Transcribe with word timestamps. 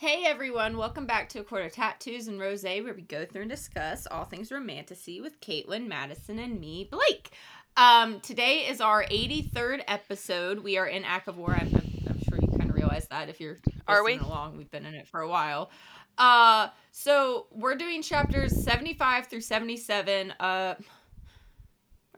Hey 0.00 0.24
everyone, 0.24 0.78
welcome 0.78 1.04
back 1.04 1.28
to 1.28 1.40
A 1.40 1.44
Quarter 1.44 1.68
Tattoos 1.68 2.26
and 2.26 2.40
Rose, 2.40 2.64
where 2.64 2.94
we 2.94 3.02
go 3.02 3.26
through 3.26 3.42
and 3.42 3.50
discuss 3.50 4.06
all 4.06 4.24
things 4.24 4.50
romantasy 4.50 5.20
with 5.20 5.38
Caitlin, 5.42 5.88
Madison, 5.88 6.38
and 6.38 6.58
me, 6.58 6.88
Blake. 6.90 7.32
Um, 7.76 8.18
today 8.20 8.60
is 8.60 8.80
our 8.80 9.04
83rd 9.04 9.82
episode. 9.86 10.60
We 10.60 10.78
are 10.78 10.86
in 10.86 11.02
ACOWAR. 11.02 11.50
I'm, 11.50 11.66
I'm, 11.66 11.92
I'm 12.08 12.20
sure 12.26 12.38
you 12.40 12.48
kind 12.48 12.70
of 12.70 12.76
realize 12.76 13.08
that 13.08 13.28
if 13.28 13.42
you're 13.42 13.58
Are 13.86 14.02
we? 14.02 14.12
listening 14.12 14.30
along. 14.30 14.56
We've 14.56 14.70
been 14.70 14.86
in 14.86 14.94
it 14.94 15.06
for 15.06 15.20
a 15.20 15.28
while. 15.28 15.70
Uh, 16.16 16.68
so 16.92 17.48
we're 17.50 17.76
doing 17.76 18.00
chapters 18.00 18.56
75 18.64 19.26
through 19.26 19.42
77. 19.42 20.32
Uh, 20.40 20.76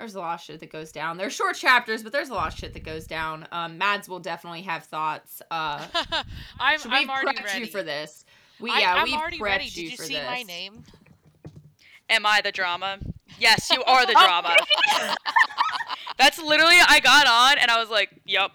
there's 0.02 0.16
a 0.16 0.20
lot 0.20 0.34
of 0.34 0.40
shit 0.40 0.58
that 0.58 0.72
goes 0.72 0.90
down. 0.90 1.16
They're 1.16 1.30
short 1.30 1.54
chapters, 1.54 2.02
but 2.02 2.10
there's 2.10 2.28
a 2.28 2.34
lot 2.34 2.52
of 2.52 2.58
shit 2.58 2.74
that 2.74 2.82
goes 2.82 3.06
down. 3.06 3.46
Um, 3.52 3.78
Mads 3.78 4.08
will 4.08 4.18
definitely 4.18 4.62
have 4.62 4.82
thoughts. 4.82 5.40
Uh, 5.48 5.86
I'm, 6.58 6.78
so 6.80 6.90
I'm 6.90 7.02
we've 7.02 7.08
already 7.08 7.38
prepped 7.38 7.44
ready. 7.44 7.60
you 7.60 7.66
for 7.66 7.84
this. 7.84 8.24
We 8.58 8.72
I, 8.72 8.80
yeah, 8.80 8.94
I'm 8.96 9.04
we've 9.04 9.14
already 9.14 9.38
prepped 9.38 9.42
ready. 9.42 9.64
Did 9.66 9.76
you 9.92 9.96
for 9.96 10.02
see 10.02 10.14
this. 10.14 10.26
my 10.26 10.42
name? 10.42 10.82
Am 12.10 12.26
I 12.26 12.40
the 12.42 12.50
drama? 12.50 12.98
Yes, 13.38 13.70
you 13.70 13.82
are 13.84 14.04
the 14.04 14.12
drama. 14.18 14.56
That's 16.18 16.42
literally 16.42 16.78
I 16.88 16.98
got 16.98 17.28
on 17.28 17.58
and 17.58 17.70
I 17.70 17.78
was 17.78 17.88
like, 17.88 18.10
"Yup." 18.24 18.52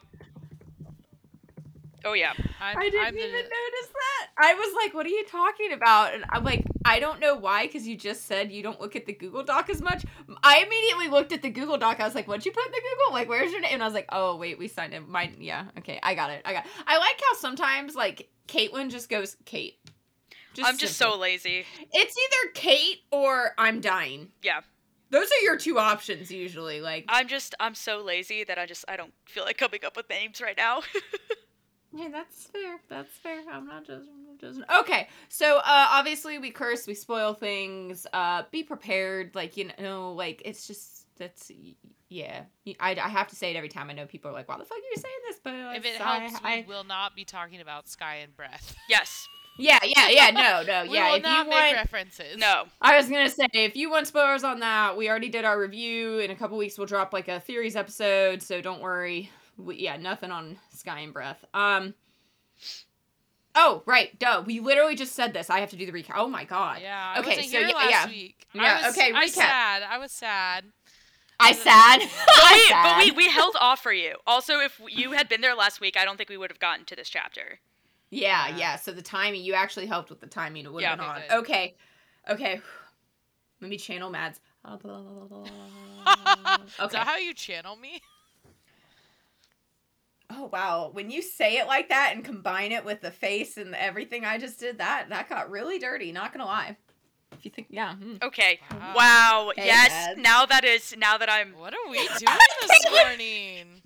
Oh 2.08 2.14
yeah. 2.14 2.32
I'm, 2.62 2.78
I 2.78 2.90
didn't 2.90 3.06
I'm 3.06 3.18
even 3.18 3.32
the, 3.32 3.38
notice 3.38 3.92
that. 3.94 4.28
I 4.38 4.54
was 4.54 4.74
like, 4.82 4.94
"What 4.94 5.06
are 5.06 5.10
you 5.10 5.26
talking 5.26 5.74
about?" 5.74 6.14
And 6.14 6.24
I'm 6.30 6.44
like, 6.44 6.64
"I 6.86 7.00
don't 7.00 7.20
know 7.20 7.36
why," 7.36 7.68
because 7.68 7.86
you 7.86 7.98
just 7.98 8.26
said 8.26 8.52
you 8.52 8.64
don't 8.64 8.80
look 8.80 8.96
at 8.96 9.06
the 9.06 9.14
Google 9.14 9.44
Doc 9.44 9.70
as 9.70 9.82
much. 9.82 10.06
I 10.42 10.64
immediately 10.66 11.10
looked 11.10 11.34
at 11.34 11.42
the 11.42 11.50
Google 11.50 11.78
Doc. 11.78 12.00
I 12.00 12.06
was 12.06 12.16
like, 12.16 12.28
"What'd 12.28 12.46
you 12.46 12.52
put 12.52 12.66
in 12.66 12.72
the 12.72 12.82
Google? 12.82 13.14
Like, 13.14 13.28
where's 13.28 13.52
your 13.52 13.62
name?" 13.62 13.72
And 13.74 13.84
I 13.84 13.86
was 13.86 13.94
like, 13.94 14.08
"Oh, 14.10 14.38
wait, 14.38 14.58
we 14.58 14.68
signed 14.68 14.94
it. 14.94 15.08
Mine, 15.08 15.36
yeah, 15.40 15.66
okay, 15.80 16.00
I 16.02 16.16
got 16.16 16.32
it. 16.32 16.42
I 16.46 16.54
got." 16.54 16.66
It. 16.66 16.72
I 16.88 16.98
like 16.98 17.22
how 17.22 17.38
sometimes 17.38 17.94
like 17.96 18.30
Caitlin 18.48 18.90
just 18.90 19.10
goes 19.10 19.36
Kate. 19.46 19.78
I'm 20.64 20.78
just 20.78 20.98
so 20.98 21.18
lazy. 21.18 21.66
It's 21.92 22.18
either 22.18 22.52
Kate 22.53 23.02
or 23.12 23.52
I'm 23.58 23.81
dying. 23.81 24.30
Yeah. 24.42 24.62
Those 25.09 25.28
are 25.28 25.44
your 25.44 25.58
two 25.58 25.78
options 25.78 26.31
usually. 26.31 26.81
Like, 26.81 27.06
I'm 27.08 27.28
just 27.28 27.53
I'm 27.59 27.76
so 27.76 28.02
lazy 28.02 28.44
that 28.44 28.58
I 28.58 28.66
just 28.66 28.86
I 28.88 28.98
don't 28.98 29.14
feel 29.26 29.44
like 29.44 29.58
coming 29.58 29.81
up 29.86 29.96
with 29.96 30.09
names 30.09 30.42
right 30.42 30.58
now. 30.58 30.81
Hey, 32.03 32.09
that's 32.12 32.44
fair. 32.45 32.80
That's 32.90 33.12
fair. 33.17 33.42
I'm 33.52 33.66
not 33.66 33.86
judging. 33.88 34.09
I'm 34.30 34.38
judging. 34.38 34.64
Okay, 34.81 35.08
so 35.30 35.58
uh, 35.58 35.62
obviously 35.92 36.38
we 36.38 36.52
curse, 36.52 36.86
we 36.86 36.94
spoil 36.94 37.34
things. 37.34 38.06
Uh, 38.14 38.44
be 38.52 38.62
prepared. 38.64 39.31
Like 39.34 39.58
you 39.58 39.72
know, 39.80 40.14
like 40.14 40.44
it's 40.45 40.68
just 40.68 41.08
that's 41.18 41.52
yeah. 42.09 42.44
I, 42.80 42.92
I 42.92 43.09
have 43.09 43.28
to 43.30 43.36
say 43.36 43.52
it 43.52 43.56
every 43.58 43.70
time. 43.70 43.90
I 43.90 43.94
know 43.94 44.06
people 44.06 44.30
are 44.30 44.34
like, 44.34 44.48
"Why 44.48 44.58
the 44.58 44.66
fuck 44.66 44.78
are 44.78 44.81
you 44.81 44.95
saying 44.95 45.16
this?" 45.28 45.40
But 45.44 45.53
if 45.75 45.86
it 45.86 46.00
I- 46.00 46.20
helps, 46.20 46.40
I, 46.44 46.66
we 46.68 46.73
will 46.73 46.84
not 46.84 47.16
be 47.16 47.25
talking 47.25 47.62
about 47.62 47.90
Sky 47.90 48.18
and 48.18 48.36
Breath. 48.36 48.75
yes. 48.90 49.28
yeah, 49.58 49.80
yeah, 49.84 50.09
yeah. 50.09 50.30
No, 50.30 50.64
no, 50.64 50.84
we 50.90 50.95
yeah. 50.95 51.09
will 51.09 51.16
If 51.18 51.23
not 51.23 51.45
you 51.45 51.50
make 51.50 51.75
want, 51.75 51.75
references. 51.78 52.38
No. 52.38 52.66
I 52.80 52.95
was 52.95 53.09
gonna 53.09 53.30
say 53.30 53.48
if 53.53 53.75
you 53.75 53.90
want 53.90 54.06
spoilers 54.08 54.44
on 54.44 54.59
that, 54.59 54.95
we 54.95 55.09
already 55.09 55.30
did 55.30 55.45
our 55.45 55.59
review. 55.59 56.20
In 56.20 56.30
a 56.30 56.36
couple 56.36 56.58
weeks, 56.58 56.78
we'll 56.78 56.88
drop 56.88 57.12
like 57.12 57.28
a 57.28 57.40
theories 57.40 57.75
episode, 57.75 58.44
so 58.44 58.62
don't 58.62 58.81
worry. 58.81 59.31
We, 59.58 59.75
yeah, 59.77 59.97
nothing 59.97 60.31
on 60.31 60.58
Sky 60.73 61.00
and 61.00 61.13
Breath. 61.13 61.44
Um. 61.53 61.94
Oh 63.55 63.81
right, 63.86 64.17
duh. 64.19 64.44
We 64.45 64.59
literally 64.59 64.95
just 64.95 65.13
said 65.16 65.33
this. 65.33 65.50
I 65.50 65.59
have 65.61 65.72
to 65.72 65.75
do 65.75 65.86
the 65.86 65.91
recap. 65.91 66.13
Oh 66.16 66.27
my 66.27 66.44
god. 66.44 66.80
Yeah. 66.81 67.13
I 67.16 67.19
Okay, 67.19 67.41
so 67.47 67.58
yeah, 67.59 67.67
last 67.75 67.89
yeah. 67.89 68.08
week. 68.08 68.47
Yeah, 68.53 68.61
I 68.83 68.88
was, 68.88 68.95
okay, 68.97 69.11
I 69.13 69.25
recap. 69.25 69.30
sad. 69.30 69.83
I 69.89 69.97
was 69.97 70.11
sad. 70.11 70.66
I 71.39 71.52
sad. 71.53 72.02
I 72.28 72.52
Wait, 72.53 72.67
sad. 72.69 72.83
but 72.83 73.03
we 73.05 73.11
we 73.11 73.30
held 73.31 73.55
off 73.59 73.81
for 73.81 73.94
you. 73.94 74.16
Also, 74.28 74.59
if 74.59 74.80
you 74.89 75.11
had 75.13 75.28
been 75.28 75.41
there 75.41 75.55
last 75.55 75.81
week, 75.81 75.97
I 75.97 76.05
don't 76.05 76.17
think 76.17 76.30
we 76.30 76.38
would 76.38 76.52
have 76.52 76.59
gotten 76.59 76.85
to 76.85 76.95
this 76.95 77.09
chapter. 77.09 77.59
Yeah, 78.09 78.47
Yeah. 78.50 78.58
yeah. 78.58 78.75
So 78.75 78.91
the 78.91 79.02
timing, 79.02 79.41
you 79.44 79.53
actually 79.55 79.88
helped 79.88 80.09
with 80.09 80.19
the 80.19 80.28
timing. 80.28 80.66
It 80.66 80.72
would 80.73 80.83
have 80.83 81.00
Yeah. 81.00 81.16
been 81.16 81.23
on. 81.31 81.39
Okay. 81.41 81.75
Okay. 82.30 82.61
Let 83.59 83.69
me 83.69 83.78
channel 83.78 84.09
Mads. 84.11 84.39
Is 84.67 84.73
okay. 86.79 86.97
that 86.97 87.07
how 87.07 87.17
you 87.17 87.34
channel 87.34 87.75
me? 87.75 88.01
Oh 90.30 90.50
wow, 90.52 90.90
when 90.92 91.10
you 91.10 91.22
say 91.22 91.58
it 91.58 91.68
like 91.68 91.90
that 91.90 92.12
and 92.14 92.24
combine 92.24 92.72
it 92.74 92.84
with 92.84 93.02
the 93.02 93.12
face 93.12 93.56
and 93.58 93.74
everything 93.76 94.26
I 94.26 94.38
just 94.38 94.60
did, 94.60 94.80
that 94.80 95.08
that 95.10 95.30
got 95.30 95.50
really 95.50 95.80
dirty. 95.80 96.12
Not 96.12 96.34
gonna 96.34 96.46
lie. 96.46 96.76
If 97.32 97.46
you 97.46 97.52
think, 97.52 97.68
yeah. 97.70 97.96
hmm. 97.96 98.16
Okay. 98.22 98.60
Wow. 98.72 98.94
Wow. 98.96 99.52
Hey, 99.56 99.66
yes. 99.68 99.90
Dad. 99.90 100.18
Now 100.18 100.46
that 100.46 100.64
is 100.66 100.96
now 100.98 101.18
that 101.18 101.30
I'm 101.30 101.54
What 101.58 101.74
are 101.74 101.90
we 101.90 101.98
doing 101.98 102.38
this 102.62 102.92
morning? 102.92 103.82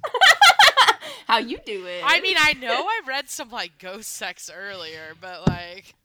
How 1.27 1.37
you 1.37 1.59
do 1.65 1.85
it? 1.85 2.01
I 2.05 2.21
mean, 2.21 2.37
I 2.39 2.53
know 2.53 2.73
I 2.87 3.01
read 3.07 3.29
some 3.29 3.49
like 3.49 3.77
ghost 3.79 4.11
sex 4.11 4.49
earlier, 4.53 5.13
but 5.19 5.47
like. 5.47 5.95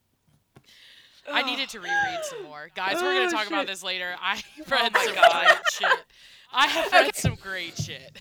I 1.29 1.43
needed 1.43 1.69
to 1.71 1.81
reread 1.81 2.21
some 2.23 2.45
more. 2.45 2.71
Guys, 2.77 3.03
we're 3.03 3.11
Oh, 3.11 3.15
gonna 3.19 3.31
talk 3.33 3.49
about 3.49 3.67
this 3.67 3.83
later. 3.83 4.15
I 4.23 4.41
read 4.71 4.93
my 4.93 5.05
some 5.05 5.15
God. 5.17 5.45
great 5.47 5.59
shit. 5.73 6.05
I 6.53 6.67
have 6.69 6.93
read 6.93 7.17
some 7.17 7.35
great 7.35 7.77
shit. 7.77 8.21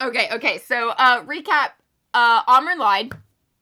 Okay, 0.00 0.28
okay. 0.32 0.58
So, 0.58 0.90
uh, 0.90 1.22
recap. 1.24 1.72
Uh, 2.14 2.42
lied. 2.78 3.12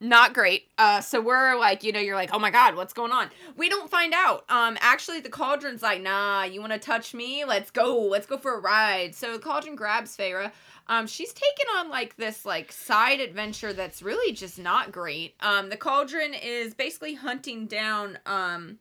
Not 0.00 0.32
great. 0.32 0.69
Uh, 0.78 1.00
so 1.00 1.21
we're 1.21 1.59
like, 1.59 1.82
you 1.82 1.91
know, 1.91 1.99
you're 1.99 2.15
like, 2.15 2.31
oh 2.32 2.38
my 2.38 2.50
god, 2.50 2.76
what's 2.76 2.93
going 2.93 3.10
on? 3.10 3.31
We 3.56 3.69
don't 3.69 3.91
find 3.91 4.15
out. 4.15 4.44
Um, 4.48 4.78
actually, 4.81 5.21
the 5.21 5.28
cauldron's 5.28 5.82
like, 5.82 6.00
nah, 6.00 6.44
you 6.44 6.60
want 6.60 6.72
to 6.72 6.78
touch 6.78 7.15
me? 7.15 7.44
Let's 7.44 7.72
go. 7.72 7.98
Let's 8.03 8.27
go 8.27 8.38
for 8.38 8.54
a 8.54 8.60
ride. 8.60 9.16
So 9.16 9.32
the 9.32 9.41
cauldron 9.41 9.75
grabs 9.75 10.16
Feyre. 10.16 10.53
Um, 10.87 11.09
she's 11.09 11.32
taken 11.32 11.66
on 11.77 11.91
like 11.91 12.16
this 12.16 12.47
like 12.47 12.71
side 12.71 13.19
adventure 13.19 13.72
that's 13.72 14.00
really 14.00 14.32
just 14.32 14.59
not 14.59 14.93
great. 14.93 15.34
Um, 15.41 15.69
the 15.69 15.77
cauldron 15.77 16.32
is 16.32 16.75
basically 16.75 17.15
hunting 17.15 17.66
down 17.66 18.19
um 18.25 18.78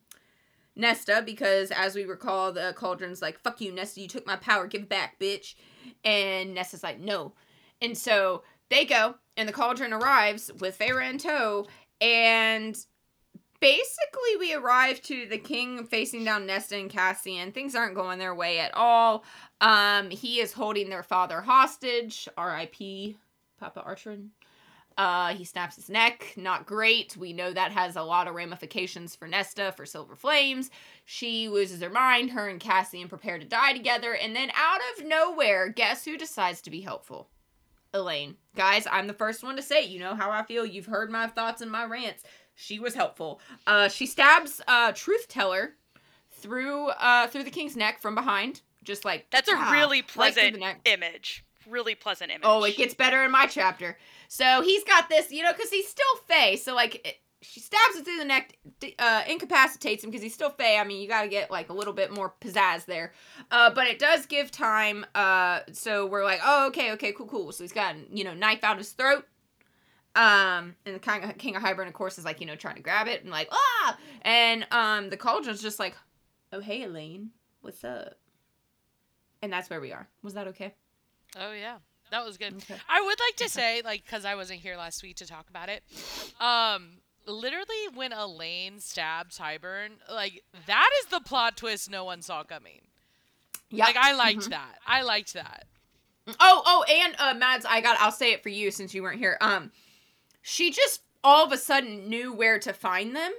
Nesta 0.76 1.22
because, 1.26 1.72
as 1.72 1.96
we 1.96 2.04
recall, 2.04 2.52
the 2.52 2.72
cauldron's 2.76 3.20
like, 3.20 3.40
fuck 3.40 3.60
you, 3.60 3.72
Nesta, 3.72 4.00
you 4.00 4.06
took 4.06 4.24
my 4.24 4.36
power, 4.36 4.68
give 4.68 4.82
it 4.82 4.88
back, 4.88 5.18
bitch. 5.18 5.56
And 6.04 6.54
Nesta's 6.54 6.84
like, 6.84 7.00
no. 7.00 7.32
And 7.80 7.96
so 7.96 8.42
they 8.70 8.84
go, 8.84 9.14
and 9.36 9.48
the 9.48 9.52
cauldron 9.52 9.92
arrives 9.92 10.50
with 10.58 10.78
Feyre 10.78 11.08
in 11.08 11.18
tow, 11.18 11.66
and 12.00 12.76
basically 13.60 14.36
we 14.38 14.54
arrive 14.54 15.02
to 15.02 15.26
the 15.26 15.38
king 15.38 15.84
facing 15.84 16.24
down 16.24 16.46
Nesta 16.46 16.76
and 16.76 16.90
Cassian. 16.90 17.52
Things 17.52 17.74
aren't 17.74 17.94
going 17.94 18.18
their 18.18 18.34
way 18.34 18.58
at 18.58 18.74
all. 18.74 19.24
Um, 19.60 20.10
he 20.10 20.40
is 20.40 20.52
holding 20.52 20.88
their 20.90 21.02
father 21.02 21.40
hostage. 21.40 22.28
R.I.P. 22.36 23.16
Papa 23.58 23.82
Archeron. 23.86 24.28
Uh, 24.96 25.32
he 25.32 25.44
snaps 25.44 25.76
his 25.76 25.88
neck. 25.88 26.34
Not 26.36 26.66
great. 26.66 27.16
We 27.16 27.32
know 27.32 27.52
that 27.52 27.70
has 27.70 27.94
a 27.94 28.02
lot 28.02 28.26
of 28.26 28.34
ramifications 28.34 29.14
for 29.14 29.28
Nesta, 29.28 29.72
for 29.76 29.86
Silver 29.86 30.16
Flames. 30.16 30.70
She 31.04 31.48
loses 31.48 31.80
her 31.80 31.90
mind. 31.90 32.30
Her 32.30 32.48
and 32.48 32.58
Cassian 32.58 33.08
prepare 33.08 33.38
to 33.38 33.44
die 33.44 33.74
together. 33.74 34.14
And 34.14 34.34
then 34.34 34.50
out 34.56 34.80
of 34.98 35.06
nowhere, 35.06 35.68
guess 35.68 36.04
who 36.04 36.16
decides 36.16 36.60
to 36.62 36.70
be 36.70 36.80
helpful? 36.80 37.28
Elain. 37.94 38.36
Guys, 38.54 38.86
I'm 38.90 39.06
the 39.06 39.14
first 39.14 39.42
one 39.42 39.56
to 39.56 39.62
say, 39.62 39.84
you 39.84 39.98
know 39.98 40.14
how 40.14 40.30
I 40.30 40.42
feel. 40.42 40.66
You've 40.66 40.86
heard 40.86 41.10
my 41.10 41.26
thoughts 41.26 41.62
and 41.62 41.70
my 41.70 41.84
rants. 41.84 42.22
She 42.54 42.78
was 42.78 42.94
helpful. 42.94 43.40
Uh, 43.66 43.88
she 43.88 44.06
stabs 44.06 44.60
uh, 44.66 44.92
Truth 44.92 45.28
Teller 45.28 45.74
through 46.30 46.88
uh, 46.88 47.28
through 47.28 47.44
the 47.44 47.50
king's 47.50 47.76
neck 47.76 48.00
from 48.00 48.14
behind. 48.14 48.62
Just 48.84 49.04
like 49.04 49.26
that's 49.30 49.48
a 49.48 49.54
ah, 49.54 49.70
really 49.72 50.00
right 50.00 50.08
pleasant 50.08 50.58
neck. 50.58 50.80
image. 50.84 51.44
Really 51.68 51.94
pleasant 51.94 52.30
image. 52.30 52.42
Oh, 52.44 52.64
it 52.64 52.76
gets 52.76 52.94
better 52.94 53.22
in 53.24 53.30
my 53.30 53.46
chapter. 53.46 53.96
So 54.28 54.62
he's 54.62 54.84
got 54.84 55.08
this, 55.08 55.30
you 55.30 55.42
know, 55.42 55.52
because 55.52 55.70
he's 55.70 55.88
still 55.88 56.16
Fae. 56.26 56.56
So 56.56 56.74
like, 56.74 57.20
she 57.40 57.60
stabs 57.60 57.96
it 57.96 58.04
through 58.04 58.18
the 58.18 58.24
neck, 58.24 58.58
uh, 58.98 59.22
incapacitates 59.28 60.02
him 60.02 60.10
because 60.10 60.22
he's 60.22 60.34
still 60.34 60.50
Fae. 60.50 60.78
I 60.78 60.84
mean, 60.84 61.00
you 61.00 61.08
got 61.08 61.22
to 61.22 61.28
get 61.28 61.50
like 61.50 61.68
a 61.68 61.72
little 61.72 61.92
bit 61.92 62.12
more 62.12 62.34
pizzazz 62.40 62.84
there. 62.86 63.12
Uh, 63.50 63.70
but 63.70 63.86
it 63.86 63.98
does 63.98 64.26
give 64.26 64.50
time. 64.50 65.06
Uh, 65.14 65.60
so 65.72 66.06
we're 66.06 66.24
like, 66.24 66.40
oh, 66.44 66.66
okay, 66.68 66.92
okay, 66.92 67.12
cool, 67.12 67.26
cool. 67.26 67.52
So 67.52 67.64
he's 67.64 67.72
got 67.72 67.94
you 68.12 68.24
know 68.24 68.34
knife 68.34 68.64
out 68.64 68.78
his 68.78 68.90
throat. 68.90 69.24
Um, 70.16 70.74
and 70.84 70.96
the 70.96 70.98
King 70.98 71.22
of, 71.24 71.38
King 71.38 71.56
of 71.56 71.62
Hybern, 71.62 71.86
of 71.86 71.92
course, 71.92 72.18
is 72.18 72.24
like 72.24 72.40
you 72.40 72.46
know 72.46 72.56
trying 72.56 72.76
to 72.76 72.82
grab 72.82 73.06
it 73.06 73.22
and 73.22 73.30
like 73.30 73.48
ah, 73.52 73.98
and 74.22 74.66
um, 74.72 75.10
the 75.10 75.16
cauldron's 75.16 75.62
just 75.62 75.78
like, 75.78 75.94
oh 76.52 76.60
hey 76.60 76.82
Elain, 76.82 77.30
what's 77.60 77.84
up? 77.84 78.14
And 79.42 79.52
that's 79.52 79.70
where 79.70 79.80
we 79.80 79.92
are. 79.92 80.08
Was 80.22 80.34
that 80.34 80.48
okay? 80.48 80.74
Oh 81.38 81.52
yeah, 81.52 81.76
that 82.10 82.24
was 82.24 82.36
good. 82.36 82.54
Okay. 82.54 82.74
I 82.88 83.00
would 83.00 83.20
like 83.20 83.36
to 83.36 83.48
say, 83.48 83.82
like, 83.84 84.04
because 84.04 84.24
I 84.24 84.34
wasn't 84.34 84.60
here 84.60 84.76
last 84.76 85.02
week 85.02 85.16
to 85.16 85.26
talk 85.26 85.48
about 85.50 85.68
it. 85.68 85.84
Um, 86.40 86.98
literally, 87.28 87.88
when 87.94 88.12
Elain 88.12 88.80
stabs 88.80 89.38
Hybern, 89.38 89.90
like 90.10 90.42
that 90.66 90.90
is 91.00 91.06
the 91.10 91.20
plot 91.20 91.56
twist 91.56 91.90
no 91.90 92.04
one 92.04 92.22
saw 92.22 92.42
coming. 92.42 92.80
Yeah. 93.70 93.84
Like 93.84 93.96
I 93.96 94.12
liked 94.14 94.40
Mhm. 94.46 94.50
that. 94.50 94.78
I 94.86 95.02
liked 95.02 95.34
that. 95.34 95.66
Oh, 96.40 96.62
oh, 96.66 96.84
and 96.88 97.14
uh 97.18 97.34
Mads, 97.34 97.64
I 97.68 97.80
got 97.80 98.00
I'll 98.00 98.12
say 98.12 98.32
it 98.32 98.42
for 98.42 98.48
you 98.48 98.70
since 98.70 98.94
you 98.94 99.02
weren't 99.02 99.18
here. 99.18 99.36
Um 99.40 99.70
she 100.42 100.70
just 100.70 101.02
all 101.22 101.44
of 101.44 101.52
a 101.52 101.58
sudden 101.58 102.08
knew 102.08 102.32
where 102.32 102.58
to 102.58 102.72
find 102.72 103.14
them. 103.14 103.32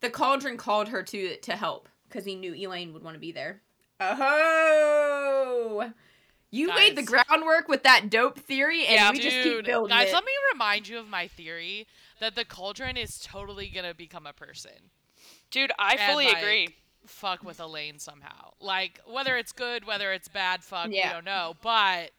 The 0.00 0.10
cauldron 0.10 0.56
called 0.56 0.88
her 0.88 1.02
to 1.02 1.36
to 1.36 1.52
help 1.56 1.88
because 2.08 2.24
he 2.24 2.34
knew 2.36 2.54
Elain 2.54 2.92
would 2.92 3.02
want 3.02 3.14
to 3.14 3.20
be 3.20 3.32
there. 3.32 3.62
Oh. 4.00 5.92
You 6.50 6.68
laid 6.68 6.96
the 6.96 7.02
Guys. 7.02 7.24
groundwork 7.26 7.68
with 7.68 7.82
that 7.82 8.08
dope 8.08 8.38
theory 8.38 8.86
and 8.86 8.94
Yeah, 8.94 9.10
we 9.10 9.18
just 9.18 9.36
keep 9.36 9.42
Dude, 9.42 9.64
building 9.66 9.94
guys, 9.96 10.08
it. 10.10 10.14
let 10.14 10.24
me 10.24 10.32
remind 10.52 10.88
you 10.88 10.98
of 10.98 11.08
my 11.08 11.26
theory 11.28 11.86
that 12.20 12.34
the 12.34 12.44
cauldron 12.44 12.96
is 12.96 13.18
totally 13.18 13.68
gonna 13.68 13.94
become 13.94 14.26
a 14.26 14.32
person. 14.32 14.90
Dude, 15.50 15.72
I 15.78 15.94
And, 15.94 16.10
fully 16.12 16.26
like, 16.26 16.38
agree. 16.38 16.76
Fuck 17.06 17.44
with 17.44 17.60
Elain 17.60 17.98
somehow. 17.98 18.52
Like 18.60 19.00
whether 19.06 19.36
it's 19.36 19.52
good, 19.52 19.84
whether 19.86 20.12
it's 20.12 20.28
bad, 20.28 20.64
fuck, 20.64 20.88
Yeah. 20.90 21.08
we 21.08 21.12
don't 21.14 21.24
know. 21.24 21.54
But 21.62 22.10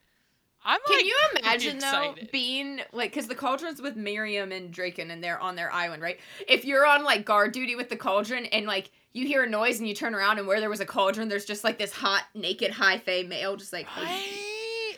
I'm 0.63 0.79
Can 0.87 0.95
like, 0.97 1.05
you 1.05 1.17
imagine 1.39 1.79
though 1.79 2.11
excited. 2.11 2.31
being 2.31 2.81
like 2.91 3.11
because 3.11 3.27
the 3.27 3.35
cauldron's 3.35 3.81
with 3.81 3.95
Miryam 3.95 4.51
and 4.51 4.73
Drakon 4.73 5.11
and 5.11 5.23
they're 5.23 5.39
on 5.39 5.55
their 5.55 5.71
island, 5.71 6.01
right? 6.01 6.19
If 6.47 6.65
you're 6.65 6.85
on 6.85 7.03
like 7.03 7.25
guard 7.25 7.51
duty 7.51 7.75
with 7.75 7.89
the 7.89 7.95
cauldron 7.97 8.45
and 8.47 8.65
like 8.65 8.89
you 9.13 9.25
hear 9.27 9.43
a 9.43 9.49
noise 9.49 9.79
and 9.79 9.87
you 9.87 9.95
turn 9.95 10.13
around 10.15 10.39
and 10.39 10.47
where 10.47 10.59
there 10.59 10.69
was 10.69 10.79
a 10.79 10.85
cauldron, 10.85 11.27
there's 11.29 11.45
just 11.45 11.63
like 11.63 11.77
this 11.77 11.91
hot 11.91 12.23
naked 12.33 12.71
high 12.71 12.97
fae 12.97 13.23
male 13.23 13.55
just 13.55 13.71
like, 13.73 13.87
Right? 13.97 14.27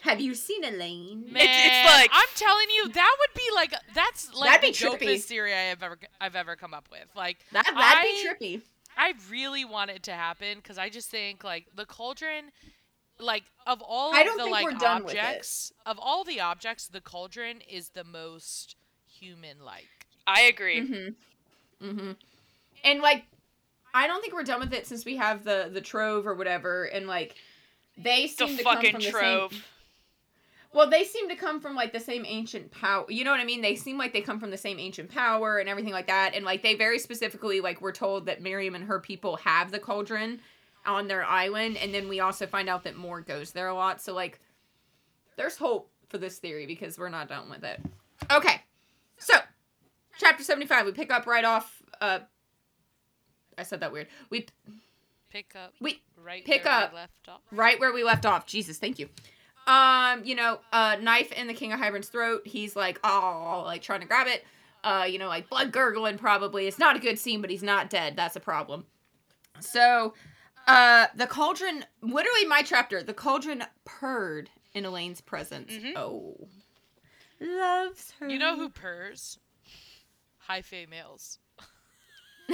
Have 0.01 0.19
you 0.21 0.33
seen 0.35 0.63
Elain? 0.63 1.25
Man, 1.31 1.43
it's 1.45 1.91
like- 1.93 2.09
I'm 2.13 2.27
telling 2.35 2.67
you, 2.75 2.89
that 2.89 3.15
would 3.19 3.33
be 3.37 3.47
like 3.55 3.73
that's 3.93 4.33
like 4.33 4.49
That'd 4.49 4.61
be 4.61 4.71
the 4.71 5.05
trippy. 5.05 5.15
dopest 5.15 5.23
theory 5.23 5.53
I 5.53 5.63
have 5.63 5.83
ever 5.83 5.97
I've 6.21 6.35
ever 6.35 6.55
come 6.55 6.73
up 6.73 6.87
with. 6.91 7.09
Like 7.15 7.37
That 7.51 7.65
that'd 7.65 7.77
I- 7.77 8.35
be 8.39 8.45
trippy. 8.57 8.61
I 8.97 9.13
really 9.29 9.63
want 9.63 9.91
it 9.91 10.03
to 10.03 10.11
happen 10.11 10.57
because 10.57 10.77
I 10.77 10.89
just 10.89 11.09
think 11.09 11.43
like 11.43 11.67
the 11.75 11.85
cauldron, 11.85 12.45
like 13.17 13.43
of 13.65 13.81
all 13.81 14.13
I 14.13 14.21
of 14.21 14.25
don't 14.25 14.37
the 14.37 14.43
think 14.43 14.53
like 14.53 14.65
we're 14.65 14.71
done 14.73 15.03
with 15.05 15.15
objects, 15.15 15.71
of 15.85 15.97
all 15.99 16.23
the 16.25 16.41
objects, 16.41 16.87
the 16.87 16.99
cauldron 17.01 17.61
is 17.69 17.89
the 17.89 18.03
most 18.03 18.75
human-like. 19.07 20.07
I 20.27 20.41
agree. 20.41 20.81
Mm-hmm. 20.81 21.87
Mm-hmm. 21.89 22.11
And 22.83 23.01
like, 23.01 23.23
I 23.93 24.07
don't 24.07 24.21
think 24.21 24.33
we're 24.33 24.43
done 24.43 24.59
with 24.59 24.73
it 24.73 24.85
since 24.85 25.05
we 25.05 25.15
have 25.17 25.43
the 25.45 25.69
the 25.73 25.81
trove 25.81 26.27
or 26.27 26.35
whatever, 26.35 26.83
and 26.85 27.07
like, 27.07 27.35
they 27.97 28.23
The 28.27 28.47
seem 28.47 28.57
to 28.57 28.63
come 28.63 28.75
fucking 28.75 28.91
from 28.91 29.01
the 29.01 29.11
same. 29.11 29.61
Well, 30.71 30.89
they 30.89 31.03
seem 31.03 31.29
to 31.29 31.35
come 31.35 31.59
from 31.59 31.75
like 31.75 31.93
the 31.93 31.99
same 31.99 32.23
ancient 32.27 32.71
power. 32.71 33.05
You 33.09 33.23
know 33.23 33.31
what 33.31 33.39
I 33.39 33.43
mean? 33.45 33.61
They 33.61 33.75
seem 33.75 33.97
like 33.97 34.13
they 34.13 34.21
come 34.21 34.39
from 34.39 34.51
the 34.51 34.57
same 34.57 34.77
ancient 34.79 35.09
power 35.09 35.57
and 35.57 35.67
everything 35.67 35.93
like 35.93 36.07
that. 36.07 36.35
And 36.35 36.45
like 36.45 36.61
they 36.61 36.75
very 36.75 36.99
specifically 36.99 37.59
like 37.59 37.81
we're 37.81 37.91
told 37.91 38.27
that 38.27 38.41
Miryam 38.41 38.75
and 38.75 38.83
her 38.83 38.99
people 38.99 39.37
have 39.37 39.71
the 39.71 39.79
cauldron 39.79 40.41
on 40.85 41.07
their 41.07 41.25
island, 41.25 41.77
and 41.77 41.93
then 41.93 42.07
we 42.07 42.19
also 42.19 42.45
find 42.47 42.69
out 42.69 42.83
that 42.83 42.95
Mor 42.95 43.21
goes 43.21 43.51
there 43.51 43.67
a 43.67 43.73
lot. 43.73 43.99
So 44.01 44.13
like, 44.13 44.39
there's 45.37 45.57
hope 45.57 45.91
for 46.07 46.17
this 46.17 46.37
theory 46.37 46.65
because 46.65 46.97
we're 46.97 47.09
not 47.09 47.27
done 47.29 47.49
with 47.49 47.63
it. 47.63 47.81
Okay, 48.31 48.61
so 49.17 49.33
chapter 50.17 50.43
seventy 50.43 50.65
five, 50.67 50.85
we 50.85 50.91
pick 50.91 51.11
up 51.11 51.25
right 51.27 51.43
off. 51.45 51.81
Uh, 51.99 52.19
I 53.57 53.63
said 53.63 53.81
that 53.81 53.91
weird. 53.91 54.07
We 54.29 54.45
Pick 55.31 55.53
up 55.55 55.73
we 55.79 56.01
right 56.23 56.43
pick 56.45 56.63
where 56.65 56.79
we 56.79 56.83
up. 56.85 56.93
left 56.93 57.27
off. 57.27 57.41
right 57.51 57.79
where 57.79 57.93
we 57.93 58.03
left 58.03 58.25
off. 58.25 58.45
Jesus, 58.47 58.77
thank 58.79 58.97
you. 58.99 59.09
Um, 59.69 60.23
you 60.25 60.33
know, 60.35 60.59
uh, 60.73 60.97
knife 60.99 61.31
in 61.31 61.45
the 61.47 61.53
King 61.53 61.71
of 61.73 61.79
Hybern's 61.79 62.09
throat. 62.09 62.41
He's 62.45 62.75
like, 62.75 62.99
oh, 63.03 63.61
like 63.65 63.81
trying 63.83 64.01
to 64.01 64.07
grab 64.07 64.25
it. 64.27 64.43
Uh, 64.83 65.05
you 65.07 65.19
know, 65.19 65.27
like 65.27 65.47
blood 65.49 65.71
gurgling. 65.71 66.17
Probably, 66.17 66.65
it's 66.67 66.79
not 66.79 66.95
a 66.95 66.99
good 66.99 67.19
scene, 67.19 67.39
but 67.41 67.49
he's 67.49 67.61
not 67.63 67.89
dead. 67.89 68.15
That's 68.15 68.35
a 68.35 68.39
problem. 68.39 68.85
So, 69.59 70.13
uh, 70.67 71.07
the 71.15 71.27
cauldron. 71.27 71.85
Literally, 72.01 72.45
my 72.47 72.61
chapter. 72.63 73.03
The 73.03 73.13
cauldron 73.13 73.63
purred 73.85 74.49
in 74.73 74.85
Elain's 74.85 75.21
presence. 75.21 75.71
Mhm. 75.71 75.93
Oh, 75.95 76.47
loves 77.39 78.13
her. 78.19 78.27
You 78.29 78.39
know 78.39 78.55
who 78.55 78.69
purrs? 78.69 79.37
High 80.39 80.61
females. 80.63 81.37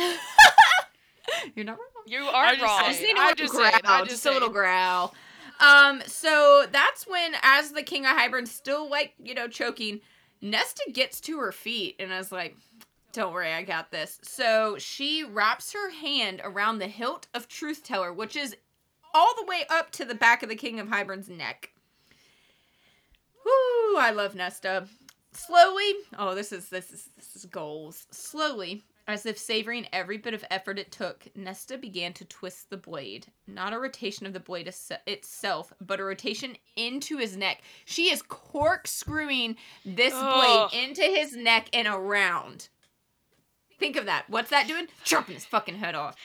You're 1.55 1.65
not 1.65 1.77
wrong. 1.77 2.03
You 2.07 2.25
I 2.27 2.47
are 2.47 2.51
just 2.51 2.61
wrong. 2.63 2.79
I 2.83 2.83
say 2.83 2.89
just 2.91 3.01
it. 3.01 3.05
need 3.07 3.15
a 3.17 3.19
I'm 3.19 3.27
little 3.29 3.35
just 3.45 3.53
growl. 3.53 3.63
saying, 3.71 3.81
I'm 3.85 4.03
just, 4.05 4.11
just 4.11 4.25
a 4.25 4.31
little 4.31 4.49
growl. 4.49 5.13
Um, 5.59 6.01
so 6.05 6.65
that's 6.71 7.07
when, 7.07 7.33
as 7.41 7.71
the 7.71 7.83
King 7.83 8.05
of 8.05 8.11
Hybern, 8.11 8.47
still 8.47 8.89
like, 8.89 9.13
you 9.23 9.33
know, 9.33 9.47
choking, 9.47 10.01
Nesta 10.41 10.83
gets 10.91 11.21
to 11.21 11.39
her 11.39 11.51
feet 11.51 11.95
and 11.99 12.13
I 12.13 12.17
was 12.17 12.31
like, 12.31 12.55
don't 13.13 13.33
worry, 13.33 13.53
I 13.53 13.63
got 13.63 13.91
this. 13.91 14.19
So 14.23 14.77
she 14.77 15.23
wraps 15.23 15.71
her 15.73 15.89
hand 15.89 16.41
around 16.43 16.79
the 16.79 16.87
hilt 16.87 17.27
of 17.33 17.47
Truth 17.47 17.83
Teller, 17.83 18.11
which 18.11 18.35
is 18.35 18.55
all 19.13 19.33
the 19.37 19.45
way 19.45 19.63
up 19.69 19.91
to 19.91 20.05
the 20.05 20.15
back 20.15 20.43
of 20.43 20.49
the 20.49 20.55
King 20.55 20.79
of 20.79 20.89
Hybern's 20.89 21.29
neck. 21.29 21.71
Whoo, 23.45 23.97
I 23.97 24.11
love 24.13 24.35
Nesta. 24.35 24.87
Slowly, 25.31 25.93
oh, 26.17 26.35
this 26.35 26.51
is 26.51 26.69
this 26.69 26.91
is 26.91 27.09
this 27.15 27.35
is 27.35 27.45
goals. 27.45 28.07
Slowly, 28.11 28.83
as 29.07 29.25
if 29.25 29.37
savoring 29.37 29.87
every 29.93 30.17
bit 30.17 30.33
of 30.33 30.43
effort 30.49 30.79
it 30.79 30.91
took, 30.91 31.27
Nesta 31.35 31.77
began 31.77 32.13
to 32.13 32.25
twist 32.25 32.69
the 32.69 32.77
blade. 32.77 33.27
Not 33.47 33.73
a 33.73 33.79
rotation 33.79 34.25
of 34.25 34.33
the 34.33 34.39
blade 34.39 34.71
itself, 35.05 35.73
but 35.79 35.99
a 35.99 36.03
rotation 36.03 36.57
into 36.75 37.17
his 37.17 37.37
neck. 37.37 37.61
She 37.85 38.11
is 38.11 38.21
corkscrewing 38.21 39.57
this 39.85 40.13
blade 40.13 40.69
into 40.73 41.03
his 41.03 41.35
neck 41.35 41.69
and 41.71 41.87
around. 41.87 42.69
Think 43.77 43.95
of 43.95 44.05
that. 44.05 44.29
What's 44.29 44.49
that 44.49 44.67
doing? 44.67 44.87
Chopping 45.03 45.35
his 45.35 45.45
fucking 45.45 45.75
head 45.75 45.95
off. 45.95 46.15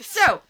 So, 0.00 0.42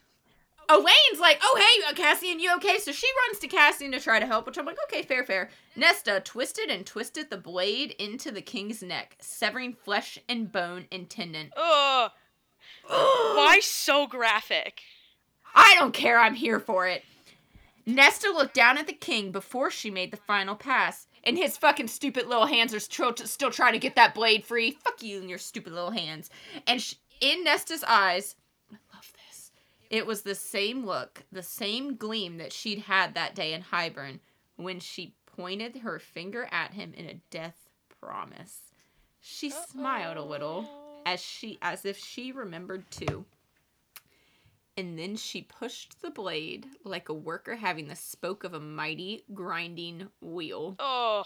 Elain's 0.68 1.20
like, 1.20 1.38
oh, 1.42 1.56
hey, 1.58 1.84
uh, 1.88 1.94
Cassian, 1.94 2.40
you 2.40 2.54
okay? 2.56 2.78
So 2.78 2.92
she 2.92 3.06
runs 3.26 3.38
to 3.38 3.48
Cassian 3.48 3.92
to 3.92 4.00
try 4.00 4.18
to 4.18 4.26
help, 4.26 4.46
which 4.46 4.58
I'm 4.58 4.66
like, 4.66 4.78
okay, 4.88 5.02
fair, 5.02 5.24
fair. 5.24 5.50
Nesta 5.76 6.20
twisted 6.24 6.70
and 6.70 6.84
twisted 6.84 7.30
the 7.30 7.36
blade 7.36 7.92
into 7.98 8.30
the 8.30 8.42
king's 8.42 8.82
neck, 8.82 9.16
severing 9.20 9.74
flesh 9.74 10.18
and 10.28 10.50
bone 10.50 10.86
and 10.90 11.08
tendon. 11.08 11.50
Ugh. 11.56 12.10
Why 12.86 13.60
so 13.62 14.06
graphic? 14.06 14.80
I 15.54 15.74
don't 15.78 15.94
care, 15.94 16.18
I'm 16.18 16.34
here 16.34 16.60
for 16.60 16.86
it. 16.86 17.04
Nesta 17.86 18.30
looked 18.30 18.54
down 18.54 18.78
at 18.78 18.88
the 18.88 18.92
king 18.92 19.30
before 19.30 19.70
she 19.70 19.90
made 19.90 20.10
the 20.10 20.16
final 20.16 20.56
pass, 20.56 21.06
and 21.22 21.38
his 21.38 21.56
fucking 21.56 21.86
stupid 21.88 22.26
little 22.26 22.46
hands 22.46 22.74
are 22.74 22.80
still, 22.80 23.14
still 23.16 23.50
trying 23.50 23.72
to 23.72 23.78
get 23.78 23.94
that 23.94 24.14
blade 24.14 24.44
free. 24.44 24.72
Fuck 24.72 25.02
you 25.02 25.20
and 25.20 25.30
your 25.30 25.38
stupid 25.38 25.72
little 25.72 25.92
hands. 25.92 26.28
And 26.66 26.82
sh- 26.82 26.94
in 27.20 27.44
Nesta's 27.44 27.84
eyes, 27.84 27.86
I 28.00 28.14
love 28.16 28.34
this. 28.34 28.45
It 29.91 30.06
was 30.06 30.23
the 30.23 30.35
same 30.35 30.85
look, 30.85 31.25
the 31.31 31.43
same 31.43 31.97
gleam 31.97 32.38
that 32.38 32.53
she'd 32.53 32.81
had 32.81 33.15
that 33.15 33.35
day 33.35 33.53
in 33.53 33.62
Hybern 33.62 34.21
when 34.56 34.81
she 34.81 35.15
pointed 35.27 35.79
her 35.79 35.99
finger 35.99 36.49
at 36.50 36.75
him 36.75 36.93
in 36.94 37.06
a 37.06 37.21
death 37.31 37.69
promise. 38.00 38.61
She 39.21 39.50
smiled 39.50 40.17
a 40.17 40.23
little 40.23 40.69
as 41.05 41.21
she 41.21 41.59
as 41.62 41.85
if 41.85 41.99
she 41.99 42.33
remembered 42.33 42.91
too. 42.91 43.25
And 44.77 44.99
then 44.99 45.17
she 45.17 45.41
pushed 45.43 46.03
the 46.03 46.11
blade 46.11 46.67
like 46.85 47.09
a 47.09 47.15
worker 47.15 47.56
having 47.56 47.88
the 47.88 47.97
spoke 47.97 48.44
of 48.44 48.53
a 48.53 48.61
mighty 48.61 49.25
grinding 49.33 50.09
wheel. 50.21 50.77
Oh, 50.79 51.25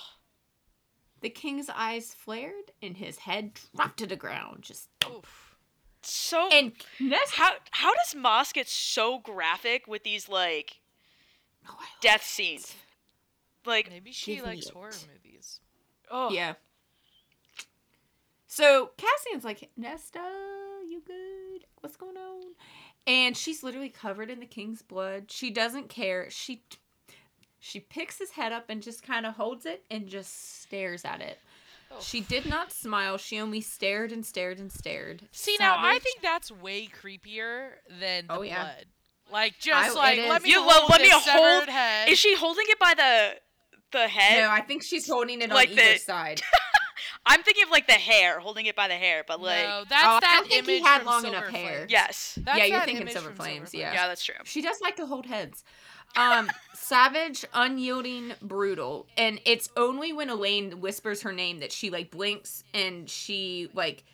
The 1.20 1.30
king's 1.30 1.68
eyes 1.68 2.14
flared 2.14 2.72
and 2.80 2.96
his 2.96 3.18
head 3.18 3.58
dropped 3.74 3.98
to 3.98 4.06
the 4.06 4.16
ground. 4.16 4.62
Just 4.62 4.88
Oof. 5.06 5.49
So. 6.02 6.48
and 6.50 6.72
Nesta. 6.98 7.36
how 7.36 7.50
how 7.72 7.94
does 7.94 8.14
Maas 8.14 8.52
get 8.52 8.68
so 8.68 9.18
graphic 9.18 9.86
with 9.86 10.02
these 10.04 10.28
like 10.28 10.80
Oh, 11.68 11.72
I 11.78 11.82
love 11.82 11.88
death 12.00 12.22
it. 12.22 12.26
scenes? 12.26 12.74
Like, 13.66 13.90
Maybe 13.90 14.10
she 14.12 14.40
likes 14.40 14.66
it. 14.66 14.72
horror 14.72 14.90
movies. 15.12 15.60
oh, 16.10 16.30
Yeah. 16.30 16.54
So 18.46 18.90
Cassian's 18.96 19.44
like, 19.44 19.70
Nesta, 19.76 20.20
you 20.88 21.02
good? 21.06 21.66
What's 21.80 21.96
going 21.96 22.16
on? 22.16 22.40
And 23.06 23.36
she's 23.36 23.62
literally 23.62 23.88
covered 23.90 24.30
in 24.30 24.40
the 24.40 24.46
king's 24.46 24.82
blood. 24.82 25.30
She 25.30 25.50
doesn't 25.50 25.88
care. 25.88 26.28
She 26.30 26.62
she 27.58 27.78
picks 27.80 28.18
his 28.18 28.30
head 28.32 28.52
up 28.52 28.64
and 28.70 28.82
just 28.82 29.02
kind 29.02 29.26
of 29.26 29.34
holds 29.34 29.66
it 29.66 29.84
and 29.90 30.08
just 30.08 30.62
stares 30.62 31.04
at 31.04 31.20
it. 31.20 31.38
Oh. 31.92 31.98
She 32.00 32.20
did 32.20 32.46
not 32.46 32.72
smile. 32.72 33.18
She 33.18 33.40
only 33.40 33.60
stared 33.60 34.12
and 34.12 34.24
stared 34.24 34.58
and 34.58 34.70
stared. 34.72 35.22
See, 35.32 35.56
now 35.58 35.74
I 35.78 35.98
think 35.98 36.20
that's 36.22 36.50
way 36.52 36.86
creepier 36.88 37.70
than 37.88 38.26
the 38.28 38.32
Oh, 38.32 38.42
yeah. 38.42 38.62
blood. 38.62 38.84
Like 39.32 39.58
just 39.58 39.96
I- 39.96 39.98
like 39.98 40.18
let 40.28 40.42
me 40.42 40.50
You- 40.50 40.62
hold 40.62 40.90
let 40.90 41.00
me 41.00 41.08
hold- 41.12 41.68
head. 41.68 42.08
Is 42.08 42.18
she 42.18 42.34
holding 42.36 42.66
it 42.68 42.78
by 42.78 42.94
the 42.94 43.40
the 43.92 44.06
head? 44.08 44.40
No, 44.42 44.50
I 44.50 44.60
think 44.60 44.84
she's 44.84 45.08
holding 45.08 45.40
it 45.42 45.50
Like 45.50 45.70
on 45.70 45.76
the- 45.76 45.82
either 45.90 45.98
side. 45.98 46.40
I'm 47.26 47.42
thinking 47.42 47.64
of 47.64 47.70
like 47.70 47.86
the 47.86 47.92
hair, 47.94 48.40
holding 48.40 48.66
it 48.66 48.74
by 48.74 48.88
the 48.88 48.94
hair, 48.94 49.24
but 49.26 49.40
like, 49.40 49.64
no, 49.66 49.84
that's 49.88 50.04
Oh, 50.04 50.10
I 50.16 50.20
that 50.20 50.36
don't 50.40 50.48
think 50.48 50.66
he 50.66 50.76
image 50.78 50.86
had 50.88 51.04
long 51.04 51.20
Silver 51.22 51.36
enough 51.36 51.50
hair. 51.50 51.74
Flames. 51.78 51.90
yes, 51.92 52.38
That's 52.42 52.58
Yeah, 52.58 52.64
you're 52.64 52.80
thinking 52.80 53.02
image 53.02 53.12
Silver 53.12 53.32
Flames, 53.32 53.70
Silver 53.72 53.82
yeah. 53.86 53.92
yeah, 53.92 54.08
that's 54.08 54.24
true. 54.24 54.36
She 54.44 54.62
does 54.62 54.80
like 54.80 54.96
to 54.96 55.06
hold 55.06 55.26
heads. 55.26 55.62
Um, 56.16 56.50
savage, 56.74 57.44
unyielding, 57.54 58.32
brutal, 58.42 59.06
and 59.16 59.40
it's 59.44 59.68
only 59.76 60.12
when 60.12 60.28
Elain 60.28 60.80
whispers 60.80 61.22
her 61.22 61.32
name 61.32 61.60
that 61.60 61.70
she 61.70 61.88
like 61.88 62.10
blinks 62.10 62.64
and 62.74 63.08
she 63.08 63.68
like 63.74 64.04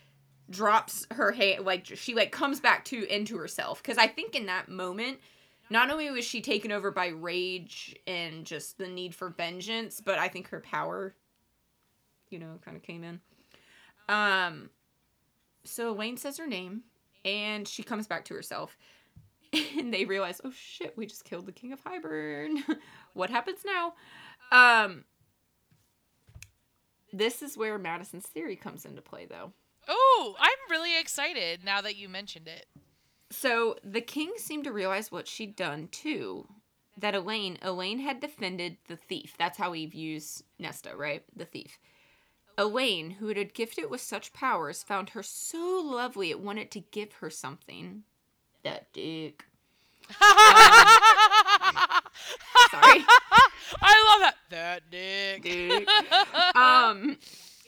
drops 0.50 1.06
her 1.10 1.32
hand, 1.32 1.64
like 1.64 1.86
she 1.86 2.14
like 2.14 2.32
comes 2.32 2.60
back 2.60 2.84
to 2.86 3.04
into 3.12 3.38
herself. 3.38 3.82
Because 3.82 3.98
I 3.98 4.06
think 4.06 4.34
in 4.34 4.46
that 4.46 4.68
moment, 4.68 5.18
not 5.70 5.90
only 5.90 6.10
was 6.10 6.24
she 6.24 6.40
taken 6.40 6.70
over 6.70 6.90
by 6.90 7.08
rage 7.08 7.96
and 8.06 8.44
just 8.44 8.78
the 8.78 8.86
need 8.86 9.14
for 9.14 9.30
vengeance, 9.30 10.00
but 10.00 10.18
I 10.18 10.28
think 10.28 10.48
her 10.48 10.60
power, 10.60 11.14
you 12.30 12.38
know, 12.38 12.58
kind 12.64 12.76
of 12.76 12.82
came 12.82 13.02
in. 13.02 13.20
Um, 14.08 14.70
so 15.64 15.90
Elain 15.92 16.16
says 16.16 16.38
her 16.38 16.46
name, 16.46 16.82
and 17.24 17.66
she 17.66 17.82
comes 17.82 18.06
back 18.06 18.24
to 18.26 18.34
herself 18.34 18.76
and 19.78 19.92
they 19.92 20.04
realize, 20.04 20.40
oh 20.44 20.52
shit, 20.52 20.96
we 20.96 21.06
just 21.06 21.24
killed 21.24 21.46
the 21.46 21.52
king 21.52 21.72
of 21.72 21.82
Hybern. 21.84 22.58
what 23.14 23.30
happens 23.30 23.60
now? 23.64 23.94
Um, 24.52 25.04
this 27.12 27.42
is 27.42 27.56
where 27.56 27.78
Madison's 27.78 28.26
theory 28.26 28.56
comes 28.56 28.84
into 28.84 29.02
play, 29.02 29.26
though. 29.26 29.52
Oh, 29.88 30.34
I'm 30.38 30.70
really 30.70 30.98
excited 30.98 31.64
now 31.64 31.80
that 31.80 31.96
you 31.96 32.08
mentioned 32.08 32.48
it. 32.48 32.66
So 33.30 33.76
the 33.84 34.00
king 34.00 34.32
seemed 34.36 34.64
to 34.64 34.72
realize 34.72 35.10
what 35.10 35.28
she'd 35.28 35.56
done 35.56 35.88
too. 35.88 36.46
That 36.98 37.14
Elain, 37.14 37.58
Elain 37.60 37.98
had 38.00 38.20
defended 38.20 38.78
the 38.88 38.96
thief. 38.96 39.34
That's 39.38 39.58
how 39.58 39.72
he 39.72 39.86
views 39.86 40.42
Nesta, 40.58 40.96
right? 40.96 41.22
The 41.34 41.44
thief. 41.44 41.78
Elain, 42.58 43.10
who 43.10 43.28
had 43.28 43.52
gifted 43.52 43.90
with 43.90 44.00
such 44.00 44.32
powers, 44.32 44.82
found 44.82 45.10
her 45.10 45.22
so 45.22 45.82
lovely 45.84 46.30
it 46.30 46.40
wanted 46.40 46.70
to 46.70 46.80
give 46.80 47.14
her 47.14 47.28
something. 47.28 48.04
That 48.66 48.92
dick. 48.92 49.44
Sorry. 50.20 50.28
I 53.80 54.04
love 54.08 54.20
that. 54.20 54.34
That 54.50 54.90
dick. 54.90 55.44
Dick. 55.44 55.88
um, 56.56 57.16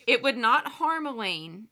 it 0.08 0.24
would 0.24 0.36
not 0.36 0.66
harm 0.66 1.06
Elain, 1.06 1.68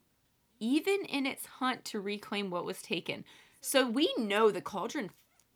even 0.60 1.04
in 1.06 1.26
its 1.26 1.44
hunt 1.44 1.84
to 1.86 2.00
reclaim 2.00 2.50
what 2.50 2.64
was 2.64 2.80
taken. 2.80 3.24
So 3.60 3.90
we 3.90 4.14
know 4.16 4.52
the 4.52 4.60
cauldron 4.60 5.10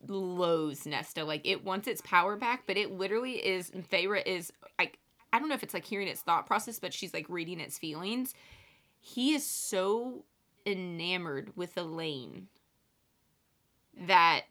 loathes 0.09 0.85
Nesta. 0.85 1.25
Like 1.25 1.43
it 1.45 1.65
wants 1.65 1.87
its 1.87 2.01
power 2.01 2.37
back, 2.37 2.65
but 2.67 2.77
it 2.77 2.91
literally 2.91 3.35
is. 3.35 3.71
Feyre 3.71 4.21
is 4.27 4.53
like 4.81 4.99
I 5.33 5.39
don't 5.39 5.49
know 5.49 5.55
if 5.55 5.63
it's 5.63 5.75
like 5.75 5.85
hearing 5.85 6.09
its 6.09 6.23
thought 6.23 6.49
process, 6.49 6.81
but 6.81 6.93
she's 6.93 7.15
like 7.15 7.27
reading 7.29 7.61
its 7.61 7.79
feelings. 7.79 8.35
He 8.99 9.33
is 9.33 9.47
so 9.47 10.25
enamored 10.67 11.53
with 11.55 11.77
Elain 11.77 12.49
that 14.07 14.43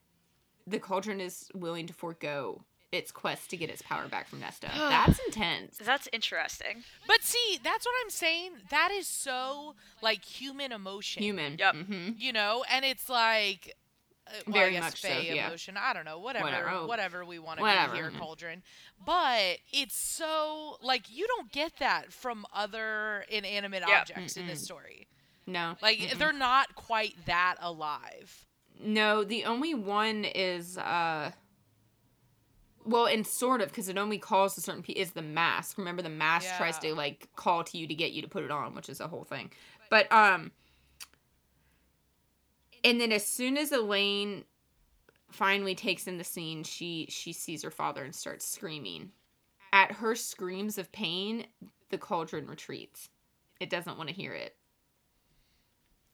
the 0.67 0.79
cauldron 0.79 1.19
is 1.21 1.49
willing 1.53 1.87
to 1.87 1.93
forego 1.93 2.63
its 2.91 3.11
quest 3.11 3.49
to 3.51 3.57
get 3.57 3.69
its 3.69 3.81
power 3.83 4.07
back 4.07 4.27
from 4.27 4.39
Nesta. 4.39 4.67
That's 4.75 5.19
intense. 5.27 5.77
That's 5.77 6.07
interesting. 6.11 6.83
But 7.07 7.21
see, 7.23 7.59
that's 7.63 7.85
what 7.85 7.93
I'm 8.03 8.09
saying. 8.09 8.51
That 8.71 8.89
is 8.91 9.07
so 9.07 9.75
like 10.01 10.23
human 10.23 10.71
emotion. 10.71 11.21
Human. 11.21 11.57
Yep. 11.59 11.75
hmm 11.75 12.09
You 12.17 12.33
know, 12.33 12.63
and 12.71 12.83
it's 12.83 13.07
like 13.09 13.75
uh, 14.27 14.31
well, 14.47 14.53
Very 14.53 14.67
I 14.77 14.79
guess 14.81 14.83
much 14.83 15.01
so, 15.01 15.07
yeah. 15.07 15.47
emotion. 15.47 15.75
I 15.77 15.93
don't 15.93 16.05
know, 16.05 16.19
whatever, 16.19 16.45
Whatever. 16.45 16.87
whatever, 16.87 17.25
we 17.25 17.39
want 17.39 17.57
to 17.57 17.63
Whatever, 17.63 17.93
be 17.93 17.97
here, 17.99 18.11
mhm. 18.11 18.19
Cauldron. 18.19 18.63
But 19.05 19.57
it's 19.71 19.95
so 19.95 20.77
like 20.81 21.15
you 21.15 21.25
don't 21.27 21.51
get 21.51 21.73
that 21.79 22.11
from 22.11 22.45
other 22.53 23.23
inanimate 23.29 23.83
Yeah. 23.87 23.99
objects 24.01 24.35
in 24.37 24.45
this 24.47 24.63
story. 24.63 25.07
No. 25.47 25.75
Like 25.81 25.97
Mm-mm. 25.99 26.17
they're 26.17 26.33
not 26.33 26.75
quite 26.75 27.15
that 27.25 27.55
alive. 27.59 28.45
No, 28.79 29.23
the 29.23 29.45
only 29.45 29.73
one 29.73 30.23
is 30.25 30.77
uh 30.77 31.31
well, 32.85 33.05
and 33.05 33.25
sort 33.27 33.61
of 33.61 33.67
because 33.69 33.89
it 33.89 33.97
only 33.97 34.17
calls 34.17 34.55
to 34.55 34.61
certain 34.61 34.81
people 34.81 35.01
is 35.01 35.11
the 35.11 35.21
mask. 35.21 35.77
Remember, 35.77 36.01
the 36.01 36.09
mask 36.09 36.55
tries 36.57 36.79
to 36.79 36.95
like 36.95 37.29
call 37.35 37.63
to 37.65 37.77
you 37.77 37.87
to 37.87 37.93
get 37.93 38.11
you 38.11 38.21
to 38.21 38.27
put 38.27 38.43
it 38.43 38.51
on, 38.51 38.73
which 38.73 38.89
is 38.89 38.99
a 38.99 39.07
whole 39.07 39.23
thing. 39.25 39.51
But 39.89 40.11
um, 40.11 40.51
and 42.83 42.99
then 42.99 43.11
as 43.11 43.25
soon 43.25 43.57
as 43.57 43.71
Elain 43.71 44.45
finally 45.31 45.75
takes 45.75 46.07
in 46.07 46.17
the 46.17 46.23
scene, 46.23 46.63
she 46.63 47.07
she 47.09 47.33
sees 47.33 47.63
her 47.63 47.71
father 47.71 48.03
and 48.03 48.15
starts 48.15 48.45
screaming. 48.47 49.11
At 49.71 49.91
her 49.93 50.15
screams 50.15 50.77
of 50.77 50.91
pain, 50.91 51.45
the 51.89 51.97
cauldron 51.97 52.47
retreats. 52.47 53.09
It 53.59 53.69
doesn't 53.69 53.97
want 53.97 54.09
to 54.09 54.15
hear 54.15 54.33
it. 54.33 54.55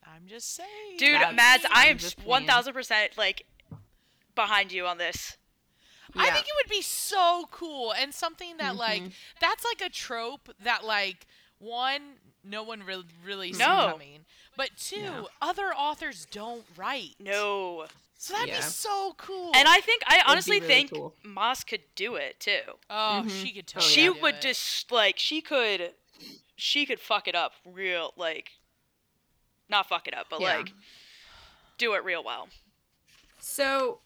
I'm 0.07 0.27
just 0.27 0.55
saying. 0.55 0.97
Dude, 0.97 1.15
That's- 1.15 1.35
Mads, 1.35 1.65
I 1.65 1.85
I'm 1.85 1.89
am 1.91 1.97
just 1.97 2.17
saying. 2.17 2.27
one 2.27 2.45
thousand 2.45 2.73
percent 2.73 3.17
like 3.17 3.45
behind 4.35 4.71
you 4.71 4.85
on 4.85 4.97
this. 4.97 5.37
I 6.17 6.29
think 6.31 6.45
it 6.45 6.53
would 6.63 6.69
be 6.69 6.81
so 6.81 7.47
cool 7.51 7.91
and 7.91 8.13
something 8.13 8.55
that 8.57 8.75
like 8.77 9.01
Mhm. 9.03 9.11
that's 9.41 9.65
like 9.65 9.81
a 9.81 9.89
trope 9.89 10.49
that 10.59 10.85
like 10.85 11.25
one 11.59 12.19
no 12.43 12.63
one 12.63 12.83
really 12.83 13.03
really 13.23 13.51
sees 13.51 13.59
No. 13.59 13.89
coming, 13.91 14.25
but 14.55 14.77
two 14.77 15.01
No. 15.01 15.29
other 15.41 15.73
authors 15.75 16.25
don't 16.31 16.65
write. 16.77 17.15
No. 17.19 17.87
so 18.17 18.33
that'd 18.33 18.47
Yeah. 18.47 18.57
be 18.57 18.61
so 18.63 19.13
cool. 19.17 19.51
And 19.55 19.67
I 19.67 19.81
think 19.81 20.01
I 20.07 20.17
be 20.17 20.23
honestly 20.25 20.59
really 20.61 20.73
think 20.73 20.91
cool. 20.93 21.15
Maas 21.23 21.63
could 21.65 21.83
do 21.95 22.15
it 22.15 22.39
too. 22.39 22.61
oh, 22.89 23.23
Mhm. 23.25 23.41
she 23.43 23.51
could 23.51 23.65
Oh, 23.75 23.79
totally. 23.81 23.93
she 23.93 24.03
do 24.03 24.13
would 24.13 24.35
it. 24.35 24.41
just 24.41 24.91
like 24.91 25.19
she 25.19 25.41
could 25.41 25.93
she 26.55 26.85
could 26.85 27.01
fuck 27.01 27.27
it 27.27 27.35
up 27.35 27.53
real 27.65 28.13
like 28.15 28.53
not 29.69 29.87
fuck 29.87 30.07
it 30.07 30.15
up, 30.15 30.27
but 30.29 30.39
Yeah. 30.41 30.57
like 30.57 30.73
do 31.77 31.93
it 31.93 32.03
real 32.03 32.23
well. 32.23 32.47
So 33.39 33.99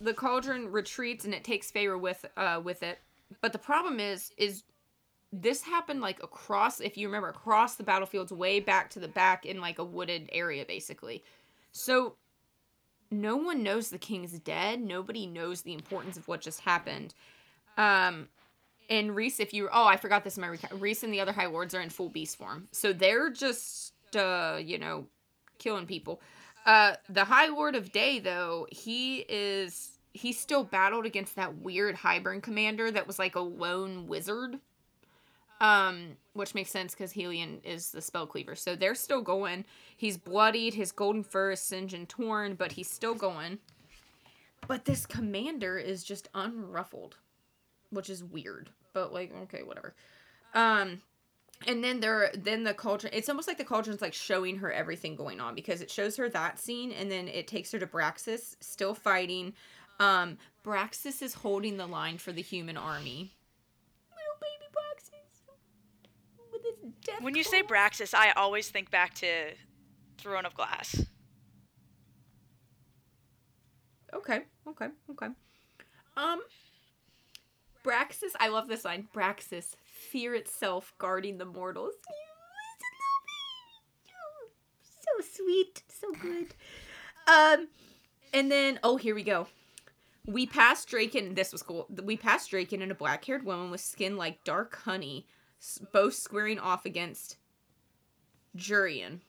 the 0.00 0.14
cauldron 0.14 0.70
retreats 0.70 1.24
and 1.24 1.34
it 1.34 1.44
takes 1.44 1.70
Feyre 1.70 1.98
with 1.98 2.24
uh 2.36 2.60
with 2.62 2.82
it. 2.82 2.98
But 3.40 3.52
the 3.52 3.58
problem 3.58 3.98
is 4.00 4.32
is 4.36 4.62
this 5.32 5.62
happened 5.62 6.00
like 6.00 6.22
across 6.22 6.80
if 6.80 6.96
you 6.96 7.08
remember 7.08 7.28
across 7.28 7.74
the 7.74 7.82
battlefields 7.82 8.32
way 8.32 8.60
back 8.60 8.90
to 8.90 9.00
the 9.00 9.08
back 9.08 9.44
in 9.44 9.60
like 9.60 9.78
a 9.78 9.84
wooded 9.84 10.28
area 10.32 10.64
basically. 10.64 11.22
So 11.72 12.16
no 13.10 13.36
one 13.36 13.62
knows 13.62 13.90
the 13.90 13.98
king's 13.98 14.38
dead. 14.38 14.80
Nobody 14.80 15.26
knows 15.26 15.62
the 15.62 15.74
importance 15.74 16.16
of 16.16 16.26
what 16.28 16.40
just 16.40 16.60
happened. 16.60 17.14
Um 17.76 18.28
and 18.88 19.16
Rhys, 19.16 19.40
if 19.40 19.52
you 19.52 19.68
oh, 19.72 19.86
I 19.86 19.96
forgot 19.96 20.22
this 20.22 20.36
in 20.36 20.42
my 20.42 20.46
recap. 20.48 20.80
Rhys 20.80 21.02
and 21.02 21.12
the 21.12 21.20
other 21.20 21.32
High 21.32 21.46
Lords 21.46 21.74
are 21.74 21.80
in 21.80 21.90
full 21.90 22.08
beast 22.08 22.36
form. 22.38 22.68
So 22.70 22.92
they're 22.92 23.30
just 23.30 23.92
uh, 24.14 24.58
you 24.62 24.78
know, 24.78 25.06
killing 25.58 25.86
people. 25.86 26.20
Uh, 26.64 26.94
the 27.08 27.24
High 27.24 27.46
Lord 27.46 27.74
of 27.74 27.92
Day, 27.92 28.18
though, 28.18 28.66
he 28.70 29.24
is 29.28 29.98
he 30.12 30.32
still 30.32 30.64
battled 30.64 31.06
against 31.06 31.36
that 31.36 31.58
weird 31.58 31.96
Hybern 31.96 32.42
commander 32.42 32.90
that 32.90 33.06
was 33.06 33.18
like 33.18 33.36
a 33.36 33.40
lone 33.40 34.06
wizard. 34.06 34.58
Um, 35.58 36.18
which 36.34 36.54
makes 36.54 36.70
sense 36.70 36.94
because 36.94 37.14
Helion 37.14 37.64
is 37.64 37.90
the 37.90 38.02
spell 38.02 38.26
cleaver. 38.26 38.54
So 38.54 38.76
they're 38.76 38.94
still 38.94 39.22
going. 39.22 39.64
He's 39.96 40.18
bloodied, 40.18 40.74
his 40.74 40.92
golden 40.92 41.22
fur 41.22 41.52
is 41.52 41.60
singed 41.60 41.94
and 41.94 42.06
torn, 42.06 42.56
but 42.56 42.72
he's 42.72 42.90
still 42.90 43.14
going. 43.14 43.58
But 44.68 44.84
this 44.84 45.06
commander 45.06 45.78
is 45.78 46.04
just 46.04 46.30
unruffled, 46.34 47.12
which 47.88 48.10
is 48.10 48.22
weird. 48.22 48.68
But 48.92 49.14
like, 49.14 49.32
okay, 49.44 49.62
whatever. 49.62 49.94
Um, 50.52 51.00
and 51.66 51.82
then 51.82 52.00
there 52.00 52.30
then 52.34 52.64
the 52.64 52.74
cauldron 52.74 53.12
it's 53.14 53.28
almost 53.28 53.48
like 53.48 53.56
the 53.58 53.64
cauldron's 53.64 54.02
like 54.02 54.12
showing 54.12 54.56
her 54.58 54.70
everything 54.72 55.16
going 55.16 55.40
on 55.40 55.54
because 55.54 55.80
it 55.80 55.90
shows 55.90 56.16
her 56.16 56.28
that 56.28 56.58
scene 56.58 56.92
and 56.92 57.10
then 57.10 57.28
it 57.28 57.46
takes 57.48 57.72
her 57.72 57.78
to 57.78 57.86
Bryaxis 57.86 58.56
still 58.60 58.94
fighting 58.94 59.54
um 59.98 60.36
Bryaxis 60.64 61.22
is 61.22 61.34
holding 61.34 61.76
the 61.78 61.86
line 61.86 62.18
for 62.18 62.32
the 62.32 62.42
human 62.42 62.76
army 62.76 63.32
little 64.10 64.38
baby 64.40 64.68
Bryaxis 64.72 65.42
with 66.52 66.62
his 66.62 66.92
death 67.04 67.22
When 67.22 67.34
you 67.34 67.42
say 67.44 67.62
claws. 67.62 67.68
Bryaxis, 67.90 68.14
I 68.14 68.32
always 68.32 68.68
think 68.68 68.90
back 68.90 69.14
to 69.14 69.26
Throne 70.18 70.44
of 70.44 70.54
Glass. 70.54 71.06
okay 74.14 74.42
okay 74.68 74.88
okay 75.10 75.28
um 76.16 76.40
Bryaxis 77.82 78.32
I 78.40 78.48
love 78.48 78.68
this 78.68 78.84
line 78.84 79.08
Bryaxis 79.14 79.74
fear 79.96 80.34
itself 80.34 80.92
guarding 80.98 81.38
the 81.38 81.44
mortals. 81.44 81.94
You 84.06 85.22
listen 85.22 85.28
so 85.32 85.42
sweet 85.44 85.82
so 85.88 86.12
good. 86.20 86.54
Um 87.26 87.68
and 88.32 88.50
then 88.50 88.78
oh 88.82 88.96
here 88.96 89.14
we 89.14 89.22
go. 89.22 89.46
We 90.26 90.46
passed 90.46 90.88
Drakon 90.90 91.34
this 91.34 91.52
was 91.52 91.62
cool. 91.62 91.86
We 92.02 92.16
passed 92.16 92.50
Drakon 92.50 92.82
and 92.82 92.92
a 92.92 92.94
black-haired 92.96 93.44
woman 93.44 93.70
with 93.70 93.80
skin 93.80 94.16
like 94.16 94.44
dark 94.44 94.76
honey 94.84 95.26
both 95.92 96.14
squaring 96.14 96.58
off 96.58 96.84
against 96.84 97.36
Jurian. 98.56 99.20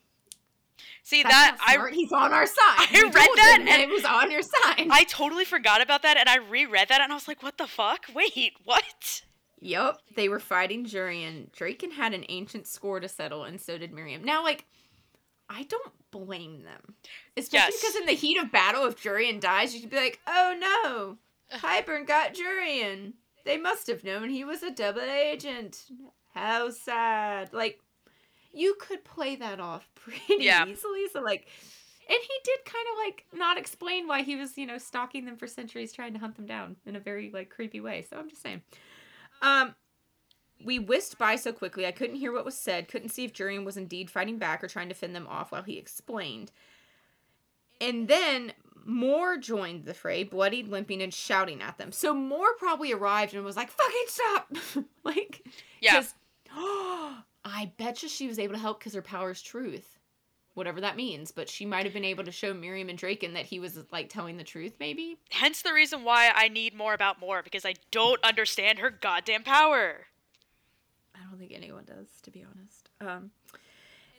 See 1.03 1.23
That's 1.23 1.33
that 1.33 1.57
I 1.65 1.89
he's 1.91 2.11
on 2.11 2.33
our 2.33 2.45
side. 2.45 2.53
I 2.59 2.87
We 2.91 3.01
read 3.03 3.13
that 3.13 3.57
and- 3.67 3.81
it 3.81 3.89
was 3.89 4.05
on 4.05 4.29
your 4.31 4.41
side. 4.41 4.87
I 4.91 5.05
totally 5.05 5.45
forgot 5.45 5.81
about 5.81 6.01
that 6.03 6.17
and 6.17 6.27
I 6.29 6.37
reread 6.37 6.89
that 6.89 7.01
and 7.01 7.11
I 7.11 7.15
was 7.15 7.27
like, 7.27 7.41
what 7.41 7.57
the 7.57 7.67
fuck? 7.67 8.05
Wait, 8.13 8.53
what? 8.63 9.23
Yep, 9.59 9.99
they 10.15 10.29
were 10.29 10.39
fighting 10.39 10.85
Jurian. 10.85 11.51
Drakon 11.51 11.91
had 11.93 12.13
an 12.13 12.25
ancient 12.29 12.67
score 12.67 12.99
to 12.99 13.07
settle, 13.09 13.43
and 13.43 13.59
so 13.59 13.77
did 13.77 13.91
Miryam. 13.91 14.23
Now, 14.23 14.43
like, 14.43 14.65
I 15.49 15.63
don't 15.63 15.93
blame 16.11 16.63
them. 16.63 16.95
Especially 17.35 17.73
Yes. 17.73 17.81
because 17.81 17.95
in 17.95 18.05
the 18.05 18.11
heat 18.13 18.37
of 18.37 18.51
battle, 18.51 18.85
if 18.85 19.01
Jurian 19.01 19.39
dies, 19.39 19.73
you 19.73 19.81
could 19.81 19.89
be 19.89 19.95
like, 19.97 20.19
oh 20.27 20.55
no, 20.59 21.17
Hybern 21.59 22.05
got 22.05 22.35
Jurian. 22.35 23.13
They 23.45 23.57
must 23.57 23.87
have 23.87 24.03
known 24.03 24.29
he 24.29 24.43
was 24.43 24.61
a 24.61 24.71
double 24.71 25.01
agent. 25.01 25.85
How 26.33 26.69
sad. 26.69 27.51
Like, 27.53 27.79
you 28.53 28.75
could 28.79 29.03
play 29.05 29.35
that 29.37 29.59
off 29.59 29.87
pretty 29.95 30.43
Yeah. 30.43 30.65
easily. 30.65 31.07
So, 31.11 31.21
like, 31.21 31.47
and 32.09 32.17
he 32.21 32.33
did 32.43 32.59
kind 32.65 32.85
of 32.91 32.97
like 33.05 33.25
not 33.33 33.57
explain 33.57 34.07
why 34.07 34.21
he 34.21 34.35
was, 34.35 34.57
you 34.57 34.65
know, 34.65 34.77
stalking 34.77 35.25
them 35.25 35.35
for 35.37 35.47
centuries, 35.47 35.91
trying 35.93 36.13
to 36.13 36.19
hunt 36.19 36.35
them 36.35 36.45
down 36.45 36.75
in 36.85 36.95
a 36.95 36.99
very 36.99 37.31
like 37.33 37.49
creepy 37.49 37.79
way. 37.81 38.05
So 38.09 38.17
I'm 38.17 38.29
just 38.29 38.41
saying. 38.41 38.61
Um, 39.41 39.75
we 40.63 40.79
whisked 40.79 41.17
by 41.17 41.35
so 41.35 41.51
quickly 41.53 41.85
I 41.85 41.91
couldn't 41.91 42.15
hear 42.15 42.31
what 42.31 42.45
was 42.45 42.57
said, 42.57 42.87
couldn't 42.87 43.09
see 43.09 43.25
if 43.25 43.33
Jurian 43.33 43.63
was 43.65 43.77
indeed 43.77 44.09
fighting 44.09 44.37
back 44.37 44.63
or 44.63 44.67
trying 44.67 44.89
to 44.89 44.95
fend 44.95 45.15
them 45.15 45.27
off 45.27 45.51
while 45.51 45.63
he 45.63 45.77
explained. 45.77 46.51
And 47.79 48.07
then 48.07 48.53
Mor 48.85 49.37
joined 49.37 49.85
the 49.85 49.93
fray, 49.93 50.23
bloodied, 50.23 50.67
limping, 50.67 51.01
and 51.01 51.13
shouting 51.13 51.61
at 51.61 51.77
them. 51.77 51.91
So 51.91 52.13
Mor 52.13 52.47
probably 52.57 52.91
arrived 52.91 53.35
and 53.35 53.43
was 53.45 53.55
like, 53.55 53.69
fucking 53.69 54.05
stop! 54.07 54.85
like, 55.03 55.47
Yeah. 55.81 55.93
'cause- 55.93 56.15
I 57.45 57.71
bet 57.77 58.01
you 58.03 58.09
she 58.09 58.27
was 58.27 58.39
able 58.39 58.55
to 58.55 58.59
help 58.59 58.79
because 58.79 58.93
her 58.93 59.01
power 59.01 59.31
is 59.31 59.41
truth. 59.41 59.96
Whatever 60.57 60.81
that 60.81 60.95
means. 60.95 61.29
But 61.29 61.49
she 61.49 61.67
might 61.67 61.85
have 61.85 61.93
been 61.93 62.03
able 62.03 62.23
to 62.23 62.31
show 62.31 62.51
Miryam 62.51 62.89
and 62.89 62.97
Drakon 62.97 63.35
that 63.35 63.45
he 63.45 63.59
was 63.59 63.77
like 63.91 64.09
telling 64.09 64.37
the 64.37 64.43
truth, 64.43 64.73
maybe. 64.79 65.19
Hence 65.29 65.61
the 65.61 65.71
reason 65.71 66.03
why 66.03 66.31
I 66.33 66.47
need 66.47 66.73
more 66.73 66.95
about 66.95 67.19
Mor 67.19 67.43
because 67.43 67.63
I 67.63 67.75
don't 67.91 68.19
understand 68.23 68.79
her 68.79 68.89
goddamn 68.89 69.43
power. 69.43 70.07
I 71.13 71.19
don't 71.29 71.37
think 71.37 71.51
anyone 71.53 71.85
does, 71.85 72.07
to 72.23 72.31
be 72.31 72.43
honest. 72.43 72.89
Um, 72.99 73.29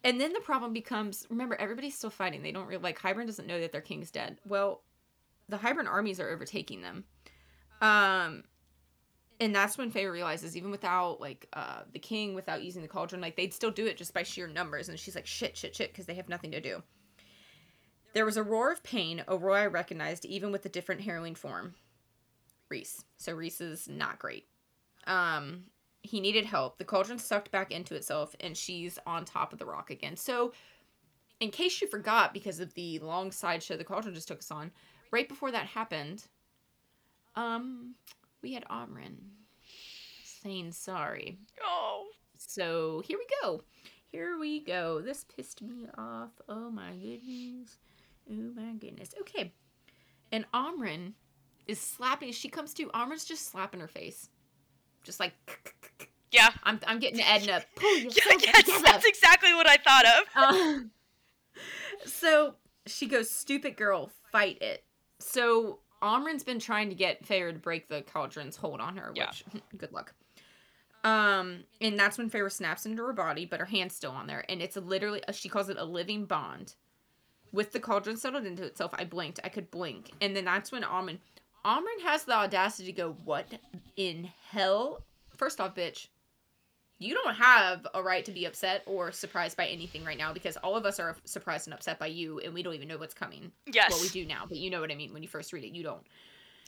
and 0.05 0.21
then 0.21 0.33
the 0.33 0.39
problem 0.39 0.73
becomes 0.73 1.27
remember, 1.29 1.57
everybody's 1.57 1.97
still 1.97 2.09
fighting. 2.09 2.45
They 2.45 2.53
don't 2.53 2.69
really 2.69 2.85
like 2.85 3.01
Hybern 3.01 3.27
doesn't 3.27 3.49
know 3.49 3.61
that 3.61 3.73
their 3.73 3.81
king's 3.81 4.13
dead. 4.13 4.39
Well, 4.47 4.83
the 5.49 5.57
Hybern 5.57 5.89
armies 5.89 6.21
are 6.21 6.31
overtaking 6.31 6.83
them. 6.83 7.03
Um, 7.83 8.45
and 9.41 9.55
that's 9.55 9.79
when 9.79 9.91
Feyre 9.91 10.13
realizes 10.13 10.57
even 10.57 10.71
without 10.71 11.21
like 11.21 11.47
uh 11.53 11.83
the 11.93 11.99
king, 11.99 12.35
without 12.35 12.63
using 12.63 12.83
the 12.83 12.89
cauldron, 12.89 13.21
like 13.21 13.37
they'd 13.37 13.55
still 13.55 13.71
do 13.71 13.87
it 13.87 13.97
just 13.97 14.15
by 14.15 14.23
sheer 14.23 14.49
numbers. 14.49 14.89
And 14.89 14.99
she's 14.99 15.15
like, 15.15 15.27
shit, 15.27 15.57
shit, 15.57 15.75
shit, 15.75 15.93
because 15.93 16.07
they 16.07 16.15
have 16.15 16.29
nothing 16.29 16.51
to 16.53 16.61
do. 16.61 16.83
There 18.15 18.25
was 18.25 18.37
a 18.37 18.43
roar 18.43 18.73
of 18.73 18.83
pain, 18.83 19.23
a 19.29 19.37
roar 19.37 19.57
I 19.57 19.67
recognized 19.67 20.25
even 20.25 20.51
with 20.51 20.63
the 20.63 20.69
different 20.69 21.03
harrowing 21.03 21.35
form. 21.35 21.75
Rhys. 22.69 23.05
So 23.17 23.35
Rhys 23.35 23.61
is 23.61 23.89
not 23.89 24.19
great. 24.19 24.47
Um, 25.07 25.65
he 26.03 26.21
needed 26.21 26.45
help. 26.45 26.79
The 26.79 26.85
cauldron 26.85 27.19
sucked 27.19 27.51
back 27.51 27.71
into 27.71 27.95
itself, 27.95 28.35
and 28.41 28.57
she's 28.57 28.99
on 29.07 29.25
top 29.25 29.53
of 29.53 29.59
the 29.59 29.67
rock 29.67 29.91
again. 29.91 30.17
So, 30.17 30.53
in 31.41 31.51
case 31.51 31.81
you 31.81 31.87
forgot, 31.87 32.33
because 32.33 32.61
of 32.61 32.75
the 32.75 32.99
long 33.01 33.31
sideshow 33.31 33.77
the 33.77 33.85
cauldron 33.85 34.15
just 34.15 34.29
took 34.29 34.39
us 34.39 34.51
on, 34.51 34.71
right 35.11 35.29
before 35.29 35.51
that 35.53 35.67
happened, 35.67 36.27
um, 37.37 37.95
we 38.43 38.53
had 38.55 38.65
Amren 38.71 39.17
saying 40.25 40.73
sorry. 40.73 41.39
Oh. 41.63 42.07
So 42.37 43.03
here 43.05 43.19
we 43.19 43.27
go. 43.43 43.63
Here 44.11 44.39
we 44.39 44.61
go. 44.61 45.01
This 45.01 45.25
pissed 45.25 45.61
me 45.63 45.87
off. 45.99 46.31
Oh 46.49 46.71
my 46.71 46.93
goodness. 46.93 47.77
Oh 48.31 48.53
my 48.55 48.73
goodness. 48.79 49.11
Okay. 49.21 49.53
And 50.33 50.45
Amren 50.55 51.13
is 51.67 51.81
slapping. 51.81 52.33
She 52.33 52.49
comes 52.49 52.73
to. 52.75 52.87
Amren's 52.89 53.25
just 53.25 53.51
slapping 53.51 53.81
her 53.81 53.89
face. 53.89 54.29
Just 55.05 55.21
like. 55.21 55.33
Yeah. 56.31 56.51
I'm, 56.63 56.79
I'm 56.87 56.99
getting 57.01 57.21
Edna. 57.21 57.63
Pull 57.77 57.99
Yeah, 57.99 58.11
yes, 58.29 58.65
together. 58.65 58.83
that's 58.85 59.07
exactly 59.07 59.53
what 59.55 59.67
I 59.69 59.77
thought 59.77 60.05
of. 60.07 60.85
Uh, 62.05 62.09
so 62.09 62.55
she 62.87 63.07
goes, 63.07 63.29
"Stupid 63.31 63.77
girl, 63.77 64.11
fight 64.31 64.63
it." 64.63 64.85
So 65.19 65.81
Amren's 66.03 66.45
been 66.45 66.59
trying 66.61 66.89
to 66.91 66.95
get 66.95 67.25
Feyre 67.27 67.53
to 67.53 67.59
break 67.59 67.89
the 67.89 68.03
cauldron's 68.03 68.57
hold 68.57 68.81
on 68.81 68.97
her, 68.97 69.13
Yeah. 69.15 69.27
which 69.27 69.45
good 69.79 69.93
luck. 69.93 70.15
Um, 71.05 71.65
and 71.81 71.99
that's 71.99 72.19
when 72.19 72.29
Feyre 72.31 72.51
snaps 72.51 72.85
into 72.85 73.03
her 73.05 73.13
body, 73.13 73.45
but 73.47 73.61
her 73.61 73.67
hand's 73.67 73.95
still 73.95 74.11
on 74.11 74.27
there, 74.27 74.45
and 74.49 74.61
it's 74.61 74.77
literally 74.77 75.23
she 75.33 75.49
calls 75.49 75.69
it 75.69 75.77
a 75.79 75.85
living 75.85 76.25
bond. 76.27 76.75
With 77.53 77.73
the 77.73 77.81
cauldron 77.81 78.17
settled 78.17 78.45
into 78.45 78.65
itself, 78.65 78.93
I 78.95 79.05
blinked. 79.05 79.41
I 79.43 79.49
could 79.49 79.71
blink, 79.71 80.11
and 80.21 80.37
then 80.37 80.45
that's 80.45 80.71
when 80.73 80.83
Amren, 80.83 81.19
Amren 81.65 82.03
has 82.05 82.25
the 82.25 82.35
audacity 82.35 82.93
to 82.93 82.97
go, 82.97 83.13
"What 83.25 83.47
in 83.97 84.25
hell?" 84.51 85.03
First 85.35 85.61
off, 85.61 85.75
bitch, 85.75 86.09
you 86.99 87.15
don't 87.15 87.35
have 87.35 87.87
a 87.95 88.03
right 88.03 88.25
to 88.25 88.33
be 88.33 88.45
upset 88.45 88.83
or 88.87 89.13
surprised 89.13 89.57
by 89.57 89.67
anything 89.67 90.05
right 90.05 90.19
now 90.19 90.33
because 90.33 90.57
all 90.59 90.77
of 90.77 90.85
us 90.85 90.99
are 90.99 91.17
surprised 91.25 91.67
and 91.67 91.75
upset 91.75 91.99
by 91.99 92.07
you 92.07 92.41
and 92.41 92.53
we 92.53 92.63
don't 92.63 92.75
even 92.75 92.89
know 92.89 92.99
what's 92.99 93.15
coming. 93.15 93.53
Yes. 93.67 93.91
Well, 93.91 94.01
we 94.01 94.09
do 94.09 94.25
now, 94.25 94.45
but 94.49 94.59
you 94.59 94.71
know 94.71 94.81
what 94.81 94.91
I 94.91 94.97
mean 94.97 95.13
when 95.13 95.23
you 95.23 95.29
first 95.29 95.53
read 95.53 95.65
it. 95.65 95.75
You 95.75 95.85
don't. 95.85 96.05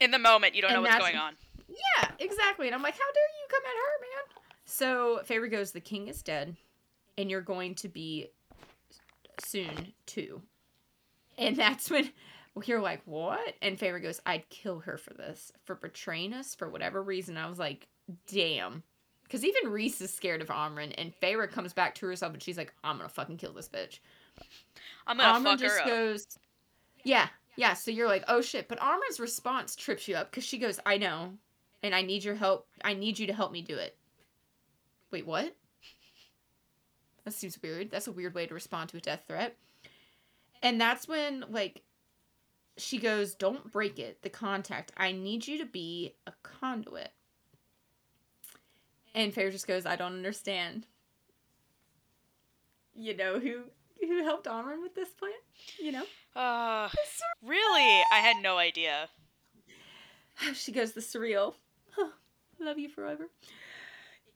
In 0.00 0.12
the 0.12 0.18
moment, 0.18 0.54
you 0.54 0.62
don't 0.62 0.72
know 0.72 0.82
what's 0.82 0.98
going 0.98 1.16
on. 1.16 1.34
Yeah, 1.68 2.10
exactly. 2.18 2.66
And 2.66 2.74
I'm 2.74 2.82
like, 2.82 2.94
how 2.94 2.98
dare 2.98 3.22
you 3.40 3.48
come 3.48 3.62
at 3.64 3.76
her, 3.76 4.00
man? 4.00 4.42
So 4.64 5.20
Feyre 5.28 5.50
goes, 5.50 5.72
the 5.72 5.80
king 5.80 6.08
is 6.08 6.22
dead, 6.22 6.56
and 7.18 7.30
you're 7.30 7.40
going 7.40 7.74
to 7.76 7.88
be 7.88 8.28
soon 9.44 9.92
too. 10.06 10.42
And 11.36 11.56
that's 11.56 11.90
when 11.90 12.10
you're 12.64 12.80
like, 12.80 13.02
what? 13.04 13.54
And 13.62 13.78
Feyre 13.78 14.02
goes, 14.02 14.20
I'd 14.24 14.48
kill 14.48 14.80
her 14.80 14.96
for 14.96 15.12
this, 15.14 15.52
for 15.64 15.74
betraying 15.74 16.32
us 16.32 16.54
for 16.54 16.68
whatever 16.68 17.02
reason. 17.02 17.36
I 17.36 17.48
was 17.48 17.58
like, 17.58 17.88
damn. 18.26 18.82
Because 19.30 19.44
even 19.44 19.70
Rhys 19.70 20.00
is 20.00 20.12
scared 20.12 20.42
of 20.42 20.48
Amren, 20.48 20.92
and 20.98 21.12
Feyre 21.22 21.48
comes 21.48 21.72
back 21.72 21.94
to 21.96 22.06
herself 22.06 22.32
and 22.32 22.42
she's 22.42 22.58
like, 22.58 22.74
I'm 22.82 22.96
gonna 22.96 23.08
fucking 23.08 23.36
kill 23.36 23.52
this 23.52 23.68
bitch. 23.68 24.00
I'm 25.06 25.18
gonna 25.18 25.44
fuck 25.44 25.60
her 25.60 25.66
just 25.66 25.80
up. 25.82 25.86
goes, 25.86 26.26
yeah, 27.04 27.28
yeah. 27.54 27.74
So 27.74 27.92
you're 27.92 28.08
like, 28.08 28.24
oh 28.26 28.40
shit. 28.40 28.66
But 28.66 28.80
Amren's 28.80 29.20
response 29.20 29.76
trips 29.76 30.08
you 30.08 30.16
up 30.16 30.32
because 30.32 30.42
she 30.42 30.58
goes, 30.58 30.80
I 30.84 30.96
know, 30.96 31.34
and 31.80 31.94
I 31.94 32.02
need 32.02 32.24
your 32.24 32.34
help. 32.34 32.66
I 32.82 32.94
need 32.94 33.20
you 33.20 33.28
to 33.28 33.32
help 33.32 33.52
me 33.52 33.62
do 33.62 33.76
it. 33.76 33.96
Wait, 35.12 35.24
what? 35.24 35.54
That 37.24 37.32
seems 37.32 37.62
weird. 37.62 37.92
That's 37.92 38.08
a 38.08 38.12
weird 38.12 38.34
way 38.34 38.46
to 38.46 38.54
respond 38.54 38.90
to 38.90 38.96
a 38.96 39.00
death 39.00 39.22
threat. 39.28 39.56
And 40.60 40.80
that's 40.80 41.06
when, 41.06 41.44
like, 41.48 41.82
she 42.76 42.98
goes, 42.98 43.34
Don't 43.34 43.70
break 43.70 44.00
it, 44.00 44.22
the 44.22 44.30
contact. 44.30 44.90
I 44.96 45.12
need 45.12 45.46
you 45.46 45.58
to 45.58 45.66
be 45.66 46.14
a 46.26 46.32
conduit. 46.42 47.12
And 49.14 49.34
Feyre 49.34 49.50
just 49.50 49.66
goes, 49.66 49.86
I 49.86 49.96
don't 49.96 50.14
understand. 50.14 50.86
You 52.94 53.16
know 53.16 53.38
who 53.38 53.62
who 54.00 54.24
helped 54.24 54.46
Amren 54.46 54.82
with 54.82 54.94
this 54.94 55.10
plan? 55.10 55.32
You 55.78 55.92
know? 55.92 56.04
Uh, 56.34 56.88
really? 57.44 58.02
I 58.12 58.18
had 58.18 58.42
no 58.42 58.58
idea. 58.58 59.08
She 60.54 60.72
goes, 60.72 60.92
the 60.92 61.02
Suriel. 61.02 61.54
Love 62.60 62.78
you 62.78 62.88
forever. 62.88 63.28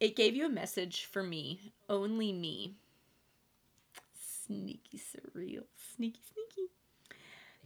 It 0.01 0.17
gave 0.17 0.37
you 0.37 0.45
a 0.45 0.51
message 0.51 1.07
for 1.07 1.23
me, 1.23 1.73
only 1.89 2.31
me. 2.31 2.75
Sneaky 4.45 4.99
Suriel. 4.99 5.65
Sneaky, 5.97 6.21
sneaky. 6.33 6.69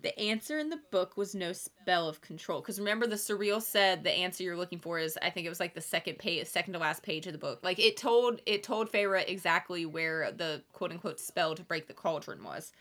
The 0.01 0.17
answer 0.19 0.59
in 0.59 0.71
the 0.71 0.81
book 0.93 1.17
was 1.17 1.35
no 1.35 1.53
spell 1.53 2.09
of 2.09 2.21
control. 2.21 2.61
Because 2.61 2.79
remember, 2.79 3.07
the 3.07 3.17
Suriel 3.17 3.61
said 3.61 4.05
the 4.05 4.13
answer 4.13 4.45
you're 4.45 4.57
looking 4.57 4.79
for 4.79 4.99
is, 4.99 5.19
I 5.21 5.31
think 5.31 5.45
it 5.45 5.49
was 5.49 5.59
like 5.59 5.75
the 5.75 5.81
second 5.81 6.19
page, 6.19 6.47
second 6.47 6.75
to 6.75 6.79
last 6.79 7.03
page 7.03 7.27
of 7.27 7.33
the 7.33 7.39
book. 7.39 7.61
Like 7.63 7.81
it 7.81 7.97
told, 7.97 8.41
it 8.47 8.63
told 8.63 8.93
Feyre 8.93 9.29
exactly 9.29 9.87
where 9.87 10.31
the 10.31 10.63
quote 10.73 10.93
unquote 10.93 11.19
spell 11.19 11.55
to 11.57 11.65
break 11.65 11.89
the 11.89 11.95
cauldron 11.95 12.45
was. 12.45 12.73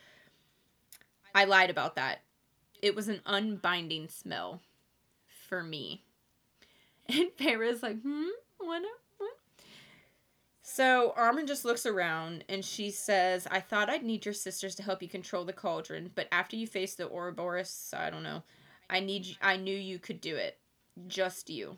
I 1.33 1.45
lied 1.45 1.71
about 1.71 1.95
that. 1.95 2.19
It 2.81 2.95
was 2.95 3.07
an 3.07 3.21
unbinding 3.25 4.09
smell 4.09 4.61
for 5.47 5.63
me. 5.63 6.03
And 7.09 7.29
Feyre's 7.39 7.81
like, 7.81 8.01
hmm, 8.01 8.25
what? 8.57 8.83
So 10.69 11.13
Amren 11.17 11.47
just 11.47 11.63
looks 11.63 11.85
around 11.85 12.43
and 12.49 12.63
she 12.63 12.91
says, 12.91 13.47
I 13.49 13.61
thought 13.61 13.89
I'd 13.89 14.03
need 14.03 14.25
your 14.25 14.33
sisters 14.33 14.75
to 14.75 14.83
help 14.83 15.01
you 15.01 15.07
control 15.07 15.45
the 15.45 15.53
cauldron, 15.53 16.11
but 16.13 16.27
after 16.29 16.57
you 16.57 16.67
face 16.67 16.93
the 16.93 17.07
Ouroboros, 17.09 17.93
I 17.95 18.09
don't 18.09 18.21
know. 18.21 18.43
I 18.89 18.99
need 18.99 19.37
I 19.41 19.55
knew 19.55 19.75
you 19.75 19.97
could 19.97 20.19
do 20.19 20.35
it. 20.35 20.57
Just 21.07 21.49
you. 21.49 21.77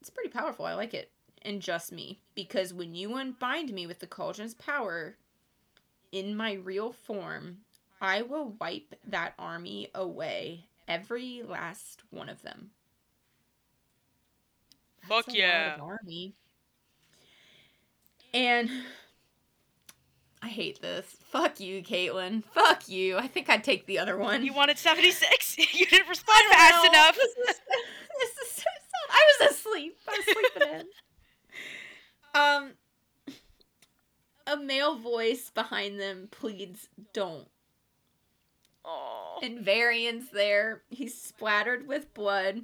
It's 0.00 0.10
pretty 0.10 0.28
powerful. 0.30 0.64
I 0.64 0.74
like 0.74 0.94
it. 0.94 1.10
And 1.42 1.60
just 1.60 1.90
me. 1.90 2.20
Because 2.36 2.72
when 2.72 2.94
you 2.94 3.16
unbind 3.16 3.72
me 3.72 3.84
with 3.84 3.98
the 3.98 4.06
cauldron's 4.06 4.54
power 4.54 5.16
in 6.12 6.36
my 6.36 6.52
real 6.52 6.92
form, 6.92 7.58
I 8.00 8.22
will 8.22 8.54
wipe 8.60 8.94
that 9.08 9.34
army 9.40 9.88
away. 9.92 10.66
Every 10.86 11.42
last 11.44 12.04
one 12.10 12.28
of 12.28 12.42
them. 12.42 12.70
Fuck 15.02 15.26
That's 15.26 15.36
lot 15.36 15.36
yeah. 15.36 15.76
army. 15.80 16.36
And 18.34 18.68
I 20.42 20.48
hate 20.48 20.82
this. 20.82 21.06
Fuck 21.30 21.60
you, 21.60 21.82
Caitlin. 21.82 22.42
Fuck 22.52 22.88
you. 22.88 23.16
I 23.16 23.28
think 23.28 23.48
I'd 23.48 23.64
take 23.64 23.86
the 23.86 24.00
other 24.00 24.18
one. 24.18 24.44
You 24.44 24.52
wanted 24.52 24.76
76. 24.76 25.56
you 25.72 25.86
didn't 25.86 26.08
respond 26.08 26.40
fast 26.50 26.82
know. 26.84 26.90
enough. 26.90 27.14
This 27.14 27.30
is, 27.30 27.60
this 28.20 28.30
is 28.42 28.50
so 28.56 28.62
sad. 28.62 29.10
I 29.10 29.22
was 29.40 29.52
asleep. 29.52 29.96
I 30.08 30.12
was 30.12 30.24
sleeping 30.24 30.80
in. 30.80 30.86
Um, 32.36 32.72
a 34.44 34.56
male 34.56 34.98
voice 34.98 35.50
behind 35.54 36.00
them 36.00 36.26
pleads, 36.32 36.88
"Don't." 37.12 37.46
Oh. 38.84 39.38
And 39.40 39.60
Varian's 39.60 40.30
there. 40.32 40.82
He's 40.90 41.16
splattered 41.16 41.86
with 41.86 42.12
blood. 42.12 42.62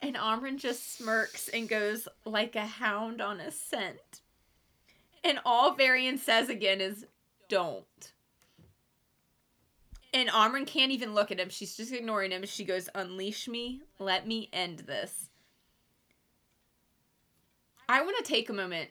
And 0.00 0.16
Amren 0.16 0.56
just 0.56 0.96
smirks 0.96 1.48
and 1.48 1.68
goes 1.68 2.08
like 2.24 2.56
a 2.56 2.64
hound 2.64 3.20
on 3.20 3.40
a 3.40 3.50
scent. 3.50 4.21
And 5.24 5.38
all 5.44 5.74
Varian 5.74 6.18
says 6.18 6.48
again 6.48 6.80
is, 6.80 7.06
don't. 7.48 7.84
And 10.14 10.28
Amren 10.28 10.66
can't 10.66 10.92
even 10.92 11.14
look 11.14 11.30
at 11.30 11.40
him. 11.40 11.48
She's 11.48 11.76
just 11.76 11.92
ignoring 11.92 12.32
him. 12.32 12.44
She 12.44 12.64
goes, 12.64 12.88
unleash 12.94 13.48
me. 13.48 13.82
Let 13.98 14.26
me 14.26 14.50
end 14.52 14.80
this. 14.80 15.30
I 17.88 18.02
want 18.02 18.16
to 18.18 18.24
take 18.24 18.50
a 18.50 18.54
moment. 18.54 18.90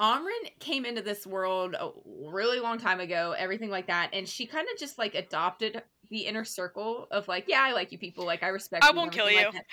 Amren 0.00 0.58
came 0.60 0.84
into 0.84 1.02
this 1.02 1.26
world 1.26 1.74
a 1.74 1.90
really 2.30 2.60
long 2.60 2.78
time 2.78 3.00
ago, 3.00 3.34
everything 3.36 3.68
like 3.68 3.88
that, 3.88 4.10
and 4.12 4.28
she 4.28 4.46
kind 4.46 4.66
of 4.72 4.78
just 4.78 4.96
like 4.96 5.16
adopted 5.16 5.82
the 6.08 6.20
inner 6.20 6.44
circle 6.44 7.08
of 7.10 7.26
like, 7.26 7.46
yeah, 7.48 7.60
I 7.62 7.72
like 7.72 7.90
you 7.90 7.98
people, 7.98 8.24
like 8.24 8.44
I 8.44 8.48
respect. 8.48 8.84
I 8.84 8.90
you 8.90 8.96
won't 8.96 9.10
kill 9.10 9.28
you. 9.28 9.36
like 9.38 9.66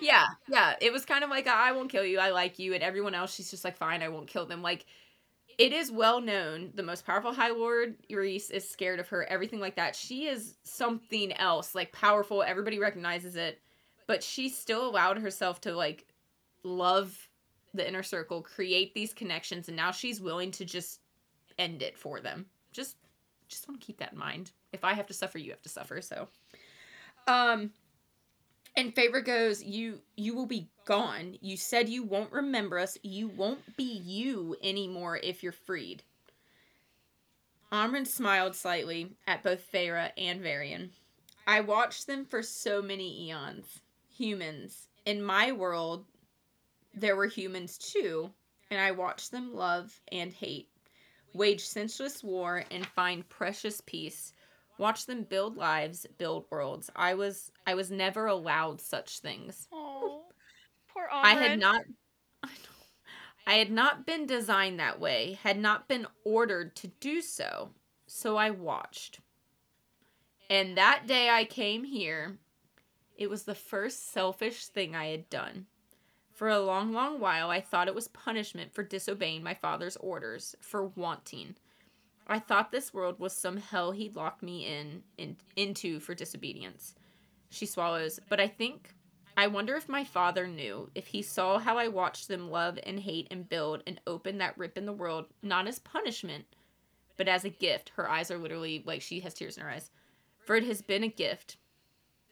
yeah, 0.00 0.26
yeah. 0.48 0.74
It 0.80 0.92
was 0.92 1.04
kind 1.04 1.24
of 1.24 1.30
like 1.30 1.48
I 1.48 1.72
won't 1.72 1.90
kill 1.90 2.04
you, 2.04 2.20
I 2.20 2.30
like 2.30 2.58
you, 2.60 2.72
and 2.74 2.84
everyone 2.84 3.14
else, 3.14 3.34
she's 3.34 3.50
just 3.50 3.64
like, 3.64 3.76
fine, 3.76 4.00
I 4.00 4.08
won't 4.08 4.28
kill 4.28 4.46
them. 4.46 4.62
Like, 4.62 4.86
it 5.58 5.72
is 5.72 5.90
well 5.90 6.20
known 6.20 6.70
the 6.74 6.82
most 6.82 7.06
powerful 7.06 7.32
High 7.32 7.50
Lord 7.50 7.96
Rhys 8.10 8.50
is 8.50 8.68
scared 8.68 9.00
of 9.00 9.08
her, 9.08 9.24
everything 9.24 9.60
like 9.60 9.76
that. 9.76 9.96
She 9.96 10.26
is 10.26 10.56
something 10.64 11.32
else, 11.32 11.74
like 11.74 11.92
powerful. 11.92 12.42
Everybody 12.42 12.78
recognizes 12.78 13.36
it, 13.36 13.60
but 14.06 14.22
she 14.22 14.48
still 14.48 14.88
allowed 14.88 15.18
herself 15.18 15.60
to 15.62 15.74
like 15.74 16.06
love 16.62 17.28
the 17.72 17.86
inner 17.86 18.02
circle, 18.02 18.42
create 18.42 18.94
these 18.94 19.12
connections, 19.12 19.68
and 19.68 19.76
now 19.76 19.90
she's 19.90 20.20
willing 20.20 20.50
to 20.52 20.64
just 20.64 21.00
end 21.58 21.82
it 21.82 21.98
for 21.98 22.20
them. 22.20 22.46
Just, 22.72 22.96
just 23.48 23.68
want 23.68 23.80
to 23.80 23.86
keep 23.86 23.98
that 23.98 24.12
in 24.12 24.18
mind. 24.18 24.52
If 24.72 24.84
I 24.84 24.94
have 24.94 25.06
to 25.08 25.14
suffer, 25.14 25.38
you 25.38 25.50
have 25.50 25.62
to 25.62 25.68
suffer. 25.68 26.00
So, 26.00 26.28
um, 27.26 27.70
and 28.76 28.94
Feyre 28.94 29.24
goes, 29.24 29.62
"You 29.62 30.02
you 30.16 30.34
will 30.34 30.46
be 30.46 30.70
gone. 30.84 31.38
You 31.40 31.56
said 31.56 31.88
you 31.88 32.02
won't 32.02 32.32
remember 32.32 32.78
us. 32.78 32.98
You 33.02 33.28
won't 33.28 33.76
be 33.76 33.84
you 33.84 34.56
anymore 34.62 35.18
if 35.22 35.42
you're 35.42 35.52
freed." 35.52 36.02
Amren 37.72 38.06
smiled 38.06 38.54
slightly 38.54 39.16
at 39.26 39.42
both 39.42 39.70
Feyre 39.70 40.12
and 40.16 40.40
Varian. 40.40 40.92
I 41.46 41.60
watched 41.60 42.06
them 42.06 42.24
for 42.24 42.42
so 42.42 42.80
many 42.80 43.28
eons. 43.28 43.80
Humans. 44.16 44.88
In 45.04 45.22
my 45.22 45.52
world, 45.52 46.06
there 46.94 47.16
were 47.16 47.26
humans 47.26 47.76
too, 47.76 48.32
and 48.70 48.80
I 48.80 48.92
watched 48.92 49.30
them 49.30 49.54
love 49.54 50.00
and 50.12 50.32
hate, 50.32 50.70
wage 51.32 51.64
senseless 51.64 52.22
war, 52.22 52.64
and 52.70 52.86
find 52.86 53.28
precious 53.28 53.80
peace 53.80 54.32
watch 54.78 55.06
them 55.06 55.24
build 55.24 55.56
lives, 55.56 56.06
build 56.18 56.46
worlds. 56.50 56.90
I 56.94 57.14
was 57.14 57.50
I 57.66 57.74
was 57.74 57.90
never 57.90 58.26
allowed 58.26 58.80
such 58.80 59.20
things. 59.20 59.68
Oh, 59.72 60.24
poor 60.92 61.08
Amren. 61.12 61.24
I 61.24 61.34
had 61.34 61.58
not 61.58 61.82
I 63.46 63.54
had 63.54 63.70
not 63.70 64.06
been 64.06 64.26
designed 64.26 64.80
that 64.80 65.00
way, 65.00 65.38
had 65.42 65.58
not 65.58 65.88
been 65.88 66.06
ordered 66.24 66.74
to 66.76 66.88
do 66.88 67.20
so. 67.20 67.70
So 68.06 68.36
I 68.36 68.50
watched. 68.50 69.20
And 70.48 70.76
that 70.76 71.06
day 71.06 71.30
I 71.30 71.44
came 71.44 71.84
here, 71.84 72.38
it 73.16 73.30
was 73.30 73.44
the 73.44 73.54
first 73.54 74.12
selfish 74.12 74.66
thing 74.66 74.94
I 74.94 75.06
had 75.06 75.28
done. 75.30 75.66
For 76.32 76.48
a 76.48 76.58
long, 76.58 76.92
long 76.92 77.20
while, 77.20 77.48
I 77.50 77.60
thought 77.60 77.86
it 77.88 77.94
was 77.94 78.08
punishment 78.08 78.74
for 78.74 78.82
disobeying 78.82 79.42
my 79.42 79.54
father's 79.54 79.96
orders, 79.96 80.56
for 80.60 80.86
wanting. 80.86 81.54
I 82.26 82.38
thought 82.38 82.72
this 82.72 82.94
world 82.94 83.18
was 83.18 83.36
some 83.36 83.58
hell 83.58 83.92
he'd 83.92 84.16
locked 84.16 84.42
me 84.42 84.66
in, 84.66 85.02
in 85.18 85.36
into 85.56 86.00
for 86.00 86.14
disobedience. 86.14 86.94
She 87.50 87.66
swallows, 87.66 88.18
but 88.28 88.40
I 88.40 88.48
think 88.48 88.94
I 89.36 89.48
wonder 89.48 89.74
if 89.74 89.88
my 89.88 90.04
father 90.04 90.46
knew, 90.46 90.90
if 90.94 91.08
he 91.08 91.20
saw 91.20 91.58
how 91.58 91.76
I 91.76 91.88
watched 91.88 92.28
them 92.28 92.50
love 92.50 92.78
and 92.84 93.00
hate 93.00 93.26
and 93.30 93.48
build 93.48 93.82
and 93.86 94.00
open 94.06 94.38
that 94.38 94.56
rip 94.56 94.78
in 94.78 94.86
the 94.86 94.92
world, 94.92 95.26
not 95.42 95.66
as 95.66 95.80
punishment, 95.80 96.44
but 97.16 97.28
as 97.28 97.44
a 97.44 97.50
gift. 97.50 97.90
Her 97.96 98.08
eyes 98.08 98.30
are 98.30 98.38
literally 98.38 98.82
like 98.86 99.02
she 99.02 99.20
has 99.20 99.34
tears 99.34 99.56
in 99.56 99.64
her 99.64 99.70
eyes. 99.70 99.90
For 100.38 100.56
it 100.56 100.64
has 100.64 100.82
been 100.82 101.02
a 101.02 101.08
gift. 101.08 101.56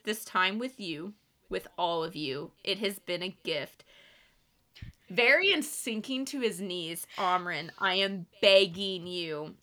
This 0.05 0.25
time 0.25 0.59
with 0.59 0.79
you, 0.79 1.15
with 1.49 1.67
all 1.77 2.05
of 2.05 2.15
you, 2.15 2.53
it 2.63 2.79
has 2.79 2.99
been 2.99 3.23
a 3.23 3.37
gift. 3.43 3.85
Varian 5.11 5.63
sinking 5.63 6.25
to 6.27 6.41
his 6.41 6.61
knees, 6.61 7.07
Amren, 7.19 7.71
I 7.79 7.95
am 7.95 8.27
begging 8.41 9.07
you. 9.07 9.55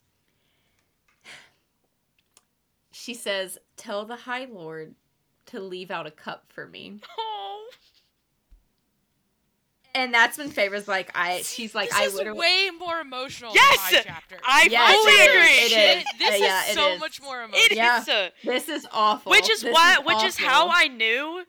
She 3.00 3.14
says, 3.14 3.56
Tell 3.78 4.04
the 4.04 4.14
High 4.16 4.44
Lord 4.44 4.94
to 5.46 5.58
leave 5.58 5.90
out 5.90 6.06
a 6.06 6.10
cup 6.10 6.44
for 6.48 6.66
me. 6.66 7.00
Oh. 7.18 7.66
And 9.94 10.12
that's 10.14 10.36
when 10.36 10.50
Feyre's 10.50 10.86
like, 10.86 11.10
I 11.14 11.40
she's 11.42 11.74
like, 11.74 11.88
this 11.88 11.98
I 11.98 12.04
is 12.04 12.14
literally 12.14 12.38
way 12.38 12.70
more 12.78 13.00
emotional 13.00 13.52
Yes! 13.54 13.90
than 13.90 13.98
my 13.98 14.02
chapter. 14.04 14.36
I 14.46 14.68
Yes, 14.70 14.94
fully 14.94 15.12
it 15.12 15.16
is. 15.16 15.72
agree. 15.72 15.78
It 15.78 15.96
is. 15.98 16.04
This 16.18 16.30
Uh, 16.40 16.44
yeah, 16.44 16.66
is 16.68 16.74
so 16.74 16.92
is. 16.92 17.00
much 17.00 17.22
more 17.22 17.42
It 17.42 17.46
emotional. 17.46 17.76
Yeah. 17.76 18.00
is 18.00 18.08
a- 18.08 18.32
This 18.44 18.68
is 18.68 18.86
awful. 18.92 19.30
which 19.30 19.48
is 19.50 19.62
This 19.62 19.72
why, 19.74 19.96
which 20.04 20.22
is 20.22 20.36
how 20.36 20.68
I 20.68 20.86
knew 20.88 21.44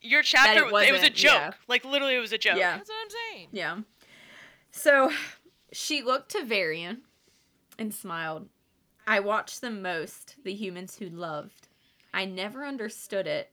your 0.00 0.22
chapter. 0.22 0.60
it 0.64 0.88
It, 0.88 0.92
was 0.92 1.02
a 1.02 1.10
joke. 1.10 1.32
yeah. 1.34 1.50
Like 1.66 1.84
literally, 1.84 2.14
it 2.14 2.20
was 2.20 2.32
a 2.32 2.38
joke. 2.38 2.56
Yeah. 2.56 2.76
That's 2.78 2.88
what 2.88 2.96
I'm 3.02 3.10
saying. 3.10 3.48
Yeah. 3.52 3.78
So 4.70 5.12
she 5.72 6.02
looked 6.02 6.30
to 6.30 6.44
Varian 6.44 7.02
and 7.78 7.92
smiled. 7.92 8.48
I 9.06 9.20
watched 9.20 9.60
them 9.60 9.82
most, 9.82 10.36
the 10.44 10.54
humans 10.54 10.96
who 10.96 11.08
loved. 11.08 11.68
I 12.12 12.24
never 12.24 12.64
understood 12.64 13.26
it, 13.26 13.50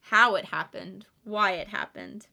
how 0.00 0.36
it 0.36 0.46
happened, 0.46 1.06
why 1.24 1.52
it 1.52 1.68
happened. 1.68 2.28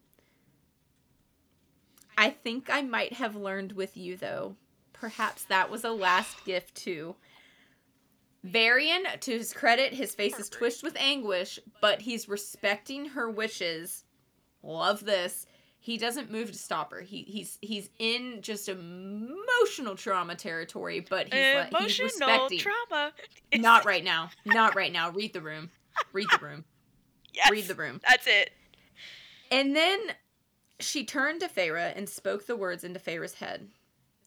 I 2.17 2.29
think 2.29 2.69
I 2.69 2.81
might 2.81 3.13
have 3.13 3.35
learned 3.35 3.73
with 3.73 3.97
you, 3.97 4.15
though. 4.15 4.55
Perhaps 4.93 5.45
that 5.45 5.69
was 5.69 5.83
a 5.83 5.89
last 5.91 6.45
gift, 6.45 6.75
too. 6.75 7.15
Varian, 8.43 9.05
to 9.21 9.31
his 9.31 9.53
credit, 9.53 9.93
his 9.93 10.13
face 10.13 10.37
is 10.37 10.49
twitched 10.49 10.83
with 10.83 10.95
anguish, 10.97 11.59
but 11.81 12.01
he's 12.01 12.29
respecting 12.29 13.05
her 13.05 13.29
wishes. 13.29 14.03
Love 14.61 15.05
this. 15.05 15.45
He 15.85 15.97
doesn't 15.97 16.31
move 16.31 16.49
to 16.49 16.57
stop 16.57 16.91
her. 16.93 17.01
He 17.01 17.23
he's 17.23 17.57
he's 17.61 17.89
in 17.99 18.39
just 18.41 18.69
emotional 18.69 19.95
trauma 19.97 20.33
territory, 20.33 21.05
but 21.09 21.25
he's 21.25 21.55
like, 21.55 21.75
he's 21.81 21.99
Emotional 21.99 22.29
respecting. 22.29 22.59
trauma. 22.59 23.11
Not 23.53 23.83
right 23.85 24.01
now. 24.03 24.29
Not 24.45 24.75
right 24.75 24.93
now. 24.93 25.09
Read 25.09 25.33
the 25.33 25.41
room. 25.41 25.69
Read 26.13 26.27
the 26.31 26.37
room. 26.45 26.63
Yes, 27.33 27.51
Read 27.51 27.65
the 27.67 27.75
room. 27.75 27.99
That's 28.07 28.25
it. 28.27 28.51
And 29.51 29.75
then 29.75 29.99
she 30.79 31.03
turned 31.03 31.41
to 31.41 31.49
Feyre 31.49 31.91
and 31.97 32.07
spoke 32.07 32.45
the 32.47 32.55
words 32.55 32.85
into 32.85 33.01
Feyre's 33.01 33.33
head. 33.33 33.67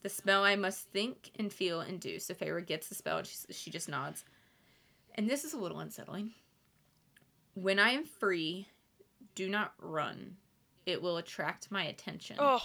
The 0.03 0.11
spell 0.11 0.45
I 0.45 0.57
must 0.57 0.91
think 0.91 1.31
and 1.39 1.51
feel 1.51 1.81
and 1.81 1.99
do. 1.99 2.19
So 2.19 2.35
Feyre 2.35 2.67
gets 2.67 2.89
the 2.89 2.95
spell 2.95 3.17
and 3.17 3.27
she, 3.27 3.39
she 3.51 3.71
just 3.71 3.89
nods. 3.89 4.25
And 5.15 5.27
this 5.31 5.43
is 5.43 5.55
a 5.55 5.59
little 5.59 5.81
unsettling. 5.81 6.33
When 7.55 7.79
I 7.79 7.93
am 7.93 8.05
free, 8.05 8.69
do 9.35 9.49
not 9.49 9.73
run. 9.81 10.37
It 10.87 11.03
will 11.03 11.17
attract 11.19 11.71
my 11.71 11.85
attention. 11.85 12.37
Oh, 12.39 12.63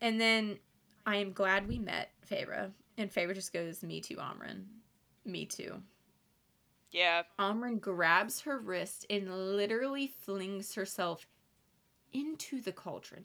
And 0.00 0.20
then 0.20 0.58
I 1.06 1.16
am 1.16 1.32
glad 1.32 1.66
we 1.68 1.78
met, 1.78 2.10
Feyre. 2.30 2.70
And 2.96 3.12
Feyre 3.12 3.34
just 3.34 3.52
goes, 3.52 3.82
Me 3.82 4.00
too, 4.00 4.16
Amren. 4.16 4.64
Me 5.24 5.44
too. 5.44 5.82
yeah. 6.92 7.22
Amren 7.38 7.80
grabs 7.80 8.40
her 8.42 8.58
wrist 8.58 9.04
and 9.10 9.56
literally 9.56 10.06
flings 10.06 10.74
herself 10.74 11.26
into 12.12 12.60
the 12.60 12.72
cauldron. 12.72 13.24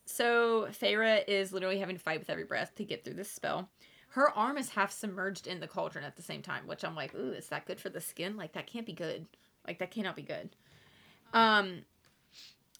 So 0.06 0.68
Feyre 0.72 1.24
is 1.30 1.54
literally 1.54 1.80
having 1.80 1.96
to 1.96 2.02
fight 2.02 2.20
with 2.20 2.30
every 2.30 2.44
breath 2.44 2.76
to 2.76 2.84
get 2.84 3.06
through 3.06 3.14
this 3.14 3.32
spell. 3.32 3.70
Her 4.10 4.30
arm 4.32 4.58
is 4.58 4.70
half 4.70 4.92
submerged 4.92 5.46
in 5.46 5.60
the 5.60 5.68
cauldron 5.68 6.04
at 6.04 6.16
the 6.16 6.22
same 6.22 6.42
time, 6.42 6.66
which 6.68 6.84
I'm 6.84 6.96
like, 6.96 7.14
ooh, 7.14 7.32
is 7.32 7.48
that 7.50 7.66
good 7.66 7.80
for 7.80 7.90
the 7.90 8.02
skin? 8.02 8.38
Like 8.38 8.54
that 8.54 8.68
can't 8.68 8.86
be 8.86 8.94
good. 8.94 9.28
Like 9.68 9.80
that 9.80 9.92
cannot 9.92 10.16
be 10.16 10.24
good. 10.24 10.50
Um 11.34 11.84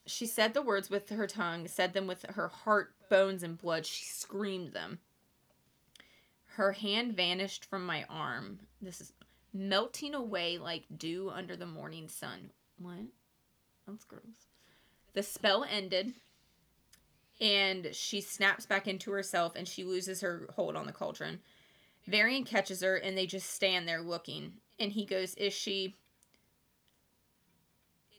she 0.06 0.26
said 0.26 0.54
the 0.54 0.62
words 0.64 0.90
with 0.90 1.10
her 1.10 1.28
tongue, 1.28 1.68
said 1.68 1.94
them 1.94 2.08
with 2.08 2.26
her 2.26 2.48
heart, 2.48 2.94
bones, 3.10 3.44
and 3.44 3.58
blood. 3.58 3.86
She 3.86 4.06
screamed 4.06 4.74
them. 4.74 5.00
Her 6.56 6.72
hand 6.72 7.16
vanished 7.16 7.64
from 7.64 7.86
my 7.86 8.06
arm. 8.10 8.60
This 8.82 9.02
is 9.02 9.14
melting 9.54 10.16
away 10.16 10.58
like 10.58 10.86
dew 10.98 11.30
under 11.30 11.56
the 11.56 11.68
morning 11.68 12.10
sun. 12.10 12.50
What? 12.80 13.06
That's 13.88 14.04
gross. 14.04 14.48
The 15.14 15.24
spell 15.24 15.64
ended, 15.70 16.14
and 17.42 17.90
she 17.94 18.22
snaps 18.22 18.66
back 18.66 18.88
into 18.88 19.12
herself 19.12 19.54
and 19.56 19.68
she 19.68 19.84
loses 19.84 20.22
her 20.22 20.48
hold 20.56 20.76
on 20.76 20.86
the 20.86 20.92
cauldron. 20.92 21.40
Varian 22.08 22.44
catches 22.44 22.82
her, 22.82 22.96
and 22.96 23.18
they 23.18 23.28
just 23.28 23.50
stand 23.50 23.88
there 23.88 24.02
looking. 24.02 24.54
And 24.80 24.92
he 24.92 25.06
goes, 25.06 25.36
Is 25.36 25.54
she. 25.54 25.96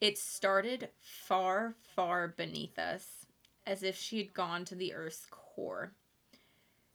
It 0.00 0.16
started 0.16 0.88
far, 1.00 1.74
far 1.94 2.28
beneath 2.28 2.78
us, 2.78 3.26
as 3.66 3.82
if 3.82 3.96
she 3.98 4.18
had 4.18 4.32
gone 4.32 4.64
to 4.66 4.74
the 4.74 4.94
earth's 4.94 5.26
core. 5.30 5.92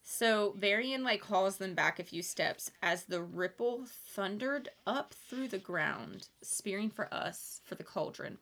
So 0.01 0.55
Varian 0.57 1.03
like 1.03 1.23
hauls 1.23 1.57
them 1.57 1.75
back 1.75 1.99
a 1.99 2.03
few 2.03 2.23
steps 2.23 2.71
as 2.81 3.03
the 3.03 3.21
ripple 3.21 3.85
thundered 3.87 4.69
up 4.87 5.13
through 5.13 5.49
the 5.49 5.59
ground, 5.59 6.29
spearing 6.41 6.89
for 6.89 7.13
us 7.13 7.61
for 7.63 7.75
the 7.75 7.83
cauldron. 7.83 8.37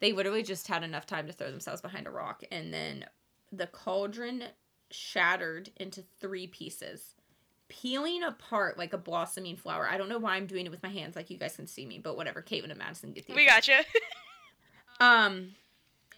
They 0.00 0.12
literally 0.12 0.42
just 0.42 0.66
had 0.66 0.82
enough 0.82 1.06
time 1.06 1.26
to 1.26 1.32
throw 1.32 1.50
themselves 1.50 1.82
behind 1.82 2.06
a 2.06 2.10
rock, 2.10 2.42
and 2.50 2.72
then 2.72 3.04
the 3.52 3.66
cauldron 3.66 4.44
shattered 4.90 5.70
into 5.76 6.02
three 6.20 6.46
pieces, 6.46 7.14
peeling 7.68 8.22
apart 8.22 8.78
like 8.78 8.92
a 8.92 8.98
blossoming 8.98 9.56
flower. 9.56 9.88
I 9.88 9.98
don't 9.98 10.08
know 10.08 10.18
why 10.18 10.36
I'm 10.36 10.46
doing 10.46 10.66
it 10.66 10.70
with 10.70 10.82
my 10.82 10.88
hands, 10.88 11.16
like 11.16 11.30
you 11.30 11.38
guys 11.38 11.56
can 11.56 11.66
see 11.66 11.86
me, 11.86 11.98
but 11.98 12.16
whatever. 12.16 12.42
Caitlin 12.42 12.70
and 12.70 12.78
Madison 12.78 13.12
get 13.12 13.26
the 13.26 13.34
We 13.34 13.46
gotcha. 13.46 13.84
Um, 15.00 15.52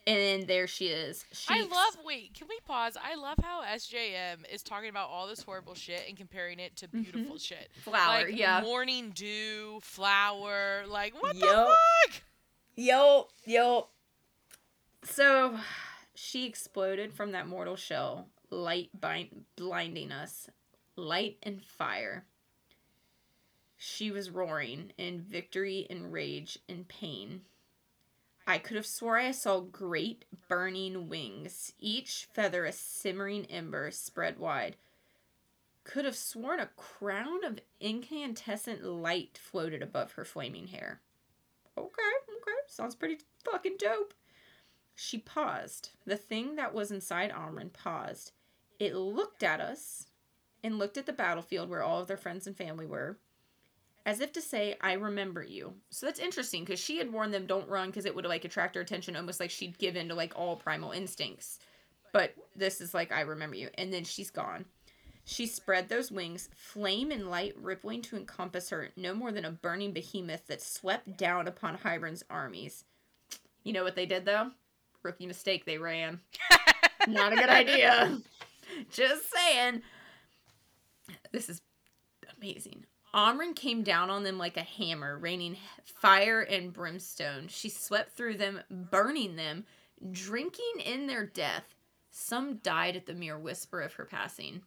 and 0.06 0.46
there 0.48 0.66
she 0.66 0.88
is. 0.88 1.24
She 1.32 1.54
I 1.54 1.60
love. 1.60 1.98
Wait, 2.04 2.34
can 2.34 2.48
we 2.48 2.58
pause? 2.66 2.96
I 3.00 3.14
love 3.14 3.38
how 3.40 3.62
SJM 3.62 4.52
is 4.52 4.62
talking 4.62 4.88
about 4.88 5.08
all 5.08 5.28
this 5.28 5.42
horrible 5.42 5.74
shit 5.74 6.02
and 6.08 6.16
comparing 6.16 6.58
it 6.58 6.74
to 6.78 6.88
beautiful 6.88 7.38
shit. 7.38 7.70
flower. 7.84 8.24
like 8.24 8.36
yeah. 8.36 8.60
morning 8.62 9.12
dew, 9.14 9.78
flower. 9.82 10.82
Like 10.88 11.14
what 11.22 11.36
Yup. 11.36 11.48
the 11.48 11.76
fuck? 12.10 12.22
Yo, 12.74 13.28
yo. 13.44 13.88
So 15.04 15.58
she 16.14 16.46
exploded 16.46 17.12
from 17.12 17.32
that 17.32 17.46
mortal 17.46 17.76
shell, 17.76 18.28
light 18.48 18.88
bind- 18.98 19.44
blinding 19.56 20.10
us, 20.10 20.48
light 20.96 21.36
and 21.42 21.62
fire. 21.62 22.24
She 23.76 24.10
was 24.10 24.30
roaring 24.30 24.92
in 24.96 25.20
victory 25.20 25.86
and 25.90 26.14
rage 26.14 26.58
and 26.66 26.88
pain. 26.88 27.42
I 28.46 28.56
could 28.56 28.76
have 28.76 28.86
swore 28.86 29.18
I 29.18 29.32
saw 29.32 29.60
great 29.60 30.24
burning 30.48 31.08
wings, 31.08 31.74
each 31.78 32.26
feather 32.32 32.64
a 32.64 32.72
simmering 32.72 33.44
ember 33.46 33.90
spread 33.90 34.38
wide. 34.38 34.76
Could 35.84 36.06
have 36.06 36.16
sworn 36.16 36.58
a 36.58 36.70
crown 36.76 37.44
of 37.44 37.60
incandescent 37.80 38.82
light 38.82 39.36
floated 39.36 39.82
above 39.82 40.12
her 40.12 40.24
flaming 40.24 40.68
hair. 40.68 41.02
Okay, 41.78 42.02
okay, 42.28 42.58
sounds 42.68 42.94
pretty 42.94 43.18
fucking 43.44 43.76
dope. 43.78 44.14
She 44.94 45.18
paused. 45.18 45.90
The 46.04 46.16
thing 46.16 46.56
that 46.56 46.74
was 46.74 46.90
inside 46.90 47.32
Amren 47.32 47.72
paused. 47.72 48.32
It 48.78 48.94
looked 48.94 49.42
at 49.42 49.60
us 49.60 50.06
and 50.62 50.78
looked 50.78 50.96
at 50.96 51.06
the 51.06 51.12
battlefield 51.12 51.68
where 51.68 51.82
all 51.82 52.00
of 52.00 52.08
their 52.08 52.16
friends 52.16 52.46
and 52.46 52.56
family 52.56 52.86
were, 52.86 53.18
as 54.04 54.20
if 54.20 54.32
to 54.32 54.40
say, 54.40 54.76
I 54.80 54.94
remember 54.94 55.42
you. 55.42 55.74
So 55.90 56.06
that's 56.06 56.20
interesting 56.20 56.64
because 56.64 56.80
she 56.80 56.98
had 56.98 57.12
warned 57.12 57.32
them 57.32 57.46
don't 57.46 57.68
run 57.68 57.88
because 57.88 58.04
it 58.04 58.14
would 58.14 58.26
like 58.26 58.44
attract 58.44 58.74
her 58.74 58.80
attention, 58.80 59.16
almost 59.16 59.40
like 59.40 59.50
she'd 59.50 59.78
give 59.78 59.96
in 59.96 60.08
to 60.08 60.14
like 60.14 60.32
all 60.36 60.56
primal 60.56 60.92
instincts. 60.92 61.58
But 62.12 62.34
this 62.54 62.80
is 62.80 62.92
like, 62.94 63.12
I 63.12 63.22
remember 63.22 63.56
you. 63.56 63.70
And 63.78 63.92
then 63.92 64.04
she's 64.04 64.30
gone. 64.30 64.66
She 65.24 65.46
spread 65.46 65.88
those 65.88 66.10
wings, 66.10 66.48
flame 66.56 67.10
and 67.10 67.30
light 67.30 67.54
rippling 67.56 68.02
to 68.02 68.16
encompass 68.16 68.70
her, 68.70 68.90
no 68.96 69.14
more 69.14 69.30
than 69.30 69.44
a 69.44 69.52
burning 69.52 69.92
behemoth 69.92 70.46
that 70.48 70.60
swept 70.60 71.16
down 71.16 71.46
upon 71.46 71.78
Hybern's 71.78 72.24
armies. 72.28 72.84
You 73.62 73.72
know 73.72 73.84
what 73.84 73.94
they 73.94 74.06
did 74.06 74.24
though? 74.24 74.50
Rookie 75.02 75.26
mistake, 75.26 75.64
they 75.64 75.78
ran. 75.78 76.20
Not 77.08 77.32
a 77.32 77.36
good 77.36 77.48
idea. 77.48 78.18
Just 78.90 79.32
saying. 79.32 79.82
This 81.32 81.48
is 81.48 81.60
amazing. 82.36 82.84
Amren 83.14 83.54
came 83.54 83.82
down 83.82 84.08
on 84.10 84.22
them 84.24 84.38
like 84.38 84.56
a 84.56 84.62
hammer, 84.62 85.18
raining 85.18 85.56
fire 85.84 86.40
and 86.40 86.72
brimstone. 86.72 87.48
She 87.48 87.68
swept 87.68 88.16
through 88.16 88.38
them, 88.38 88.60
burning 88.70 89.36
them, 89.36 89.66
drinking 90.10 90.80
in 90.84 91.06
their 91.06 91.26
death. 91.26 91.74
Some 92.10 92.56
died 92.56 92.96
at 92.96 93.06
the 93.06 93.14
mere 93.14 93.38
whisper 93.38 93.80
of 93.80 93.94
her 93.94 94.04
passing. 94.04 94.62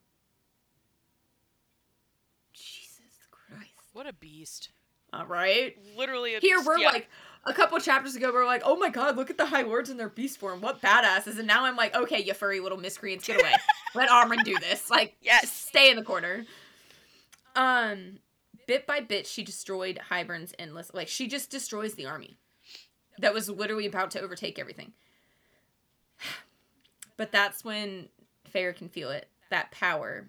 Jesus 2.53 3.27
Christ. 3.31 3.84
What 3.95 4.07
a 4.07 4.11
beast. 4.11 4.71
All 5.13 5.25
right. 5.25 5.73
Literally. 5.95 6.35
A, 6.35 6.41
Here 6.41 6.61
we're 6.61 6.79
yeah. 6.79 6.89
like 6.89 7.09
a 7.45 7.53
couple 7.53 7.79
chapters 7.79 8.13
ago, 8.17 8.29
we 8.29 8.37
are 8.39 8.45
like, 8.45 8.63
oh 8.65 8.75
my 8.75 8.89
god, 8.89 9.15
look 9.15 9.29
at 9.29 9.37
the 9.37 9.45
High 9.45 9.61
Lords 9.61 9.89
in 9.89 9.95
their 9.95 10.09
beast 10.09 10.37
form. 10.37 10.59
What 10.59 10.81
badasses. 10.81 11.37
And 11.39 11.47
now 11.47 11.63
I'm 11.63 11.77
like, 11.77 11.95
okay, 11.95 12.21
you 12.21 12.33
furry 12.33 12.59
little 12.59 12.77
miscreants, 12.77 13.25
get 13.25 13.39
away. 13.39 13.53
Let 13.95 14.09
Amren 14.09 14.43
do 14.43 14.59
this. 14.59 14.89
Like, 14.89 15.15
Yes. 15.21 15.43
just 15.43 15.67
stay 15.67 15.89
in 15.89 15.95
the 15.95 16.03
corner. 16.03 16.43
Um, 17.55 18.19
bit 18.67 18.85
by 18.85 18.99
bit, 18.99 19.27
she 19.27 19.45
destroyed 19.45 19.97
Hybern's 20.09 20.53
endless. 20.59 20.91
Like, 20.93 21.07
she 21.07 21.27
just 21.29 21.49
destroys 21.49 21.93
the 21.93 22.05
army 22.05 22.35
that 23.19 23.33
was 23.33 23.49
literally 23.49 23.85
about 23.85 24.11
to 24.11 24.19
overtake 24.21 24.59
everything. 24.59 24.91
But 27.17 27.31
that's 27.31 27.63
when 27.63 28.09
Feyre 28.53 28.75
can 28.75 28.89
feel 28.89 29.09
it. 29.09 29.29
That 29.51 29.71
power. 29.71 30.27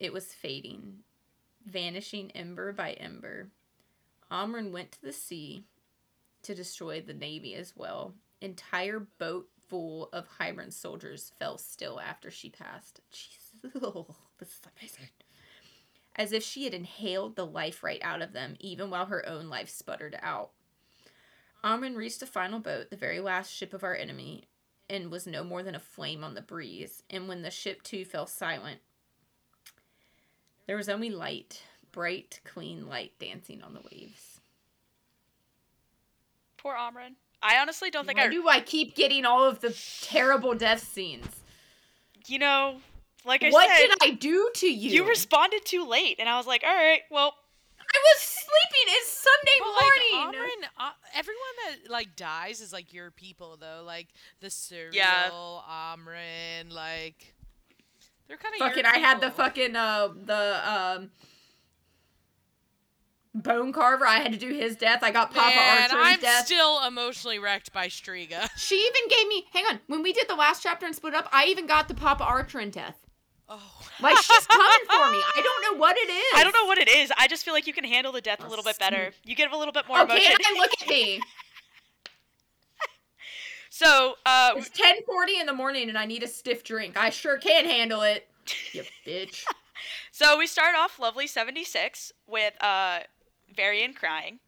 It 0.00 0.12
was 0.12 0.32
fading, 0.34 0.94
vanishing 1.68 2.30
ember 2.32 2.72
by 2.72 2.92
ember. 2.92 3.48
Amren 4.30 4.72
went 4.72 4.92
to 4.92 5.02
the 5.02 5.12
sea 5.12 5.64
to 6.42 6.54
destroy 6.54 7.00
the 7.00 7.14
navy 7.14 7.54
as 7.54 7.74
well. 7.76 8.14
Entire 8.40 9.00
boat 9.18 9.48
full 9.68 10.08
of 10.12 10.26
Hybern 10.38 10.72
soldiers 10.72 11.32
fell 11.38 11.58
still 11.58 12.00
after 12.00 12.30
she 12.30 12.50
passed. 12.50 13.00
Jesus, 13.10 13.72
this 14.38 14.48
is 14.48 14.60
amazing. 14.78 15.08
As 16.16 16.32
if 16.32 16.42
she 16.42 16.64
had 16.64 16.74
inhaled 16.74 17.36
the 17.36 17.46
life 17.46 17.82
right 17.82 18.00
out 18.02 18.22
of 18.22 18.32
them, 18.32 18.56
even 18.58 18.90
while 18.90 19.06
her 19.06 19.26
own 19.28 19.48
life 19.48 19.68
sputtered 19.68 20.18
out. 20.20 20.50
Amren 21.64 21.96
reached 21.96 22.20
the 22.20 22.26
final 22.26 22.60
boat, 22.60 22.90
the 22.90 22.96
very 22.96 23.20
last 23.20 23.52
ship 23.52 23.74
of 23.74 23.84
our 23.84 23.94
enemy, 23.94 24.44
and 24.88 25.10
was 25.10 25.26
no 25.26 25.44
more 25.44 25.62
than 25.62 25.74
a 25.74 25.80
flame 25.80 26.24
on 26.24 26.34
the 26.34 26.42
breeze. 26.42 27.02
And 27.10 27.28
when 27.28 27.42
the 27.42 27.50
ship 27.50 27.82
too 27.82 28.04
fell 28.04 28.26
silent, 28.26 28.80
there 30.68 30.76
was 30.76 30.88
only 30.88 31.10
light, 31.10 31.62
bright, 31.90 32.38
clean 32.44 32.88
light 32.88 33.10
dancing 33.18 33.62
on 33.62 33.74
the 33.74 33.80
waves. 33.90 34.40
Poor 36.56 36.74
Amren. 36.74 37.14
I 37.42 37.58
honestly 37.58 37.90
don't 37.90 38.06
think 38.06 38.18
Why 38.18 38.26
I. 38.26 38.28
do 38.30 38.48
I 38.48 38.60
keep 38.60 38.94
getting 38.94 39.24
all 39.24 39.44
of 39.44 39.60
the 39.60 39.76
terrible 40.02 40.54
death 40.54 40.82
scenes? 40.82 41.26
You 42.26 42.38
know, 42.40 42.76
like 43.24 43.42
I 43.44 43.50
what 43.50 43.68
said, 43.68 43.86
what 43.88 44.00
did 44.00 44.12
I 44.12 44.14
do 44.16 44.50
to 44.56 44.66
you? 44.66 44.90
you 44.90 45.08
responded 45.08 45.64
too 45.64 45.84
late, 45.86 46.16
and 46.18 46.28
I 46.28 46.36
was 46.36 46.46
like, 46.46 46.62
all 46.66 46.74
right, 46.74 47.00
well, 47.10 47.32
I 47.80 47.98
was 48.14 48.22
sleeping. 48.22 48.94
It's 48.96 49.10
Sunday 49.10 49.58
But 49.60 49.66
morning. 49.80 50.34
like 50.42 50.50
Amren, 50.50 50.88
uh, 50.88 50.90
everyone 51.14 51.40
that 51.84 51.90
like 51.90 52.16
dies 52.16 52.60
is 52.60 52.72
like 52.72 52.92
your 52.92 53.10
people 53.12 53.56
though. 53.58 53.82
Like 53.86 54.08
the 54.40 54.48
Suriel, 54.48 54.92
Yeah. 54.92 55.30
Amren, 55.30 56.72
like 56.72 57.34
they're 58.28 58.36
kind 58.36 58.54
of 58.54 58.58
fucking, 58.60 58.84
I 58.86 58.98
had 58.98 59.20
the 59.20 59.30
fucking 59.30 59.74
uh 59.76 60.08
the 60.24 60.70
um 60.70 61.10
bone 63.34 63.72
carver. 63.72 64.06
I 64.06 64.18
had 64.20 64.32
to 64.32 64.38
do 64.38 64.48
his 64.52 64.76
death. 64.76 65.02
I 65.02 65.10
got 65.10 65.32
Papa 65.32 65.54
Man, 65.54 65.82
Archer's 65.90 65.98
I'm 66.00 66.20
death. 66.20 66.46
still 66.46 66.84
emotionally 66.86 67.38
wrecked 67.38 67.72
by 67.72 67.88
Stryga. 67.88 68.48
she 68.56 68.74
even 68.76 69.08
gave 69.08 69.28
me. 69.28 69.46
Hang 69.52 69.64
on. 69.66 69.80
When 69.86 70.02
we 70.02 70.12
did 70.12 70.28
the 70.28 70.34
last 70.34 70.62
chapter 70.62 70.86
and 70.86 70.94
split 70.94 71.14
up, 71.14 71.28
I 71.32 71.46
even 71.46 71.66
got 71.66 71.88
the 71.88 71.94
Papa 71.94 72.24
Archeron 72.24 72.70
death. 72.72 72.96
Oh, 73.50 73.60
Like 74.02 74.16
she's 74.18 74.46
coming 74.48 74.66
for 74.86 75.10
me. 75.10 75.18
I 75.36 75.40
don't 75.42 75.72
know 75.72 75.80
what 75.80 75.96
it 75.96 76.10
is. 76.10 76.32
I 76.36 76.44
don't 76.44 76.52
know 76.52 76.66
what 76.66 76.76
it 76.76 76.88
is. 76.88 77.10
I 77.16 77.28
just 77.28 77.44
feel 77.46 77.54
like 77.54 77.66
you 77.66 77.72
can 77.72 77.84
handle 77.84 78.12
the 78.12 78.20
death 78.20 78.44
a 78.44 78.48
little 78.48 78.64
bit 78.64 78.78
better. 78.78 79.12
You 79.24 79.34
give 79.34 79.52
a 79.52 79.56
little 79.56 79.72
bit 79.72 79.88
more 79.88 80.00
Okay, 80.02 80.16
emotion. 80.16 80.36
and 80.50 80.58
look 80.58 80.70
at 80.82 80.88
me. 80.88 81.20
So, 83.78 84.16
uh, 84.26 84.54
It's 84.56 84.70
ten 84.70 85.04
forty 85.06 85.38
in 85.38 85.46
the 85.46 85.52
morning, 85.52 85.88
and 85.88 85.96
I 85.96 86.04
need 86.04 86.24
a 86.24 86.26
stiff 86.26 86.64
drink. 86.64 86.96
I 86.96 87.10
sure 87.10 87.38
can 87.38 87.64
handle 87.64 88.02
it. 88.02 88.26
You 88.72 88.82
bitch. 89.06 89.44
so 90.10 90.36
we 90.36 90.48
start 90.48 90.74
off 90.76 90.98
lovely 90.98 91.28
76 91.28 92.12
with 92.26 92.54
uh, 92.60 93.00
Varian 93.54 93.94
crying. 93.94 94.40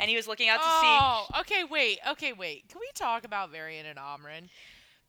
And 0.00 0.08
he 0.08 0.14
was 0.14 0.28
looking 0.28 0.48
out 0.48 0.58
to 0.58 0.62
sea. 0.62 0.70
oh, 0.84 1.26
okay, 1.40 1.64
wait, 1.68 1.98
okay, 2.08 2.32
wait. 2.32 2.68
Can 2.68 2.78
we 2.78 2.86
talk 2.94 3.24
about 3.24 3.50
Varian 3.50 3.86
and 3.86 3.98
Amren? 3.98 4.50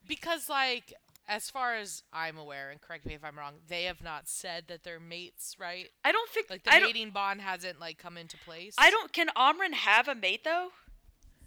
Because 0.07 0.49
like, 0.49 0.91
as 1.27 1.51
far 1.51 1.75
as 1.75 2.01
I'm 2.11 2.35
aware, 2.35 2.71
and 2.71 2.81
correct 2.81 3.05
me 3.05 3.13
if 3.13 3.23
I'm 3.23 3.37
wrong, 3.37 3.55
they 3.67 3.83
have 3.83 4.01
not 4.01 4.27
said 4.27 4.63
that 4.69 4.83
they're 4.83 4.99
mates, 4.99 5.55
right? 5.59 5.89
I 6.03 6.11
don't 6.11 6.29
think 6.31 6.49
Like 6.49 6.63
the 6.63 6.73
I 6.73 6.79
don't, 6.79 6.87
mating 6.87 7.11
bond 7.11 7.41
hasn't 7.41 7.79
like 7.79 7.99
come 7.99 8.17
into 8.17 8.37
place. 8.37 8.73
I 8.79 8.89
don't. 8.89 9.13
Can 9.13 9.27
Amren 9.37 9.73
have 9.73 10.07
a 10.07 10.15
mate 10.15 10.43
though? 10.43 10.69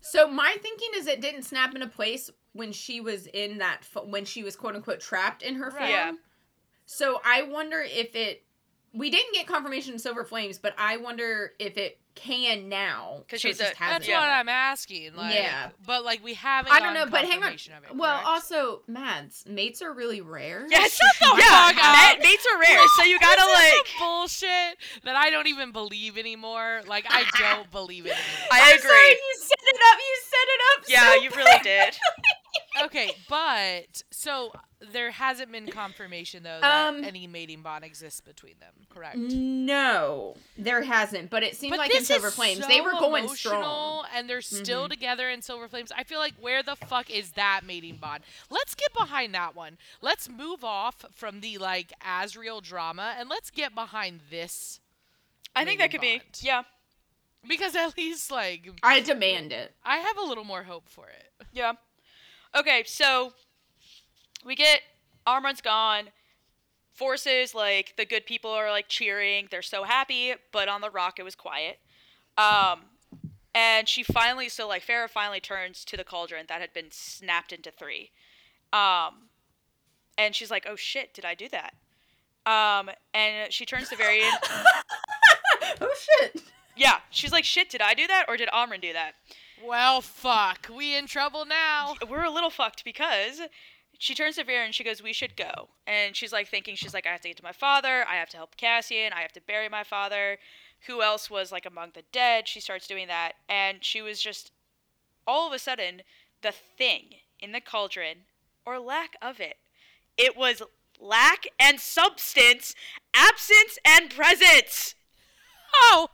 So 0.02 0.28
my 0.28 0.56
thinking 0.60 0.90
is 0.96 1.06
it 1.06 1.20
didn't 1.20 1.44
snap 1.44 1.74
into 1.74 1.86
place 1.86 2.30
when 2.52 2.72
she 2.72 3.00
was 3.00 3.26
in 3.28 3.58
that 3.58 3.86
when 4.04 4.24
she 4.24 4.42
was 4.42 4.56
quote 4.56 4.74
unquote 4.74 5.00
trapped 5.00 5.42
in 5.42 5.54
her 5.54 5.70
form. 5.70 5.82
Right. 5.82 5.90
Yeah. 5.90 6.12
So 6.84 7.20
I 7.24 7.42
wonder 7.42 7.80
if 7.80 8.14
it. 8.14 8.44
We 8.92 9.10
didn't 9.10 9.32
get 9.32 9.46
confirmation 9.46 9.94
in 9.94 9.98
Silver 9.98 10.22
Flames, 10.22 10.58
but 10.58 10.74
I 10.76 10.98
wonder 10.98 11.52
if 11.58 11.78
it 11.78 11.98
can 12.14 12.68
now 12.68 13.18
because 13.20 13.40
she's 13.40 13.58
just 13.58 13.72
a- 13.72 13.76
hasn't. 13.76 14.00
That's 14.02 14.08
Yeah. 14.08 14.20
what 14.20 14.28
I'm 14.28 14.48
asking. 14.48 15.14
Like, 15.16 15.34
Yeah. 15.34 15.70
But 15.86 16.04
like 16.04 16.22
we 16.22 16.34
haven't. 16.34 16.72
I 16.72 16.80
don't 16.80 16.94
know, 16.94 17.06
but 17.06 17.24
hang 17.24 17.42
on. 17.42 17.52
it, 17.52 17.68
Well, 17.94 18.12
correct? 18.14 18.26
also, 18.26 18.82
Mads, 18.86 19.44
mates 19.46 19.80
are 19.82 19.92
really 19.92 20.20
rare. 20.20 20.66
Yes. 20.68 20.96
Shut 20.98 21.16
the 21.20 21.34
yeah. 21.42 21.66
fuck 21.68 21.76
ma- 21.76 22.12
up. 22.12 22.18
mates 22.20 22.46
are 22.52 22.58
rare, 22.60 22.80
so 22.96 23.02
you 23.04 23.18
gotta 23.18 23.40
This 23.40 23.54
like. 23.54 23.86
some 23.88 23.98
bullshit 23.98 24.76
that 25.04 25.16
I 25.16 25.30
don't 25.30 25.46
even 25.48 25.72
believe 25.72 26.18
anymore. 26.18 26.82
Like 26.86 27.06
I 27.08 27.24
don't 27.38 27.70
believe 27.70 28.06
it 28.06 28.10
anymore. 28.12 28.48
I 28.52 28.60
I'm 28.72 28.78
agree. 28.78 28.88
sorry, 28.88 29.08
you 29.10 29.34
set 29.38 29.58
it 29.62 29.80
up. 29.92 29.98
You 29.98 30.16
set 30.22 30.48
it 30.48 30.60
up. 30.76 30.84
Yeah, 30.88 31.14
so 31.14 31.22
you 31.22 31.30
really 31.36 31.62
did. 31.62 31.96
okay, 32.84 33.12
but 33.28 34.02
so 34.10 34.52
there 34.90 35.10
hasn't 35.12 35.52
been 35.52 35.68
confirmation 35.68 36.42
though 36.42 36.58
that 36.60 36.88
Um, 36.88 37.04
any 37.04 37.26
mating 37.26 37.62
bond 37.62 37.84
exists 37.84 38.20
between 38.20 38.58
them, 38.58 38.72
correct? 38.90 39.16
No, 39.16 40.36
there 40.56 40.82
hasn't. 40.82 41.30
But 41.30 41.42
it 41.42 41.56
seems 41.56 41.70
But 41.70 41.78
like 41.78 41.94
in 41.94 42.04
Silver 42.04 42.28
is 42.28 42.34
Flames 42.34 42.60
so 42.62 42.66
they 42.68 42.80
were 42.80 42.92
going 42.92 43.24
emotional, 43.24 44.04
strong. 44.04 44.06
and 44.14 44.28
they're 44.28 44.42
still 44.42 44.86
Mhm. 44.86 44.90
together 44.90 45.30
in 45.30 45.40
Silver 45.42 45.68
Flames. 45.68 45.92
I 45.92 46.02
feel 46.04 46.18
like 46.18 46.34
where 46.40 46.62
the 46.62 46.74
fuck 46.76 47.10
is 47.10 47.32
that 47.32 47.62
mating 47.64 47.96
bond? 47.96 48.24
Let's 48.50 48.74
get 48.74 48.92
behind 48.92 49.34
that 49.34 49.54
one. 49.54 49.78
Let's 50.00 50.28
move 50.28 50.64
off 50.64 51.04
from 51.12 51.40
the 51.40 51.58
like 51.58 51.92
Azriel 52.00 52.62
drama 52.62 53.14
and 53.18 53.28
let's 53.28 53.50
get 53.50 53.74
behind 53.74 54.20
this 54.30 54.80
I 55.54 55.64
think 55.64 55.78
that 55.80 55.92
Mating 55.92 56.20
could 56.20 56.32
be. 56.32 56.46
Yeah. 56.46 56.62
because 57.46 57.74
at 57.76 57.96
least 57.96 58.30
like 58.30 58.68
I 58.82 59.00
demand 59.00 59.52
it. 59.52 59.74
I 59.84 59.98
have 59.98 60.16
a 60.16 60.22
little 60.22 60.44
more 60.44 60.62
hope 60.64 60.88
for 60.88 61.08
it. 61.08 61.32
Yeah. 61.52 61.72
Okay, 62.54 62.84
so 62.84 63.32
we 64.44 64.54
get 64.54 64.80
Amren's 65.26 65.60
gone. 65.60 66.10
Forces 66.92 67.54
like 67.54 67.94
the 67.96 68.04
good 68.04 68.26
people 68.26 68.50
are 68.50 68.70
like 68.70 68.88
cheering. 68.88 69.48
They're 69.50 69.62
so 69.62 69.84
happy, 69.84 70.34
but 70.52 70.68
on 70.68 70.80
the 70.80 70.90
rock 70.90 71.18
it 71.18 71.22
was 71.22 71.34
quiet. 71.34 71.78
Um 72.36 72.80
And 73.54 73.88
she 73.88 74.02
finally, 74.02 74.48
so 74.48 74.66
like 74.68 74.84
Feyre 74.84 75.08
finally 75.08 75.40
turns 75.40 75.84
to 75.86 75.96
the 75.96 76.04
cauldron 76.04 76.46
that 76.48 76.60
had 76.60 76.72
been 76.72 76.90
snapped 76.90 77.52
into 77.52 77.70
three. 77.70 78.10
Um, 78.72 79.28
and 80.16 80.34
she's 80.34 80.50
like, 80.50 80.66
oh 80.68 80.76
shit, 80.76 81.12
did 81.12 81.24
I 81.24 81.34
do 81.34 81.48
that? 81.50 81.74
Um, 82.44 82.90
and 83.14 83.52
she 83.52 83.66
turns 83.66 83.88
to 83.90 83.96
Varian. 83.96 84.32
oh 85.80 85.94
shit. 86.20 86.42
yeah, 86.76 86.96
she's 87.10 87.32
like, 87.32 87.44
shit, 87.44 87.70
did 87.70 87.82
I 87.82 87.94
do 87.94 88.06
that 88.06 88.24
or 88.28 88.36
did 88.36 88.48
Amren 88.48 88.80
do 88.80 88.92
that? 88.92 89.12
Well, 89.64 90.00
fuck. 90.00 90.68
We 90.74 90.96
in 90.96 91.06
trouble 91.06 91.44
now. 91.44 91.94
We're 92.08 92.24
a 92.24 92.30
little 92.30 92.50
fucked 92.50 92.84
because 92.84 93.40
she 93.98 94.14
turns 94.14 94.36
to 94.36 94.44
Vera 94.44 94.64
and 94.64 94.74
she 94.74 94.84
goes, 94.84 95.02
"We 95.02 95.12
should 95.12 95.36
go." 95.36 95.68
And 95.86 96.16
she's 96.16 96.32
like 96.32 96.48
thinking, 96.48 96.74
she's 96.76 96.94
like, 96.94 97.06
"I 97.06 97.10
have 97.10 97.20
to 97.22 97.28
get 97.28 97.36
to 97.38 97.42
my 97.42 97.52
father. 97.52 98.04
I 98.08 98.16
have 98.16 98.28
to 98.30 98.36
help 98.36 98.56
Cassian. 98.56 99.12
I 99.12 99.20
have 99.20 99.32
to 99.32 99.40
bury 99.40 99.68
my 99.68 99.84
father. 99.84 100.38
Who 100.86 101.02
else 101.02 101.30
was 101.30 101.52
like 101.52 101.66
among 101.66 101.92
the 101.94 102.02
dead?" 102.12 102.48
She 102.48 102.60
starts 102.60 102.86
doing 102.86 103.08
that, 103.08 103.32
and 103.48 103.84
she 103.84 104.02
was 104.02 104.20
just 104.20 104.52
all 105.26 105.46
of 105.46 105.52
a 105.52 105.58
sudden 105.58 106.02
the 106.42 106.52
thing 106.52 107.16
in 107.40 107.52
the 107.52 107.60
cauldron, 107.60 108.18
or 108.64 108.78
lack 108.78 109.16
of 109.22 109.40
it. 109.40 109.56
It 110.16 110.36
was 110.36 110.62
lack 111.00 111.46
and 111.58 111.80
substance, 111.80 112.74
absence 113.14 113.78
and 113.84 114.10
presence. 114.10 114.94
Oh. 115.74 116.08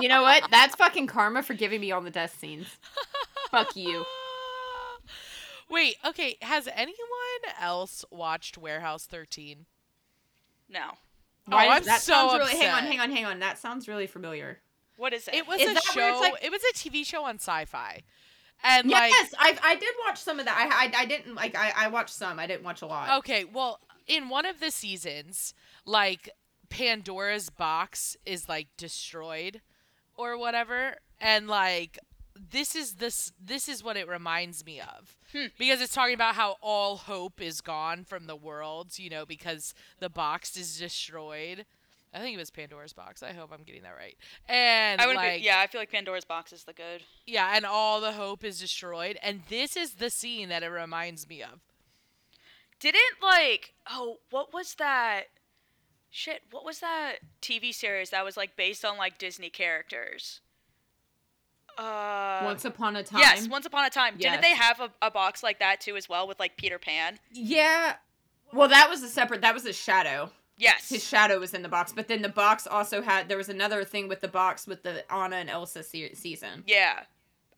You 0.00 0.08
know 0.08 0.22
what? 0.22 0.50
That's 0.50 0.74
fucking 0.74 1.06
karma 1.06 1.42
for 1.42 1.54
giving 1.54 1.80
me 1.80 1.92
all 1.92 2.00
the 2.00 2.10
death 2.10 2.38
scenes. 2.38 2.66
Fuck 3.50 3.76
you. 3.76 4.04
Wait, 5.70 5.96
okay. 6.04 6.36
Has 6.42 6.68
anyone 6.74 6.96
else 7.60 8.04
watched 8.10 8.58
Warehouse 8.58 9.06
13? 9.06 9.66
No. 10.68 10.80
Oh, 11.50 11.56
Why 11.56 11.66
oh, 11.66 11.68
does- 11.70 11.78
I'm 11.78 11.84
that 11.86 12.00
so 12.00 12.12
sounds 12.12 12.32
really. 12.38 12.56
Hang 12.56 12.70
on, 12.74 12.82
hang 12.84 13.00
on, 13.00 13.10
hang 13.10 13.24
on. 13.26 13.38
That 13.40 13.58
sounds 13.58 13.88
really 13.88 14.06
familiar. 14.06 14.58
What 14.96 15.12
is 15.12 15.26
it? 15.28 15.34
It 15.34 15.46
was 15.46 15.60
Is 15.60 15.70
a 15.70 15.74
that 15.74 15.82
show. 15.84 16.18
like- 16.20 16.44
It 16.44 16.50
was 16.50 16.62
a 16.62 16.74
TV 16.74 17.04
show 17.06 17.24
on 17.24 17.36
Sci-Fi, 17.36 18.02
and 18.62 18.90
like 18.90 19.10
yes, 19.12 19.32
I 19.38 19.56
I 19.62 19.74
did 19.76 19.94
watch 20.06 20.18
some 20.18 20.38
of 20.38 20.44
that. 20.44 20.54
I 20.56 20.86
I, 20.98 21.02
I 21.02 21.06
didn't 21.06 21.34
like. 21.34 21.56
I 21.56 21.72
I 21.74 21.88
watched 21.88 22.14
some. 22.14 22.38
I 22.38 22.46
didn't 22.46 22.64
watch 22.64 22.82
a 22.82 22.86
lot. 22.86 23.18
Okay, 23.20 23.44
well, 23.44 23.80
in 24.06 24.28
one 24.28 24.44
of 24.44 24.60
the 24.60 24.70
seasons, 24.70 25.54
like 25.86 26.28
Pandora's 26.68 27.48
box 27.48 28.16
is 28.26 28.48
like 28.48 28.68
destroyed 28.76 29.62
or 30.16 30.36
whatever, 30.36 30.96
and 31.18 31.48
like 31.48 31.98
this 32.50 32.74
is 32.74 32.94
this 32.94 33.32
this 33.42 33.68
is 33.68 33.82
what 33.82 33.96
it 33.96 34.08
reminds 34.08 34.64
me 34.64 34.80
of. 34.80 35.16
Hmm. 35.32 35.46
Because 35.58 35.80
it's 35.80 35.94
talking 35.94 36.14
about 36.14 36.34
how 36.34 36.56
all 36.60 36.96
hope 36.96 37.40
is 37.40 37.60
gone 37.60 38.04
from 38.04 38.26
the 38.26 38.36
world, 38.36 38.98
you 38.98 39.10
know, 39.10 39.24
because 39.26 39.74
the 39.98 40.08
box 40.08 40.56
is 40.56 40.78
destroyed. 40.78 41.66
I 42.12 42.18
think 42.18 42.34
it 42.34 42.38
was 42.38 42.50
Pandora's 42.50 42.92
box. 42.92 43.22
I 43.22 43.32
hope 43.32 43.52
I'm 43.52 43.62
getting 43.62 43.82
that 43.82 43.94
right. 43.96 44.16
And 44.48 45.00
I 45.00 45.06
wouldn't 45.06 45.24
like 45.24 45.40
be, 45.40 45.44
yeah, 45.44 45.60
I 45.60 45.68
feel 45.68 45.80
like 45.80 45.92
Pandora's 45.92 46.24
box 46.24 46.52
is 46.52 46.64
the 46.64 46.72
good. 46.72 47.02
yeah, 47.26 47.52
and 47.54 47.64
all 47.64 48.00
the 48.00 48.12
hope 48.12 48.42
is 48.42 48.58
destroyed. 48.58 49.16
And 49.22 49.42
this 49.48 49.76
is 49.76 49.94
the 49.94 50.10
scene 50.10 50.48
that 50.48 50.64
it 50.64 50.68
reminds 50.68 51.28
me 51.28 51.42
of. 51.42 51.60
Didn't 52.80 53.22
like 53.22 53.74
oh, 53.90 54.16
what 54.30 54.52
was 54.52 54.74
that? 54.76 55.24
Shit, 56.12 56.42
what 56.50 56.64
was 56.64 56.80
that 56.80 57.18
TV 57.40 57.72
series 57.72 58.10
that 58.10 58.24
was 58.24 58.36
like 58.36 58.56
based 58.56 58.84
on 58.84 58.96
like 58.96 59.18
Disney 59.18 59.50
characters? 59.50 60.40
Uh 61.80 62.40
Once 62.44 62.64
upon 62.64 62.96
a 62.96 63.02
time. 63.02 63.20
Yes, 63.20 63.48
Once 63.48 63.66
Upon 63.66 63.84
a 63.84 63.90
Time. 63.90 64.16
Didn't 64.18 64.42
they 64.42 64.54
have 64.54 64.80
a, 64.80 64.90
a 65.02 65.10
box 65.10 65.42
like 65.42 65.58
that 65.60 65.80
too 65.80 65.96
as 65.96 66.08
well 66.08 66.26
with 66.28 66.38
like 66.38 66.56
Peter 66.56 66.78
Pan? 66.78 67.18
Yeah. 67.32 67.94
Well, 68.52 68.68
that 68.68 68.90
was 68.90 69.02
a 69.02 69.08
separate. 69.08 69.40
That 69.42 69.54
was 69.54 69.64
a 69.64 69.72
shadow. 69.72 70.30
Yes. 70.58 70.88
His 70.90 71.02
shadow 71.02 71.38
was 71.38 71.54
in 71.54 71.62
the 71.62 71.68
box, 71.68 71.92
but 71.94 72.06
then 72.08 72.20
the 72.20 72.28
box 72.28 72.66
also 72.66 73.00
had. 73.00 73.28
There 73.28 73.38
was 73.38 73.48
another 73.48 73.82
thing 73.84 74.08
with 74.08 74.20
the 74.20 74.28
box 74.28 74.66
with 74.66 74.82
the 74.82 75.10
Anna 75.10 75.36
and 75.36 75.48
Elsa 75.48 75.82
se- 75.82 76.14
season. 76.14 76.64
yeah. 76.66 77.00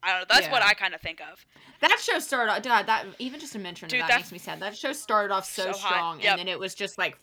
I 0.04 0.10
don't 0.10 0.20
know. 0.28 0.34
That's 0.34 0.48
what 0.50 0.62
I 0.62 0.74
kind 0.74 0.94
of 0.96 1.00
think 1.00 1.20
of. 1.20 1.46
That 1.80 1.96
show 2.00 2.18
started 2.18 2.50
off. 2.50 2.62
God, 2.64 2.86
that 2.86 3.06
even 3.20 3.38
just 3.38 3.54
a 3.54 3.58
mention 3.60 3.86
Dude, 3.88 4.00
of 4.00 4.08
that 4.08 4.14
that- 4.14 4.18
makes 4.18 4.32
me 4.32 4.38
sad. 4.38 4.58
That 4.58 4.76
show 4.76 4.92
started 4.92 5.32
off 5.32 5.44
so, 5.48 5.66
So 5.70 5.78
strong, 5.78 6.20
Yep. 6.20 6.30
and 6.32 6.38
then 6.40 6.48
it 6.48 6.58
was 6.58 6.74
just 6.74 6.98
like 6.98 7.16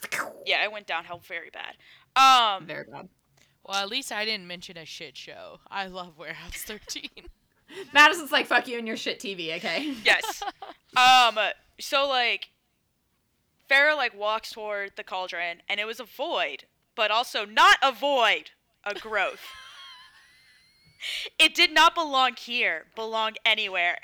Yeah, 0.45 0.63
it 0.63 0.71
went 0.71 0.87
downhill 0.87 1.19
very 1.27 1.49
bad. 1.49 1.75
Um 2.15 2.65
very 2.65 2.85
bad. 2.89 3.09
Well, 3.69 3.83
at 3.83 3.89
least 3.89 4.11
I 4.11 4.25
didn't 4.25 4.47
mention 4.47 4.77
a 4.77 4.85
shit 4.85 5.15
show. 5.15 5.59
I 5.69 5.85
love 5.85 6.17
Warehouse 6.17 6.63
13. 6.63 7.07
Madison's 7.93 8.31
like, 8.31 8.47
"Fuck 8.47 8.67
you 8.67 8.79
and 8.79 8.87
your 8.87 8.97
shit 8.97 9.19
TV." 9.19 9.55
Okay. 9.57 9.93
yes. 10.03 10.41
Um 10.97 11.37
so 11.79 12.07
like 12.07 12.49
Feyre 13.69 13.95
like 13.95 14.17
walks 14.17 14.53
toward 14.53 14.93
the 14.95 15.03
cauldron 15.03 15.61
and 15.69 15.79
it 15.79 15.85
was 15.85 15.99
a 15.99 16.03
void, 16.03 16.63
but 16.95 17.11
also 17.11 17.45
not 17.45 17.77
a 17.83 17.91
void, 17.91 18.49
a 18.83 18.95
growth. 18.95 19.45
it 21.37 21.53
did 21.53 21.71
not 21.71 21.93
belong 21.93 22.31
here, 22.39 22.87
belong 22.95 23.33
anywhere. 23.45 23.99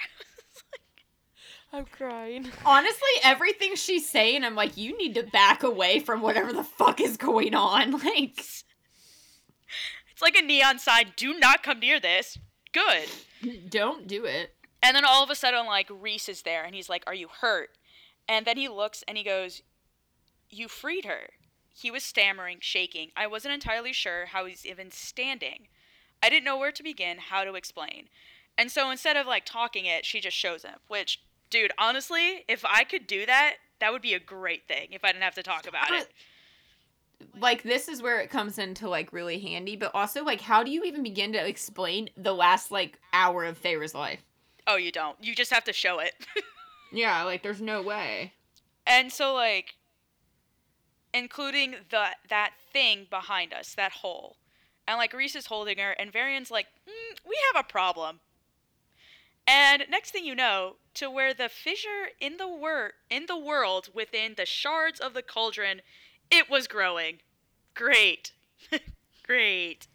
I'm 1.73 1.86
crying. 1.86 2.51
Honestly, 2.63 3.10
everything 3.23 3.73
she's 3.73 4.08
saying, 4.08 4.43
I'm 4.43 4.54
like, 4.54 4.78
you 4.78 4.95
need 4.95 5.15
to 5.15 5.23
back 5.23 5.63
away 5.63 5.99
from 5.99 6.21
whatever 6.21 6.54
the 6.54 6.63
fuck 6.63 7.01
is 7.01 7.17
going 7.17 7.56
on. 7.56 7.93
Like, 8.06 8.45
It's 10.15 10.21
like 10.21 10.38
a 10.38 10.41
neon 10.41 10.80
sign, 10.80 11.12
do 11.17 11.38
not 11.38 11.62
come 11.62 11.82
near 11.82 11.99
this. 11.99 12.38
Good. 12.71 13.10
don't 13.69 14.08
do 14.08 14.23
it. 14.23 14.56
And 14.82 14.95
then 14.95 15.04
all 15.04 15.21
of 15.21 15.30
a 15.30 15.36
sudden, 15.36 15.65
like, 15.65 15.89
Rhys 15.89 16.30
is 16.30 16.43
there, 16.43 16.63
and 16.63 16.73
he's 16.73 16.88
like, 16.88 17.04
Are 17.06 17.13
you 17.13 17.28
hurt? 17.41 17.71
And 18.25 18.45
then 18.45 18.56
he 18.56 18.69
looks 18.69 19.04
and 19.10 19.17
he 19.17 19.25
goes, 19.25 19.62
You 20.49 20.69
freed 20.69 21.04
her. 21.04 21.32
He 21.73 21.91
was 21.91 22.01
stammering, 22.06 22.60
shaking. 22.62 23.12
I 23.17 23.28
wasn't 23.28 23.56
entirely 23.56 23.91
sure 23.91 24.28
how 24.28 24.45
he's 24.45 24.65
even 24.65 24.89
standing. 24.89 25.67
I 26.23 26.30
didn't 26.30 26.45
know 26.45 26.58
where 26.58 26.71
to 26.71 26.82
begin, 26.82 27.17
how 27.17 27.43
to 27.43 27.56
explain. 27.56 28.08
And 28.58 28.71
so 28.71 28.89
instead 28.89 29.17
of, 29.17 29.28
like, 29.28 29.43
talking 29.43 29.86
it, 29.86 30.06
she 30.06 30.21
just 30.21 30.38
shows 30.38 30.63
him, 30.63 30.75
which, 30.88 31.21
dude, 31.49 31.73
honestly, 31.78 32.45
if 32.47 32.63
I 32.63 32.86
could 32.86 33.06
do 33.06 33.25
that, 33.25 33.56
that 33.82 33.91
would 33.91 34.01
be 34.01 34.13
a 34.13 34.19
great 34.19 34.65
thing 34.65 34.88
if 34.91 35.04
I 35.04 35.12
didn't 35.12 35.23
have 35.23 35.36
to 35.36 35.43
talk 35.43 35.67
about 35.67 35.91
it. 35.91 36.08
Like, 37.39 37.63
this 37.63 37.88
is 37.88 38.01
where 38.01 38.19
it 38.19 38.30
comes 38.30 38.58
into 38.58 38.88
like 38.89 39.12
really 39.13 39.39
handy, 39.39 39.75
but 39.75 39.91
also 39.93 40.23
like, 40.23 40.41
how 40.41 40.63
do 40.63 40.71
you 40.71 40.84
even 40.84 41.04
begin 41.04 41.34
to 41.34 41.47
explain 41.47 42.10
the 42.15 42.34
last 42.34 42.71
like 42.71 42.99
hour 43.13 43.45
of 43.45 43.58
Feyre's 43.58 43.93
life? 43.93 44.23
Oh, 44.67 44.78
you 44.78 44.91
don't. 44.91 45.17
You 45.21 45.36
just 45.36 45.54
have 45.54 45.63
to 45.65 45.73
show 45.73 45.99
it. 45.99 46.13
Yeah, 46.91 47.23
like, 47.23 47.43
there's 47.43 47.62
no 47.62 47.82
way. 47.82 48.34
And 48.88 49.12
so 49.12 49.34
like 49.34 49.75
including 51.13 51.75
the 51.89 52.08
that 52.30 52.54
thing 52.71 53.08
behind 53.10 53.54
us, 53.54 53.73
that 53.75 53.91
hole. 53.91 54.38
And 54.88 54.97
like 54.97 55.13
Rhys 55.13 55.36
is 55.36 55.47
holding 55.47 55.78
her 55.78 55.91
and 55.91 56.12
Varian's 56.12 56.51
like, 56.51 56.67
mm, 56.88 57.17
"We 57.28 57.38
have 57.54 57.63
a 57.63 57.67
problem." 57.67 58.19
And 59.47 59.86
next 59.89 60.12
thing 60.12 60.25
you 60.25 60.36
know, 60.36 60.78
to 60.95 61.10
where 61.10 61.34
the 61.34 61.49
fissure 61.49 62.10
in 62.19 62.38
the 62.38 62.47
wor- 62.47 62.93
in 63.10 63.25
the 63.28 63.38
world 63.38 63.89
within 63.93 64.36
the 64.36 64.45
shards 64.45 64.99
of 64.99 65.13
the 65.13 65.21
cauldron, 65.23 65.82
it 66.31 66.49
was 66.49 66.67
growing. 66.67 67.19
Great. 67.73 68.31
Great. 69.25 69.88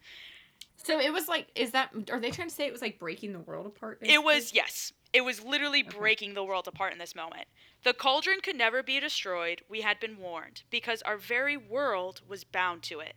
So 0.77 0.99
it 0.99 1.13
was 1.13 1.29
like, 1.29 1.49
is 1.55 1.73
that? 1.73 1.91
Are 2.11 2.21
they 2.21 2.31
trying 2.31 2.49
to 2.49 2.55
say 2.55 2.67
it 2.67 2.73
was 2.73 2.83
like 2.83 2.99
breaking 2.99 3.33
the 3.33 3.41
world 3.41 3.67
apart? 3.67 3.99
It 4.01 4.25
was 4.25 4.53
yes. 4.55 4.93
It 5.13 5.25
was 5.25 5.43
literally 5.43 5.83
breaking 5.83 6.35
the 6.35 6.45
world 6.45 6.69
apart 6.69 6.93
in 6.93 6.99
this 6.99 7.15
moment. 7.15 7.47
The 7.83 7.93
cauldron 7.93 8.41
could 8.43 8.57
never 8.57 8.83
be 8.83 9.01
destroyed, 9.01 9.63
we 9.69 9.81
had 9.81 9.99
been 9.99 10.19
warned, 10.19 10.63
because 10.71 11.03
our 11.03 11.17
very 11.17 11.57
world 11.57 12.21
was 12.29 12.45
bound 12.45 12.83
to 12.85 13.01
it. 13.01 13.15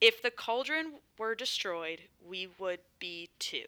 If 0.00 0.22
the 0.22 0.30
cauldron 0.30 0.94
were 1.18 1.34
destroyed, 1.34 2.02
we 2.24 2.48
would 2.58 2.80
be 2.98 3.30
too. 3.38 3.64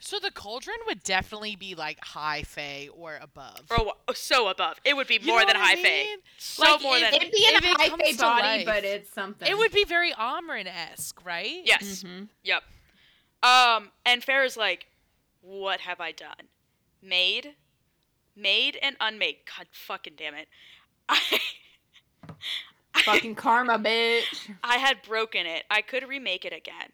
So 0.00 0.18
the 0.18 0.30
cauldron 0.30 0.76
would 0.86 1.02
definitely 1.02 1.56
be 1.56 1.74
like 1.74 1.98
high 2.04 2.42
fae 2.42 2.88
or 2.94 3.16
above. 3.22 3.62
Or 3.70 3.84
wha- 3.86 3.92
so 4.14 4.48
above. 4.48 4.78
It 4.84 4.96
would 4.96 5.06
be 5.06 5.18
You 5.20 5.26
more 5.28 5.40
know 5.40 5.46
than 5.46 5.56
what 5.56 5.64
I 5.64 5.68
high 5.68 5.76
fae. 5.76 5.82
mean? 5.82 6.18
So 6.36 6.62
Like, 6.62 6.82
more 6.82 6.96
if 6.96 7.02
than 7.10 7.14
It'd 7.22 7.32
be 7.32 7.46
in 7.48 7.54
If 7.54 7.64
a 7.64 7.68
high 7.68 7.88
comes 7.88 8.02
fey 8.02 8.12
to 8.12 8.18
body, 8.18 8.42
life, 8.42 8.66
but 8.66 8.84
it's 8.84 9.10
something. 9.12 9.48
It 9.48 9.56
would 9.56 9.72
be 9.72 9.84
very 9.84 10.12
Amren 10.12 10.66
esque, 10.66 11.24
right? 11.24 11.60
Yes. 11.64 12.02
Mhm. 12.04 12.28
Yep. 12.42 12.62
Um, 13.42 13.92
and 14.04 14.22
Feyre's 14.24 14.56
like, 14.56 14.88
what 15.40 15.80
have 15.80 16.00
I 16.00 16.12
done? 16.12 16.48
Made? 17.02 17.54
Made 18.36 18.76
and 18.82 18.96
unmade. 19.00 19.36
God 19.56 19.66
fucking 19.72 20.14
damn 20.16 20.34
it. 20.34 20.48
I 21.08 21.40
Fucking 23.02 23.34
karma, 23.34 23.78
bitch. 23.78 24.24
I 24.62 24.76
had 24.76 25.02
broken 25.02 25.46
it. 25.46 25.64
I 25.70 25.82
could 25.82 26.08
remake 26.08 26.44
it 26.44 26.52
again. 26.52 26.90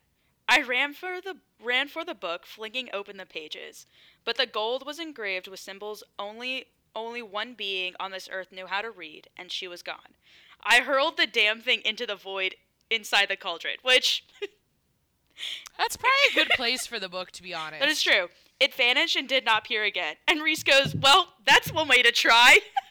I 0.50 0.62
ran 0.62 0.94
for 0.94 1.20
the 1.20 1.36
ran 1.62 1.86
for 1.86 2.04
the 2.04 2.14
book, 2.14 2.44
flinging 2.44 2.88
open 2.92 3.16
the 3.16 3.24
pages. 3.24 3.86
But 4.24 4.36
the 4.36 4.46
gold 4.46 4.84
was 4.84 4.98
engraved 4.98 5.46
with 5.46 5.60
symbols 5.60 6.02
only 6.18 6.66
only 6.94 7.22
one 7.22 7.54
being 7.54 7.94
on 8.00 8.10
this 8.10 8.28
earth 8.30 8.50
knew 8.50 8.66
how 8.66 8.82
to 8.82 8.90
read, 8.90 9.28
and 9.36 9.52
she 9.52 9.68
was 9.68 9.82
gone. 9.82 10.16
I 10.64 10.80
hurled 10.80 11.16
the 11.16 11.28
damn 11.28 11.60
thing 11.60 11.82
into 11.84 12.04
the 12.04 12.16
void 12.16 12.56
inside 12.90 13.28
the 13.28 13.36
cauldron, 13.36 13.76
which 13.82 14.24
That's 15.78 15.96
probably 15.96 16.32
a 16.32 16.44
good 16.44 16.50
place 16.56 16.84
for 16.84 16.98
the 16.98 17.08
book, 17.08 17.30
to 17.30 17.42
be 17.42 17.54
honest. 17.54 17.80
that 17.80 17.88
is 17.88 18.02
true. 18.02 18.28
It 18.58 18.74
vanished 18.74 19.16
and 19.16 19.28
did 19.28 19.44
not 19.44 19.64
appear 19.64 19.84
again. 19.84 20.16
And 20.26 20.42
Rhys 20.42 20.64
goes, 20.64 20.96
"Well, 20.96 21.28
that's 21.46 21.72
one 21.72 21.86
way 21.86 22.02
to 22.02 22.10
try." 22.10 22.58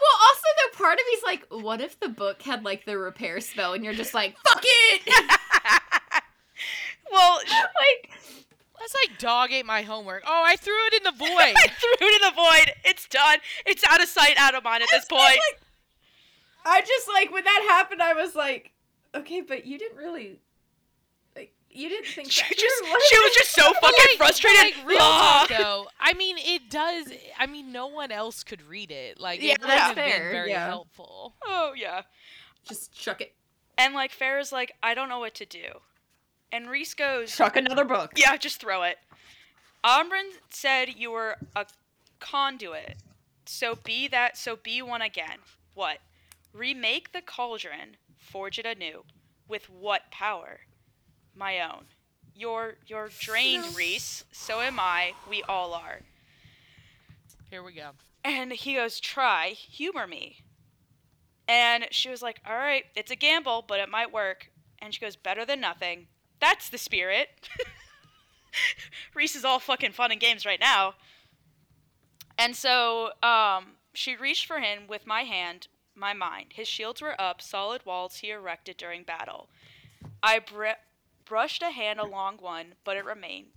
Well, 0.00 0.18
also 0.28 0.42
though, 0.56 0.78
part 0.78 0.94
of 0.98 1.04
me's 1.10 1.22
like, 1.24 1.46
what 1.50 1.80
if 1.80 1.98
the 2.00 2.08
book 2.08 2.40
had 2.42 2.64
like 2.64 2.84
the 2.84 2.96
repair 2.98 3.40
spell, 3.40 3.72
and 3.74 3.84
you're 3.84 3.94
just 3.94 4.14
like, 4.14 4.36
fuck 4.46 4.62
it. 4.64 5.30
Well, 7.10 7.36
like 7.48 8.10
That's 8.78 8.94
like 8.94 9.18
dog 9.18 9.50
ate 9.50 9.64
my 9.66 9.80
homework. 9.82 10.24
Oh, 10.26 10.42
I 10.44 10.56
threw 10.56 10.74
it 10.88 10.94
in 10.94 11.02
the 11.04 11.12
void. 11.18 11.28
I 11.30 11.68
threw 11.68 12.06
it 12.06 12.22
in 12.22 12.28
the 12.28 12.34
void. 12.34 12.74
It's 12.84 13.08
done. 13.08 13.38
It's 13.66 13.82
out 13.88 14.02
of 14.02 14.08
sight, 14.08 14.34
out 14.36 14.54
of 14.54 14.62
mind 14.64 14.82
at 14.82 14.88
this 14.90 15.04
It's 15.04 15.08
point. 15.08 15.22
like- 15.22 15.60
I 16.66 16.80
just 16.82 17.08
like 17.08 17.32
when 17.32 17.44
that 17.44 17.66
happened, 17.70 18.02
I 18.02 18.12
was 18.12 18.34
like, 18.34 18.72
okay, 19.14 19.40
but 19.40 19.64
you 19.64 19.78
didn't 19.78 19.96
really, 19.96 20.38
like, 21.34 21.54
you 21.70 21.88
didn't 21.88 22.08
think 22.08 22.30
She 22.30 22.42
that. 22.42 22.58
just 22.58 23.08
she 23.08 23.18
was 23.18 23.34
just 23.34 23.50
so 23.52 23.62
fucking 23.72 23.82
like- 23.90 24.18
frustrated. 24.18 24.76
Like 24.76 24.86
real 24.86 24.98
talk 24.98 25.48
though. 25.48 25.77
I 26.08 26.14
mean, 26.14 26.36
it 26.38 26.70
does. 26.70 27.12
I 27.38 27.46
mean, 27.46 27.70
no 27.70 27.86
one 27.86 28.10
else 28.10 28.42
could 28.42 28.62
read 28.62 28.90
it. 28.90 29.20
Like 29.20 29.42
Yeah, 29.42 29.52
it 29.52 29.60
would 29.60 29.68
that's 29.68 29.82
have 29.82 29.94
fair, 29.94 30.18
been 30.20 30.32
very 30.32 30.50
yeah. 30.50 30.66
helpful. 30.66 31.34
Oh 31.44 31.72
yeah. 31.76 32.02
just 32.66 32.92
chuck 32.94 33.20
it, 33.20 33.34
And 33.76 33.92
like 33.92 34.10
Feyre's 34.12 34.50
like, 34.50 34.72
I 34.82 34.94
don't 34.94 35.10
know 35.10 35.18
what 35.18 35.34
to 35.34 35.44
do. 35.44 35.66
And 36.50 36.70
Rhys 36.70 36.94
goes, 36.94 37.36
chuck 37.36 37.56
another 37.56 37.84
book. 37.84 38.12
Yeah, 38.16 38.34
just 38.38 38.58
throw 38.58 38.84
it. 38.84 38.96
Amren 39.84 40.30
said 40.48 40.94
you 40.96 41.10
were 41.10 41.36
a 41.54 41.66
conduit. 42.20 42.96
So 43.44 43.74
be 43.84 44.08
that 44.08 44.38
so 44.38 44.56
be 44.56 44.80
one 44.80 45.02
again. 45.02 45.40
What? 45.74 45.98
Remake 46.54 47.12
the 47.12 47.20
cauldron, 47.20 47.98
forge 48.16 48.58
it 48.58 48.64
anew. 48.64 49.04
With 49.46 49.68
what 49.68 50.10
power? 50.10 50.60
My 51.36 51.60
own. 51.60 51.84
You're 52.38 52.76
you're 52.86 53.10
drained, 53.18 53.76
Rhys. 53.76 54.24
So 54.30 54.60
am 54.60 54.78
I. 54.78 55.14
We 55.28 55.42
all 55.42 55.74
are. 55.74 56.02
Here 57.50 57.64
we 57.64 57.72
go. 57.72 57.90
And 58.22 58.52
he 58.52 58.74
goes, 58.74 59.00
Try, 59.00 59.48
humor 59.48 60.06
me. 60.06 60.42
And 61.48 61.88
she 61.90 62.08
was 62.08 62.22
like, 62.22 62.40
All 62.46 62.54
right, 62.54 62.84
it's 62.94 63.10
a 63.10 63.16
gamble, 63.16 63.64
but 63.66 63.80
it 63.80 63.88
might 63.88 64.12
work. 64.12 64.52
And 64.78 64.94
she 64.94 65.00
goes, 65.00 65.16
Better 65.16 65.44
than 65.44 65.60
nothing. 65.60 66.06
That's 66.40 66.68
the 66.68 66.78
spirit. 66.78 67.28
Rhys 69.16 69.34
is 69.34 69.44
all 69.44 69.58
fucking 69.58 69.92
fun 69.92 70.12
and 70.12 70.20
games 70.20 70.46
right 70.46 70.60
now. 70.60 70.94
And 72.38 72.54
so 72.54 73.10
um, 73.20 73.72
she 73.94 74.14
reached 74.14 74.46
for 74.46 74.60
him 74.60 74.82
with 74.88 75.08
my 75.08 75.22
hand, 75.22 75.66
my 75.96 76.12
mind. 76.12 76.52
His 76.52 76.68
shields 76.68 77.02
were 77.02 77.20
up, 77.20 77.42
solid 77.42 77.84
walls 77.84 78.18
he 78.18 78.30
erected 78.30 78.76
during 78.76 79.02
battle. 79.02 79.48
I 80.22 80.38
br- 80.38 80.78
brushed 81.28 81.62
a 81.62 81.70
hand 81.70 82.00
along 82.00 82.38
one, 82.38 82.74
but 82.84 82.96
it 82.96 83.04
remained. 83.04 83.48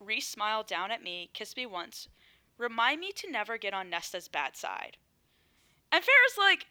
Rhys 0.00 0.26
smiled 0.26 0.66
down 0.66 0.90
at 0.90 1.02
me, 1.02 1.30
kissed 1.32 1.56
me 1.56 1.64
once, 1.64 2.08
remind 2.58 3.00
me 3.00 3.12
to 3.12 3.30
never 3.30 3.56
get 3.56 3.72
on 3.72 3.88
Nesta's 3.88 4.26
bad 4.26 4.56
side. 4.56 4.96
And 5.92 6.02
Feyre's 6.02 6.36
like, 6.36 6.66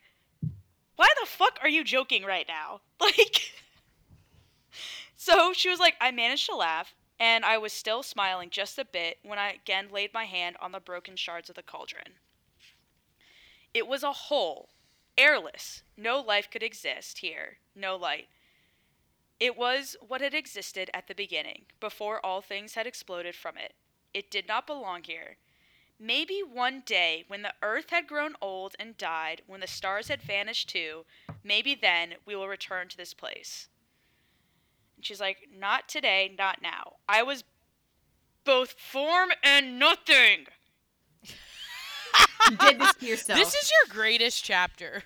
why 0.98 1.08
the 1.20 1.26
fuck 1.26 1.60
are 1.62 1.70
you 1.70 1.84
joking 1.84 2.24
right 2.24 2.48
now? 2.48 2.82
Like, 3.00 3.52
so 5.18 5.52
she 5.52 5.70
was 5.70 5.80
like, 5.80 5.96
I 6.00 6.12
managed 6.12 6.46
to 6.48 6.56
laugh, 6.56 6.94
and 7.20 7.44
I 7.44 7.58
was 7.58 7.74
still 7.74 8.02
smiling 8.02 8.50
just 8.50 8.80
a 8.80 8.86
bit 8.86 9.18
when 9.24 9.38
I 9.38 9.52
again 9.52 9.88
laid 9.92 10.14
my 10.14 10.24
hand 10.24 10.56
on 10.62 10.72
the 10.72 10.80
broken 10.80 11.18
shards 11.18 11.50
of 11.50 11.56
the 11.56 11.64
cauldron. 11.64 12.14
It 13.74 13.88
was 13.88 14.04
a 14.04 14.14
hole, 14.14 14.70
airless. 15.18 15.84
No 15.98 16.22
life 16.22 16.50
could 16.50 16.64
exist 16.64 17.20
here, 17.20 17.58
no 17.76 17.98
light. 17.98 18.28
It 19.40 19.58
was 19.58 19.96
what 20.06 20.22
had 20.22 20.34
existed 20.34 20.90
at 20.94 21.08
the 21.08 21.16
beginning, 21.16 21.66
before 21.80 22.26
all 22.26 22.42
things 22.42 22.76
had 22.76 22.88
exploded 22.88 23.36
from 23.36 23.58
it. 23.58 23.74
It 24.14 24.32
did 24.32 24.48
not 24.48 24.68
belong 24.68 25.04
here. 25.04 25.38
Maybe 26.00 26.42
one 26.42 26.84
day, 26.86 27.24
when 27.28 27.44
the 27.44 27.54
earth 27.62 27.90
had 27.90 28.08
grown 28.08 28.36
old 28.42 28.76
and 28.80 28.98
died, 28.98 29.42
when 29.48 29.62
the 29.62 29.68
stars 29.68 30.08
had 30.08 30.22
vanished 30.22 30.70
too, 30.70 31.06
maybe 31.44 31.76
then 31.76 32.16
we 32.26 32.36
will 32.36 32.48
return 32.48 32.88
to 32.90 32.98
this 32.98 33.14
place. 33.14 33.68
And 34.96 35.06
she's 35.06 35.22
like, 35.22 35.48
Not 35.56 35.88
today, 35.88 36.34
not 36.38 36.62
now. 36.62 36.94
I 37.08 37.24
was 37.24 37.44
both 38.44 38.72
form 38.72 39.32
and 39.44 39.80
nothing. 39.80 40.48
You 42.50 42.58
did 42.58 42.80
this 42.80 42.94
to 42.96 43.06
yourself. 43.08 43.40
This 43.40 43.56
is 43.56 43.72
your 43.72 43.96
greatest 43.96 44.44
chapter. 44.44 45.04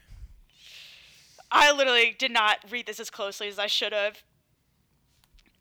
I 1.52 1.72
literally 1.72 2.16
did 2.18 2.32
not 2.32 2.58
read 2.70 2.86
this 2.88 3.00
as 3.00 3.10
closely 3.10 3.48
as 3.48 3.60
I 3.60 3.68
should 3.68 3.94
have. 3.94 4.24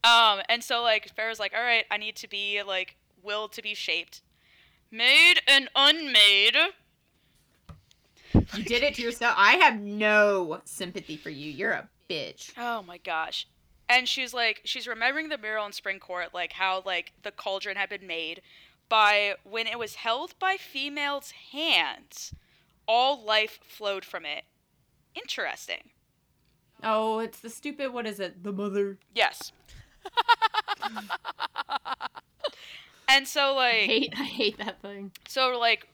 Um, 0.05 0.43
and 0.49 0.63
so 0.63 0.83
like 0.83 1.13
Feyre's 1.15 1.41
like, 1.41 1.53
all 1.57 1.63
right, 1.63 1.85
I 1.91 1.97
need 1.97 2.17
to 2.17 2.29
be 2.29 2.63
like 2.63 2.97
willed 3.23 3.53
to 3.53 3.63
be 3.63 3.75
shaped, 3.75 4.23
made 4.91 5.37
and 5.49 5.69
unmade. 5.75 6.57
you 8.55 8.65
did 8.65 8.83
it 8.83 8.95
to 8.95 9.03
yourself. 9.03 9.35
I 9.37 9.55
have 9.57 9.81
no 9.81 10.61
sympathy 10.65 11.17
for 11.17 11.31
you. 11.31 11.51
You're 11.51 11.73
a 11.73 11.89
bitch. 12.09 12.53
Oh 12.57 12.83
my 12.83 12.99
gosh. 12.99 13.49
And 13.89 14.09
she's 14.09 14.35
like, 14.35 14.63
she's 14.65 14.89
remembering 14.89 15.29
the 15.29 15.39
mural 15.39 15.67
in 15.67 15.73
Spring 15.73 15.99
Court, 15.99 16.35
like 16.35 16.53
how 16.53 16.83
like 16.85 17.13
the 17.23 17.31
cauldron 17.31 17.77
had 17.77 17.89
been 17.89 18.07
made 18.07 18.43
by 18.89 19.35
when 19.45 19.67
it 19.67 19.79
was 19.79 19.97
held 19.97 20.39
by 20.39 20.57
females' 20.57 21.33
hands, 21.53 22.35
all 22.87 23.23
life 23.25 23.59
flowed 23.63 24.05
from 24.05 24.25
it. 24.25 24.45
Interesting. 25.17 25.91
Oh, 26.83 27.19
it's 27.19 27.41
the 27.41 27.51
stupid. 27.51 27.93
What 27.93 28.07
is 28.07 28.21
it? 28.21 28.45
The 28.45 28.53
mother. 28.53 28.99
Yes. 29.15 29.53
and 33.09 33.27
so 33.27 33.53
I 33.53 33.55
like 33.55 33.81
hate. 33.87 34.15
I 34.17 34.25
hate 34.25 34.59
that 34.59 34.83
thing. 34.83 35.13
So 35.27 35.59
like 35.59 35.89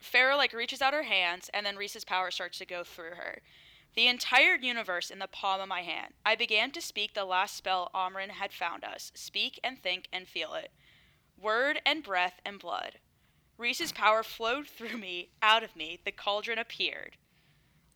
Feyre 0.00 0.36
like 0.36 0.52
reaches 0.52 0.80
out 0.80 0.94
her 0.94 1.02
hands 1.02 1.50
and 1.52 1.66
then 1.66 1.76
Rhys's 1.76 2.04
power 2.04 2.30
starts 2.30 2.58
to 2.58 2.66
go 2.66 2.84
through 2.84 3.16
her. 3.16 3.40
The 3.94 4.06
entire 4.06 4.56
universe 4.56 5.10
in 5.10 5.18
the 5.18 5.26
palm 5.26 5.60
of 5.60 5.68
my 5.68 5.80
hand. 5.80 6.14
I 6.24 6.36
began 6.36 6.70
to 6.72 6.82
speak 6.82 7.14
the 7.14 7.24
last 7.24 7.56
spell 7.56 7.90
Amren 7.94 8.28
had 8.28 8.52
found 8.52 8.84
us. 8.84 9.10
Speak 9.14 9.58
and 9.64 9.82
think 9.82 10.06
and 10.12 10.28
feel 10.28 10.54
it. 10.54 10.70
Word 11.40 11.80
and 11.84 12.02
breath 12.02 12.40
and 12.44 12.58
blood. 12.58 12.98
Rhys's 13.58 13.92
power 13.92 14.22
flowed 14.22 14.66
through 14.66 14.98
me, 14.98 15.30
out 15.40 15.62
of 15.62 15.74
me. 15.74 15.98
The 16.04 16.12
cauldron 16.12 16.58
appeared. 16.58 17.16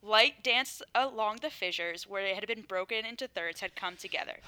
Light 0.02 0.42
danced 0.42 0.82
along 0.94 1.38
the 1.42 1.50
fissures 1.50 2.06
where 2.06 2.24
it 2.24 2.34
had 2.34 2.46
been 2.46 2.62
broken 2.62 3.04
into 3.04 3.28
thirds 3.28 3.60
had 3.60 3.76
come 3.76 3.96
together. 3.96 4.38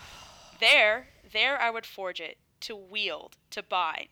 There, 0.60 1.08
there 1.30 1.60
I 1.60 1.70
would 1.70 1.84
forge 1.84 2.20
it, 2.20 2.38
to 2.60 2.76
wield, 2.76 3.36
to 3.50 3.62
bind. 3.62 4.08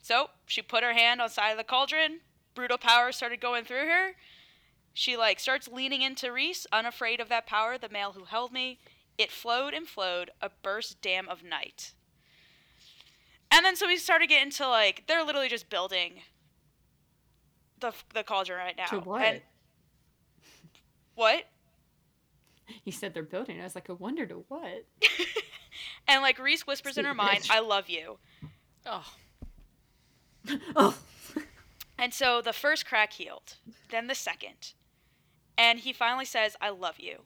So 0.00 0.30
she 0.46 0.62
put 0.62 0.82
her 0.82 0.94
hand 0.94 1.20
on 1.20 1.28
the 1.28 1.34
side 1.34 1.50
of 1.50 1.58
the 1.58 1.64
cauldron. 1.64 2.20
Brutal 2.54 2.78
power 2.78 3.12
started 3.12 3.40
going 3.40 3.64
through 3.64 3.86
her. 3.86 4.12
She 4.94 5.16
like 5.16 5.38
starts 5.38 5.68
leaning 5.68 6.02
into 6.02 6.32
Rhys, 6.32 6.66
unafraid 6.72 7.20
of 7.20 7.28
that 7.28 7.46
power, 7.46 7.78
the 7.78 7.88
male 7.88 8.12
who 8.12 8.24
held 8.24 8.52
me. 8.52 8.80
It 9.18 9.30
flowed 9.30 9.74
and 9.74 9.86
flowed, 9.86 10.30
a 10.40 10.50
burst 10.62 11.02
dam 11.02 11.28
of 11.28 11.44
night. 11.44 11.92
And 13.50 13.64
then 13.64 13.76
so 13.76 13.86
we 13.86 13.98
started 13.98 14.28
getting 14.28 14.50
to 14.52 14.68
like 14.68 15.04
they're 15.06 15.24
literally 15.24 15.48
just 15.48 15.68
building 15.68 16.22
the 17.78 17.92
the 18.14 18.22
cauldron 18.22 18.58
right 18.58 18.76
now. 18.76 18.86
To 18.86 19.00
what? 19.00 19.22
And 19.22 19.40
what? 21.20 21.44
You 22.84 22.92
said 22.92 23.14
they're 23.14 23.22
building. 23.22 23.60
I 23.60 23.64
was 23.64 23.74
like, 23.74 23.90
I 23.90 23.94
wonder 23.94 24.26
to 24.26 24.44
what. 24.48 24.86
And 26.08 26.22
like 26.22 26.40
Rhys 26.40 26.66
whispers 26.66 26.98
in 26.98 27.04
her 27.04 27.12
Stupid 27.12 27.24
mind, 27.24 27.46
"I 27.50 27.60
love 27.60 27.88
you." 27.88 28.18
Oh, 28.84 29.06
oh. 30.76 30.98
And 31.96 32.14
so 32.14 32.40
the 32.40 32.52
first 32.52 32.86
crack 32.86 33.12
healed, 33.12 33.56
then 33.90 34.06
the 34.06 34.14
second. 34.14 34.72
And 35.58 35.80
he 35.80 35.92
finally 35.92 36.24
says, 36.24 36.56
I 36.60 36.70
love 36.70 36.98
you. 36.98 37.24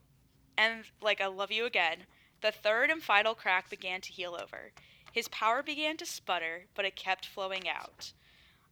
And 0.58 0.84
like, 1.00 1.20
I 1.20 1.28
love 1.28 1.52
you 1.52 1.64
again. 1.64 2.06
The 2.40 2.50
third 2.50 2.90
and 2.90 3.00
final 3.00 3.34
crack 3.34 3.70
began 3.70 4.00
to 4.00 4.12
heal 4.12 4.34
over. 4.34 4.72
His 5.12 5.28
power 5.28 5.62
began 5.62 5.96
to 5.98 6.06
sputter, 6.06 6.64
but 6.74 6.84
it 6.84 6.96
kept 6.96 7.24
flowing 7.24 7.68
out. 7.68 8.12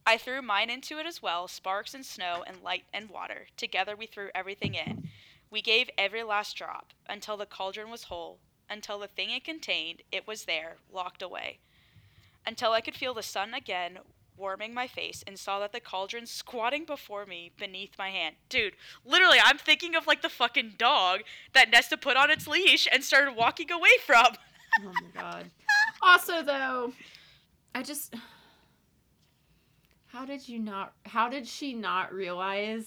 I 0.05 0.19
threw 0.19 0.43
mine 0.43 0.71
into 0.71 0.99
it 0.99 1.07
as 1.07 1.23
well 1.23 1.47
sparks 1.47 1.95
and 1.95 2.05
snow 2.05 2.43
and 2.45 2.61
light 2.63 2.83
and 2.93 3.09
water. 3.09 3.47
Together 3.57 3.95
we 3.95 4.07
threw 4.07 4.31
everything 4.35 4.75
in. 4.75 5.09
We 5.53 5.61
gave 5.61 5.91
every 5.99 6.23
last 6.23 6.57
drop 6.57 6.95
until 7.07 7.37
the 7.37 7.45
cauldron 7.45 7.91
was 7.91 8.05
whole, 8.05 8.39
until 8.71 8.99
the 8.99 9.07
thing 9.07 9.29
it 9.29 9.45
contained, 9.45 10.01
it 10.11 10.27
was 10.27 10.47
there, 10.47 10.79
locked 10.91 11.21
away. 11.21 11.59
Until 12.47 12.73
I 12.73 12.81
could 12.81 12.97
feel 12.97 13.13
the 13.13 13.23
sun 13.23 13.53
again 13.53 13.99
warming 14.35 14.73
my 14.73 14.87
face 14.87 15.23
and 15.27 15.39
saw 15.39 15.61
that 15.61 15.73
the 15.73 15.79
cauldron 15.79 16.25
squatting 16.25 16.87
before 16.87 17.27
me 17.27 17.53
beneath 17.59 17.99
my 17.99 18.09
hand. 18.09 18.37
Dude, 18.49 18.73
literally, 19.05 19.37
I'm 19.45 19.59
thinking 19.59 19.95
of 19.95 20.07
like 20.07 20.23
the 20.23 20.31
fucking 20.31 20.77
dog 20.79 21.21
that 21.53 21.71
Nesta 21.71 21.99
put 21.99 22.17
on 22.17 22.31
its 22.31 22.47
leash 22.47 22.89
and 22.91 23.05
started 23.05 23.37
walking 23.37 23.71
away 23.71 23.91
from. 24.05 24.27
Oh 24.81 24.91
my 24.91 25.21
god. 25.21 25.51
Also, 26.01 26.43
though, 26.43 26.95
I 27.75 27.83
just. 27.83 28.15
How 30.07 30.25
did 30.25 30.49
you 30.49 30.59
not. 30.61 30.95
How 31.05 31.29
did 31.29 31.47
she 31.47 31.75
not 31.75 32.11
realize 32.11 32.87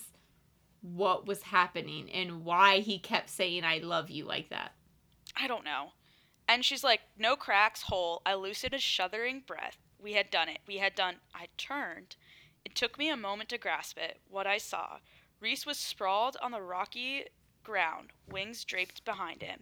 what 0.93 1.25
was 1.25 1.41
happening 1.43 2.09
and 2.11 2.45
why 2.45 2.79
he 2.79 2.99
kept 2.99 3.29
saying, 3.29 3.63
I 3.63 3.79
love 3.79 4.09
you 4.09 4.25
like 4.25 4.49
that? 4.49 4.73
I 5.35 5.47
don't 5.47 5.65
know. 5.65 5.89
And 6.47 6.63
she's 6.63 6.83
like, 6.83 7.01
no 7.17 7.35
cracks, 7.35 7.83
whole. 7.83 8.21
I 8.25 8.35
loosened 8.35 8.73
a 8.73 8.79
shuddering 8.79 9.43
breath. 9.45 9.77
We 9.99 10.13
had 10.13 10.29
done 10.29 10.49
it. 10.49 10.59
We 10.67 10.77
had 10.77 10.93
done. 10.93 11.15
I 11.33 11.47
turned. 11.57 12.15
It 12.63 12.75
took 12.75 12.97
me 12.97 13.09
a 13.09 13.17
moment 13.17 13.49
to 13.49 13.57
grasp 13.57 13.97
it, 13.97 14.19
what 14.29 14.45
I 14.45 14.57
saw. 14.57 14.97
Rhys 15.39 15.65
was 15.65 15.77
sprawled 15.77 16.37
on 16.41 16.51
the 16.51 16.61
rocky 16.61 17.25
ground, 17.63 18.09
wings 18.29 18.63
draped 18.63 19.03
behind 19.05 19.41
him. 19.41 19.61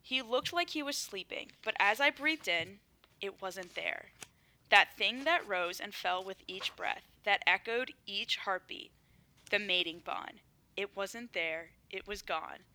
He 0.00 0.22
looked 0.22 0.52
like 0.52 0.70
he 0.70 0.82
was 0.82 0.96
sleeping, 0.96 1.52
but 1.62 1.74
as 1.80 2.00
I 2.00 2.10
breathed 2.10 2.46
in, 2.46 2.78
it 3.20 3.42
wasn't 3.42 3.74
there. 3.74 4.06
That 4.70 4.96
thing 4.96 5.24
that 5.24 5.46
rose 5.46 5.80
and 5.80 5.94
fell 5.94 6.22
with 6.22 6.38
each 6.46 6.74
breath, 6.76 7.02
that 7.24 7.42
echoed 7.46 7.92
each 8.06 8.36
heartbeat, 8.38 8.92
the 9.54 9.58
mating 9.60 10.00
bond. 10.04 10.40
It 10.76 10.96
wasn't 10.96 11.32
there, 11.32 11.68
it 11.88 12.08
was 12.08 12.22
gone. 12.22 12.66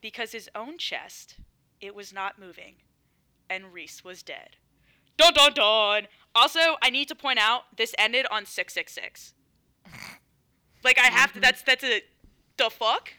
Because 0.00 0.32
his 0.32 0.48
own 0.54 0.78
chest, 0.78 1.36
it 1.82 1.94
was 1.94 2.14
not 2.14 2.38
moving, 2.38 2.76
and 3.50 3.74
Rhys 3.74 4.02
was 4.02 4.22
dead. 4.22 4.56
Dun 5.18 5.34
dun 5.34 5.52
dun! 5.52 6.06
Also, 6.34 6.76
I 6.80 6.88
need 6.88 7.08
to 7.08 7.14
point 7.14 7.38
out 7.38 7.76
this 7.76 7.94
ended 7.98 8.24
on 8.30 8.46
666. 8.46 9.34
Like, 10.84 10.98
I 10.98 11.02
have 11.02 11.28
to, 11.28 11.34
mm-hmm. 11.34 11.42
that's, 11.42 11.62
that's 11.62 11.84
a, 11.84 12.02
the 12.56 12.68
fuck? 12.68 13.12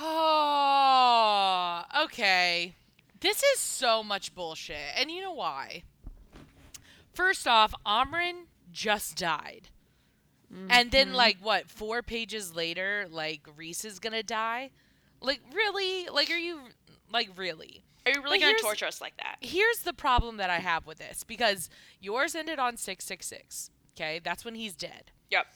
Oh, 0.00 1.84
okay. 2.06 2.74
This 3.20 3.40
is 3.40 3.60
so 3.60 4.02
much 4.02 4.34
bullshit. 4.34 4.76
And 4.98 5.08
you 5.08 5.20
know 5.20 5.32
why? 5.32 5.84
First 7.14 7.46
off, 7.46 7.72
Amren 7.86 8.46
just 8.72 9.16
died. 9.16 9.68
And 10.70 10.90
then, 10.90 11.08
mm-hmm. 11.08 11.16
like, 11.16 11.36
what, 11.40 11.70
four 11.70 12.02
pages 12.02 12.54
later, 12.54 13.06
like, 13.10 13.42
Rhys 13.56 13.84
is 13.84 13.98
gonna 13.98 14.22
die? 14.22 14.70
Like, 15.20 15.40
really? 15.52 16.08
Like, 16.08 16.30
are 16.30 16.36
you, 16.36 16.60
like, 17.12 17.30
really? 17.36 17.84
Are 18.06 18.12
you 18.12 18.22
really 18.22 18.38
But 18.38 18.46
gonna 18.46 18.58
torture 18.58 18.86
us 18.86 19.00
like 19.00 19.16
that? 19.16 19.36
Here's 19.40 19.80
the 19.80 19.92
problem 19.92 20.36
that 20.36 20.48
I 20.48 20.58
have 20.58 20.86
with 20.86 20.98
this 20.98 21.24
because 21.24 21.68
yours 22.00 22.34
ended 22.34 22.58
on 22.58 22.76
666. 22.76 23.70
Okay, 23.96 24.20
that's 24.22 24.44
when 24.44 24.54
he's 24.54 24.74
dead. 24.74 25.10
Yep. 25.30 25.46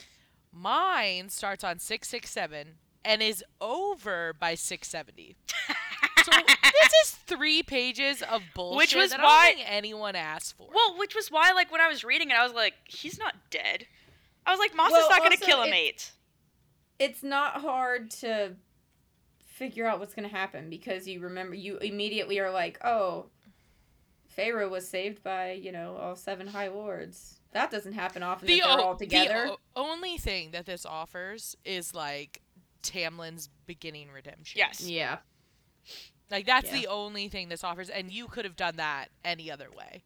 Mine 0.52 1.28
starts 1.28 1.62
on 1.62 1.78
667 1.78 2.78
and 3.04 3.22
is 3.22 3.44
over 3.60 4.32
by 4.32 4.54
670. 4.56 5.36
so 6.24 6.30
this 6.32 6.92
is 7.04 7.10
three 7.10 7.62
pages 7.62 8.22
of 8.22 8.42
bullshit 8.54 8.98
was 8.98 9.10
that 9.10 9.20
why- 9.20 9.26
I 9.26 9.46
don't 9.46 9.56
think 9.56 9.68
anyone 9.70 10.16
asked 10.16 10.56
for. 10.56 10.68
Well, 10.74 10.98
which 10.98 11.14
was 11.14 11.30
why, 11.30 11.52
like, 11.52 11.70
when 11.70 11.80
I 11.80 11.88
was 11.88 12.02
reading 12.02 12.30
it, 12.30 12.36
I 12.36 12.42
was 12.42 12.52
like, 12.52 12.74
he's 12.84 13.18
not 13.18 13.34
dead. 13.50 13.86
I 14.50 14.52
was 14.54 14.58
like, 14.60 14.74
Maas 14.74 14.90
Well, 14.92 15.02
is 15.02 15.08
not 15.10 15.22
gonna 15.22 15.36
kill 15.36 15.62
a 15.62 15.66
it- 15.66 15.70
mate. 15.70 16.12
it's 16.98 17.22
not 17.22 17.60
hard 17.60 18.10
to 18.10 18.56
figure 19.44 19.86
out 19.86 19.98
what's 20.00 20.14
going 20.14 20.28
to 20.28 20.34
happen 20.34 20.70
because 20.70 21.06
you 21.06 21.20
remember 21.20 21.54
you 21.54 21.76
immediately 21.78 22.38
are 22.38 22.50
like, 22.50 22.78
oh, 22.84 23.26
Feyre 24.36 24.68
was 24.70 24.88
saved 24.88 25.22
by 25.22 25.52
you 25.52 25.70
know 25.72 25.96
all 25.96 26.16
seven 26.16 26.46
high 26.46 26.68
lords. 26.68 27.40
That 27.52 27.70
doesn't 27.70 27.92
happen 27.92 28.22
often. 28.22 28.46
the, 28.46 28.60
that 28.60 28.66
they're 28.66 28.78
o- 28.78 28.82
all 28.88 28.96
together. 28.96 29.44
the 29.46 29.52
o- 29.52 29.58
only 29.90 30.16
thing 30.18 30.52
that 30.52 30.66
this 30.66 30.86
offers 30.86 31.56
is 31.64 31.94
like 31.94 32.40
Tamlin's 32.82 33.48
beginning 33.66 34.10
redemption. 34.10 34.58
Yes. 34.58 34.80
yeah, 34.88 35.18
Like 36.30 36.46
that's 36.46 36.66
Yeah. 36.72 36.80
the 36.80 36.86
only 36.86 37.28
thing 37.28 37.48
this 37.50 37.64
offers 37.64 37.90
and 37.90 38.10
you 38.10 38.28
could 38.28 38.44
have 38.44 38.56
done 38.56 38.76
that 38.76 39.10
any 39.24 39.50
other 39.50 39.68
way. 39.76 40.02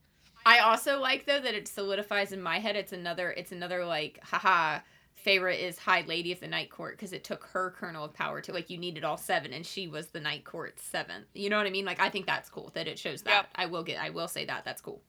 I 0.47 0.59
also 0.61 0.99
like 0.99 1.27
though 1.27 1.41
that 1.41 1.55
it 1.55 1.69
solidifies 1.69 2.33
in 2.33 2.43
my 2.43 2.59
head. 2.59 2.77
It's 2.77 2.93
another. 2.93 3.31
It's 3.31 3.53
another 3.53 3.85
like, 3.85 4.21
haha. 4.23 4.81
Feyre 5.25 5.59
is 5.59 5.79
High 5.79 6.05
Lady 6.07 6.33
of 6.33 6.41
the 6.41 6.49
Night 6.49 6.71
Court 6.71 6.97
because 6.97 7.15
it 7.15 7.25
took 7.25 7.45
her 7.45 7.71
kernel 7.71 8.05
of 8.05 8.13
power 8.13 8.43
to 8.43 8.53
like 8.53 8.69
you 8.69 8.77
needed 8.77 9.05
all 9.05 9.17
seven 9.17 9.55
and 9.55 9.65
she 9.65 9.89
was 9.89 10.09
the 10.09 10.21
Night 10.21 10.45
Court's 10.45 10.83
seventh. 10.83 11.27
You 11.33 11.49
know 11.49 11.57
what 11.57 11.67
I 11.67 11.71
mean? 11.71 11.87
Like 11.87 12.01
I 12.01 12.11
think 12.11 12.27
that's 12.27 12.51
cool 12.51 12.71
that 12.75 12.87
it 12.89 12.99
shows 12.99 13.23
that. 13.23 13.31
Yep. 13.31 13.47
I 13.55 13.67
will 13.67 13.85
get. 13.85 14.03
I 14.03 14.11
will 14.11 14.29
say 14.29 14.45
that 14.45 14.65
that's 14.67 14.83
cool. 14.83 15.01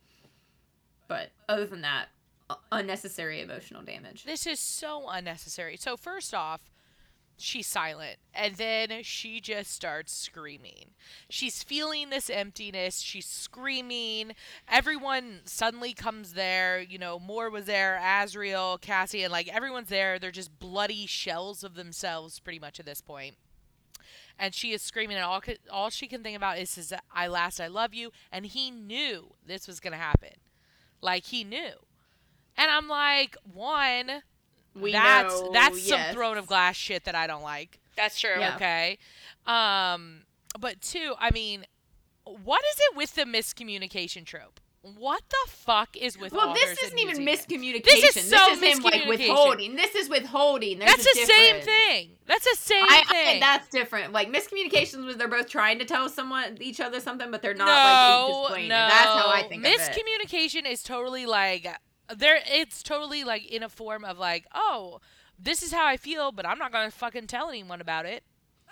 But 1.10 1.32
other 1.50 1.66
than 1.66 1.82
that, 1.82 2.08
unnecessary 2.72 3.42
emotional 3.42 3.84
damage. 3.84 4.24
This 4.24 4.48
is 4.48 4.60
so 4.60 5.10
unnecessary. 5.10 5.78
So 5.78 5.98
first 5.98 6.34
off, 6.34 6.62
she's 7.38 7.68
silent 7.68 8.18
and 8.34 8.56
then 8.56 9.04
she 9.04 9.40
just 9.40 9.72
starts 9.72 10.14
screaming. 10.14 10.92
She's 11.30 11.64
feeling 11.64 12.10
this 12.10 12.30
emptiness, 12.30 13.00
she's 13.00 13.26
screaming. 13.26 14.34
Everyone 14.68 15.42
suddenly 15.46 15.94
comes 15.94 16.34
there, 16.34 16.80
you 16.80 16.98
know, 16.98 17.20
Mor 17.20 17.50
was 17.50 17.66
there, 17.66 18.00
Azriel, 18.02 18.80
Cassie, 18.80 19.24
and 19.24 19.32
like 19.32 19.48
everyone's 19.48 19.90
there. 19.90 20.20
They're 20.20 20.32
just 20.32 20.60
bloody 20.60 21.06
shells 21.06 21.64
of 21.64 21.76
themselves 21.76 22.40
pretty 22.40 22.60
much 22.60 22.80
at 22.80 22.86
this 22.86 23.02
point. 23.02 23.36
And 24.38 24.54
she 24.54 24.74
is 24.74 24.82
screaming, 24.82 25.16
and 25.16 25.26
all 25.26 25.42
all 25.72 25.90
she 25.90 26.08
can 26.08 26.22
think 26.22 26.36
about 26.36 26.58
is, 26.58 26.78
"Is 26.78 26.94
I 27.14 27.28
last 27.28 27.62
I 27.62 27.68
love 27.68 27.94
you?" 27.94 28.12
And 28.34 28.46
he 28.46 28.70
knew 28.70 29.36
this 29.46 29.66
was 29.66 29.80
gonna 29.80 29.96
happen, 29.96 30.34
like 31.02 31.28
he 31.28 31.46
knew. 31.46 31.72
And 32.58 32.72
I'm 32.72 32.88
like, 32.88 33.38
one, 33.44 34.24
We 34.76 34.92
that's 34.92 35.42
know, 35.42 35.52
that's 35.54 35.88
yes. 35.88 36.08
some 36.08 36.16
throne 36.16 36.38
of 36.38 36.48
glass 36.48 36.76
shit 36.76 37.06
that 37.06 37.16
I 37.16 37.28
don't 37.28 37.44
like. 37.44 37.80
That's 37.96 38.20
true. 38.20 38.38
Yeah. 38.38 38.56
Okay. 38.56 38.98
Um 39.48 40.22
but 40.60 40.82
two, 40.82 41.16
I 41.20 41.32
mean, 41.32 41.66
what 42.44 42.62
is 42.74 42.80
it 42.80 42.98
with 42.98 43.16
the 43.16 43.24
miscommunication 43.24 44.26
trope? 44.26 44.60
What 44.98 45.24
the 45.30 45.50
fuck 45.50 45.98
is 45.98 46.16
with 46.16 46.32
Well, 46.32 46.54
this 46.54 46.84
isn't 46.84 46.92
and 46.92 47.00
even 47.00 47.22
using 47.22 47.28
it? 47.28 47.84
miscommunication. 47.84 47.84
This 47.86 48.18
is 48.18 48.30
so 48.30 48.56
him 48.56 48.84
like 48.84 49.08
withholding. 49.08 49.76
This 49.76 49.96
is 49.96 50.08
withholding. 50.10 50.78
There's 50.78 50.92
That's 50.92 51.08
a 51.08 51.20
the 51.22 51.26
same 51.26 51.62
thing. 51.62 52.12
That's 52.28 52.44
the 52.44 52.56
same 52.56 52.84
I, 52.84 53.02
I 53.08 53.12
thing. 53.12 53.26
think 53.26 53.42
that's 53.42 53.68
different. 53.70 54.14
Like 54.14 54.32
miscommunications 54.32 55.04
was 55.04 55.18
they're 55.18 55.28
both 55.28 55.50
trying 55.50 55.80
to 55.80 55.86
tell 55.86 56.08
someone 56.08 56.58
each 56.62 56.80
other 56.80 57.00
something, 57.00 57.32
but 57.32 57.42
they're 57.42 57.56
not 57.56 57.66
no, 57.66 58.28
like 58.28 58.44
displaying 58.44 58.70
no. 58.70 58.76
That's 58.76 59.06
how 59.06 59.32
I 59.32 59.44
think 59.50 59.66
of 59.66 59.72
it. 59.72 59.80
Miscommunication 59.80 60.70
is 60.72 60.84
totally 60.84 61.26
like 61.26 61.68
there. 62.14 62.39
It's 62.45 62.84
totally 62.84 63.24
like 63.24 63.45
in 63.45 63.64
a 63.64 63.70
form 63.70 64.03
of 64.03 64.18
like, 64.18 64.45
oh, 64.53 64.99
this 65.39 65.62
is 65.64 65.72
how 65.74 65.86
I 65.86 65.97
feel, 65.97 66.32
but 66.32 66.45
I'm 66.45 66.58
not 66.58 66.72
gonna 66.72 66.91
fucking 66.91 67.28
tell 67.28 67.49
anyone 67.49 67.82
about 67.82 68.06
it. 68.06 68.24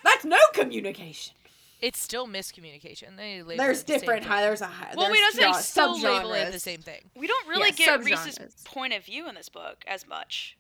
That's 0.04 0.26
no 0.26 0.38
communication. 0.54 1.34
It's 1.82 2.00
still 2.00 2.28
miscommunication. 2.28 3.18
They 3.18 3.42
label 3.44 3.58
There's 3.62 3.82
it 3.82 3.88
the 3.88 3.94
different. 3.94 4.24
thing. 4.24 4.32
Hi, 4.32 4.42
there's 4.42 4.62
a 4.62 4.68
high. 4.68 4.94
Well, 4.96 5.12
we 5.12 5.20
don't 5.20 5.34
say 5.34 5.46
They 5.52 5.54
still 5.62 6.00
label 6.00 6.32
it 6.34 6.52
the 6.54 6.60
same 6.60 6.82
thing. 6.82 7.10
We 7.16 7.28
don't 7.28 7.48
really 7.48 7.72
Yeah, 7.78 7.98
get 7.98 8.06
Rhys's 8.06 8.56
point 8.64 8.94
of 8.94 9.04
view 9.04 9.28
in 9.28 9.36
this 9.36 9.50
book 9.50 9.84
as 9.86 10.08
much. 10.08 10.58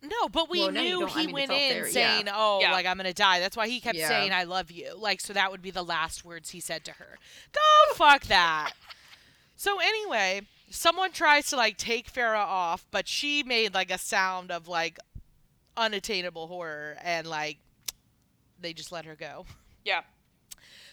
No, 0.00 0.28
but 0.28 0.48
we 0.48 0.60
Well, 0.60 0.70
knew 0.70 1.00
don't- 1.00 1.16
I 1.16 1.20
he 1.20 1.26
mean, 1.26 1.34
went 1.34 1.50
it's 1.50 1.52
all 1.52 1.58
in 1.78 1.84
yeah. 1.86 1.90
saying, 1.90 2.28
"Oh, 2.32 2.60
Yeah. 2.60 2.72
like 2.72 2.86
I'm 2.86 2.96
gonna 2.96 3.12
die." 3.12 3.40
That's 3.40 3.56
why 3.56 3.66
he 3.68 3.80
kept 3.80 3.98
Yeah. 3.98 4.08
saying, 4.08 4.32
"I 4.32 4.44
love 4.44 4.70
you." 4.70 4.94
Like, 4.96 5.20
so 5.20 5.32
that 5.32 5.50
would 5.50 5.60
be 5.60 5.72
the 5.72 5.82
last 5.84 6.24
words 6.24 6.50
he 6.50 6.60
said 6.60 6.84
to 6.84 6.92
her. 6.92 7.18
Go 7.52 7.94
fuck 7.94 8.22
that. 8.26 8.72
so 9.56 9.80
anyway, 9.80 10.42
someone 10.70 11.12
tries 11.12 11.48
to 11.50 11.56
like 11.56 11.76
take 11.76 12.12
Feyre 12.12 12.36
off, 12.36 12.86
but 12.90 13.08
she 13.08 13.42
made 13.42 13.74
like 13.74 13.90
a 13.90 13.98
sound 13.98 14.50
of 14.50 14.68
like 14.68 14.98
unattainable 15.76 16.48
horror, 16.48 16.96
and 17.02 17.26
like 17.26 17.58
they 18.60 18.72
just 18.72 18.92
let 18.92 19.04
her 19.04 19.16
go. 19.16 19.46
Yeah. 19.84 20.02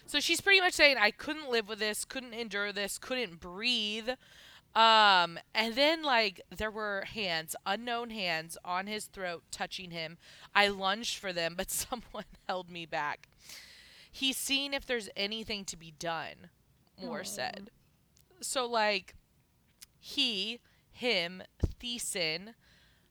So 0.07 0.19
she's 0.19 0.39
pretty 0.39 0.61
much 0.61 0.73
saying, 0.73 0.97
I 0.99 1.11
couldn't 1.11 1.49
live 1.49 1.67
with 1.67 1.79
this, 1.79 2.05
couldn't 2.05 2.33
endure 2.33 2.71
this, 2.71 2.97
couldn't 2.99 3.39
breathe. 3.39 4.09
Um, 4.75 5.39
and 5.55 5.73
then 5.73 6.03
like 6.03 6.41
there 6.55 6.69
were 6.69 7.05
hands, 7.13 7.55
unknown 7.65 8.11
hands 8.11 8.57
on 8.63 8.87
his 8.87 9.05
throat 9.05 9.43
touching 9.49 9.91
him. 9.91 10.17
I 10.53 10.67
lunged 10.67 11.17
for 11.17 11.33
them, 11.33 11.55
but 11.57 11.71
someone 11.71 12.25
held 12.47 12.69
me 12.69 12.85
back. 12.85 13.29
He's 14.11 14.37
seeing 14.37 14.73
if 14.73 14.85
there's 14.85 15.09
anything 15.17 15.65
to 15.65 15.77
be 15.77 15.93
done, 15.97 16.49
Mor 17.01 17.23
said. 17.23 17.69
So 18.41 18.65
like 18.65 19.15
he, 20.05 20.59
him, 20.91 21.41
Thesan, 21.81 22.53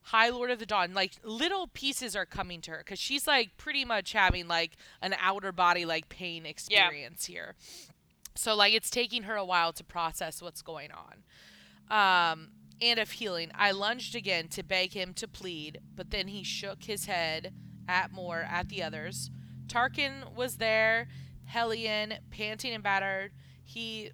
High 0.03 0.29
Lord 0.29 0.53
of 0.53 0.61
the 0.61 0.67
Dawn, 0.67 0.95
like 0.95 1.15
little 1.25 1.67
pieces 1.67 2.15
are 2.15 2.25
coming 2.25 2.61
to 2.61 2.71
her 2.71 2.79
because 2.79 3.01
she's 3.01 3.27
like 3.27 3.57
pretty 3.57 3.85
much 3.85 4.13
having 4.13 4.47
like 4.47 4.77
an 5.03 5.17
outer 5.21 5.51
body 5.51 5.85
like 5.85 6.09
pain 6.09 6.47
experience 6.47 7.25
here. 7.25 7.57
So 8.37 8.55
like 8.55 8.75
it's 8.75 8.91
taking 8.91 9.25
her 9.25 9.35
a 9.35 9.45
while 9.45 9.73
to 9.73 9.83
process 9.83 10.41
what's 10.41 10.63
going 10.63 10.91
on. 10.93 11.25
Um, 11.91 12.51
and 12.81 13.01
of 13.01 13.11
healing, 13.13 13.51
I 13.57 13.73
lunged 13.73 14.15
again 14.15 14.47
to 14.49 14.63
beg 14.63 14.93
him 14.93 15.15
to 15.15 15.27
plead, 15.27 15.81
but 15.97 16.13
then 16.13 16.29
he 16.29 16.45
shook 16.45 16.85
his 16.85 17.07
head 17.07 17.53
at 17.89 18.13
Mor 18.13 18.47
at 18.49 18.69
the 18.69 18.85
others. 18.85 19.31
Tarkin 19.67 20.33
was 20.37 20.59
there, 20.59 21.09
Helion, 21.53 22.19
panting 22.31 22.73
and 22.73 22.85
battered. 22.85 23.33
He 23.65 24.13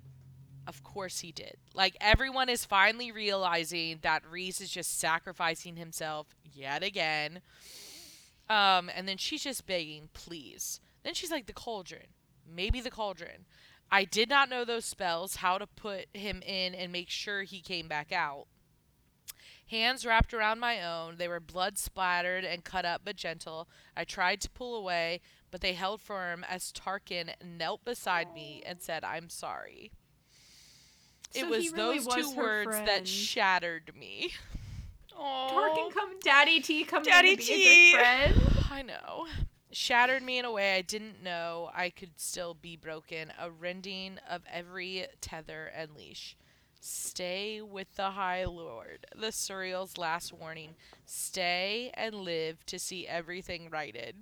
of 0.67 0.83
course 0.83 1.21
he 1.21 1.33
did. 1.33 1.57
Like 1.75 1.97
everyone 2.01 2.49
is 2.49 2.65
finally 2.65 3.11
realizing 3.11 3.99
that 4.03 4.23
Rhys 4.31 4.61
is 4.61 4.71
just 4.71 4.99
sacrificing 4.99 5.77
himself 5.77 6.29
yet 6.45 6.83
again. 6.83 7.41
Um, 8.49 8.91
and 8.95 9.07
then 9.07 9.17
she's 9.17 9.45
just 9.45 9.67
begging, 9.67 10.09
please. 10.13 10.81
Then 11.05 11.15
she's 11.15 11.31
like, 11.31 11.47
the 11.47 11.53
cauldron. 11.53 12.09
Maybe 12.53 12.81
the 12.81 12.91
cauldron. 12.91 13.47
I 13.93 14.05
did 14.05 14.29
not 14.29 14.49
know 14.49 14.65
those 14.65 14.85
spells, 14.85 15.37
how 15.37 15.59
to 15.59 15.67
put 15.67 16.07
him 16.13 16.43
in 16.47 16.75
and 16.75 16.93
make 16.93 17.11
sure 17.11 17.43
he 17.43 17.61
came 17.61 17.89
back 17.89 18.13
out. 18.13 18.47
Hands 19.71 20.05
wrapped 20.05 20.35
around 20.35 20.59
my 20.59 20.83
own, 20.83 21.17
they 21.17 21.29
were 21.29 21.39
blood 21.39 21.79
splattered 21.79 22.45
and 22.45 22.65
cut 22.65 22.85
up 22.85 23.03
but 23.05 23.15
gentle. 23.15 23.69
I 23.97 24.03
tried 24.03 24.41
to 24.41 24.51
pull 24.51 24.77
away, 24.77 25.21
but 25.53 25.61
they 25.61 25.75
held 25.75 26.01
firm 26.01 26.45
as 26.49 26.73
Tarkin 26.73 27.31
knelt 27.45 27.85
beside 27.85 28.35
me 28.35 28.65
and 28.67 28.83
said, 28.83 29.05
I'm 29.05 29.29
sorry. 29.29 29.93
It 31.35 31.41
So 31.41 31.49
was 31.49 31.72
really 31.72 31.99
those 31.99 32.07
was 32.07 32.14
two 32.31 32.33
her 32.37 32.43
words 32.43 32.76
that 32.87 33.07
shattered 33.07 33.93
me. 33.99 34.33
Oh. 35.16 35.49
Tarkin 35.51 35.93
come, 35.93 36.18
Daddy 36.22 36.61
T 36.61 36.85
come 36.85 37.03
Daddy 37.03 37.33
in 37.33 37.37
to 37.39 37.43
be 37.43 37.47
T. 37.47 37.95
a 37.95 37.97
good 37.97 38.01
friend. 38.01 38.66
I 38.70 38.83
know. 38.83 39.26
shattered 39.70 40.22
me 40.22 40.39
in 40.39 40.45
a 40.45 40.51
way 40.53 40.74
I 40.76 40.83
didn't 40.83 41.22
know 41.22 41.70
I 41.74 41.91
could 41.91 42.18
still 42.18 42.55
be 42.55 42.76
broken, 42.76 43.33
a 43.39 43.51
rending 43.51 44.18
of 44.28 44.43
every 44.51 45.07
tether 45.20 45.70
and 45.76 45.95
leash. 45.97 46.37
Stay 46.81 47.61
with 47.61 47.95
the 47.97 48.12
High 48.12 48.47
Lord, 48.47 49.07
the 49.14 49.26
Suriel's 49.28 49.99
last 49.99 50.33
warning. 50.33 50.76
Stay 51.05 51.91
and 51.95 52.14
live 52.14 52.64
to 52.66 52.78
see 52.78 53.07
everything 53.07 53.68
righted. 53.70 54.16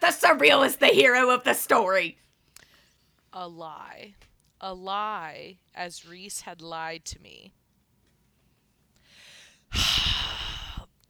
The 0.00 0.06
Suriel 0.12 0.64
is 0.64 0.76
the 0.76 0.86
hero 0.86 1.30
of 1.30 1.42
the 1.42 1.54
story. 1.54 2.18
A 3.32 3.48
lie. 3.48 4.14
A 4.60 4.72
lie, 4.74 5.58
as 5.74 6.06
Rhys 6.06 6.42
had 6.42 6.60
lied 6.62 7.04
to 7.06 7.20
me. 7.20 7.52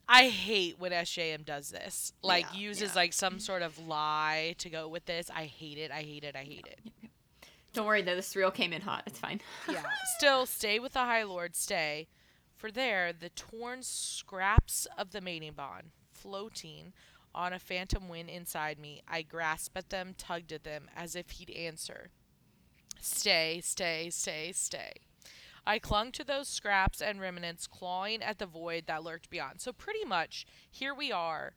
I 0.09 0.29
hate 0.29 0.79
when 0.79 0.93
SJM 0.93 1.45
does 1.45 1.71
this. 1.71 2.13
Like 2.23 2.47
Yeah, 2.53 2.59
uses 2.61 2.91
yeah. 2.91 3.01
like 3.01 3.13
some 3.13 3.39
sort 3.39 3.63
of 3.63 3.79
lie 3.79 4.55
to 4.59 4.69
go 4.69 4.87
with 4.89 5.07
this. 5.07 5.31
I 5.35 5.45
hate 5.45 5.79
it. 5.79 5.91
I 5.91 6.03
hate 6.03 6.25
it. 6.25 6.37
I 6.37 6.45
hate 6.45 6.67
it. 6.67 6.81
Don't 7.73 7.87
worry 7.87 8.03
though, 8.03 8.15
this 8.15 8.33
Suriel 8.33 8.55
came 8.55 8.73
in 8.73 8.83
hot. 8.83 9.03
It's 9.07 9.19
fine. 9.19 9.41
yeah. 9.69 9.83
Still, 10.17 10.47
stay 10.47 10.79
with 10.79 10.93
the 10.93 11.01
High 11.01 11.25
Lord, 11.25 11.57
stay. 11.57 12.07
For 12.55 12.71
there, 12.71 13.13
the 13.13 13.31
torn 13.31 13.83
scraps 13.83 14.87
of 14.97 15.11
the 15.11 15.21
mating 15.21 15.55
bond, 15.55 15.91
floating 16.13 16.93
on 17.35 17.53
a 17.53 17.59
phantom 17.59 18.09
wind 18.09 18.31
inside 18.31 18.79
me, 18.79 19.03
I 19.09 19.23
grasped 19.23 19.77
at 19.77 19.91
them, 19.91 20.15
tugged 20.17 20.53
at 20.53 20.63
them, 20.63 20.89
as 20.97 21.17
if 21.17 21.31
he'd 21.31 21.51
answer. 21.51 22.11
Stay, 23.05 23.61
stay, 23.63 24.11
stay, 24.11 24.53
stay. 24.53 24.93
I 25.67 25.79
clung 25.79 26.13
to 26.13 26.25
those 26.25 26.49
scraps 26.49 27.01
and 27.01 27.21
remnants, 27.21 27.67
clawing 27.67 28.23
at 28.23 28.39
the 28.39 28.47
void 28.47 28.85
that 28.87 29.03
lurked 29.03 29.31
beyond. 29.31 29.61
So, 29.61 29.73
pretty 29.73 30.05
much, 30.05 30.47
here 30.71 30.95
we 30.95 31.11
are. 31.13 31.53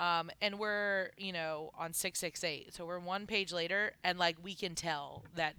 Um, 0.00 0.30
and 0.42 0.58
we're, 0.58 1.10
you 1.16 1.32
know, 1.32 1.70
on 1.78 1.92
668. 1.92 2.74
So, 2.74 2.84
we're 2.84 2.98
one 2.98 3.26
page 3.26 3.52
later, 3.52 3.92
and, 4.02 4.18
like, 4.18 4.36
we 4.42 4.54
can 4.54 4.74
tell 4.74 5.24
that 5.36 5.54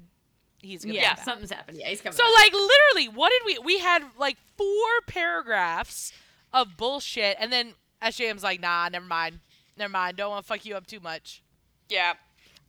he's 0.61 0.83
going 0.83 0.95
to 0.95 1.01
Yeah, 1.01 1.13
be 1.13 1.15
back. 1.17 1.25
something's 1.25 1.51
happened. 1.51 1.77
Yeah, 1.79 1.87
he's 1.87 2.01
coming. 2.01 2.17
So 2.17 2.23
back. 2.23 2.33
like 2.35 2.53
literally, 2.53 3.07
what 3.15 3.31
did 3.31 3.41
we? 3.45 3.59
We 3.59 3.79
had 3.79 4.03
like 4.17 4.37
four 4.57 4.65
paragraphs 5.07 6.11
of 6.51 6.75
bullshit, 6.77 7.37
and 7.39 7.51
then 7.51 7.73
SJM's 8.01 8.43
like, 8.43 8.59
"Nah, 8.59 8.89
never 8.89 9.05
mind, 9.05 9.39
never 9.77 9.91
mind. 9.91 10.17
Don't 10.17 10.31
want 10.31 10.43
to 10.43 10.47
fuck 10.47 10.65
you 10.65 10.75
up 10.75 10.87
too 10.87 10.99
much." 10.99 11.43
Yeah. 11.87 12.13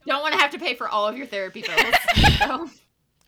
Don't 0.07 0.23
want 0.23 0.35
to 0.35 0.41
have 0.41 0.51
to 0.51 0.59
pay 0.59 0.75
for 0.75 0.89
all 0.89 1.07
of 1.07 1.17
your 1.17 1.27
therapy 1.27 1.63
bills. 1.63 1.95
so, 2.39 2.71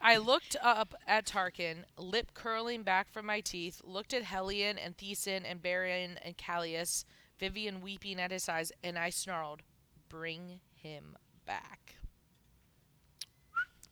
I 0.00 0.16
looked 0.18 0.56
up 0.62 0.94
at 1.06 1.26
Tarkin, 1.26 1.84
lip 1.98 2.32
curling 2.34 2.82
back 2.84 3.10
from 3.10 3.26
my 3.26 3.40
teeth. 3.40 3.80
Looked 3.84 4.14
at 4.14 4.24
Helion 4.24 4.78
and 4.82 4.96
Thesan 4.96 5.42
and 5.44 5.60
Beron 5.60 6.18
and 6.22 6.36
Kallias, 6.36 7.04
Viviane 7.40 7.80
weeping 7.80 8.20
at 8.20 8.30
his 8.30 8.44
sides, 8.44 8.70
and 8.82 8.98
I 8.98 9.10
snarled, 9.10 9.62
"Bring 10.08 10.60
him 10.74 11.16
back." 11.44 11.96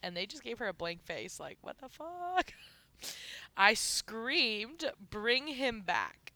And 0.02 0.16
they 0.16 0.26
just 0.26 0.44
gave 0.44 0.60
her 0.60 0.68
a 0.68 0.72
blank 0.72 1.02
face, 1.02 1.40
like, 1.40 1.58
"What 1.62 1.78
the 1.78 1.88
fuck?" 1.88 2.52
I 3.56 3.74
screamed, 3.74 4.90
Bring 5.10 5.48
him 5.48 5.80
back. 5.80 6.34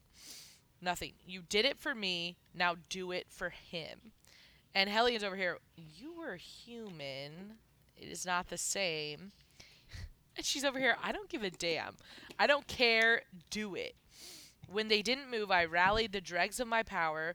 Nothing. 0.80 1.12
You 1.26 1.42
did 1.42 1.64
it 1.64 1.78
for 1.78 1.94
me. 1.94 2.38
Now 2.54 2.76
do 2.88 3.12
it 3.12 3.26
for 3.28 3.50
him. 3.50 4.12
And 4.74 4.88
Helion's 4.88 5.24
over 5.24 5.36
here. 5.36 5.58
You 5.76 6.14
were 6.16 6.36
human. 6.36 7.58
It 7.96 8.08
is 8.08 8.24
not 8.24 8.48
the 8.48 8.58
same. 8.58 9.32
And 10.36 10.46
she's 10.46 10.64
over 10.64 10.78
here. 10.78 10.96
I 11.02 11.10
don't 11.10 11.28
give 11.28 11.42
a 11.42 11.50
damn. 11.50 11.96
I 12.38 12.46
don't 12.46 12.66
care. 12.68 13.22
Do 13.50 13.74
it. 13.74 13.96
When 14.68 14.86
they 14.86 15.02
didn't 15.02 15.30
move, 15.30 15.50
I 15.50 15.64
rallied 15.64 16.12
the 16.12 16.20
dregs 16.20 16.60
of 16.60 16.68
my 16.68 16.84
power, 16.84 17.34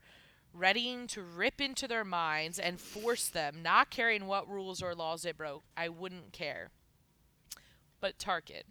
readying 0.54 1.06
to 1.08 1.22
rip 1.22 1.60
into 1.60 1.90
their 1.90 2.06
minds 2.06 2.58
and 2.58 2.80
force 2.80 3.28
them, 3.28 3.58
not 3.62 3.90
caring 3.90 4.28
what 4.28 4.50
rules 4.50 4.82
or 4.82 4.96
laws 4.96 5.26
it 5.26 5.38
broke. 5.38 5.66
I 5.76 5.90
wouldn't 5.90 6.32
care. 6.32 6.70
But 8.00 8.18
Tarkin, 8.18 8.64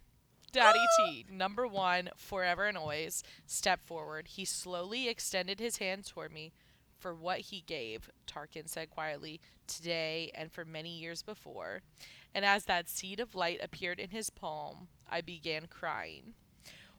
Daddy 0.50 0.78
ah! 0.80 1.04
T, 1.06 1.26
number 1.30 1.66
one, 1.66 2.08
forever 2.16 2.64
and 2.64 2.78
always, 2.78 3.22
stepped 3.44 3.86
forward. 3.86 4.28
He 4.28 4.46
slowly 4.46 5.08
extended 5.08 5.60
his 5.60 5.76
hand 5.76 6.06
toward 6.06 6.32
me. 6.32 6.52
For 7.04 7.14
what 7.14 7.40
he 7.40 7.60
gave, 7.66 8.08
Tarkin 8.26 8.66
said 8.66 8.88
quietly, 8.88 9.38
today 9.66 10.30
and 10.34 10.50
for 10.50 10.64
many 10.64 10.88
years 10.88 11.20
before. 11.20 11.82
And 12.34 12.46
as 12.46 12.64
that 12.64 12.88
seed 12.88 13.20
of 13.20 13.34
light 13.34 13.60
appeared 13.62 14.00
in 14.00 14.08
his 14.08 14.30
palm, 14.30 14.88
I 15.06 15.20
began 15.20 15.66
crying. 15.66 16.32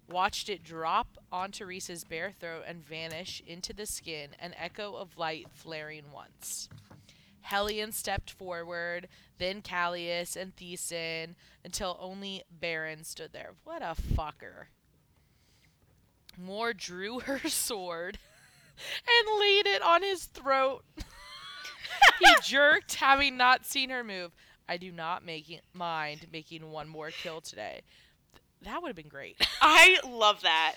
Watched 0.08 0.48
it 0.48 0.64
drop 0.64 1.18
onto 1.32 1.66
Rhys's 1.66 2.04
bare 2.04 2.32
throat 2.40 2.66
and 2.68 2.86
vanish 2.86 3.42
into 3.48 3.74
the 3.74 3.88
skin, 3.88 4.36
an 4.38 4.54
echo 4.60 4.94
of 4.94 5.18
light 5.18 5.48
flaring 5.52 6.12
once. 6.14 6.70
Helion 7.42 7.92
stepped 7.92 8.30
forward, 8.30 9.08
then 9.40 9.64
Kallias 9.64 10.36
and 10.36 10.56
Thesan, 10.56 11.34
until 11.64 11.98
only 12.00 12.44
Beron 12.52 13.04
stood 13.06 13.34
there. 13.34 13.54
What 13.64 13.82
a 13.82 13.96
fucker. 13.96 14.66
Mor 16.38 16.74
drew 16.74 17.20
her 17.22 17.50
sword 17.50 18.20
and 18.78 19.40
laid 19.40 19.68
it 19.68 19.82
on 19.82 20.02
his 20.02 20.26
throat. 20.26 20.84
he 22.20 22.36
jerked, 22.44 22.96
having 22.96 23.38
not 23.38 23.66
seen 23.66 23.90
her 23.90 24.04
move. 24.04 24.32
I 24.68 24.78
do 24.78 24.92
not 24.92 25.24
make 25.24 25.62
mind 25.74 26.28
making 26.32 26.72
one 26.72 26.88
more 26.88 27.12
kill 27.12 27.42
today. 27.42 27.82
Th- 28.32 28.42
that 28.64 28.82
would 28.82 28.90
have 28.90 28.96
been 28.96 29.08
great. 29.08 29.38
I 29.62 30.00
love 30.08 30.42
that. 30.42 30.76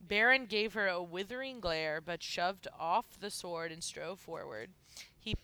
Beron 0.00 0.46
gave 0.46 0.74
her 0.74 0.88
a 0.88 1.02
withering 1.02 1.60
glare, 1.60 2.00
but 2.00 2.22
shoved 2.22 2.66
off 2.78 3.18
the 3.20 3.30
sword 3.30 3.70
and 3.72 3.82
strode 3.82 4.18
forward. 4.18 4.70
He 5.18 5.36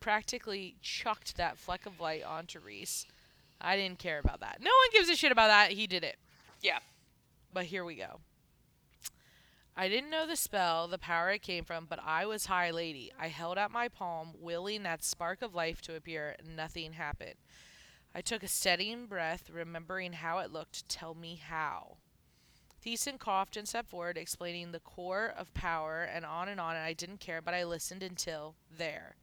practically 0.00 0.76
chucked 0.82 1.36
that 1.36 1.58
fleck 1.58 1.86
of 1.86 2.00
light 2.00 2.22
onto 2.22 2.58
Rhys. 2.58 3.06
I 3.60 3.76
didn't 3.76 3.98
care 3.98 4.18
about 4.18 4.40
that. 4.40 4.58
No 4.60 4.70
one 4.70 4.88
gives 4.92 5.08
a 5.08 5.16
shit 5.16 5.32
about 5.32 5.48
that. 5.48 5.72
He 5.72 5.86
did 5.86 6.04
it. 6.04 6.16
Yeah. 6.60 6.78
But 7.52 7.64
here 7.66 7.84
we 7.84 7.94
go. 7.94 8.20
I 9.74 9.88
didn't 9.88 10.10
know 10.10 10.26
the 10.26 10.36
spell, 10.36 10.86
the 10.86 10.98
power 10.98 11.30
it 11.30 11.40
came 11.40 11.64
from, 11.64 11.86
but 11.86 11.98
I 12.04 12.26
was 12.26 12.46
High 12.46 12.70
Lady. 12.70 13.10
I 13.18 13.28
held 13.28 13.56
out 13.56 13.70
my 13.70 13.88
palm, 13.88 14.34
willing 14.38 14.82
that 14.82 15.02
spark 15.02 15.40
of 15.40 15.54
life 15.54 15.80
to 15.82 15.96
appear. 15.96 16.36
Nothing 16.46 16.92
happened. 16.92 17.36
I 18.14 18.20
took 18.20 18.42
a 18.42 18.48
steadying 18.48 19.06
breath, 19.06 19.48
remembering 19.50 20.12
how 20.12 20.38
it 20.40 20.52
looked. 20.52 20.86
Tell 20.90 21.14
me 21.14 21.40
how. 21.42 21.96
Thesan 22.84 23.18
coughed 23.18 23.56
and 23.56 23.66
stepped 23.66 23.88
forward, 23.88 24.18
explaining 24.18 24.72
the 24.72 24.80
core 24.80 25.32
of 25.38 25.54
power 25.54 26.02
and 26.02 26.26
on 26.26 26.48
and 26.48 26.60
on, 26.60 26.76
and 26.76 26.84
I 26.84 26.92
didn't 26.92 27.20
care, 27.20 27.40
but 27.40 27.54
I 27.54 27.64
listened 27.64 28.02
until 28.02 28.56
there. 28.76 29.16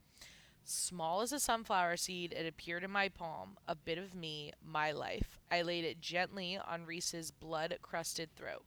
Small 0.64 1.20
as 1.20 1.32
a 1.32 1.38
sunflower 1.38 1.96
seed, 1.98 2.32
it 2.32 2.46
appeared 2.46 2.82
in 2.82 2.90
my 2.90 3.08
palm, 3.08 3.56
a 3.68 3.76
bit 3.76 3.98
of 3.98 4.14
me, 4.14 4.52
my 4.64 4.90
life. 4.90 5.38
I 5.50 5.62
laid 5.62 5.84
it 5.84 6.00
gently 6.00 6.58
on 6.58 6.86
Rhys's 6.86 7.30
blood 7.30 7.76
crusted 7.82 8.34
throat, 8.34 8.64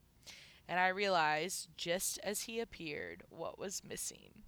and 0.68 0.80
I 0.80 0.88
realized, 0.88 1.70
just 1.78 2.20
as 2.24 2.41
he 2.41 2.59
appeared, 2.59 3.24
what 3.30 3.59
was 3.59 3.82
missing. 3.88 4.43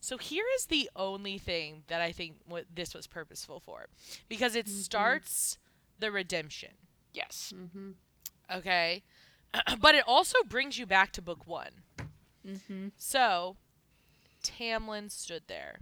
So 0.00 0.16
here 0.16 0.46
is 0.56 0.66
the 0.66 0.88
only 0.96 1.36
thing 1.36 1.82
that 1.88 2.00
I 2.00 2.12
think 2.12 2.36
what 2.46 2.64
this 2.74 2.94
was 2.94 3.06
purposeful 3.06 3.60
for, 3.60 3.86
because 4.28 4.54
it 4.56 4.68
starts 4.68 5.58
the 5.98 6.10
redemption. 6.10 6.70
Yes. 7.12 7.52
mm-hmm. 7.54 7.90
Okay. 8.52 9.02
but 9.80 9.94
it 9.94 10.04
also 10.06 10.38
brings 10.48 10.78
you 10.78 10.86
back 10.86 11.12
to 11.12 11.22
book 11.22 11.46
one. 11.46 11.82
Mm-hmm. 12.46 12.88
So, 12.96 13.56
Tamlin 14.42 15.10
stood 15.10 15.42
there. 15.46 15.80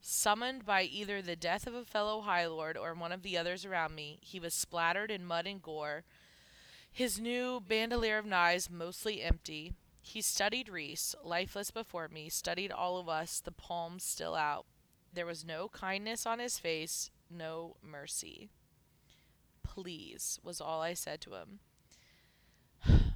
Summoned 0.00 0.66
by 0.66 0.82
either 0.82 1.22
the 1.22 1.36
death 1.36 1.66
of 1.66 1.74
a 1.74 1.84
fellow 1.84 2.22
High 2.22 2.46
Lord 2.46 2.76
or 2.76 2.92
one 2.92 3.12
of 3.12 3.22
the 3.22 3.38
others 3.38 3.64
around 3.64 3.94
me, 3.94 4.18
he 4.20 4.40
was 4.40 4.52
splattered 4.52 5.10
in 5.10 5.24
mud 5.24 5.46
and 5.46 5.62
gore, 5.62 6.04
his 6.92 7.18
new 7.18 7.58
bandolier 7.58 8.18
of 8.18 8.26
knives 8.26 8.68
mostly 8.70 9.22
empty. 9.22 9.72
He 10.02 10.20
studied 10.20 10.68
Rhys, 10.68 11.14
lifeless 11.24 11.70
before 11.70 12.08
me, 12.08 12.28
studied 12.28 12.70
all 12.70 12.98
of 12.98 13.08
us, 13.08 13.40
the 13.40 13.50
palms 13.50 14.04
still 14.04 14.34
out. 14.34 14.66
There 15.10 15.24
was 15.24 15.44
no 15.44 15.68
kindness 15.68 16.26
on 16.26 16.38
his 16.38 16.58
face, 16.58 17.10
no 17.30 17.76
mercy. 17.82 18.50
Please, 19.62 20.38
was 20.42 20.60
all 20.60 20.82
I 20.82 20.92
said 20.92 21.22
to 21.22 21.34
him. 21.34 21.60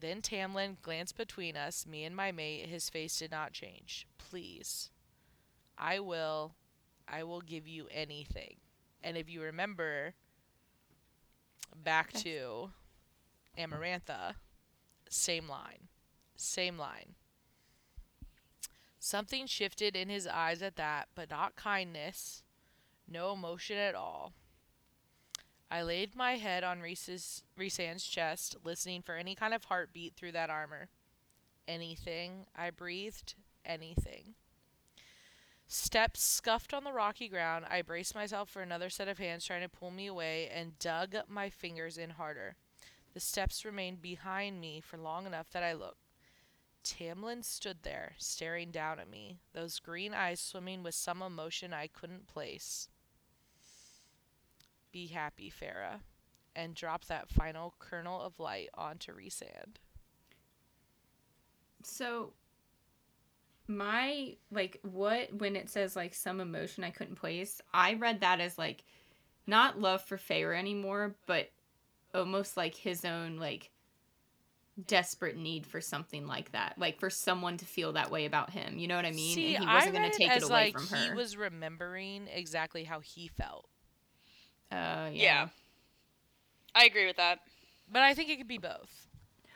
Then 0.00 0.22
Tamlin 0.22 0.76
glanced 0.80 1.16
between 1.16 1.56
us, 1.56 1.84
me 1.84 2.04
and 2.04 2.14
my 2.14 2.30
mate. 2.30 2.66
His 2.66 2.88
face 2.88 3.18
did 3.18 3.32
not 3.32 3.52
change. 3.52 4.06
Please. 4.16 4.90
I 5.76 5.98
will. 5.98 6.54
I 7.08 7.24
will 7.24 7.40
give 7.40 7.66
you 7.66 7.88
anything. 7.90 8.58
And 9.02 9.16
if 9.16 9.28
you 9.28 9.42
remember 9.42 10.14
back 11.82 12.12
to 12.12 12.70
Amarantha, 13.58 14.34
same 15.10 15.48
line. 15.48 15.88
Same 16.36 16.78
line. 16.78 17.14
Something 19.00 19.46
shifted 19.46 19.96
in 19.96 20.08
his 20.08 20.26
eyes 20.26 20.62
at 20.62 20.76
that, 20.76 21.08
but 21.14 21.30
not 21.30 21.56
kindness. 21.56 22.42
No 23.08 23.32
emotion 23.32 23.76
at 23.76 23.94
all. 23.94 24.32
I 25.70 25.82
laid 25.82 26.14
my 26.14 26.36
head 26.36 26.64
on 26.64 26.80
Rhys's 26.80 27.42
chest, 28.08 28.56
listening 28.64 29.02
for 29.02 29.16
any 29.16 29.34
kind 29.34 29.52
of 29.52 29.64
heartbeat 29.64 30.14
through 30.14 30.32
that 30.32 30.50
armor. 30.50 30.88
Anything, 31.66 32.46
I 32.56 32.70
breathed, 32.70 33.34
anything. 33.64 34.34
Steps 35.66 36.22
scuffed 36.22 36.72
on 36.72 36.84
the 36.84 36.92
rocky 36.92 37.28
ground. 37.28 37.66
I 37.68 37.82
braced 37.82 38.14
myself 38.14 38.48
for 38.48 38.62
another 38.62 38.88
set 38.88 39.08
of 39.08 39.18
hands 39.18 39.44
trying 39.44 39.60
to 39.62 39.68
pull 39.68 39.90
me 39.90 40.06
away 40.06 40.48
and 40.48 40.78
dug 40.78 41.16
my 41.28 41.50
fingers 41.50 41.98
in 41.98 42.10
harder. 42.10 42.56
The 43.18 43.24
steps 43.24 43.64
remained 43.64 44.00
behind 44.00 44.60
me 44.60 44.80
for 44.80 44.96
long 44.96 45.26
enough 45.26 45.50
that 45.50 45.64
I 45.64 45.72
looked. 45.72 46.06
Tamlin 46.84 47.42
stood 47.42 47.78
there, 47.82 48.12
staring 48.16 48.70
down 48.70 49.00
at 49.00 49.10
me, 49.10 49.40
those 49.52 49.80
green 49.80 50.14
eyes 50.14 50.38
swimming 50.38 50.84
with 50.84 50.94
some 50.94 51.20
emotion 51.20 51.72
I 51.72 51.88
couldn't 51.88 52.28
place. 52.28 52.88
Be 54.92 55.08
happy, 55.08 55.50
Feyre, 55.50 55.98
and 56.54 56.76
drop 56.76 57.06
that 57.06 57.28
final 57.28 57.74
kernel 57.80 58.22
of 58.22 58.38
light 58.38 58.68
onto 58.74 59.10
Rhysand. 59.10 59.78
So 61.82 62.34
my 63.66 64.36
like 64.52 64.78
what 64.82 65.34
when 65.34 65.56
it 65.56 65.68
says 65.68 65.96
like 65.96 66.14
some 66.14 66.38
emotion 66.38 66.84
I 66.84 66.90
couldn't 66.90 67.16
place, 67.16 67.60
I 67.74 67.94
read 67.94 68.20
that 68.20 68.38
as 68.38 68.58
like 68.58 68.84
not 69.44 69.80
love 69.80 70.04
for 70.04 70.18
Feyre 70.18 70.56
anymore, 70.56 71.16
but 71.26 71.50
almost 72.14 72.56
like 72.56 72.74
his 72.74 73.04
own 73.04 73.36
like 73.38 73.70
desperate 74.86 75.36
need 75.36 75.66
for 75.66 75.80
something 75.80 76.26
like 76.26 76.52
that, 76.52 76.74
like 76.78 77.00
for 77.00 77.10
someone 77.10 77.56
to 77.58 77.64
feel 77.64 77.92
that 77.94 78.10
way 78.10 78.24
about 78.26 78.50
him. 78.50 78.78
You 78.78 78.86
know 78.88 78.96
what 78.96 79.04
I 79.04 79.10
mean? 79.10 79.34
See, 79.34 79.54
and 79.56 79.64
he 79.64 79.70
wasn't 79.74 79.94
going 79.94 80.10
to 80.10 80.16
take 80.16 80.28
it 80.30 80.36
it 80.36 80.42
as, 80.44 80.48
away 80.50 80.72
like, 80.74 80.78
from 80.78 80.98
He 80.98 81.10
was 81.12 81.36
remembering 81.36 82.28
exactly 82.32 82.84
how 82.84 83.00
he 83.00 83.28
felt. 83.28 83.68
uh, 84.70 85.10
yeah. 85.10 85.10
Yeah. 85.12 85.48
I 86.74 86.84
agree 86.84 87.06
with 87.06 87.16
that. 87.16 87.40
But 87.90 88.02
I 88.02 88.14
think 88.14 88.30
it 88.30 88.36
could 88.36 88.46
be 88.48 88.58
both. 88.58 89.08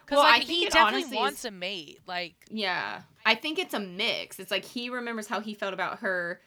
Because 0.05 0.17
Well, 0.17 0.27
I 0.27 0.39
like, 0.39 0.47
think 0.47 0.59
he 0.59 0.65
definitely 0.69 1.03
honestly 1.03 1.17
wants 1.17 1.39
is- 1.41 1.45
a 1.45 1.51
mate. 1.53 2.01
Like, 2.07 2.35
Yeah. 2.51 3.03
I 3.25 3.35
think 3.37 3.59
it's 3.61 3.75
a 3.75 3.81
mix. 3.81 4.41
It's 4.41 4.51
like 4.51 4.65
he 4.65 4.89
remembers 4.91 5.29
how 5.29 5.41
he 5.41 5.55
felt 5.55 5.73
about 5.75 6.01
her, 6.01 6.41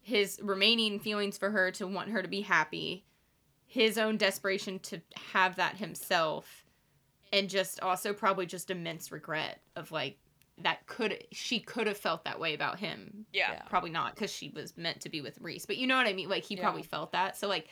his 0.00 0.38
remaining 0.42 1.00
feelings 1.00 1.36
for 1.38 1.50
her 1.50 1.72
to 1.72 1.86
want 1.88 2.10
her 2.10 2.22
to 2.22 2.28
be 2.28 2.42
happy, 2.42 3.04
his 3.74 3.98
own 3.98 4.16
desperation 4.16 4.78
to 4.78 5.00
have 5.32 5.56
that 5.56 5.76
himself, 5.78 6.64
and 7.32 7.50
just 7.50 7.80
also 7.80 8.12
probably 8.12 8.46
just 8.46 8.70
immense 8.70 9.10
regret 9.10 9.60
of 9.74 9.90
like 9.90 10.16
that 10.58 10.86
could 10.86 11.24
she 11.32 11.58
could 11.58 11.88
have 11.88 11.96
felt 11.98 12.22
that 12.22 12.38
way 12.38 12.54
about 12.54 12.78
him. 12.78 13.26
Yeah. 13.32 13.50
Yeah. 13.50 13.62
Probably 13.62 13.90
not 13.90 14.14
because 14.14 14.30
she 14.32 14.50
was 14.50 14.76
meant 14.76 15.00
to 15.00 15.08
be 15.08 15.20
with 15.20 15.36
Rhys, 15.40 15.66
but 15.66 15.76
you 15.76 15.88
know 15.88 15.96
what 15.96 16.06
I 16.06 16.12
mean. 16.12 16.28
Like 16.28 16.44
he 16.44 16.54
Yeah. 16.54 16.62
probably 16.62 16.84
felt 16.84 17.10
that. 17.10 17.36
So 17.36 17.48
like 17.48 17.66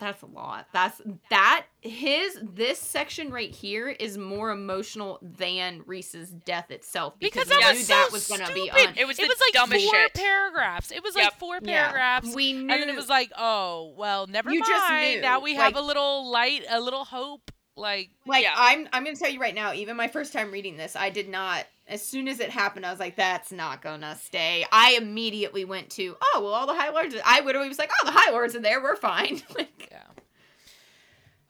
that's 0.00 0.22
a 0.22 0.26
lot. 0.26 0.66
That's 0.72 1.00
that 1.28 1.66
his 1.80 2.38
this 2.42 2.78
section 2.78 3.30
right 3.30 3.54
here 3.54 3.88
is 3.88 4.18
more 4.18 4.50
emotional 4.50 5.18
than 5.22 5.82
Rhys's 5.86 6.30
death 6.30 6.70
itself 6.70 7.14
because 7.20 7.46
we 7.46 7.50
that 7.50 7.60
Yes. 7.60 7.72
knew 7.74 7.78
was 7.78 7.88
that 7.88 8.08
was 8.12 8.28
gonna 8.28 8.46
stupid. 8.46 8.62
be 8.62 8.70
on. 8.70 8.94
It 8.98 9.06
was 9.06 9.18
it 9.18 9.28
was 9.28 9.38
like 9.54 9.68
four 9.68 9.78
shit. 9.78 10.14
paragraphs. 10.14 10.90
It 10.90 11.02
was 11.04 11.14
like 11.14 11.24
Yep. 11.24 11.38
four 11.38 11.58
Yeah. 11.62 11.82
paragraphs. 11.82 12.34
We 12.34 12.52
knew 12.54 12.60
and 12.60 12.70
then 12.82 12.88
it 12.88 12.96
was 12.96 13.08
like, 13.08 13.30
oh, 13.38 13.92
well, 13.96 14.26
never 14.26 14.50
You 14.52 14.60
mind. 14.60 14.68
just 14.68 14.92
knew, 14.92 15.20
Now 15.20 15.40
we 15.40 15.54
have 15.54 15.74
like- 15.74 15.82
a 15.82 15.86
little 15.86 16.30
light, 16.30 16.64
a 16.68 16.80
little 16.80 17.04
hope. 17.04 17.50
Like, 17.76 18.10
like 18.26 18.42
Yeah. 18.42 18.54
I'm 18.56 18.88
I'm 18.92 19.04
gonna 19.04 19.16
tell 19.16 19.30
you 19.30 19.40
right 19.40 19.54
now, 19.54 19.72
even 19.72 19.96
my 19.96 20.08
first 20.08 20.32
time 20.32 20.50
reading 20.50 20.76
this, 20.76 20.96
I 20.96 21.10
did 21.10 21.28
not 21.28 21.66
as 21.88 22.06
soon 22.06 22.28
as 22.28 22.38
it 22.38 22.50
happened, 22.50 22.86
I 22.86 22.90
was 22.92 23.00
like, 23.00 23.16
that's 23.16 23.50
not 23.50 23.82
gonna 23.82 24.14
stay. 24.22 24.64
I 24.70 24.92
immediately 24.92 25.64
went 25.64 25.90
to, 25.92 26.16
oh 26.22 26.40
well 26.44 26.52
all 26.52 26.66
the 26.66 26.74
High 26.74 26.90
Lords 26.90 27.14
I 27.24 27.40
literally 27.40 27.68
was 27.68 27.78
like, 27.78 27.90
oh 28.02 28.06
the 28.06 28.12
High 28.12 28.30
Lords 28.32 28.54
are 28.54 28.60
there, 28.60 28.82
we're 28.82 28.96
fine. 28.96 29.40
like 29.56 29.69
yeah. 29.69 29.69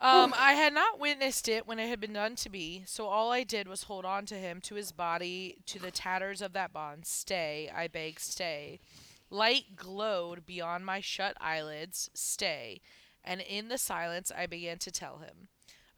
Um, 0.03 0.32
I 0.34 0.55
had 0.55 0.72
not 0.72 0.98
witnessed 0.98 1.46
it 1.46 1.66
when 1.66 1.78
it 1.78 1.88
had 1.88 2.01
been 2.01 2.14
done 2.14 2.34
to 2.36 2.48
me, 2.48 2.84
so 2.86 3.07
all 3.07 3.30
I 3.30 3.44
did 3.44 3.68
was 3.68 3.82
hold 3.82 4.07
on 4.07 4.24
to 4.26 4.34
him, 4.34 4.62
to 4.62 4.74
his 4.74 4.92
body, 4.92 5.59
to 5.66 5.78
the 5.78 5.90
tatters 5.90 6.40
of 6.40 6.55
that 6.55 6.72
bond. 6.72 7.05
Stay, 7.05 7.70
I 7.74 7.86
beg, 7.86 8.18
stay. 8.18 8.80
Light 9.28 9.76
glowed 9.76 10.46
beyond 10.46 10.86
my 10.86 11.01
shut 11.01 11.36
eyelids. 11.38 12.09
Stay. 12.14 12.80
And 13.22 13.42
in 13.42 13.68
the 13.68 13.76
silence, 13.76 14.32
I 14.34 14.46
began 14.46 14.78
to 14.78 14.90
tell 14.90 15.18
him 15.18 15.48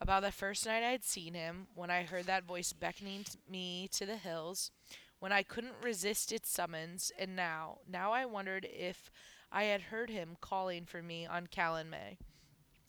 about 0.01 0.23
the 0.23 0.33
first 0.33 0.67
night 0.67 0.83
I'd 0.83 1.05
seen 1.05 1.35
him, 1.35 1.69
when 1.77 1.89
I 1.89 2.03
heard 2.03 2.27
that 2.27 2.43
voice 2.43 2.73
beckoning 2.73 3.25
me 3.49 3.89
to 3.93 4.05
the 4.05 4.17
hills, 4.17 4.73
when 5.21 5.31
I 5.31 5.45
couldn't 5.45 5.75
resist 5.81 6.33
its 6.33 6.51
summons, 6.51 7.13
and 7.17 7.37
now, 7.37 7.79
now 7.89 8.11
I 8.11 8.27
wondered 8.27 8.67
if 8.69 9.13
I 9.53 9.65
had 9.65 9.81
heard 9.81 10.11
him 10.11 10.37
calling 10.41 10.87
for 10.87 11.05
me 11.05 11.25
on 11.25 11.47
Calanmai 11.47 12.17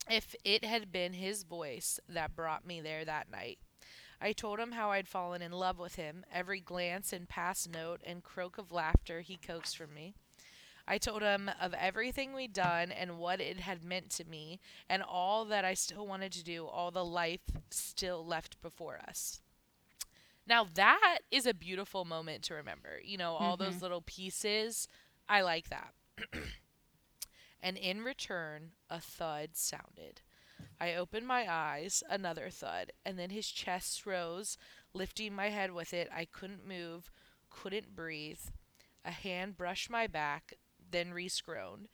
if 0.10 0.36
it 0.44 0.66
had 0.66 0.92
been 0.92 1.14
his 1.14 1.44
voice 1.44 2.00
that 2.08 2.36
brought 2.36 2.66
me 2.66 2.82
there 2.82 3.06
that 3.06 3.32
night. 3.32 3.60
I 4.22 4.32
told 4.32 4.60
him 4.60 4.72
how 4.72 4.92
I'd 4.92 5.08
fallen 5.08 5.42
in 5.42 5.52
love 5.52 5.78
with 5.78 5.96
him, 5.96 6.26
every 6.34 6.62
glance 6.62 7.12
and 7.12 7.28
past 7.28 7.70
note 7.70 8.02
and 8.06 8.24
croak 8.24 8.58
of 8.58 8.72
laughter 8.72 9.22
he 9.22 9.36
coaxed 9.36 9.78
from 9.78 9.94
me. 9.94 10.14
I 10.88 10.98
told 10.98 11.22
him 11.22 11.50
of 11.62 11.74
everything 11.74 12.34
we'd 12.34 12.54
done 12.54 12.92
and 12.92 13.18
what 13.18 13.40
it 13.40 13.60
had 13.62 13.84
meant 13.84 14.10
to 14.12 14.26
me, 14.26 14.60
and 14.90 15.02
all 15.02 15.46
that 15.46 15.66
I 15.66 15.74
still 15.74 16.06
wanted 16.06 16.32
to 16.34 16.44
do, 16.44 16.66
all 16.66 16.92
the 16.92 17.06
life 17.06 17.42
still 17.70 18.26
left 18.26 18.62
before 18.62 19.00
us. 19.08 19.42
Now, 20.46 20.68
that 20.74 21.20
is 21.32 21.46
a 21.46 21.54
beautiful 21.54 22.04
moment 22.04 22.44
to 22.44 22.54
remember. 22.54 23.00
You 23.04 23.18
know, 23.18 23.34
all 23.34 23.56
those 23.56 23.76
mm-hmm. 23.76 23.84
little 23.84 24.02
pieces. 24.02 24.88
I 25.30 25.42
like 25.42 25.70
that 25.70 25.94
and 27.64 27.78
in 27.78 28.04
return, 28.04 28.74
a 28.90 29.00
thud 29.00 29.52
sounded. 29.54 30.22
I 30.80 30.94
opened 30.96 31.26
my 31.26 31.52
eyes, 31.52 32.04
another 32.10 32.50
thud, 32.50 32.92
and 33.06 33.18
then 33.18 33.30
his 33.30 33.48
chest 33.48 34.06
rose, 34.06 34.58
lifting 34.94 35.34
my 35.34 35.50
head 35.50 35.72
with 35.72 35.94
it. 35.94 36.10
I 36.14 36.26
couldn't 36.26 36.68
move, 36.68 37.10
couldn't 37.50 37.96
breathe. 37.96 38.42
A 39.06 39.12
hand 39.12 39.58
brushed 39.58 39.90
my 39.90 40.08
back, 40.08 40.54
then 40.92 41.12
Rhys 41.12 41.42
groaned. 41.42 41.88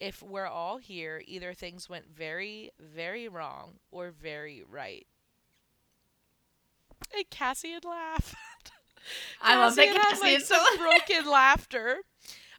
If 0.00 0.22
we're 0.22 0.46
all 0.46 0.78
here, 0.78 1.22
either 1.26 1.52
things 1.52 1.88
went 1.88 2.06
very, 2.08 2.70
very 2.80 3.28
wrong 3.28 3.74
or 3.90 4.10
very 4.10 4.62
right. 4.68 5.06
And 7.14 7.28
Cassian 7.30 7.80
laughed. 7.84 8.34
I 9.42 9.56
love 9.56 9.76
that 9.76 9.94
Cassian 9.94 10.26
had, 10.26 10.34
like, 10.34 10.40
so 10.40 10.54
some 10.54 10.78
broken 10.78 11.30
laughter. 11.30 11.98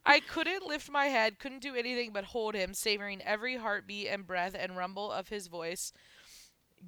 I 0.06 0.20
couldn't 0.20 0.66
lift 0.66 0.90
my 0.90 1.06
head, 1.06 1.40
couldn't 1.40 1.62
do 1.62 1.76
anything 1.76 2.12
but 2.12 2.26
hold 2.26 2.56
him, 2.56 2.74
savoring 2.74 3.22
every 3.22 3.58
heartbeat 3.58 4.08
and 4.08 4.26
breath 4.26 4.56
and 4.58 4.76
rumble 4.76 5.12
of 5.12 5.30
his 5.30 5.48
voice. 5.48 5.94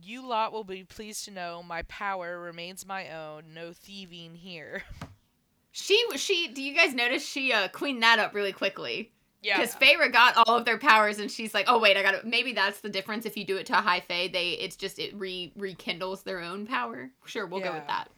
You 0.02 0.28
lot 0.28 0.52
will 0.52 0.64
be 0.64 0.84
pleased 0.84 1.26
to 1.26 1.32
know 1.32 1.62
my 1.62 1.84
power 1.84 2.40
remains 2.40 2.86
my 2.86 3.10
own. 3.12 3.54
No 3.54 3.72
thieving 3.72 4.36
here. 4.36 4.84
she 5.72 6.04
she 6.16 6.48
do 6.48 6.64
you 6.64 6.76
guys 6.76 6.94
notice 6.96 7.26
she 7.26 7.54
uh 7.54 7.68
cleaned 7.68 8.02
that 8.02 8.18
up 8.18 8.34
really 8.34 8.54
quickly? 8.54 9.12
Yeah. 9.44 9.60
Because 9.60 9.76
Feyre 9.76 10.12
got 10.12 10.38
all 10.38 10.56
of 10.56 10.64
their 10.64 10.78
powers, 10.78 11.20
and 11.20 11.30
she's 11.30 11.54
like, 11.54 11.66
"Oh 11.68 11.78
wait, 11.78 11.98
I 11.98 12.02
got 12.02 12.22
to 12.22 12.26
Maybe 12.26 12.54
that's 12.54 12.80
the 12.80 12.90
difference. 12.90 13.26
If 13.26 13.36
you 13.36 13.44
do 13.44 13.58
it 13.58 13.66
to 13.68 13.78
a 13.78 13.82
high 13.82 14.00
Fae, 14.00 14.30
they 14.30 14.52
it's 14.52 14.78
just 14.78 15.00
it 15.00 15.14
re 15.16 15.52
rekindles 15.58 16.24
their 16.24 16.40
own 16.40 16.66
power. 16.66 17.12
Sure, 17.26 17.46
we'll 17.46 17.60
go 17.60 17.74
with 17.74 17.88
that. 17.88 18.10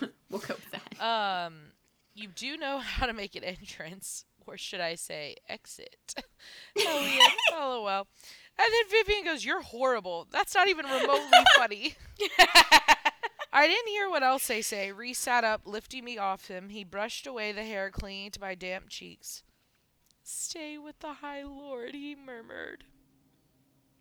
we'll 0.30 0.40
go 0.40 0.54
with 0.54 0.70
that. 0.70 1.04
Um, 1.04 1.54
you 2.18 2.28
do 2.28 2.56
know 2.56 2.78
how 2.84 3.06
to 3.06 3.12
make 3.12 3.34
an 3.34 3.44
entrance, 3.44 4.24
or 4.46 4.56
should 4.56 4.80
I 4.80 4.94
say 4.96 5.36
exit? 5.48 6.14
Elliot, 6.76 7.32
oh 7.52 7.82
well. 7.84 8.06
And 8.60 8.66
then 8.72 9.04
Viviane 9.04 9.24
goes, 9.24 9.44
"You're 9.44 9.62
horrible. 9.62 10.26
That's 10.32 10.52
not 10.52 10.66
even 10.66 10.84
remotely 10.84 11.30
funny." 11.56 11.94
I 13.52 13.68
didn't 13.68 13.86
hear 13.86 14.10
what 14.10 14.24
else 14.24 14.48
they 14.48 14.62
say. 14.62 14.90
Rhys 14.90 15.16
sat 15.16 15.44
up, 15.44 15.60
lifting 15.64 16.04
me 16.04 16.18
off 16.18 16.48
him. 16.48 16.70
He 16.70 16.82
brushed 16.82 17.24
away 17.28 17.52
the 17.52 17.62
hair 17.62 17.88
clinging 17.92 18.32
to 18.32 18.40
my 18.40 18.56
damp 18.56 18.88
cheeks. 18.88 19.44
Stay 20.24 20.76
with 20.76 20.98
the 20.98 21.12
High 21.12 21.44
Lord, 21.44 21.94
he 21.94 22.16
murmured. 22.16 22.82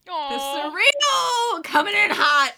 The 0.05 0.11
Aw. 0.13 0.72
Suriel 0.72 1.63
coming 1.63 1.93
in 1.93 2.09
hot. 2.09 2.53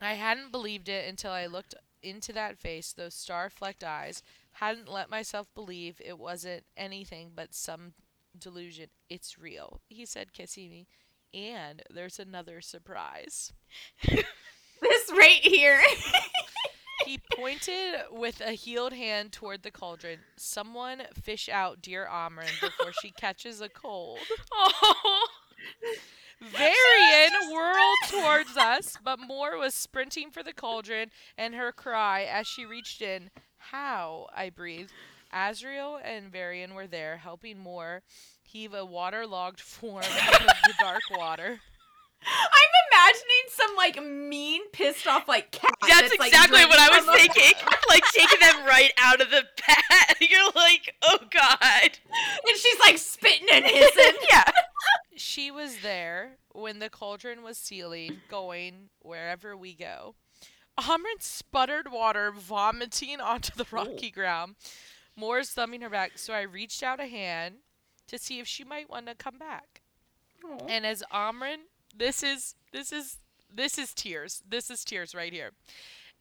I 0.00 0.14
hadn't 0.14 0.50
believed 0.50 0.88
it 0.88 1.08
until 1.08 1.30
I 1.30 1.46
looked 1.46 1.76
into 2.02 2.32
that 2.32 2.58
face, 2.58 2.92
those 2.92 3.14
star 3.14 3.48
flecked 3.48 3.84
eyes. 3.84 4.24
Hadn't 4.52 4.88
let 4.88 5.10
myself 5.10 5.48
believe 5.54 6.00
it 6.04 6.18
wasn't 6.18 6.64
anything 6.76 7.32
but 7.34 7.54
some 7.54 7.94
delusion. 8.38 8.88
It's 9.08 9.38
real, 9.38 9.80
he 9.88 10.06
said, 10.06 10.32
kissing 10.32 10.70
me. 10.70 10.86
And 11.34 11.82
there's 11.90 12.18
another 12.18 12.60
surprise. 12.60 13.52
This 14.82 15.12
right 15.12 15.40
here. 15.42 15.80
He 17.04 17.18
pointed 17.34 17.96
with 18.12 18.40
a 18.40 18.52
healed 18.52 18.92
hand 18.92 19.32
toward 19.32 19.64
the 19.64 19.72
cauldron. 19.72 20.20
Someone 20.36 21.02
fish 21.20 21.48
out 21.48 21.82
dear 21.82 22.06
Amren 22.08 22.60
before 22.60 22.92
she 23.02 23.10
catches 23.10 23.60
a 23.60 23.68
cold. 23.68 24.20
Aw. 24.52 25.26
Varian 26.40 27.32
whirled 27.50 27.98
towards 28.08 28.56
us, 28.56 28.96
but 29.02 29.18
Mor 29.18 29.58
was 29.58 29.74
sprinting 29.74 30.30
for 30.30 30.44
the 30.44 30.52
cauldron, 30.52 31.10
and 31.36 31.56
her 31.56 31.72
cry 31.72 32.22
as 32.22 32.46
she 32.46 32.64
reached 32.64 33.02
in, 33.02 33.30
How? 33.70 34.26
I 34.34 34.50
breathed. 34.50 34.92
Azriel 35.32 35.98
and 36.04 36.30
Varian 36.30 36.74
were 36.74 36.86
there, 36.86 37.16
helping 37.16 37.58
Mor 37.58 38.02
heave 38.42 38.74
a 38.74 38.84
waterlogged 38.84 39.60
form 39.62 40.04
out 40.04 40.40
of 40.40 40.46
the 40.66 40.74
dark 40.78 41.02
water. 41.10 41.60
I'm 42.24 42.72
imagining 42.92 43.44
some 43.48 43.76
like 43.76 44.00
mean, 44.00 44.62
pissed 44.72 45.06
off 45.08 45.26
like 45.26 45.50
cat. 45.50 45.72
That's, 45.88 46.16
like, 46.18 46.28
exactly 46.28 46.64
what 46.66 46.78
I 46.78 46.88
was 46.96 47.04
thinking. 47.18 47.52
like 47.88 48.04
taking 48.14 48.38
them 48.40 48.64
right 48.64 48.92
out 48.98 49.20
of 49.20 49.30
the 49.30 49.42
bat. 49.66 50.16
You're 50.20 50.50
like, 50.54 50.94
oh 51.02 51.18
god. 51.30 51.98
and 52.46 52.56
she's 52.56 52.78
like 52.78 52.98
spitting 52.98 53.48
and 53.52 53.64
hissing. 53.64 54.16
Yeah. 54.30 54.44
She 55.16 55.50
was 55.50 55.78
there 55.80 56.36
when 56.52 56.78
the 56.78 56.90
cauldron 56.90 57.42
was 57.42 57.58
sealing, 57.58 58.20
going 58.28 58.90
wherever 59.00 59.56
we 59.56 59.74
go. 59.74 60.14
Amren 60.78 61.20
sputtered 61.20 61.90
water, 61.90 62.32
vomiting 62.32 63.20
onto 63.20 63.54
the 63.54 63.66
rocky 63.70 64.10
ground. 64.10 64.56
Mor's 65.16 65.50
thumbing 65.50 65.82
her 65.82 65.90
back, 65.90 66.12
so 66.16 66.32
I 66.32 66.42
reached 66.42 66.82
out 66.82 67.00
a 67.00 67.06
hand 67.06 67.56
to 68.08 68.18
see 68.18 68.40
if 68.40 68.46
she 68.46 68.64
might 68.64 68.88
want 68.88 69.06
to 69.06 69.14
come 69.14 69.38
back. 69.38 69.82
And 70.68 70.86
as 70.86 71.02
Amren, 71.12 71.58
this 71.94 72.22
is 72.22 72.54
this 72.72 72.92
is 72.92 73.18
this 73.54 73.78
is 73.78 73.92
tears. 73.94 74.42
This 74.48 74.70
is 74.70 74.84
tears 74.84 75.14
right 75.14 75.32
here. 75.32 75.52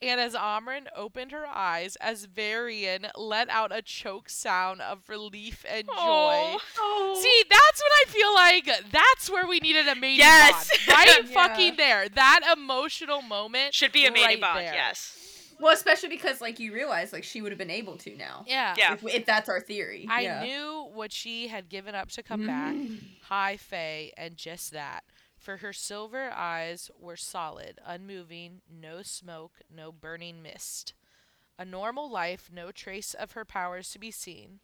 And 0.02 0.20
as 0.20 0.34
Amren 0.34 0.88
opened 0.96 1.32
her 1.32 1.46
eyes, 1.46 1.96
as 1.98 2.26
Varian 2.26 3.08
let 3.16 3.50
out 3.50 3.76
a 3.76 3.84
choke 3.84 4.30
sound 4.30 4.82
of 4.82 5.08
relief 5.08 5.64
and 5.70 5.86
joy. 5.86 5.94
Aw. 5.96 6.60
Oh. 6.80 7.20
See, 7.22 7.44
that's 7.50 7.84
when 7.84 7.92
I 7.92 8.06
feel 8.08 8.34
like 8.34 8.92
that's 8.92 9.30
where 9.30 9.46
we 9.46 9.60
needed 9.60 9.88
a 9.88 9.96
mating 9.96 10.20
Yes. 10.20 10.70
bond. 10.88 10.98
Right 10.98 11.20
Yeah. 11.30 11.34
fucking 11.34 11.76
there. 11.78 12.10
That 12.10 12.56
emotional 12.58 13.22
moment 13.22 13.76
Should 13.76 13.92
be 13.92 14.06
a 14.06 14.12
mating 14.12 14.42
right 14.42 14.42
bond, 14.42 14.60
there. 14.66 14.74
yes. 14.74 15.18
Well, 15.60 15.74
especially 15.74 16.10
because 16.10 16.42
like 16.42 16.60
you 16.60 16.74
realize 16.74 17.14
like 17.14 17.24
she 17.24 17.42
would 17.42 17.52
have 17.52 17.60
been 17.60 17.70
able 17.70 17.96
to 17.98 18.18
now. 18.18 18.44
Yeah. 18.48 18.74
Yeah. 18.76 18.94
If, 18.94 19.06
if 19.06 19.26
that's 19.28 19.48
our 19.48 19.62
theory. 19.62 20.08
I 20.10 20.22
yeah. 20.22 20.44
knew 20.44 20.90
what 20.94 21.12
she 21.12 21.48
had 21.48 21.70
given 21.70 21.94
up 21.94 22.10
to 22.12 22.24
come 22.24 22.42
mm-hmm. 22.42 22.48
back. 22.48 23.00
High 23.22 23.58
Fae, 23.58 24.12
and 24.18 24.36
just 24.36 24.72
that. 24.72 25.04
For 25.42 25.58
her 25.58 25.74
silver 25.74 26.30
eyes 26.32 26.92
were 27.00 27.16
solid, 27.18 27.80
unmoving, 27.84 28.62
no 28.72 29.02
smoke, 29.02 29.54
no 29.76 29.92
burning 29.92 30.44
mist. 30.44 30.94
A 31.58 31.66
normal 31.66 32.12
life, 32.12 32.52
no 32.54 32.72
trace 32.72 33.16
of 33.16 33.32
her 33.32 33.44
powers 33.44 33.90
to 33.92 34.00
be 34.00 34.12
seen. 34.12 34.60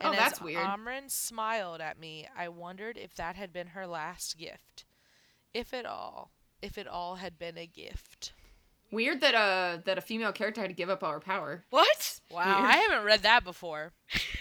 Oh, 0.00 0.08
And 0.10 0.18
that's 0.18 0.40
as 0.40 0.42
weird. 0.42 0.64
Amren 0.64 1.08
smiled 1.12 1.80
at 1.80 1.96
me, 2.00 2.26
I 2.36 2.48
wondered 2.48 2.98
if 2.98 3.14
that 3.14 3.36
had 3.36 3.52
been 3.52 3.68
her 3.68 3.86
last 3.86 4.36
gift. 4.36 4.84
If 5.54 5.72
at 5.72 5.86
all. 5.86 6.32
If 6.60 6.76
it 6.76 6.88
all 6.88 7.16
had 7.16 7.38
been 7.38 7.56
a 7.56 7.66
gift. 7.66 8.32
Weird 8.90 9.20
that 9.20 9.34
uh 9.34 9.78
that 9.84 9.96
a 9.98 10.00
female 10.00 10.32
character 10.32 10.60
had 10.60 10.70
to 10.70 10.74
give 10.74 10.90
up 10.90 11.04
all 11.04 11.12
her 11.12 11.20
power. 11.20 11.64
What? 11.70 12.20
Wow, 12.32 12.46
Weird. 12.46 12.70
I 12.70 12.76
haven't 12.78 13.04
read 13.04 13.22
that 13.22 13.44
before. 13.44 13.92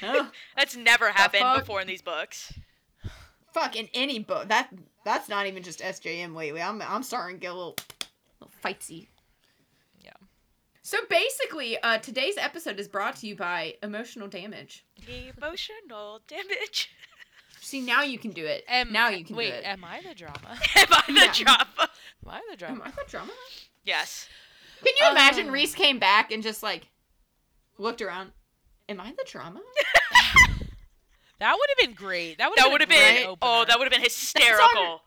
Huh. 0.02 0.30
That's 0.58 0.76
never 0.76 1.12
happened 1.12 1.60
before 1.60 1.80
in 1.82 1.88
these 1.88 2.02
books. 2.02 2.54
Fuck 3.54 3.76
in 3.76 3.88
any 3.94 4.20
book. 4.20 4.50
That 4.50 4.70
that's 5.06 5.30
not 5.30 5.48
even 5.48 5.64
just 5.64 5.80
SJM 5.80 6.36
lately. 6.36 6.62
I'm 6.62 6.82
I'm 6.82 7.04
starting 7.04 7.38
to 7.38 7.42
get 7.42 7.52
a 7.52 7.56
little, 7.56 7.78
little 8.42 8.52
fightsy. 8.64 9.08
Yeah. 10.04 10.12
So 10.82 10.98
basically, 11.10 11.78
uh, 11.82 12.00
today's 12.00 12.36
episode 12.38 12.78
is 12.80 12.90
brought 12.90 13.16
to 13.18 13.28
you 13.28 13.38
by 13.38 13.76
Emotional 13.82 14.28
Damage. 14.28 14.84
Emotional 15.38 16.20
damage. 16.28 16.90
See, 17.62 17.82
now 17.82 18.04
you 18.04 18.20
can 18.20 18.32
do 18.32 18.46
it. 18.46 18.64
Am, 18.68 18.92
now 18.92 19.10
you 19.10 19.24
can 19.26 19.36
wait, 19.36 19.50
do 19.52 19.56
it. 19.58 19.66
am 19.66 19.84
I 19.84 20.02
the 20.08 20.14
drama? 20.14 20.58
Am 20.76 20.88
I 20.92 21.04
the 21.08 21.14
Yeah. 21.14 21.32
drama? 21.34 21.66
Am 21.80 22.30
I 22.30 22.42
the 22.52 22.58
drama? 22.58 22.76
Am? 22.76 22.82
I 22.86 22.92
the 22.92 23.10
drama? 23.10 23.32
Yes. 23.84 24.28
Can 24.84 24.94
you 25.00 25.10
imagine 25.12 25.48
Uh. 25.50 25.52
Rhys 25.52 25.74
came 25.74 25.98
back 25.98 26.32
and 26.32 26.44
just 26.44 26.62
like 26.62 26.88
looked 27.80 28.02
around? 28.04 28.32
Am 28.90 29.00
I 29.02 29.14
the 29.18 29.26
drama? 29.28 29.62
That 31.40 31.56
would 31.58 31.70
have 31.70 31.88
been 31.88 31.96
great. 31.96 32.38
That 32.38 32.50
would 32.50 32.60
have 32.60 32.72
would 32.72 32.80
been, 32.80 32.90
been 32.90 33.26
great 33.26 33.38
oh, 33.42 33.66
that 33.66 33.78
would 33.78 33.86
have 33.86 33.92
been 33.92 34.02
hysterical. 34.02 35.02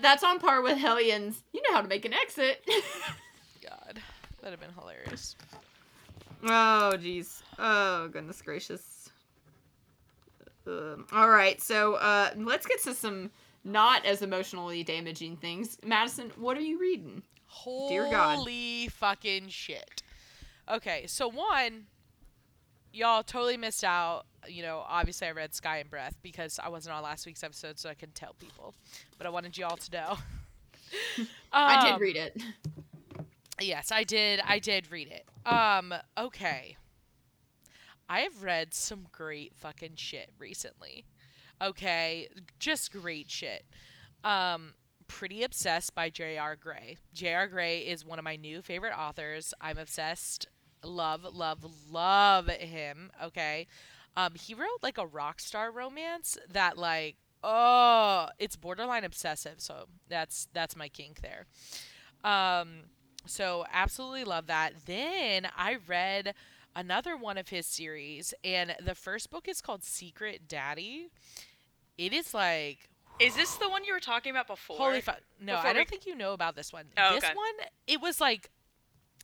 That's 0.00 0.22
on 0.22 0.38
par 0.38 0.62
with 0.62 0.78
Helions. 0.78 1.42
You 1.52 1.62
know 1.62 1.74
how 1.74 1.82
to 1.82 1.88
make 1.88 2.04
an 2.04 2.14
exit. 2.14 2.64
God, 3.62 4.00
that'd 4.40 4.58
have 4.58 4.60
been 4.60 4.72
hilarious. 4.78 5.36
Oh, 6.44 6.94
jeez. 6.96 7.42
Oh, 7.58 8.08
goodness 8.08 8.40
gracious. 8.40 9.10
Um, 10.66 11.06
all 11.12 11.30
right, 11.30 11.60
so 11.60 11.94
uh, 11.94 12.30
let's 12.36 12.66
get 12.66 12.82
to 12.84 12.94
some 12.94 13.30
not 13.64 14.04
as 14.04 14.22
emotionally 14.22 14.84
damaging 14.84 15.36
things. 15.36 15.78
Madison, 15.84 16.30
what 16.36 16.56
are 16.56 16.62
you 16.62 16.78
reading? 16.78 17.22
Holy 17.46 17.94
Dear 17.94 18.10
God. 18.10 18.46
fucking 18.92 19.48
shit. 19.48 20.02
Okay, 20.70 21.04
so 21.06 21.28
one, 21.28 21.86
y'all 22.98 23.22
totally 23.22 23.56
missed 23.56 23.84
out. 23.84 24.24
You 24.46 24.62
know, 24.62 24.84
obviously 24.86 25.28
I 25.28 25.32
read 25.32 25.54
Sky 25.54 25.78
and 25.78 25.88
Breath 25.90 26.16
because 26.22 26.58
I 26.62 26.68
wasn't 26.68 26.94
on 26.96 27.02
last 27.02 27.26
week's 27.26 27.42
episode, 27.44 27.78
so 27.78 27.88
I 27.88 27.94
couldn't 27.94 28.14
tell 28.14 28.34
people. 28.38 28.74
But 29.16 29.26
I 29.26 29.30
wanted 29.30 29.56
y'all 29.56 29.76
to 29.76 29.90
know. 29.92 30.18
I 31.52 31.84
did 31.84 31.94
Um, 31.94 32.00
read 32.00 32.16
it. 32.16 32.42
Yes, 33.60 33.90
I 33.92 34.04
did. 34.04 34.40
I 34.46 34.58
did 34.58 34.90
read 34.90 35.08
it. 35.08 35.26
Um, 35.50 35.92
okay. 36.16 36.76
I 38.08 38.20
have 38.20 38.42
read 38.42 38.72
some 38.72 39.06
great 39.12 39.52
fucking 39.56 39.96
shit 39.96 40.30
recently. 40.38 41.04
Okay, 41.60 42.28
just 42.58 42.92
great 42.92 43.30
shit. 43.30 43.64
Um, 44.24 44.74
pretty 45.08 45.42
obsessed 45.42 45.94
by 45.94 46.08
J.R. 46.08 46.56
Gray. 46.56 46.96
J.R. 47.12 47.48
Gray 47.48 47.80
is 47.80 48.04
one 48.04 48.18
of 48.18 48.24
my 48.24 48.36
new 48.36 48.62
favorite 48.62 48.94
authors. 48.96 49.52
I'm 49.60 49.76
obsessed. 49.76 50.46
Love, 50.84 51.24
love, 51.34 51.64
love 51.90 52.48
him. 52.48 53.10
Okay. 53.22 53.66
Um, 54.16 54.34
he 54.34 54.54
wrote 54.54 54.82
like 54.82 54.98
a 54.98 55.06
rock 55.06 55.40
star 55.40 55.70
romance 55.70 56.38
that 56.50 56.76
like 56.78 57.16
oh, 57.44 58.26
it's 58.38 58.56
borderline 58.56 59.04
obsessive. 59.04 59.60
So 59.60 59.86
that's 60.08 60.48
that's 60.52 60.74
my 60.76 60.88
kink 60.88 61.20
there. 61.20 61.46
Um, 62.24 62.84
so 63.26 63.64
absolutely 63.72 64.24
love 64.24 64.46
that. 64.46 64.72
Then 64.86 65.48
I 65.56 65.78
read 65.86 66.34
another 66.74 67.16
one 67.16 67.38
of 67.38 67.48
his 67.48 67.66
series, 67.66 68.34
and 68.44 68.74
the 68.84 68.94
first 68.94 69.30
book 69.30 69.48
is 69.48 69.60
called 69.60 69.84
Secret 69.84 70.48
Daddy. 70.48 71.10
It 71.96 72.12
is 72.12 72.32
like 72.34 72.88
Is 73.20 73.34
this 73.36 73.54
the 73.56 73.68
one 73.68 73.84
you 73.84 73.92
were 73.92 74.00
talking 74.00 74.30
about 74.30 74.46
before? 74.46 74.76
holy 74.76 75.00
fuck. 75.00 75.20
No, 75.40 75.56
before 75.56 75.70
I 75.70 75.72
don't 75.74 75.80
we- 75.82 75.90
think 75.90 76.06
you 76.06 76.14
know 76.16 76.32
about 76.32 76.56
this 76.56 76.72
one. 76.72 76.86
Oh, 76.96 77.14
this 77.14 77.24
okay. 77.24 77.34
one, 77.34 77.66
it 77.86 78.00
was 78.00 78.20
like 78.20 78.50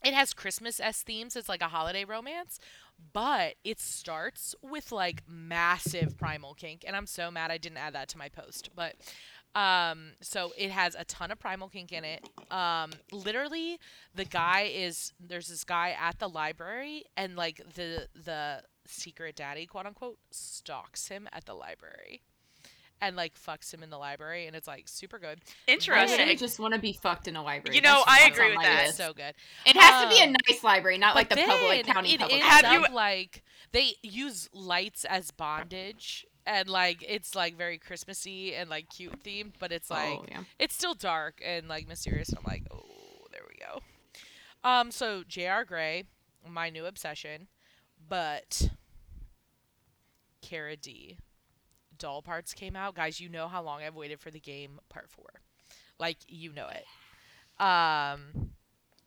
it 0.05 0.15
has 0.15 0.35
Christmas 0.35 0.81
s 0.81 1.03
themes. 1.03 1.37
It's 1.37 1.49
like 1.49 1.63
a 1.63 1.69
holiday 1.69 2.05
romance, 2.05 2.59
but 3.13 3.55
it 3.65 3.81
starts 3.81 4.55
with 4.63 4.93
like 4.93 5.23
massive 5.29 6.17
primal 6.17 6.55
kink, 6.55 6.85
and 6.87 6.95
I'm 6.95 7.07
so 7.07 7.31
mad 7.31 7.51
I 7.51 7.59
didn't 7.59 7.79
add 7.79 7.95
that 7.95 8.09
to 8.11 8.19
my 8.19 8.29
post. 8.29 8.71
But 8.75 8.97
um, 9.55 10.13
so 10.21 10.53
it 10.59 10.71
has 10.71 10.95
a 10.95 11.05
ton 11.05 11.31
of 11.31 11.39
primal 11.39 11.69
kink 11.69 11.93
in 11.93 12.05
it. 12.05 12.29
Um, 12.51 12.91
literally, 13.13 13.79
the 14.15 14.25
guy 14.25 14.71
is 14.73 15.13
there's 15.21 15.49
this 15.49 15.65
guy 15.65 15.97
at 15.99 16.19
the 16.19 16.29
library, 16.29 17.05
and 17.17 17.37
like 17.37 17.61
the 17.75 18.09
the 18.15 18.63
secret 18.87 19.37
daddy, 19.37 19.67
quote 19.67 19.87
unquote, 19.87 20.19
stalks 20.31 21.09
him 21.09 21.29
at 21.33 21.47
the 21.47 21.55
library. 21.55 22.23
And 23.07 23.17
like 23.17 23.35
fucks 23.39 23.73
him 23.73 23.83
in 23.83 23.91
the 23.91 23.99
library, 23.99 24.47
and 24.47 24.57
it's 24.57 24.67
like 24.67 24.89
super 24.89 25.19
good. 25.19 25.41
Interesting. 25.67 26.29
I 26.29 26.35
just 26.35 26.59
want 26.59 26.75
to 26.75 26.81
be 26.81 26.93
fucked 26.93 27.29
in 27.29 27.37
a 27.37 27.43
library. 27.43 27.77
You 27.77 27.83
know, 27.83 28.03
That's 28.07 28.23
I 28.23 28.27
agree 28.27 28.51
with 28.57 28.65
that. 28.65 28.85
list. 28.87 28.97
so 28.97 29.13
good. 29.13 29.35
It 29.67 29.77
has 29.77 30.03
to 30.05 30.09
be 30.09 30.21
a 30.23 30.27
Um, 30.27 30.35
nice 30.49 30.65
library, 30.65 30.99
not 30.99 31.15
like 31.15 31.29
the 31.29 31.37
But 31.37 31.47
public 31.47 31.85
then 31.87 31.95
county 31.95 32.15
it 32.15 32.21
public. 32.21 32.43
ends 32.43 32.47
Have 32.67 32.73
you- 32.73 32.85
up, 32.87 32.93
like 32.93 33.43
they 33.73 33.95
use 34.03 34.49
lights 34.53 35.05
as 35.05 35.31
bondage 35.31 36.27
and 36.47 36.69
like 36.69 37.05
it's 37.07 37.35
like 37.35 37.57
very 37.57 37.79
Christmassy 37.79 38.55
and 38.55 38.69
like 38.71 38.89
cute 38.91 39.23
themed, 39.23 39.53
but 39.59 39.73
it's 39.73 39.91
like 39.91 40.19
oh, 40.19 40.25
yeah. 40.31 40.45
it's 40.59 40.75
still 40.75 40.95
dark 40.95 41.41
and 41.45 41.69
like 41.69 41.87
mysterious. 41.89 42.29
And 42.31 42.39
I'm 42.39 42.45
like, 42.51 42.65
oh, 42.71 43.27
there 43.33 43.43
we 43.49 43.57
go. 43.57 43.81
Um, 44.69 44.91
so 44.91 45.25
J.R. 45.27 45.65
Gray, 45.65 46.05
my 46.49 46.71
new 46.71 46.87
obsession, 46.87 47.49
but 48.09 48.71
Cara 50.43 50.77
D. 50.77 51.19
Doll 51.99 52.23
Parts 52.23 52.55
came 52.55 52.77
out, 52.77 52.95
guys. 52.95 53.21
You 53.21 53.29
know 53.29 53.49
how 53.49 53.63
long 53.63 53.83
I've 53.83 53.95
waited 53.95 54.21
for 54.21 54.31
the 54.31 54.41
game 54.41 54.81
part 54.89 55.11
four, 55.11 55.31
like 55.99 56.19
you 56.29 56.53
know 56.53 56.69
it. 56.69 56.85
Um, 57.63 58.51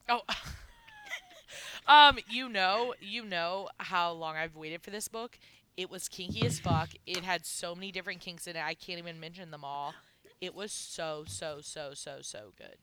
oh. 0.09 0.21
um, 1.87 2.17
you 2.29 2.49
know, 2.49 2.93
you 2.99 3.25
know 3.25 3.69
how 3.77 4.11
long 4.11 4.35
I've 4.35 4.55
waited 4.55 4.81
for 4.81 4.89
this 4.89 5.07
book. 5.07 5.37
It 5.75 5.91
was 5.91 6.07
kinky 6.07 6.45
as 6.45 6.59
fuck. 6.59 6.89
It 7.05 7.23
had 7.23 7.45
so 7.45 7.75
many 7.75 7.91
different 7.91 8.19
kinks 8.19 8.47
in 8.47 8.55
it. 8.55 8.63
I 8.63 8.73
can't 8.73 8.99
even 8.99 9.19
mention 9.19 9.51
them 9.51 9.63
all. 9.63 9.93
It 10.41 10.55
was 10.55 10.71
so 10.71 11.23
so 11.27 11.59
so 11.61 11.91
so 11.93 12.19
so 12.21 12.51
good. 12.57 12.77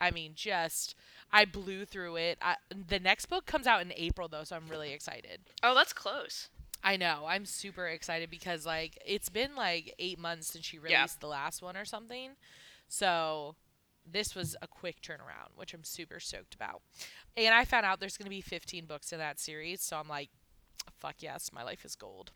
I 0.00 0.10
mean, 0.10 0.32
just 0.34 0.94
I 1.32 1.44
blew 1.44 1.84
through 1.84 2.16
it. 2.16 2.38
I, 2.40 2.56
the 2.70 3.00
next 3.00 3.26
book 3.26 3.46
comes 3.46 3.66
out 3.66 3.82
in 3.82 3.92
April 3.96 4.28
though, 4.28 4.44
so 4.44 4.56
I'm 4.56 4.68
really 4.68 4.92
excited. 4.92 5.40
Oh, 5.62 5.74
that's 5.74 5.92
close. 5.92 6.48
I 6.82 6.96
know. 6.96 7.24
I'm 7.26 7.44
super 7.44 7.86
excited 7.88 8.30
because 8.30 8.64
like 8.64 8.98
it's 9.04 9.28
been 9.28 9.54
like 9.56 9.94
8 9.98 10.18
months 10.18 10.48
since 10.48 10.64
she 10.64 10.78
released 10.78 10.92
Yeah. 10.92 11.06
the 11.20 11.26
last 11.26 11.60
one 11.62 11.76
or 11.76 11.84
something. 11.84 12.30
So 12.88 13.56
this 14.10 14.34
was 14.34 14.56
a 14.62 14.66
quick 14.68 15.02
turnaround, 15.02 15.56
which 15.56 15.74
I'm 15.74 15.84
super 15.84 16.18
stoked 16.20 16.54
about. 16.54 16.80
And 17.36 17.52
I 17.54 17.64
found 17.64 17.84
out 17.84 18.00
there's 18.00 18.16
going 18.16 18.24
to 18.26 18.30
be 18.30 18.40
15 18.40 18.86
books 18.86 19.12
in 19.12 19.18
that 19.18 19.38
series, 19.38 19.82
so 19.82 19.96
I'm 19.98 20.08
like 20.08 20.30
fuck 21.00 21.16
yes, 21.20 21.50
my 21.52 21.62
life 21.62 21.84
is 21.84 21.94
gold. 21.94 22.32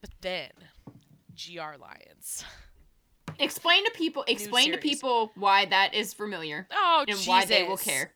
But 0.00 0.10
then 0.20 0.50
GR 1.34 1.76
Lions. 1.78 2.44
Explain 3.38 3.84
to 3.86 3.90
people. 3.92 4.24
Explain 4.28 4.72
to 4.72 4.78
people 4.78 5.32
why 5.34 5.64
that 5.66 5.94
is 5.94 6.12
familiar 6.14 6.66
Oh, 6.70 7.04
and 7.08 7.18
why 7.20 7.44
they 7.44 7.62
will 7.64 7.76
care. 7.78 8.12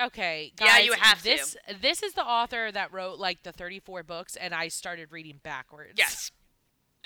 Okay, 0.00 0.52
guys, 0.56 0.68
Yeah, 0.68 0.78
you 0.84 0.92
have 0.94 1.18
to. 1.18 1.24
this, 1.24 1.56
This 1.80 2.02
is 2.02 2.14
the 2.14 2.24
author 2.24 2.72
that 2.72 2.92
wrote 2.92 3.18
like 3.18 3.42
the 3.42 3.52
34 3.52 4.02
books, 4.02 4.36
and 4.36 4.54
I 4.54 4.68
started 4.68 5.12
reading 5.12 5.38
backwards. 5.42 5.94
Yes. 5.96 6.30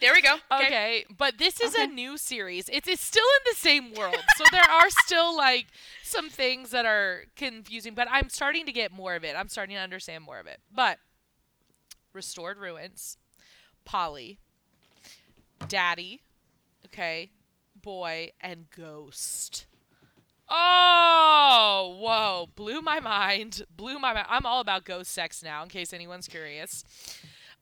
There 0.01 0.13
we 0.13 0.21
go. 0.21 0.37
Okay. 0.53 1.07
but 1.17 1.39
this 1.39 1.59
is 1.61 1.75
Okay. 1.75 1.85
a 1.85 1.87
new 1.87 2.19
series. 2.19 2.69
It's 2.69 2.87
it's 2.87 3.03
still 3.05 3.25
in 3.25 3.51
the 3.53 3.57
same 3.57 3.95
world, 3.95 4.23
so 4.37 4.45
there 4.53 4.63
are 4.63 4.91
still 4.91 5.35
like 5.35 5.69
some 6.03 6.29
things 6.29 6.71
that 6.71 6.85
are 6.85 7.25
confusing. 7.35 7.95
But 7.95 8.07
I'm 8.11 8.29
starting 8.29 8.67
to 8.67 8.73
get 8.73 8.93
more 8.93 9.15
of 9.15 9.25
it. 9.25 9.35
I'm 9.37 9.49
starting 9.49 9.75
to 9.75 9.81
understand 9.81 10.23
more 10.25 10.39
of 10.39 10.47
it. 10.47 10.61
But 10.71 10.99
restored 12.13 12.59
ruins, 12.59 13.17
Polly, 13.87 14.39
Daddy, 15.67 16.21
okay, 16.87 17.31
boy, 17.75 18.33
and 18.41 18.67
Ghost. 18.71 19.65
Oh, 20.49 21.97
whoa! 22.01 22.49
Blew 22.55 22.81
my 22.81 23.01
mind. 23.01 23.63
Blew 23.77 23.99
my 23.99 24.13
mind. 24.15 24.27
I'm 24.29 24.47
all 24.47 24.61
about 24.61 24.85
ghost 24.85 25.13
sex 25.13 25.43
now. 25.43 25.63
In 25.63 25.69
case 25.69 25.93
anyone's 25.93 26.29
curious. 26.29 26.85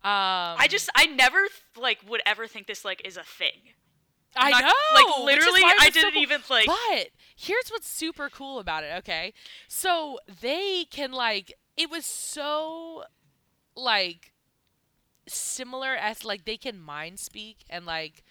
Um, 0.03 0.61
I 0.61 0.67
just 0.69 0.91
I 0.95 1.07
never 1.07 1.39
like 1.77 1.99
would 2.07 2.21
ever 2.27 2.47
think 2.47 2.67
this 2.67 2.85
like 2.85 3.01
is 3.07 3.17
a 3.17 3.23
thing. 3.23 3.73
I 4.37 4.51
Not- 4.51 4.63
know. 4.65 4.73
Like 4.95 5.25
literally, 5.25 5.63
I 5.65 5.89
didn't 5.91 6.17
even 6.17 6.43
like. 6.51 6.67
But 6.67 7.09
here's 7.37 7.69
what's 7.69 7.89
super 7.89 8.29
cool 8.29 8.59
about 8.59 8.85
it, 8.85 8.93
okay? 8.99 9.33
So 9.69 10.19
they 10.43 10.85
can 10.91 11.13
like 11.13 11.55
it 11.77 11.91
was 11.91 12.05
so 12.05 13.05
like 13.75 14.33
similar 15.27 15.95
as 15.95 16.25
like 16.25 16.45
they 16.45 16.57
can 16.59 16.79
mind 16.79 17.19
speak 17.19 17.65
and 17.71 17.87
like 17.87 18.25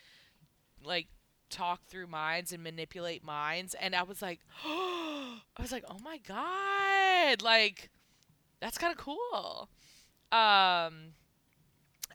like 0.84 1.08
talk 1.54 1.86
through 1.86 2.08
minds 2.08 2.52
and 2.52 2.64
manipulate 2.64 3.24
minds 3.24 3.76
and 3.76 3.96
I 3.96 4.04
was 4.04 4.22
like 4.22 4.40
I 4.66 5.62
was 5.62 5.72
like, 5.72 5.86
"Oh 5.90 6.00
my 6.04 6.18
god." 6.18 7.42
Like 7.42 7.90
that's 8.60 8.78
kind 8.78 8.92
of 8.92 8.98
cool. 8.98 9.70
Um 10.32 11.14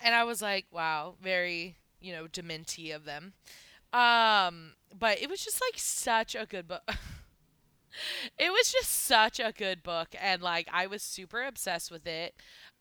and 0.00 0.14
I 0.14 0.24
was 0.24 0.42
like, 0.42 0.66
"Wow, 0.70 1.14
very, 1.20 1.76
you 2.00 2.12
know, 2.12 2.26
dementi 2.26 2.94
of 2.94 3.04
them." 3.04 3.34
Um, 3.92 4.74
but 4.96 5.20
it 5.20 5.30
was 5.30 5.44
just 5.44 5.60
like 5.60 5.78
such 5.78 6.34
a 6.34 6.46
good 6.46 6.68
book. 6.68 6.82
it 8.38 8.50
was 8.50 8.70
just 8.72 8.90
such 8.90 9.40
a 9.40 9.52
good 9.56 9.82
book 9.82 10.08
and 10.20 10.42
like 10.42 10.68
I 10.72 10.86
was 10.86 11.02
super 11.02 11.42
obsessed 11.42 11.90
with 11.90 12.06
it. 12.06 12.34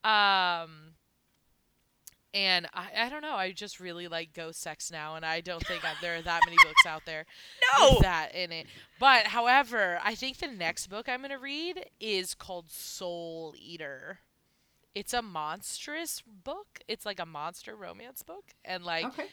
Um 0.03 0.95
and 2.37 2.67
I, 2.73 3.05
I 3.05 3.09
don't 3.09 3.21
know, 3.23 3.33
I 3.35 3.51
just 3.51 3.79
really 3.79 4.07
like 4.07 4.33
ghost 4.33 4.61
sex 4.61 4.91
now 4.91 5.15
and 5.15 5.25
I 5.25 5.41
don't 5.41 5.65
think 5.65 5.81
there 6.01 6.17
are 6.17 6.21
that 6.21 6.41
many 6.45 6.57
books 6.63 6.85
out 6.85 7.01
there 7.05 7.25
No. 7.79 7.93
with 7.93 8.01
that 8.03 8.35
in 8.35 8.51
it. 8.51 8.67
But 8.99 9.25
however, 9.27 9.99
I 10.03 10.13
think 10.13 10.37
the 10.37 10.47
next 10.47 10.87
book 10.87 11.09
I'm 11.09 11.21
going 11.21 11.31
to 11.31 11.37
read 11.37 11.85
is 11.99 12.35
called 12.35 12.69
Soul 12.69 13.55
Eater. 13.57 14.19
It's 14.93 15.13
a 15.13 15.21
monstrous 15.21 16.21
book. 16.25 16.79
It's 16.87 17.05
like 17.05 17.19
a 17.19 17.25
monster 17.25 17.75
romance 17.75 18.21
book 18.23 18.45
and 18.63 18.83
like 18.83 19.05
Okay. 19.05 19.27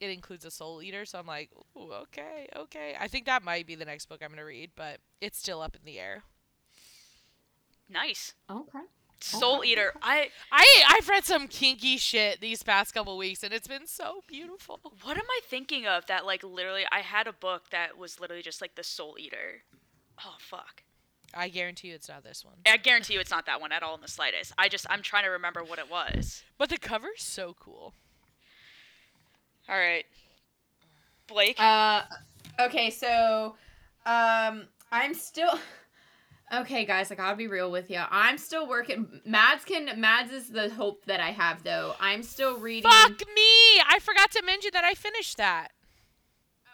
it 0.00 0.10
includes 0.10 0.44
a 0.44 0.50
soul 0.50 0.82
eater, 0.82 1.04
so 1.04 1.18
I'm 1.18 1.26
like, 1.26 1.50
ooh, 1.76 1.92
okay, 2.04 2.48
okay. 2.56 2.96
I 2.98 3.08
think 3.08 3.26
that 3.26 3.42
might 3.42 3.66
be 3.66 3.74
the 3.74 3.84
next 3.84 4.06
book 4.08 4.20
I'm 4.22 4.30
gonna 4.30 4.44
read, 4.44 4.70
but 4.76 4.98
it's 5.20 5.38
still 5.38 5.60
up 5.60 5.74
in 5.76 5.82
the 5.84 5.98
air. 5.98 6.22
Nice. 7.88 8.34
Okay. 8.50 8.86
Soul 9.20 9.58
Okay. 9.58 9.68
Eater. 9.70 9.92
I 10.02 10.30
I 10.50 10.66
I've 10.96 11.08
read 11.08 11.24
some 11.24 11.46
kinky 11.46 11.98
shit 11.98 12.40
these 12.40 12.62
past 12.62 12.94
couple 12.94 13.16
weeks, 13.18 13.42
and 13.42 13.52
it's 13.52 13.68
been 13.68 13.86
so 13.86 14.22
beautiful. 14.26 14.80
what 15.02 15.16
am 15.16 15.24
I 15.28 15.40
thinking 15.44 15.86
of 15.86 16.06
that 16.06 16.24
like 16.26 16.42
literally 16.42 16.84
I 16.90 17.00
had 17.00 17.26
a 17.26 17.32
book 17.32 17.70
that 17.70 17.98
was 17.98 18.18
literally 18.18 18.42
just 18.42 18.60
like 18.60 18.74
the 18.76 18.82
Soul 18.84 19.16
Eater. 19.18 19.62
Oh 20.24 20.36
fuck. 20.38 20.82
I 21.32 21.48
guarantee 21.48 21.88
you, 21.88 21.94
it's 21.94 22.08
not 22.08 22.24
this 22.24 22.44
one. 22.44 22.54
I 22.66 22.76
guarantee 22.76 23.14
you 23.14 23.20
it's 23.20 23.30
not 23.30 23.46
that 23.46 23.60
one 23.60 23.70
at 23.72 23.82
all 23.84 23.94
in 23.94 24.00
the 24.00 24.08
slightest. 24.08 24.52
I 24.58 24.68
just 24.68 24.86
I'm 24.90 25.02
trying 25.02 25.24
to 25.24 25.30
remember 25.30 25.62
what 25.62 25.78
it 25.78 25.90
was. 25.90 26.42
But 26.58 26.70
the 26.70 26.78
cover's 26.78 27.22
so 27.22 27.54
cool. 27.60 27.94
All 29.68 29.76
right. 29.78 30.04
Blake. 31.28 31.54
Uh, 31.60 32.02
okay, 32.58 32.90
so, 32.90 33.54
um, 34.04 34.64
I'm 34.90 35.14
still. 35.14 35.58
Okay, 36.52 36.84
guys, 36.84 37.10
like 37.10 37.20
I 37.20 37.24
gotta 37.26 37.36
be 37.36 37.46
real 37.46 37.70
with 37.70 37.90
you. 37.90 38.02
I'm 38.10 38.36
still 38.36 38.66
working. 38.68 39.20
Mads 39.24 39.64
can. 39.64 40.00
Mads 40.00 40.32
is 40.32 40.48
the 40.50 40.68
hope 40.70 41.04
that 41.06 41.20
I 41.20 41.30
have, 41.30 41.62
though. 41.62 41.94
I'm 42.00 42.22
still 42.24 42.58
reading. 42.58 42.90
Fuck 42.90 43.20
me! 43.34 43.80
I 43.88 43.98
forgot 44.00 44.32
to 44.32 44.42
mention 44.44 44.70
that 44.72 44.82
I 44.84 44.94
finished 44.94 45.36
that. 45.36 45.68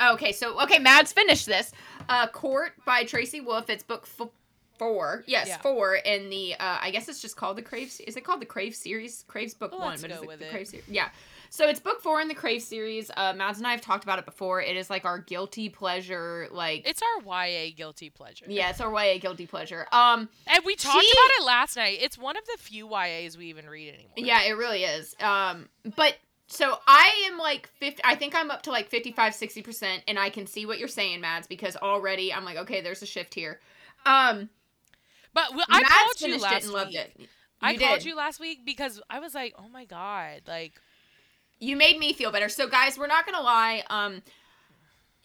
Okay, 0.01 0.33
so 0.33 0.59
okay, 0.63 0.79
Mads 0.79 1.13
finished 1.13 1.47
this. 1.47 1.73
Uh, 2.09 2.27
Court 2.29 2.73
by 2.87 3.05
Tracy 3.05 3.41
Wolf. 3.41 3.69
It's 3.69 3.83
book 3.83 4.09
f- 4.19 4.29
four. 4.79 5.25
Yes, 5.27 5.49
Yeah. 5.49 5.59
four 5.59 5.97
in 5.97 6.31
the. 6.31 6.55
Uh, 6.55 6.79
I 6.81 6.91
guess 6.91 7.09
it's 7.09 7.21
just 7.21 7.37
called 7.37 7.59
the 7.59 7.63
Crave. 7.63 7.91
se- 7.91 8.05
Is 8.07 8.17
it 8.17 8.25
called 8.25 8.41
the 8.41 8.47
Crave 8.47 8.75
series? 8.75 9.25
Crave's 9.29 9.53
book 9.55 9.73
Well, 9.73 9.81
one, 9.81 9.91
let's 9.91 10.03
but 10.03 10.11
is 10.11 10.17
go 10.19 10.23
it 10.23 10.27
with 10.29 10.39
the 10.39 10.47
it. 10.47 10.51
Crave 10.53 10.69
series? 10.69 10.89
Yeah. 10.89 11.09
So 11.51 11.69
it's 11.69 11.81
book 11.81 12.01
four 12.01 12.21
in 12.21 12.29
the 12.29 12.35
Crave 12.35 12.63
series. 12.63 13.11
Uh, 13.17 13.33
Mads 13.35 13.59
and 13.59 13.67
I 13.67 13.71
have 13.73 13.81
talked 13.81 14.05
about 14.05 14.19
it 14.19 14.25
before. 14.25 14.61
It 14.61 14.77
is 14.77 14.91
like 14.91 15.05
our 15.05 15.19
guilty 15.19 15.69
pleasure, 15.69 16.49
like. 16.51 16.87
It's 16.89 17.03
our 17.03 17.47
YA 17.47 17.71
guilty 17.77 18.11
pleasure. 18.11 18.45
yeah, 18.49 18.71
it's 18.71 18.81
our 18.81 18.91
YA 18.93 19.19
guilty 19.19 19.47
pleasure. 19.47 19.87
Um, 19.93 20.29
And 20.47 20.65
we 20.65 20.75
talked 20.77 21.05
She- 21.05 21.11
about 21.13 21.41
it 21.43 21.45
last 21.47 21.77
night. 21.77 21.99
It's 22.01 22.19
one 22.19 22.37
of 22.37 22.45
the 22.47 22.57
few 22.59 22.89
YAs 22.89 23.37
we 23.39 23.47
even 23.47 23.69
read 23.69 23.95
anymore. 23.95 24.13
Yeah, 24.17 24.43
it 24.45 24.53
really 24.53 24.85
is. 24.85 25.15
Um, 25.21 25.69
but 25.97 26.17
so 26.49 26.79
I 26.87 27.29
am 27.31 27.39
like 27.39 27.69
50, 27.81 28.03
I 28.05 28.15
think 28.15 28.35
I'm 28.35 28.51
up 28.51 28.63
to 28.63 28.71
like 28.71 28.89
55, 28.89 29.33
60%, 29.33 30.03
and 30.07 30.19
I 30.19 30.31
can 30.31 30.47
see 30.47 30.65
what 30.67 30.79
you're 30.79 30.87
saying, 30.89 31.21
Mads, 31.21 31.47
because 31.47 31.77
already 31.77 32.33
I'm 32.33 32.45
like, 32.45 32.57
okay, 32.59 32.81
there's 32.83 33.03
a 33.03 33.07
shift 33.07 33.35
here. 33.35 33.61
Um, 34.05 34.51
But 35.35 35.55
well, 35.55 35.65
I 35.69 35.81
Mads 35.81 35.93
called 35.95 36.21
you 36.21 36.39
last 36.39 36.53
it 36.55 36.65
and 36.65 36.73
loved 36.73 36.91
week. 36.91 36.99
it. 36.99 37.13
You 37.19 37.27
I 37.61 37.73
did. 37.77 37.83
called 37.89 38.05
you 38.05 38.15
last 38.15 38.39
week 38.39 38.61
because 38.65 39.01
I 39.11 39.19
was 39.19 39.35
like, 39.35 39.55
oh 39.59 39.69
my 39.69 39.85
god, 39.87 40.43
like 40.47 40.75
You 41.59 41.77
made 41.77 41.99
me 41.99 42.13
feel 42.13 42.31
better. 42.31 42.49
So, 42.49 42.69
guys, 42.69 42.99
we're 42.99 43.07
not 43.07 43.25
gonna 43.27 43.43
lie. 43.43 43.83
Um, 43.89 44.23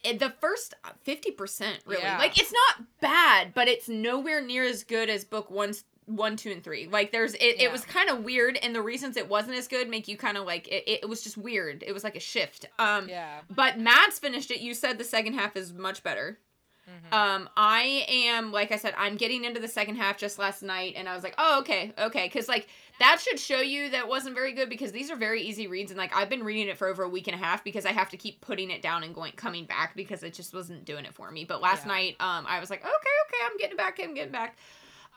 the 0.04 0.34
first 0.40 0.74
50%, 1.06 1.80
really. 1.86 2.02
Yeah. 2.02 2.18
Like, 2.18 2.40
it's 2.40 2.52
not 2.52 2.86
bad, 3.02 3.54
but 3.54 3.68
it's 3.68 3.88
nowhere 3.88 4.42
near 4.42 4.64
as 4.64 4.84
good 4.84 5.10
as 5.10 5.24
book 5.24 5.52
one, 5.52 5.74
one, 6.06 6.36
two, 6.38 6.52
and 6.52 6.64
three. 6.64 6.88
Like, 6.88 7.12
there's 7.12 7.34
it. 7.36 7.58
Yeah. 7.58 7.66
It 7.66 7.72
was 7.72 7.86
kind 7.86 8.10
of 8.10 8.24
weird, 8.24 8.58
and 8.58 8.74
the 8.74 8.82
reasons 8.82 9.18
it 9.18 9.30
wasn't 9.30 9.58
as 9.58 9.68
good 9.68 9.90
make 9.90 10.08
you 10.08 10.18
kind 10.18 10.38
of 10.38 10.46
like 10.46 10.68
it, 10.68 10.84
it. 10.88 11.10
was 11.10 11.22
just 11.22 11.38
weird. 11.38 11.84
It 11.86 11.94
was 11.94 12.04
like 12.04 12.16
a 12.16 12.20
shift. 12.20 12.66
Um, 12.80 13.10
yeah. 13.10 13.42
But 13.50 13.80
Mads 13.80 14.18
finished 14.20 14.52
it. 14.52 14.62
You 14.62 14.74
said 14.74 14.98
the 14.98 15.04
second 15.04 15.34
half 15.34 15.56
is 15.56 15.74
much 15.74 16.04
better. 16.04 16.40
Mhm. 16.88 17.14
Um, 17.16 17.50
I 17.58 18.06
am 18.10 18.52
like 18.52 18.72
I 18.72 18.78
said, 18.78 18.94
I'm 18.98 19.16
getting 19.18 19.44
into 19.46 19.60
the 19.60 19.68
second 19.68 19.96
half 19.96 20.18
just 20.18 20.40
last 20.40 20.64
night, 20.64 20.94
and 20.96 21.08
I 21.08 21.14
was 21.14 21.24
like, 21.24 21.36
oh 21.38 21.60
okay, 21.60 21.94
okay, 21.98 22.26
because 22.28 22.48
like 22.48 22.68
that 23.00 23.20
should 23.20 23.40
show 23.40 23.60
you 23.60 23.90
that 23.92 24.08
wasn't 24.08 24.36
very 24.36 24.54
good 24.54 24.70
because 24.70 24.92
these 24.92 25.12
are 25.12 25.16
very 25.16 25.42
easy 25.42 25.68
reads, 25.68 25.92
and 25.92 25.98
like 25.98 26.16
I've 26.16 26.30
been 26.30 26.44
reading 26.44 26.68
it 26.68 26.78
for 26.78 26.88
over 26.88 27.04
a 27.04 27.10
week 27.10 27.28
and 27.28 27.36
a 27.36 27.44
half 27.44 27.64
because 27.64 27.86
I 27.86 27.92
have 27.92 28.10
to 28.10 28.18
keep 28.18 28.42
putting 28.42 28.72
it 28.72 28.82
down 28.82 29.04
and 29.04 29.14
going 29.14 29.34
coming 29.34 29.66
back 29.66 29.96
because 29.96 30.24
it 30.24 30.34
just 30.34 30.54
wasn't 30.54 30.86
doing 30.86 31.06
it 31.06 31.14
for 31.14 31.30
me. 31.32 31.44
But 31.46 31.62
last 31.62 31.86
Yeah. 31.86 31.94
night, 31.94 32.16
um, 32.20 32.46
I 32.48 32.60
was 32.60 32.70
like, 32.70 32.82
okay, 32.82 32.90
okay, 32.92 33.38
I'm 33.46 33.58
getting 33.58 33.78
back, 33.78 34.00
I'm 34.02 34.14
getting 34.14 34.32
back. 34.32 34.58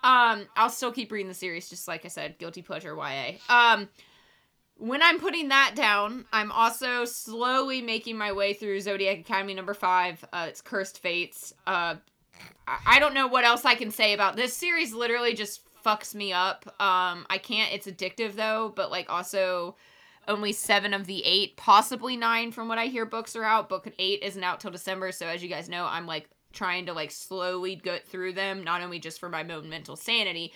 Um, 0.03 0.47
I'll 0.57 0.71
still 0.71 0.93
keep 0.93 1.11
reading 1.11 1.29
the 1.29 1.35
series, 1.35 1.71
just 1.71 1.89
like 1.89 2.05
I 2.05 2.09
said, 2.09 2.37
guilty 2.39 2.61
pleasure 2.61 2.95
YA. 2.95 3.39
Um, 3.49 3.89
when 4.79 5.03
I'm 5.03 5.21
putting 5.21 5.49
that 5.49 5.73
down, 5.75 6.25
I'm 6.33 6.51
also 6.53 7.05
slowly 7.05 7.81
making 7.81 8.19
my 8.19 8.33
way 8.33 8.55
through 8.55 8.81
Zodiac 8.81 9.21
Academy 9.21 9.55
number 9.55 9.75
five. 9.75 10.25
Uh, 10.33 10.47
it's 10.49 10.61
Cursed 10.61 11.01
Fates. 11.01 11.53
Uh, 11.67 11.97
I- 12.67 12.99
don't 12.99 13.15
know 13.15 13.27
what 13.27 13.45
else 13.45 13.65
I 13.65 13.75
can 13.75 13.91
say 13.91 14.15
about 14.15 14.37
this 14.37 14.57
series. 14.57 14.93
Literally, 14.93 15.35
just 15.35 15.61
fucks 15.85 16.15
me 16.15 16.33
up. 16.33 16.65
Um, 16.81 17.27
I 17.31 17.39
can't. 17.43 17.73
It's 17.73 17.87
addictive 17.87 18.35
though, 18.35 18.73
but 18.75 18.91
like 18.91 19.11
also 19.11 19.77
only 20.27 20.53
seven 20.53 20.95
of 20.95 21.07
the 21.07 21.23
eight, 21.25 21.57
possibly 21.57 22.17
nine, 22.17 22.51
from 22.51 22.67
what 22.69 22.79
I 22.79 22.87
hear. 22.87 23.05
Books 23.05 23.37
are 23.37 23.45
out. 23.45 23.69
Book 23.69 23.87
eight 23.99 24.23
isn't 24.23 24.43
out 24.43 24.61
till 24.61 24.71
December, 24.71 25.13
so 25.13 25.27
as 25.27 25.43
you 25.43 25.49
guys 25.49 25.69
know, 25.69 25.85
I'm 25.85 26.07
like 26.07 26.29
trying 26.53 26.87
to 26.87 26.93
like 26.95 27.11
slowly 27.11 27.77
go 27.77 27.99
through 27.99 28.33
them, 28.33 28.65
not 28.65 28.81
only 28.81 28.99
just 28.99 29.21
for 29.21 29.29
my 29.29 29.47
own 29.47 29.69
mental 29.69 29.97
sanity, 29.97 30.53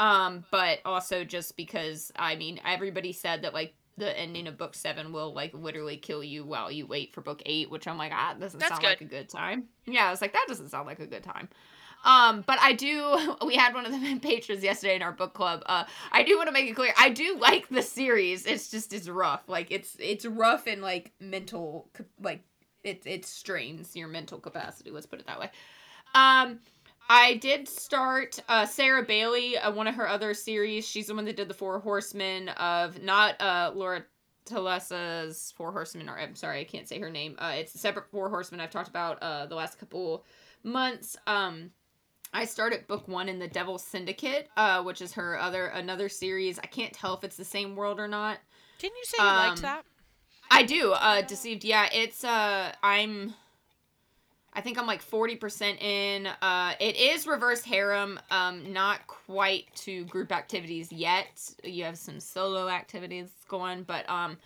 um, 0.00 0.44
but 0.50 0.80
also 0.84 1.22
just 1.22 1.56
because 1.56 2.10
I 2.16 2.34
mean 2.34 2.58
everybody 2.64 3.12
said 3.12 3.42
that 3.42 3.54
like 3.54 3.74
the 3.98 4.18
ending 4.18 4.48
of 4.48 4.56
book 4.56 4.74
seven 4.74 5.12
will 5.12 5.34
like 5.34 5.52
literally 5.52 5.98
kill 5.98 6.24
you 6.24 6.44
while 6.44 6.72
you 6.72 6.86
wait 6.86 7.12
for 7.12 7.20
book 7.20 7.42
eight, 7.44 7.70
which 7.70 7.86
I'm 7.86 7.98
like, 7.98 8.12
ah, 8.14 8.34
doesn't 8.38 8.58
That's 8.58 8.70
sound 8.70 8.80
good. 8.80 8.88
like 8.88 9.00
a 9.02 9.04
good 9.04 9.28
time. 9.28 9.64
Yeah, 9.86 10.06
I 10.06 10.10
was 10.10 10.22
like, 10.22 10.32
that 10.32 10.46
doesn't 10.48 10.70
sound 10.70 10.86
like 10.86 11.00
a 11.00 11.06
good 11.06 11.22
time. 11.22 11.48
Um, 12.02 12.42
but 12.46 12.58
I 12.60 12.72
do. 12.72 13.36
We 13.46 13.56
had 13.56 13.74
one 13.74 13.84
of 13.84 13.92
the 13.92 14.18
patrons 14.22 14.64
yesterday 14.64 14.96
in 14.96 15.02
our 15.02 15.12
book 15.12 15.34
club. 15.34 15.62
Uh, 15.66 15.84
I 16.12 16.22
do 16.22 16.36
want 16.36 16.48
to 16.48 16.52
make 16.52 16.70
it 16.70 16.74
clear. 16.74 16.94
I 16.98 17.10
do 17.10 17.36
like 17.38 17.68
the 17.68 17.82
series. 17.82 18.46
It's 18.46 18.70
just 18.70 18.94
it's 18.94 19.08
rough. 19.08 19.42
Like 19.48 19.70
it's 19.70 19.96
it's 19.98 20.24
rough 20.24 20.66
and 20.66 20.80
like 20.80 21.12
mental 21.20 21.90
like 22.22 22.40
it 22.84 23.02
it 23.04 23.26
strains 23.26 23.94
your 23.94 24.08
mental 24.08 24.38
capacity. 24.38 24.90
Let's 24.90 25.06
put 25.06 25.20
it 25.20 25.26
that 25.26 25.40
way. 25.40 25.50
Um, 26.14 26.60
I 27.12 27.34
did 27.34 27.68
start 27.68 28.38
uh, 28.48 28.64
Sarah 28.66 29.02
Bailey, 29.02 29.58
uh, 29.58 29.72
one 29.72 29.88
of 29.88 29.96
her 29.96 30.06
other 30.08 30.32
series. 30.32 30.86
She's 30.86 31.08
the 31.08 31.14
one 31.16 31.24
that 31.24 31.34
did 31.36 31.48
the 31.48 31.54
Four 31.54 31.80
Horsemen 31.80 32.50
of 32.50 33.02
not 33.02 33.40
uh, 33.40 33.72
Laura 33.74 34.04
Thalassa's 34.46 35.52
Four 35.56 35.72
Horsemen. 35.72 36.08
Or 36.08 36.16
I'm 36.16 36.36
sorry, 36.36 36.60
I 36.60 36.64
can't 36.64 36.88
say 36.88 37.00
her 37.00 37.10
name. 37.10 37.34
Uh, 37.38 37.54
it's 37.56 37.74
a 37.74 37.78
separate 37.78 38.10
Four 38.12 38.30
Horsemen 38.30 38.60
I've 38.60 38.70
talked 38.70 38.88
about 38.88 39.20
uh 39.22 39.46
the 39.46 39.56
last 39.56 39.78
couple 39.80 40.24
months. 40.62 41.16
Um, 41.26 41.72
I 42.32 42.44
started 42.44 42.86
book 42.86 43.08
one 43.08 43.28
in 43.28 43.40
the 43.40 43.48
Devil 43.48 43.76
Syndicate, 43.78 44.48
uh, 44.56 44.84
which 44.84 45.02
is 45.02 45.12
her 45.14 45.36
other 45.36 45.66
another 45.66 46.08
series. 46.08 46.60
I 46.60 46.66
can't 46.66 46.92
tell 46.92 47.14
if 47.16 47.24
it's 47.24 47.36
the 47.36 47.44
same 47.44 47.74
world 47.74 47.98
or 47.98 48.06
not. 48.06 48.38
Didn't 48.78 48.96
you 48.98 49.04
say 49.04 49.16
you 49.18 49.24
liked 49.24 49.58
Um, 49.58 49.62
that? 49.62 49.84
I 50.48 50.62
do. 50.62 50.92
Uh, 50.92 51.22
Deceived. 51.22 51.64
Yeah, 51.64 51.88
it's 51.92 52.22
uh, 52.22 52.72
I'm. 52.84 53.34
I 54.52 54.60
think 54.60 54.78
I'm 54.78 54.86
like 54.86 55.02
forty 55.02 55.36
percent 55.36 55.80
in. 55.80 56.26
Uh, 56.26 56.74
it 56.80 56.96
is 56.96 57.26
reverse 57.26 57.62
harem. 57.62 58.18
Um, 58.30 58.72
not 58.72 59.06
quite 59.06 59.74
to 59.76 60.04
group 60.06 60.32
activities 60.32 60.90
yet. 60.90 61.52
You 61.62 61.84
have 61.84 61.96
some 61.96 62.20
solo 62.20 62.68
activities 62.68 63.28
going, 63.48 63.84
but 63.84 64.08
um, 64.10 64.38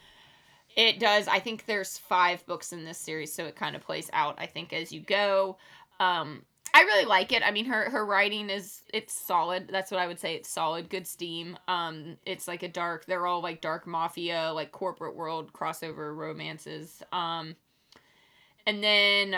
it 0.76 0.98
does. 1.00 1.26
I 1.28 1.38
think 1.38 1.66
there's 1.66 1.96
five 1.96 2.44
books 2.46 2.72
in 2.72 2.84
this 2.84 2.98
series, 2.98 3.32
so 3.32 3.44
it 3.46 3.57
kind 3.57 3.74
of 3.74 3.82
plays 3.82 4.11
out. 4.12 4.34
I 4.38 4.46
think 4.46 4.72
as 4.72 4.92
you 4.92 5.00
go. 5.00 5.57
Um, 6.00 6.42
I 6.74 6.80
really 6.80 7.05
like 7.05 7.32
it. 7.32 7.42
I 7.46 7.52
mean, 7.52 7.66
her 7.66 7.88
her 7.88 8.05
writing 8.05 8.50
is 8.50 8.82
it's 8.92 9.12
solid. 9.14 9.68
That's 9.70 9.92
what 9.92 10.00
I 10.00 10.09
would 10.09 10.18
say. 10.18 10.34
It's 10.34 10.48
solid, 10.48 10.90
good 10.90 11.07
steam. 11.07 11.57
Um, 11.68 12.16
it's 12.26 12.48
like 12.48 12.64
a 12.64 12.68
dark. 12.68 13.07
They're 13.07 13.26
all 13.26 13.40
like 13.40 13.61
dark 13.61 13.86
mafia, 13.86 14.50
like 14.52 14.72
corporate 14.72 15.14
world 15.14 15.52
crossover 15.52 16.14
romances. 16.14 17.00
Um, 17.12 17.55
and 18.66 18.82
then 18.82 19.36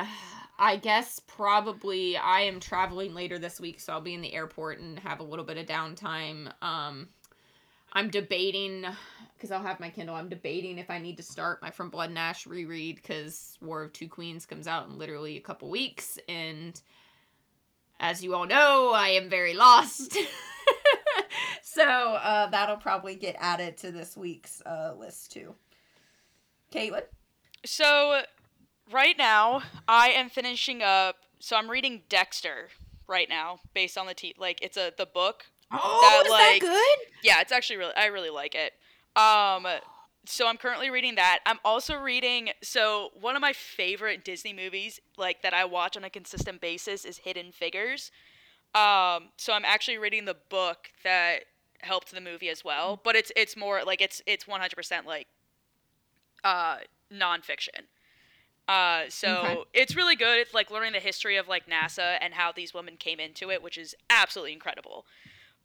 I 0.58 0.76
guess 0.76 1.20
probably 1.20 2.16
I 2.16 2.42
am 2.42 2.60
traveling 2.60 3.14
later 3.14 3.38
this 3.38 3.60
week, 3.60 3.80
so 3.80 3.92
I'll 3.92 4.00
be 4.00 4.14
in 4.14 4.22
the 4.22 4.32
airport 4.32 4.78
and 4.80 4.98
have 5.00 5.20
a 5.20 5.24
little 5.24 5.44
bit 5.44 5.58
of 5.58 5.66
downtime. 5.66 6.50
Um, 6.62 7.08
I'm 7.92 8.08
debating 8.10 8.86
because 9.36 9.50
I'll 9.50 9.62
have 9.62 9.80
my 9.80 9.90
Kindle. 9.90 10.14
I'm 10.14 10.30
debating 10.30 10.78
if 10.78 10.90
I 10.90 10.98
need 10.98 11.18
to 11.18 11.22
start 11.22 11.60
my 11.60 11.70
From 11.70 11.90
Blood 11.90 12.08
and 12.08 12.18
Ash 12.18 12.46
reread 12.46 12.96
because 12.96 13.58
War 13.60 13.82
of 13.82 13.92
Two 13.92 14.08
Queens 14.08 14.46
comes 14.46 14.66
out 14.66 14.88
in 14.88 14.98
literally 14.98 15.36
a 15.36 15.40
couple 15.40 15.68
weeks, 15.68 16.18
and 16.28 16.80
as 18.00 18.24
you 18.24 18.34
all 18.34 18.46
know, 18.46 18.92
I 18.94 19.08
am 19.08 19.28
very 19.28 19.54
lost. 19.54 20.16
so 21.62 21.84
uh, 21.84 22.48
that'll 22.48 22.76
probably 22.76 23.14
get 23.14 23.36
added 23.38 23.76
to 23.78 23.90
this 23.90 24.16
week's 24.16 24.62
uh, 24.62 24.94
list 24.98 25.32
too. 25.32 25.54
Caitlin. 26.72 27.02
So, 27.64 28.22
right 28.92 29.16
now, 29.18 29.62
I 29.88 30.08
am 30.10 30.28
finishing 30.28 30.82
up. 30.82 31.16
So 31.38 31.56
I'm 31.56 31.70
reading 31.70 32.02
Dexter 32.08 32.68
right 33.06 33.28
now, 33.28 33.60
based 33.74 33.96
on 33.98 34.06
the 34.06 34.14
t. 34.14 34.34
Like 34.38 34.60
it's 34.62 34.76
a 34.76 34.92
the 34.96 35.06
book. 35.06 35.44
Oh, 35.70 36.00
That, 36.02 36.24
is 36.26 36.30
like- 36.30 36.60
that 36.62 36.66
good? 36.66 37.12
Yeah, 37.22 37.40
it's 37.40 37.52
actually 37.52 37.76
really. 37.76 37.94
I 37.96 38.06
really 38.06 38.30
like 38.30 38.54
it. 38.54 38.72
Um, 39.20 39.66
so 40.24 40.46
I'm 40.48 40.56
currently 40.56 40.90
reading 40.90 41.14
that. 41.16 41.40
I'm 41.46 41.58
also 41.64 41.96
reading. 41.96 42.50
So 42.62 43.10
one 43.20 43.36
of 43.36 43.40
my 43.42 43.52
favorite 43.52 44.24
Disney 44.24 44.52
movies, 44.52 45.00
like 45.16 45.42
that 45.42 45.54
I 45.54 45.64
watch 45.64 45.96
on 45.96 46.04
a 46.04 46.10
consistent 46.10 46.60
basis, 46.60 47.04
is 47.04 47.18
Hidden 47.18 47.52
Figures. 47.52 48.10
Um, 48.74 49.28
so 49.36 49.52
I'm 49.52 49.64
actually 49.64 49.98
reading 49.98 50.24
the 50.24 50.36
book 50.48 50.90
that 51.04 51.44
helped 51.80 52.12
the 52.12 52.20
movie 52.20 52.48
as 52.48 52.64
well, 52.64 53.00
but 53.04 53.14
it's 53.16 53.30
it's 53.36 53.56
more 53.56 53.82
like 53.84 54.00
it's 54.00 54.20
it's 54.26 54.44
100% 54.44 55.04
like 55.06 55.26
uh 56.44 56.78
nonfiction. 57.12 57.86
Uh, 58.68 59.04
so 59.08 59.30
Okay. 59.30 59.62
it's 59.74 59.94
really 59.94 60.16
good. 60.16 60.38
It's 60.38 60.52
like 60.54 60.70
learning 60.70 60.92
the 60.92 61.00
history 61.00 61.36
of 61.36 61.46
like 61.46 61.66
NASA 61.68 62.18
and 62.20 62.34
how 62.34 62.50
these 62.52 62.74
women 62.74 62.96
came 62.96 63.20
into 63.20 63.50
it, 63.50 63.62
which 63.62 63.78
is 63.78 63.94
absolutely 64.10 64.52
incredible. 64.52 65.06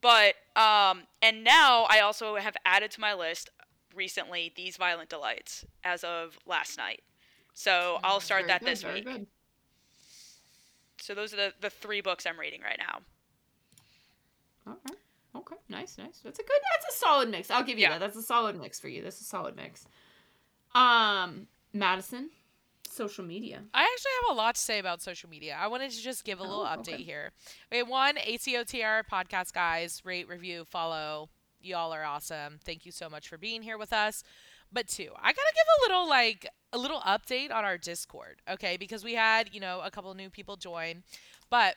But 0.02 0.36
um, 0.56 1.04
and 1.22 1.44
now 1.44 1.86
I 1.90 2.00
also 2.00 2.36
have 2.36 2.56
added 2.66 2.92
to 2.92 3.02
my 3.02 3.14
list 3.14 3.50
recently 3.96 4.52
these 4.56 4.78
Violent 4.78 5.10
Delights 5.10 5.66
as 5.84 6.04
of 6.04 6.38
last 6.46 6.78
night. 6.78 7.02
So 7.54 8.00
I'll 8.04 8.20
start 8.20 8.42
Very 8.42 8.48
that 8.50 8.60
good, 8.62 8.70
this 8.70 8.86
week. 8.86 9.06
good. 9.06 9.28
So 11.00 11.16
those 11.16 11.34
are 11.34 11.38
the, 11.38 11.54
the 11.60 11.70
three 11.70 12.02
books 12.02 12.26
I'm 12.26 12.40
reading 12.40 12.62
right 12.62 12.80
now. 12.80 13.00
Okay. 14.72 14.94
Okay. 15.36 15.56
Nice, 15.70 15.98
nice. 15.98 16.20
That's 16.24 16.40
a 16.40 16.44
good 16.44 16.60
that's 16.76 16.96
a 16.96 16.98
solid 17.00 17.30
mix. 17.30 17.50
I'll 17.50 17.64
give 17.64 17.78
you 17.78 17.84
Yeah. 17.84 17.92
that. 17.92 18.00
That's 18.00 18.18
a 18.18 18.22
solid 18.22 18.60
mix 18.60 18.80
for 18.80 18.88
you. 18.90 19.02
That's 19.02 19.20
a 19.20 19.24
solid 19.24 19.56
mix. 19.56 19.86
Um 20.76 21.48
Madison, 21.74 22.30
social 22.92 23.24
media. 23.26 23.64
I 23.74 23.82
actually 23.82 24.12
have 24.28 24.36
a 24.36 24.38
lot 24.38 24.56
to 24.56 24.62
say 24.62 24.80
about 24.80 25.02
social 25.02 25.30
media. 25.30 25.58
I 25.60 25.68
wanted 25.68 25.92
to 25.92 26.02
just 26.02 26.24
give 26.24 26.40
a 26.40 26.44
little 26.44 26.62
Oh, 26.64 26.78
update 26.78 26.96
okay. 26.96 27.04
here. 27.04 27.32
Okay, 27.72 27.84
one, 27.84 28.16
ACOTR 28.18 29.04
podcast 29.12 29.54
guys, 29.54 30.02
rate, 30.06 30.28
review, 30.28 30.66
follow. 30.66 31.30
Y'all 31.62 31.94
are 31.94 32.04
awesome. 32.04 32.60
Thank 32.66 32.86
you 32.86 32.92
so 32.92 33.10
much 33.10 33.28
for 33.28 33.38
being 33.38 33.62
here 33.62 33.78
with 33.78 33.94
us. 33.94 34.24
But 34.74 34.88
two, 34.88 35.10
I 35.18 35.34
gotta 35.34 35.54
give 35.54 35.66
a 35.80 35.82
little 35.92 36.08
like 36.10 36.48
a 36.74 36.78
little 36.78 37.02
update 37.02 37.52
on 37.52 37.66
our 37.66 37.78
Discord, 37.78 38.42
okay? 38.50 38.78
Because 38.78 39.04
we 39.04 39.14
had, 39.16 39.50
you 39.54 39.60
know, 39.60 39.82
a 39.84 39.92
couple 39.92 40.14
new 40.14 40.30
people 40.30 40.56
join. 40.56 41.04
But 41.50 41.76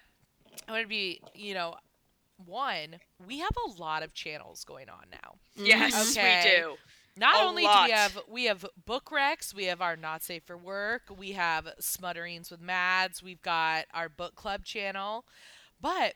I 0.69 0.73
want 0.73 0.83
to 0.85 0.89
be, 0.89 1.21
you 1.35 1.55
know, 1.55 1.75
one, 2.47 2.97
we 3.27 3.41
have 3.41 3.51
a 3.67 3.81
lot 3.81 4.03
of 4.03 4.15
channels 4.15 4.65
going 4.65 4.89
on 4.89 5.07
now. 5.11 5.35
Yes, 5.57 6.17
Okay. 6.17 6.43
we 6.45 6.51
do. 6.62 6.77
Not 7.17 7.37
A 7.37 7.45
only 7.45 7.62
do 7.62 7.69
we 7.85 7.91
have 7.91 8.21
we 8.29 8.45
have 8.45 8.67
book 8.85 9.11
recs, 9.11 9.55
we 9.55 9.65
have 9.65 9.81
our 9.81 9.97
not 9.97 10.23
safe 10.23 10.43
for 10.45 10.57
work, 10.57 11.03
we 11.17 11.33
have 11.33 11.69
smutterings 11.81 12.51
with 12.51 12.61
Mads, 12.61 13.23
we've 13.23 13.43
got 13.43 13.85
our 13.95 14.09
book 14.09 14.35
club 14.35 14.65
channel, 14.65 15.25
but 15.81 16.15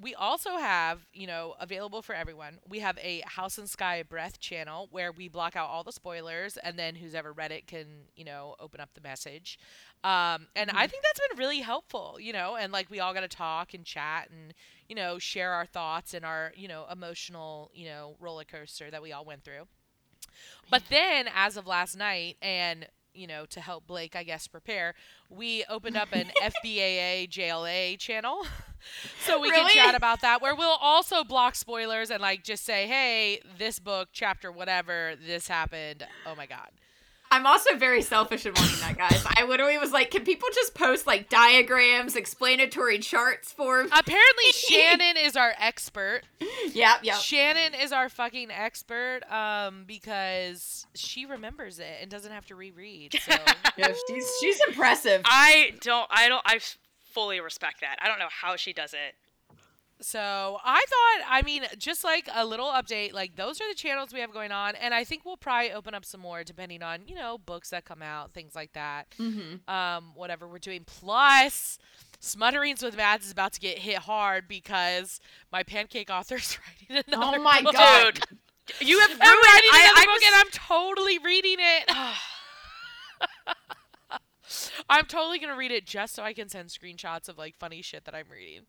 we 0.00 0.14
also 0.14 0.56
have, 0.56 1.06
you 1.12 1.26
know, 1.26 1.54
available 1.60 2.00
for 2.00 2.14
everyone. 2.14 2.58
We 2.68 2.78
have 2.78 2.98
a 3.02 3.22
House 3.26 3.58
and 3.58 3.68
Sky 3.68 4.02
Breath 4.02 4.40
channel 4.40 4.88
where 4.90 5.12
we 5.12 5.28
block 5.28 5.56
out 5.56 5.68
all 5.68 5.84
the 5.84 5.92
spoilers, 5.92 6.56
and 6.56 6.78
then 6.78 6.94
who's 6.94 7.14
ever 7.14 7.32
read 7.32 7.52
it 7.52 7.66
can, 7.66 7.86
you 8.16 8.24
know, 8.24 8.56
open 8.58 8.80
up 8.80 8.90
the 8.94 9.02
message. 9.02 9.58
Um, 10.02 10.46
and 10.56 10.70
I 10.70 10.86
think 10.86 11.02
that's 11.02 11.20
been 11.28 11.38
really 11.38 11.60
helpful, 11.60 12.16
you 12.18 12.32
know, 12.32 12.56
and 12.56 12.72
like 12.72 12.90
we 12.90 13.00
all 13.00 13.12
got 13.12 13.20
to 13.20 13.28
talk 13.28 13.74
and 13.74 13.84
chat 13.84 14.30
and, 14.30 14.54
you 14.88 14.94
know, 14.94 15.18
share 15.18 15.52
our 15.52 15.66
thoughts 15.66 16.14
and 16.14 16.24
our, 16.24 16.52
you 16.56 16.66
know, 16.66 16.86
emotional, 16.90 17.70
you 17.74 17.86
know, 17.86 18.16
roller 18.18 18.44
coaster 18.44 18.90
that 18.90 19.02
we 19.02 19.12
all 19.12 19.26
went 19.26 19.44
through. 19.44 19.66
But 20.70 20.84
then, 20.90 21.28
as 21.34 21.56
of 21.56 21.66
last 21.66 21.96
night, 21.96 22.36
and 22.42 22.86
you 23.12 23.26
know, 23.26 23.44
to 23.46 23.60
help 23.60 23.86
Blake, 23.88 24.14
I 24.14 24.22
guess, 24.22 24.46
prepare, 24.46 24.94
we 25.28 25.64
opened 25.68 25.96
up 25.96 26.12
an 26.12 26.30
FBAA 26.42 27.28
JLA 27.28 27.98
channel, 27.98 28.42
so 29.24 29.40
we 29.40 29.50
Really? 29.50 29.72
can 29.72 29.86
chat 29.86 29.94
about 29.94 30.20
that. 30.20 30.40
Where 30.40 30.54
we'll 30.54 30.78
also 30.80 31.24
block 31.24 31.54
spoilers 31.56 32.10
and 32.10 32.20
like 32.20 32.44
just 32.44 32.64
say, 32.64 32.86
"Hey, 32.86 33.40
this 33.58 33.78
book, 33.80 34.10
chapter, 34.12 34.52
whatever, 34.52 35.14
this 35.26 35.48
happened. 35.48 36.06
Oh 36.26 36.34
my 36.34 36.46
god." 36.46 36.70
I'm 37.32 37.46
also 37.46 37.76
very 37.76 38.02
selfish 38.02 38.44
in 38.44 38.52
wanting 38.54 38.80
that, 38.80 38.96
guys. 38.98 39.24
I 39.36 39.44
literally 39.44 39.78
was 39.78 39.92
like, 39.92 40.10
can 40.10 40.24
people 40.24 40.48
just 40.52 40.74
post 40.74 41.06
like 41.06 41.28
diagrams, 41.28 42.16
explanatory 42.16 42.98
charts 42.98 43.52
for? 43.52 43.82
Apparently, 43.82 44.44
Shannon 44.52 45.16
is 45.16 45.36
our 45.36 45.52
expert. 45.58 46.22
yeah, 46.72 46.96
yeah. 47.02 47.14
Shannon 47.14 47.74
is 47.80 47.92
our 47.92 48.08
fucking 48.08 48.50
expert, 48.50 49.20
um, 49.30 49.84
because 49.86 50.86
she 50.94 51.24
remembers 51.24 51.78
it 51.78 51.98
and 52.02 52.10
doesn't 52.10 52.32
have 52.32 52.46
to 52.46 52.54
reread. 52.54 53.14
So. 53.22 53.36
Yeah, 53.76 53.92
she's 54.08 54.30
she's 54.40 54.60
impressive. 54.68 55.22
I 55.24 55.72
don't. 55.80 56.06
I 56.10 56.28
don't. 56.28 56.42
I 56.44 56.58
fully 57.12 57.40
respect 57.40 57.80
that. 57.80 57.96
I 58.02 58.08
don't 58.08 58.18
know 58.18 58.28
how 58.30 58.56
she 58.56 58.72
does 58.72 58.92
it. 58.92 59.14
So 60.02 60.58
I 60.64 60.82
thought, 60.88 61.26
I 61.28 61.42
mean, 61.42 61.64
just 61.76 62.04
like 62.04 62.26
a 62.34 62.46
little 62.46 62.68
update, 62.68 63.12
like 63.12 63.36
those 63.36 63.60
are 63.60 63.68
the 63.68 63.74
channels 63.74 64.14
we 64.14 64.20
have 64.20 64.32
going 64.32 64.50
on, 64.50 64.74
and 64.76 64.94
I 64.94 65.04
think 65.04 65.24
we'll 65.26 65.36
probably 65.36 65.72
open 65.72 65.94
up 65.94 66.06
some 66.06 66.20
more 66.22 66.42
depending 66.42 66.82
on 66.82 67.02
you 67.06 67.14
know 67.14 67.36
books 67.38 67.68
that 67.70 67.84
come 67.84 68.00
out, 68.00 68.32
things 68.32 68.54
like 68.54 68.72
that. 68.72 69.10
Mm-hmm. 69.18 69.68
Um, 69.72 70.12
whatever 70.14 70.48
we're 70.48 70.58
doing. 70.58 70.84
Plus, 70.86 71.78
Smutterings 72.20 72.82
with 72.82 72.96
Mads 72.96 73.26
is 73.26 73.32
about 73.32 73.52
to 73.54 73.60
get 73.60 73.78
hit 73.78 73.98
hard 73.98 74.48
because 74.48 75.20
my 75.52 75.62
pancake 75.62 76.08
author's 76.10 76.58
writing 76.90 77.04
another. 77.06 77.38
Oh 77.38 77.42
my 77.42 77.60
book. 77.62 77.74
God. 77.74 78.14
Dude, 78.14 78.88
you 78.88 79.00
have 79.00 79.10
ruined. 79.10 79.22
I'm 79.22 79.36
writing 79.36 79.70
I, 79.72 79.80
another 79.82 80.00
I 80.00 80.04
book, 80.04 80.14
was- 80.14 80.22
and 80.26 80.34
I'm 80.36 80.50
totally 80.52 81.18
reading 81.18 81.56
it. 81.58 81.90
I'm 84.88 85.04
totally 85.06 85.38
gonna 85.38 85.56
read 85.56 85.70
it 85.70 85.86
just 85.86 86.14
so 86.14 86.22
I 86.22 86.32
can 86.32 86.48
send 86.48 86.70
screenshots 86.70 87.28
of 87.28 87.38
like 87.38 87.54
funny 87.58 87.82
shit 87.82 88.04
that 88.06 88.14
I'm 88.14 88.26
reading. 88.32 88.62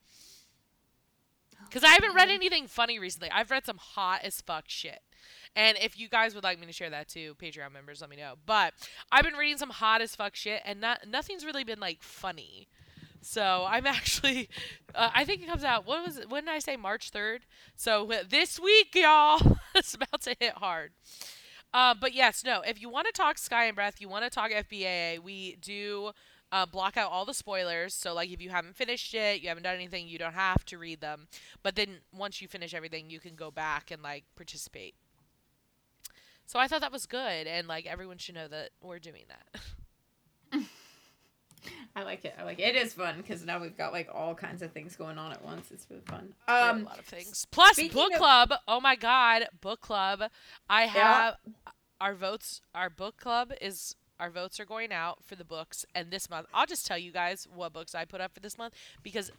Because 1.72 1.86
I 1.86 1.94
haven't 1.94 2.14
read 2.14 2.28
anything 2.28 2.68
funny 2.68 3.00
recently. 3.00 3.32
I've 3.32 3.50
read 3.50 3.66
some 3.66 3.78
hot 3.78 4.22
as 4.24 4.42
fuck 4.42 4.66
shit. 4.68 5.00
And 5.56 5.78
if 5.82 5.98
you 5.98 6.10
guys 6.10 6.36
would 6.36 6.44
like 6.44 6.60
me 6.60 6.66
to 6.68 6.74
share 6.74 6.90
that 6.90 7.08
too, 7.08 7.34
Patreon 7.42 7.72
members, 7.72 8.02
let 8.02 8.10
me 8.10 8.18
know. 8.18 8.34
But 8.46 8.74
I've 9.10 9.24
been 9.24 9.36
reading 9.36 9.58
some 9.58 9.70
hot 9.70 10.02
as 10.02 10.14
fuck 10.14 10.36
shit, 10.36 10.62
and 10.66 10.82
not 10.82 11.08
nothing's 11.08 11.46
really 11.46 11.64
been 11.64 11.80
like 11.80 12.04
funny. 12.04 12.68
So 13.22 13.66
I'm 13.70 13.88
actually, 13.88 14.50
uh, 14.94 15.12
I 15.14 15.24
think 15.24 15.42
it 15.44 15.48
comes 15.48 15.64
out. 15.64 15.88
What 15.88 16.06
was 16.06 16.18
it? 16.18 16.30
When 16.30 16.44
did 16.44 16.52
I 16.52 16.60
say 16.60 16.76
March 16.76 17.10
third? 17.10 17.44
So 17.78 18.12
this 18.30 18.60
week, 18.60 18.94
y'all, 18.94 19.60
it's 19.76 19.94
about 19.94 20.22
to 20.24 20.36
hit 20.38 20.56
hard. 20.56 20.92
Uh, 21.74 21.96
but 21.98 22.14
yes, 22.14 22.44
no. 22.44 22.60
If 22.62 22.82
you 22.82 22.90
want 22.90 23.08
to 23.08 23.14
talk 23.14 23.38
Sky 23.38 23.66
and 23.66 23.76
Breath, 23.76 24.02
you 24.02 24.10
want 24.10 24.26
to 24.26 24.30
talk 24.30 24.52
FBAA, 24.52 25.20
we 25.20 25.56
do 25.62 26.12
uh, 26.52 26.66
block 26.66 26.98
out 26.98 27.12
all 27.12 27.26
the 27.26 27.34
spoilers. 27.34 27.94
So 27.94 28.14
like, 28.14 28.30
if 28.30 28.42
you 28.42 28.50
haven't 28.50 28.76
finished 28.76 29.14
it, 29.14 29.42
you 29.42 29.48
haven't 29.48 29.64
done 29.64 29.76
anything, 29.76 30.08
you 30.08 30.18
don't 30.18 30.34
have 30.34 30.66
to 30.66 30.78
read 30.78 31.02
them. 31.02 31.28
But 31.64 31.76
then 31.76 32.00
once 32.14 32.42
you 32.42 32.48
finish 32.48 32.74
everything, 32.74 33.10
you 33.10 33.20
can 33.20 33.36
go 33.36 33.52
back 33.52 33.92
and 33.92 34.02
like 34.02 34.26
participate. 34.36 34.96
So 36.46 36.60
I 36.60 36.68
thought 36.68 36.82
that 36.82 36.92
was 36.92 37.06
good, 37.06 37.48
and 37.48 37.68
like 37.68 37.86
everyone 37.86 38.18
should 38.18 38.36
know 38.36 38.48
that 38.50 38.72
we're 38.82 39.00
doing 39.00 39.24
that. 39.30 39.62
I 41.96 42.04
like 42.04 42.26
it. 42.26 42.36
I 42.40 42.44
like 42.44 42.60
it. 42.60 42.76
It 42.76 42.76
is 42.76 42.94
fun 42.94 43.18
because 43.18 43.46
now 43.46 43.60
we've 43.60 43.78
got 43.78 43.94
like 43.94 44.10
all 44.14 44.36
kinds 44.36 44.62
of 44.62 44.72
things 44.72 44.96
going 44.96 45.18
on 45.18 45.32
at 45.32 45.44
once. 45.44 45.72
It's 45.72 45.86
really 45.90 46.04
fun. 46.04 46.34
Um, 46.48 46.82
a 46.82 46.86
lot 46.86 47.00
of 47.00 47.06
things. 47.06 47.46
Plus, 47.52 47.80
book 47.90 48.12
of- 48.14 48.18
club. 48.18 48.54
Oh 48.68 48.80
my 48.80 48.96
god, 48.96 49.48
book 49.62 49.82
club! 49.82 50.24
I 50.70 50.84
have 50.84 51.36
our 52.00 52.16
votes. 52.16 52.62
Our 52.74 52.90
book 52.90 53.18
club 53.18 53.52
is 53.62 53.96
our 54.22 54.30
votes 54.30 54.60
are 54.60 54.66
going 54.66 54.94
out 54.94 55.24
for 55.26 55.36
the 55.36 55.44
books, 55.44 55.86
and 55.96 56.12
this 56.12 56.30
month 56.30 56.48
I'll 56.54 56.68
just 56.68 56.86
tell 56.86 56.98
you 56.98 57.12
guys 57.12 57.48
what 57.54 57.74
books 57.74 57.96
I 57.96 58.06
put 58.06 58.22
up 58.22 58.34
for 58.34 58.40
this 58.40 58.58
month 58.58 58.76
because 59.04 59.32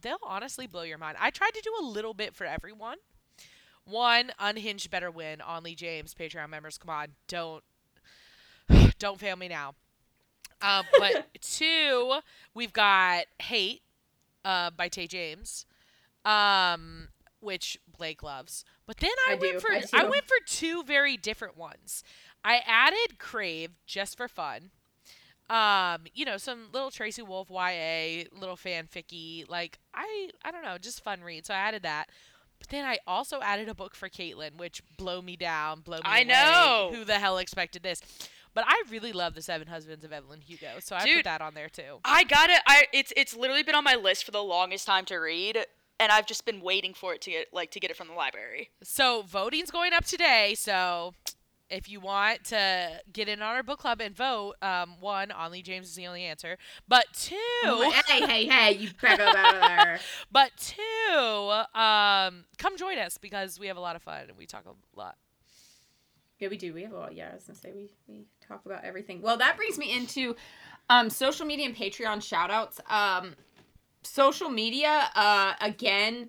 they'll 0.00 0.18
honestly 0.22 0.66
blow 0.66 0.82
your 0.82 0.98
mind. 0.98 1.16
I 1.18 1.30
tried 1.30 1.54
to 1.54 1.60
do 1.62 1.72
a 1.80 1.84
little 1.84 2.14
bit 2.14 2.34
for 2.34 2.44
everyone. 2.44 2.98
One, 3.84 4.32
Unhinged 4.38 4.90
Better 4.90 5.10
Win 5.10 5.40
on 5.40 5.62
Lee 5.62 5.74
James 5.74 6.14
Patreon 6.14 6.50
members. 6.50 6.76
Come 6.76 6.90
on, 6.90 7.08
don't 7.28 7.64
don't 8.98 9.18
fail 9.18 9.36
me 9.36 9.48
now. 9.48 9.74
Um, 10.60 10.84
but 10.98 11.26
two, 11.40 12.18
we've 12.54 12.72
got 12.72 13.24
Hate 13.40 13.82
uh, 14.44 14.70
by 14.70 14.88
Tate 14.88 15.10
James, 15.10 15.66
um, 16.24 17.08
which 17.40 17.78
Blake 17.96 18.22
loves. 18.22 18.64
But 18.86 18.98
then 18.98 19.10
I, 19.28 19.32
I 19.32 19.34
went 19.34 19.52
do, 19.54 19.60
for 19.60 19.72
I 19.72 19.82
I 19.92 20.04
went 20.04 20.24
for 20.24 20.36
two 20.46 20.82
very 20.84 21.16
different 21.16 21.56
ones. 21.56 22.04
I 22.46 22.62
added 22.64 23.18
Crave 23.18 23.72
just 23.86 24.16
for 24.16 24.28
fun. 24.28 24.70
Um, 25.50 26.04
you 26.14 26.24
know, 26.24 26.36
some 26.36 26.68
little 26.72 26.92
Tracy 26.92 27.22
Wolf 27.22 27.50
YA, 27.50 28.24
little 28.32 28.56
fanficky, 28.56 29.48
like 29.50 29.80
I 29.92 30.30
I 30.44 30.52
don't 30.52 30.62
know, 30.62 30.78
just 30.78 31.02
fun 31.02 31.22
read. 31.22 31.44
So 31.44 31.54
I 31.54 31.58
added 31.58 31.82
that. 31.82 32.08
But 32.60 32.68
then 32.68 32.84
I 32.84 32.98
also 33.06 33.40
added 33.40 33.68
a 33.68 33.74
book 33.74 33.96
for 33.96 34.08
Caitlin, 34.08 34.56
which 34.56 34.80
blow 34.96 35.20
me 35.20 35.36
down, 35.36 35.80
blow 35.80 35.98
me 35.98 36.02
down. 36.04 36.12
I 36.12 36.18
away. 36.18 36.24
know. 36.24 36.90
Who 36.94 37.04
the 37.04 37.18
hell 37.18 37.38
expected 37.38 37.82
this? 37.82 38.00
But 38.54 38.64
I 38.66 38.82
really 38.90 39.12
love 39.12 39.34
the 39.34 39.42
Seven 39.42 39.66
Husbands 39.66 40.04
of 40.04 40.12
Evelyn 40.12 40.40
Hugo, 40.40 40.78
so 40.80 40.96
I 40.96 41.00
put 41.16 41.24
that 41.24 41.42
on 41.42 41.52
there 41.54 41.68
too. 41.68 41.98
I 42.04 42.24
got 42.24 42.48
it. 42.48 42.60
I 42.66 42.84
it's 42.92 43.12
it's 43.16 43.36
literally 43.36 43.64
been 43.64 43.74
on 43.74 43.84
my 43.84 43.96
list 43.96 44.24
for 44.24 44.30
the 44.30 44.42
longest 44.42 44.86
time 44.86 45.04
to 45.06 45.16
read, 45.16 45.58
and 45.98 46.12
I've 46.12 46.26
just 46.26 46.44
been 46.44 46.60
waiting 46.60 46.94
for 46.94 47.12
it 47.12 47.20
to 47.22 47.30
get 47.30 47.48
like 47.52 47.72
to 47.72 47.80
get 47.80 47.90
it 47.90 47.96
from 47.96 48.06
the 48.06 48.14
library. 48.14 48.70
So 48.84 49.22
voting's 49.22 49.72
going 49.72 49.92
up 49.92 50.04
today. 50.04 50.54
So 50.56 51.12
if 51.70 51.88
you 51.88 52.00
want 52.00 52.44
to 52.44 53.00
get 53.12 53.28
in 53.28 53.42
on 53.42 53.56
our 53.56 53.62
book 53.62 53.78
club 53.80 54.00
and 54.00 54.14
vote, 54.16 54.54
um, 54.62 54.96
one, 55.00 55.32
Only 55.32 55.62
James 55.62 55.88
is 55.88 55.94
the 55.94 56.06
only 56.06 56.22
answer. 56.24 56.56
But 56.88 57.06
two, 57.12 57.36
Oh 57.64 57.90
hey, 58.06 58.26
hey, 58.26 58.46
hey! 58.46 58.72
You 58.72 58.90
out 59.02 59.20
of 59.20 59.32
there. 59.60 59.98
but 60.30 60.50
two, 60.58 61.78
um, 61.78 62.44
come 62.58 62.76
join 62.76 62.98
us 62.98 63.18
because 63.18 63.58
we 63.58 63.66
have 63.66 63.76
a 63.76 63.80
lot 63.80 63.96
of 63.96 64.02
fun 64.02 64.24
and 64.28 64.36
we 64.38 64.46
talk 64.46 64.64
a 64.66 64.98
lot. 64.98 65.16
Yeah, 66.38 66.48
we 66.48 66.56
do. 66.58 66.74
We 66.74 66.82
have 66.82 66.92
a 66.92 66.98
lot. 66.98 67.14
Yeah, 67.14 67.30
I 67.32 67.34
was 67.34 67.44
gonna 67.44 67.58
say 67.58 67.72
we 67.74 67.88
we 68.06 68.26
talk 68.46 68.66
about 68.66 68.84
everything. 68.84 69.22
Well, 69.22 69.38
that 69.38 69.56
brings 69.56 69.78
me 69.78 69.92
into 69.96 70.36
um 70.90 71.08
social 71.10 71.46
media 71.46 71.66
and 71.66 71.74
Patreon 71.76 72.22
shout 72.22 72.50
outs. 72.50 72.80
Um 72.90 73.34
social 74.02 74.50
media, 74.50 75.10
uh 75.14 75.54
again, 75.60 76.28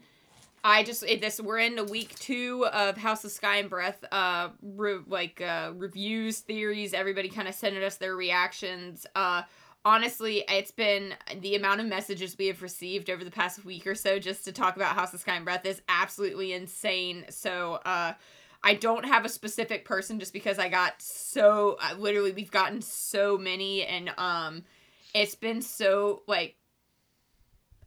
I 0.68 0.84
just 0.84 1.02
it, 1.04 1.22
this 1.22 1.40
we're 1.40 1.60
in 1.60 1.76
the 1.76 1.86
week 1.86 2.14
two 2.20 2.66
of 2.66 2.98
House 2.98 3.24
of 3.24 3.32
Sky 3.32 3.56
and 3.56 3.70
Breath 3.70 4.04
uh 4.12 4.50
re, 4.62 5.00
like 5.08 5.40
uh 5.40 5.72
reviews, 5.74 6.42
theories, 6.42 6.94
everybody 6.94 7.30
kind 7.30 7.48
of 7.48 7.56
sending 7.56 7.82
us 7.82 7.96
their 7.96 8.18
reactions. 8.18 9.06
Uh 9.16 9.44
honestly, 9.86 10.44
it's 10.50 10.72
been 10.72 11.14
the 11.40 11.56
amount 11.56 11.80
of 11.80 11.88
messages 11.88 12.38
we 12.38 12.48
have 12.48 12.62
received 12.62 13.10
over 13.10 13.24
the 13.24 13.32
past 13.32 13.64
week 13.64 13.88
or 13.88 13.96
so 13.96 14.20
just 14.20 14.44
to 14.44 14.52
talk 14.52 14.76
about 14.76 14.94
House 14.94 15.14
of 15.14 15.22
Sky 15.22 15.38
and 15.38 15.46
Breath 15.46 15.66
is 15.66 15.82
absolutely 15.88 16.52
insane. 16.52 17.24
So, 17.30 17.80
uh 17.86 18.14
I 18.62 18.74
don't 18.74 19.06
have 19.06 19.24
a 19.24 19.30
specific 19.30 19.86
person 19.86 20.20
just 20.20 20.34
because 20.34 20.60
I 20.60 20.68
got 20.68 21.02
so 21.02 21.78
uh, 21.82 21.96
literally 21.98 22.34
we've 22.34 22.52
gotten 22.52 22.82
so 22.82 23.38
many 23.38 23.86
and 23.86 24.12
um 24.18 24.66
it's 25.14 25.36
been 25.36 25.62
so 25.62 26.24
like 26.28 26.58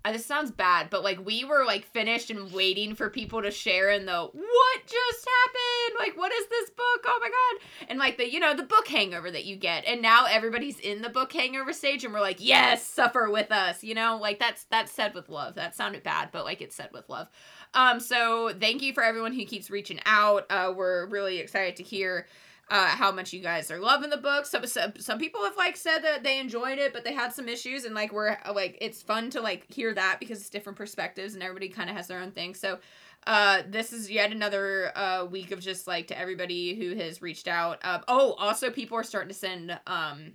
uh, 0.04 0.12
this 0.12 0.24
sounds 0.24 0.50
bad, 0.50 0.88
but 0.88 1.04
like 1.04 1.24
we 1.24 1.44
were 1.44 1.64
like 1.66 1.84
finished 1.84 2.30
and 2.30 2.50
waiting 2.52 2.94
for 2.94 3.10
people 3.10 3.42
to 3.42 3.50
share 3.50 3.90
in 3.90 4.06
the 4.06 4.30
what 4.32 4.80
just 4.86 5.28
happened? 5.28 5.98
Like 5.98 6.16
what 6.16 6.32
is 6.32 6.46
this 6.48 6.70
book? 6.70 7.04
Oh 7.04 7.18
my 7.20 7.28
god. 7.28 7.88
And 7.90 7.98
like 7.98 8.16
the 8.16 8.30
you 8.30 8.40
know, 8.40 8.54
the 8.54 8.62
book 8.62 8.88
hangover 8.88 9.30
that 9.30 9.44
you 9.44 9.56
get. 9.56 9.84
And 9.84 10.00
now 10.00 10.24
everybody's 10.24 10.78
in 10.78 11.02
the 11.02 11.10
book 11.10 11.32
hangover 11.32 11.74
stage 11.74 12.04
and 12.04 12.14
we're 12.14 12.20
like, 12.20 12.38
"Yes, 12.40 12.86
suffer 12.86 13.28
with 13.30 13.52
us." 13.52 13.84
You 13.84 13.94
know? 13.94 14.18
Like 14.20 14.38
that's 14.38 14.64
that's 14.64 14.90
said 14.90 15.12
with 15.14 15.28
love. 15.28 15.54
That 15.56 15.74
sounded 15.74 16.02
bad, 16.02 16.30
but 16.32 16.44
like 16.44 16.62
it's 16.62 16.76
said 16.76 16.90
with 16.92 17.08
love. 17.10 17.28
Um 17.74 18.00
so 18.00 18.52
thank 18.58 18.80
you 18.80 18.94
for 18.94 19.02
everyone 19.02 19.34
who 19.34 19.44
keeps 19.44 19.70
reaching 19.70 20.00
out. 20.06 20.46
Uh 20.48 20.72
we're 20.74 21.06
really 21.08 21.38
excited 21.38 21.76
to 21.76 21.82
hear 21.82 22.26
uh, 22.70 22.86
how 22.86 23.10
much 23.10 23.32
you 23.32 23.40
guys 23.40 23.70
are 23.70 23.80
loving 23.80 24.10
the 24.10 24.16
book. 24.16 24.46
Some, 24.46 24.64
some 24.66 24.92
some 24.98 25.18
people 25.18 25.42
have 25.42 25.56
like 25.56 25.76
said 25.76 25.98
that 26.00 26.22
they 26.22 26.38
enjoyed 26.38 26.78
it, 26.78 26.92
but 26.92 27.04
they 27.04 27.12
had 27.12 27.32
some 27.32 27.48
issues, 27.48 27.84
and 27.84 27.94
like 27.94 28.12
we're 28.12 28.36
like 28.54 28.78
it's 28.80 29.02
fun 29.02 29.28
to 29.30 29.40
like 29.40 29.66
hear 29.72 29.92
that 29.92 30.18
because 30.20 30.40
it's 30.40 30.50
different 30.50 30.78
perspectives, 30.78 31.34
and 31.34 31.42
everybody 31.42 31.68
kind 31.68 31.90
of 31.90 31.96
has 31.96 32.06
their 32.06 32.20
own 32.20 32.30
thing. 32.30 32.54
So, 32.54 32.78
uh, 33.26 33.62
this 33.68 33.92
is 33.92 34.10
yet 34.10 34.30
another 34.30 34.96
uh 34.96 35.24
week 35.24 35.50
of 35.50 35.60
just 35.60 35.86
like 35.88 36.06
to 36.08 36.18
everybody 36.18 36.74
who 36.76 36.94
has 36.94 37.20
reached 37.20 37.48
out. 37.48 37.84
Um, 37.84 38.02
oh, 38.06 38.34
also 38.34 38.70
people 38.70 38.96
are 38.96 39.04
starting 39.04 39.30
to 39.30 39.34
send 39.34 39.78
um 39.86 40.32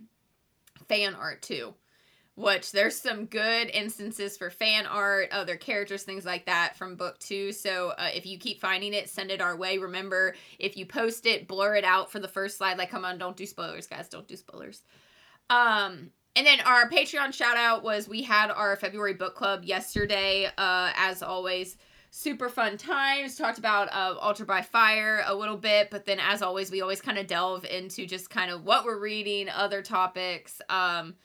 fan 0.90 1.16
art 1.16 1.42
too. 1.42 1.74
Which 2.38 2.74
there's 2.74 3.00
some 3.00 3.28
good 3.28 3.70
instances 3.70 4.36
for 4.36 4.50
fan 4.50 4.86
art, 4.86 5.30
other 5.32 5.56
characters, 5.56 6.04
things 6.04 6.26
like 6.26 6.46
that 6.48 6.76
from 6.76 6.98
book 6.98 7.18
two. 7.18 7.54
So 7.54 7.94
uh, 7.98 8.10
if 8.14 8.26
you 8.26 8.38
keep 8.38 8.60
finding 8.60 8.94
it, 8.94 9.10
send 9.10 9.32
it 9.32 9.40
our 9.40 9.56
way. 9.56 9.78
Remember, 9.78 10.36
if 10.60 10.76
you 10.76 10.86
post 10.86 11.26
it, 11.26 11.48
blur 11.48 11.76
it 11.76 11.86
out 11.86 12.12
for 12.12 12.20
the 12.20 12.28
first 12.28 12.58
slide. 12.58 12.78
Like, 12.78 12.90
come 12.90 13.06
on, 13.06 13.18
don't 13.18 13.38
do 13.38 13.46
spoilers, 13.46 13.88
guys. 13.88 14.10
Don't 14.10 14.28
do 14.28 14.36
spoilers. 14.36 14.82
Um, 15.50 16.12
and 16.36 16.46
then 16.46 16.60
our 16.62 16.90
Patreon 16.90 17.34
shout 17.34 17.56
out 17.56 17.84
was 17.84 18.10
we 18.10 18.22
had 18.22 18.52
our 18.52 18.76
February 18.76 19.14
book 19.14 19.36
club 19.36 19.64
yesterday. 19.64 20.48
Uh, 20.58 20.92
as 20.98 21.24
always, 21.24 21.78
super 22.12 22.50
fun 22.50 22.76
times. 22.76 23.38
Talked 23.38 23.60
about 23.60 23.88
uh, 23.94 24.18
Altar 24.20 24.44
by 24.44 24.62
Fire 24.62 25.24
a 25.26 25.34
little 25.34 25.56
bit, 25.56 25.90
but 25.90 26.06
then 26.06 26.20
as 26.20 26.42
always, 26.42 26.70
we 26.70 26.82
always 26.82 27.00
kind 27.00 27.18
of 27.18 27.28
delve 27.28 27.64
into 27.64 28.06
just 28.06 28.30
kind 28.30 28.52
of 28.52 28.66
what 28.66 28.84
we're 28.84 29.00
reading, 29.00 29.48
other 29.48 29.82
topics. 29.82 30.62
Um, 30.68 31.16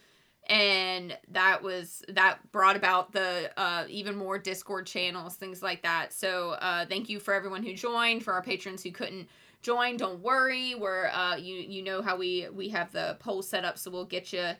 and 0.48 1.16
that 1.28 1.62
was 1.62 2.02
that 2.08 2.38
brought 2.50 2.76
about 2.76 3.12
the 3.12 3.50
uh, 3.56 3.84
even 3.88 4.16
more 4.16 4.38
discord 4.38 4.86
channels 4.86 5.36
things 5.36 5.62
like 5.62 5.82
that. 5.82 6.12
So 6.12 6.50
uh, 6.52 6.86
thank 6.86 7.08
you 7.08 7.20
for 7.20 7.34
everyone 7.34 7.62
who 7.62 7.74
joined 7.74 8.24
for 8.24 8.32
our 8.32 8.42
patrons 8.42 8.82
who 8.82 8.90
couldn't 8.90 9.28
join 9.62 9.96
don't 9.96 10.20
worry. 10.20 10.74
We're 10.74 11.08
uh, 11.08 11.36
you 11.36 11.56
you 11.56 11.82
know 11.82 12.02
how 12.02 12.16
we 12.16 12.48
we 12.52 12.68
have 12.70 12.92
the 12.92 13.16
poll 13.20 13.42
set 13.42 13.64
up 13.64 13.78
so 13.78 13.90
we'll 13.90 14.04
get 14.04 14.32
you 14.32 14.52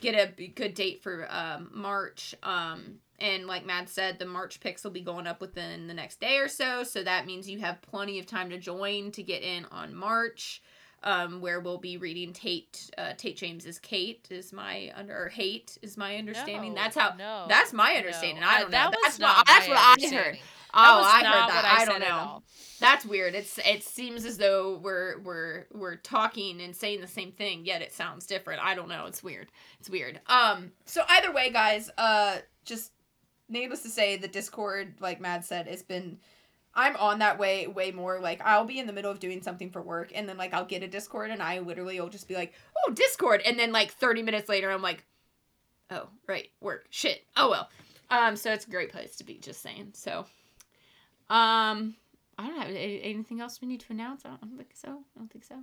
get 0.00 0.14
a 0.14 0.46
good 0.48 0.74
date 0.74 1.02
for 1.02 1.26
um, 1.30 1.70
march. 1.72 2.34
Um, 2.42 3.00
and 3.18 3.46
like 3.46 3.66
Mad 3.66 3.88
said, 3.88 4.18
the 4.18 4.26
March 4.26 4.60
picks 4.60 4.84
will 4.84 4.92
be 4.92 5.00
going 5.00 5.26
up 5.26 5.40
within 5.40 5.88
the 5.88 5.94
next 5.94 6.20
day 6.20 6.38
or 6.38 6.48
so. 6.48 6.84
So 6.84 7.02
that 7.02 7.26
means 7.26 7.48
you 7.48 7.58
have 7.58 7.82
plenty 7.82 8.18
of 8.20 8.26
time 8.26 8.50
to 8.50 8.58
join 8.58 9.10
to 9.12 9.22
get 9.22 9.42
in 9.42 9.64
on 9.72 9.94
March 9.94 10.62
um, 11.02 11.40
where 11.40 11.60
we'll 11.60 11.78
be 11.78 11.96
reading 11.96 12.32
Tate. 12.32 12.90
Uh, 12.98 13.12
Tate 13.16 13.36
James's 13.36 13.78
Kate 13.78 14.26
is 14.30 14.52
my 14.52 14.92
under 14.96 15.16
or 15.16 15.28
hate 15.28 15.78
is 15.82 15.96
my 15.96 16.16
understanding. 16.16 16.74
No, 16.74 16.80
that's 16.80 16.96
how. 16.96 17.14
no, 17.16 17.46
that's 17.48 17.72
my 17.72 17.94
understanding. 17.94 18.42
no. 18.42 18.48
I 18.48 18.60
don't 18.60 18.70
know. 18.70 18.78
That 18.78 18.90
was 18.90 18.98
that's 19.02 19.18
not 19.18 19.36
what, 19.38 19.46
that's 19.46 19.68
what 19.68 19.78
I 19.78 20.16
heard. 20.16 20.38
Oh, 20.74 21.02
I 21.02 21.24
heard 21.24 21.50
that. 21.50 21.64
I 21.78 21.82
I, 21.82 21.84
don't 21.86 22.00
know. 22.00 22.42
That's 22.80 23.06
weird. 23.06 23.34
It's 23.34 23.58
it 23.64 23.82
seems 23.82 24.24
as 24.24 24.38
though 24.38 24.76
we're 24.82 25.18
we're 25.20 25.66
we're 25.72 25.96
talking 25.96 26.60
and 26.60 26.74
saying 26.74 27.00
the 27.00 27.06
same 27.06 27.32
thing, 27.32 27.64
yet 27.64 27.80
it 27.80 27.92
sounds 27.92 28.26
different. 28.26 28.62
I 28.62 28.74
don't 28.74 28.88
know. 28.88 29.06
It's 29.06 29.22
weird. 29.22 29.48
It's 29.80 29.88
weird. 29.88 30.20
Um. 30.26 30.72
So 30.84 31.02
either 31.08 31.32
way, 31.32 31.50
guys. 31.50 31.90
Uh. 31.96 32.38
Just 32.64 32.92
needless 33.48 33.82
to 33.82 33.88
say, 33.88 34.18
the 34.18 34.28
Discord, 34.28 34.96
like 35.00 35.20
Mad 35.20 35.44
said, 35.44 35.68
has 35.68 35.82
been. 35.82 36.18
I'm 36.78 36.94
on 36.96 37.18
that 37.18 37.40
way 37.40 37.66
way 37.66 37.90
more. 37.90 38.20
Like 38.20 38.40
I'll 38.44 38.64
be 38.64 38.78
in 38.78 38.86
the 38.86 38.92
middle 38.92 39.10
of 39.10 39.18
doing 39.18 39.42
something 39.42 39.70
for 39.70 39.82
work, 39.82 40.12
and 40.14 40.28
then 40.28 40.36
like 40.36 40.54
I'll 40.54 40.64
get 40.64 40.84
a 40.84 40.88
Discord, 40.88 41.30
and 41.32 41.42
I 41.42 41.58
literally 41.58 42.00
will 42.00 42.08
just 42.08 42.28
be 42.28 42.34
like, 42.34 42.54
"Oh, 42.86 42.92
Discord," 42.92 43.42
and 43.44 43.58
then 43.58 43.72
like 43.72 43.90
30 43.90 44.22
minutes 44.22 44.48
later, 44.48 44.70
I'm 44.70 44.80
like, 44.80 45.04
"Oh, 45.90 46.08
right, 46.28 46.48
work, 46.60 46.86
shit. 46.90 47.24
Oh 47.36 47.50
well." 47.50 47.68
Um. 48.10 48.36
So 48.36 48.52
it's 48.52 48.66
a 48.66 48.70
great 48.70 48.92
place 48.92 49.16
to 49.16 49.24
be. 49.24 49.34
Just 49.34 49.60
saying. 49.60 49.90
So. 49.94 50.26
Um. 51.28 51.96
I 52.40 52.46
don't 52.46 52.60
have 52.60 52.70
anything 52.70 53.40
else 53.40 53.60
we 53.60 53.66
need 53.66 53.80
to 53.80 53.92
announce. 53.92 54.24
I 54.24 54.28
don't, 54.28 54.38
I 54.40 54.46
don't 54.46 54.56
think 54.56 54.70
so. 54.74 54.88
I 54.88 55.18
don't 55.18 55.28
think 55.28 55.44
so. 55.44 55.56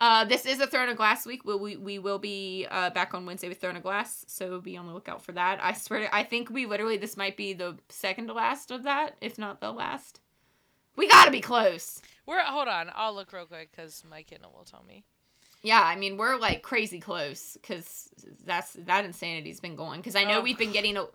Uh, 0.00 0.24
this 0.24 0.44
is 0.44 0.58
a 0.58 0.66
Throne 0.66 0.88
of 0.88 0.96
Glass 0.96 1.24
week. 1.24 1.44
We'll, 1.44 1.60
we 1.60 1.76
we 1.76 2.00
will 2.00 2.18
be 2.18 2.66
uh, 2.68 2.90
back 2.90 3.14
on 3.14 3.24
Wednesday 3.24 3.48
with 3.48 3.60
Throne 3.60 3.76
of 3.76 3.84
Glass, 3.84 4.24
so 4.26 4.60
be 4.60 4.76
on 4.76 4.88
the 4.88 4.92
lookout 4.92 5.22
for 5.22 5.32
that. 5.32 5.62
I 5.62 5.72
swear, 5.72 6.00
to, 6.00 6.14
I 6.14 6.24
think 6.24 6.50
we 6.50 6.66
literally 6.66 6.96
this 6.96 7.16
might 7.16 7.36
be 7.36 7.52
the 7.52 7.78
second 7.88 8.26
to 8.26 8.32
last 8.34 8.72
of 8.72 8.82
that, 8.82 9.16
if 9.20 9.38
not 9.38 9.60
the 9.60 9.70
last. 9.70 10.20
We 10.96 11.08
gotta 11.08 11.30
be 11.30 11.40
close. 11.40 12.00
We're 12.26 12.40
hold 12.42 12.68
on. 12.68 12.90
I'll 12.94 13.14
look 13.14 13.32
real 13.32 13.46
quick 13.46 13.70
because 13.70 14.02
my 14.08 14.22
Kindle 14.22 14.52
will 14.56 14.64
tell 14.64 14.82
me. 14.86 15.04
Yeah, 15.62 15.80
I 15.82 15.96
mean 15.96 16.16
we're 16.16 16.36
like 16.36 16.62
crazy 16.62 17.00
close 17.00 17.56
because 17.60 18.08
that's 18.44 18.72
that 18.74 19.04
insanity's 19.04 19.60
been 19.60 19.76
going. 19.76 20.00
Because 20.00 20.16
I 20.16 20.24
know 20.24 20.38
Oh. 20.38 20.42
we've 20.42 20.58
been 20.58 20.72
getting 20.72 20.96
a, 20.96 21.06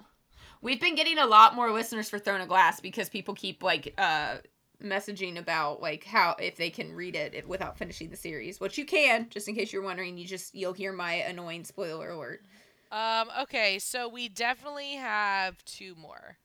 we've 0.62 0.80
been 0.80 0.96
getting 0.96 1.18
a 1.18 1.26
lot 1.26 1.56
more 1.56 1.72
listeners 1.72 2.10
for 2.10 2.20
Throne 2.20 2.42
of 2.42 2.48
Glass 2.48 2.80
because 2.80 3.10
people 3.10 3.34
keep 3.34 3.64
like 3.64 3.94
uh 3.98 4.38
messaging 4.84 5.38
about 5.38 5.80
like 5.82 6.04
how 6.04 6.36
if 6.40 6.56
they 6.58 6.70
can 6.72 6.92
read 6.94 7.16
it 7.16 7.48
without 7.48 7.78
finishing 7.78 8.10
the 8.10 8.18
series, 8.18 8.60
which 8.60 8.78
you 8.78 8.86
can. 8.86 9.28
Just 9.30 9.48
in 9.48 9.56
case 9.56 9.72
you're 9.72 9.84
wondering, 9.84 10.18
you 10.18 10.26
just 10.26 10.54
you'll 10.56 10.74
hear 10.74 10.92
my 10.92 11.14
annoying 11.14 11.64
spoiler 11.64 12.10
alert. 12.10 12.42
Um. 12.92 13.30
Okay. 13.44 13.80
So 13.80 14.10
we 14.10 14.28
definitely 14.28 14.96
have 14.96 15.64
two 15.66 15.96
more. 15.96 16.38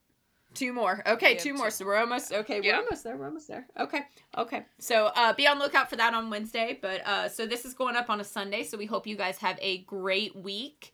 Two 0.56 0.72
more. 0.72 1.02
Okay, 1.06 1.34
have 1.34 1.42
two 1.42 1.54
more. 1.54 1.70
So 1.70 1.84
we're 1.84 1.96
almost 1.96 2.32
okay. 2.32 2.60
Yeah. 2.62 2.78
We're 2.78 2.84
almost 2.84 3.04
there. 3.04 3.16
We're 3.16 3.26
almost 3.26 3.48
there. 3.48 3.66
Okay. 3.78 4.00
Okay. 4.36 4.64
So 4.78 5.10
uh, 5.14 5.32
be 5.34 5.46
on 5.46 5.58
lookout 5.58 5.90
for 5.90 5.96
that 5.96 6.14
on 6.14 6.30
Wednesday. 6.30 6.78
But 6.80 7.06
uh, 7.06 7.28
so 7.28 7.46
this 7.46 7.64
is 7.64 7.74
going 7.74 7.94
up 7.94 8.08
on 8.08 8.20
a 8.20 8.24
Sunday. 8.24 8.64
So 8.64 8.78
we 8.78 8.86
hope 8.86 9.06
you 9.06 9.16
guys 9.16 9.38
have 9.38 9.58
a 9.60 9.78
great 9.82 10.34
week. 10.34 10.92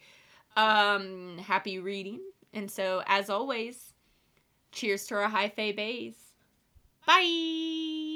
Um, 0.57 1.39
happy 1.39 1.79
reading. 1.79 2.21
And 2.53 2.71
so 2.71 3.03
as 3.07 3.31
always, 3.31 3.95
cheers 4.73 5.07
to 5.07 5.15
our 5.15 5.29
high 5.29 5.49
fae 5.49 5.73
bays. 5.73 6.17
Bye. 7.07 8.12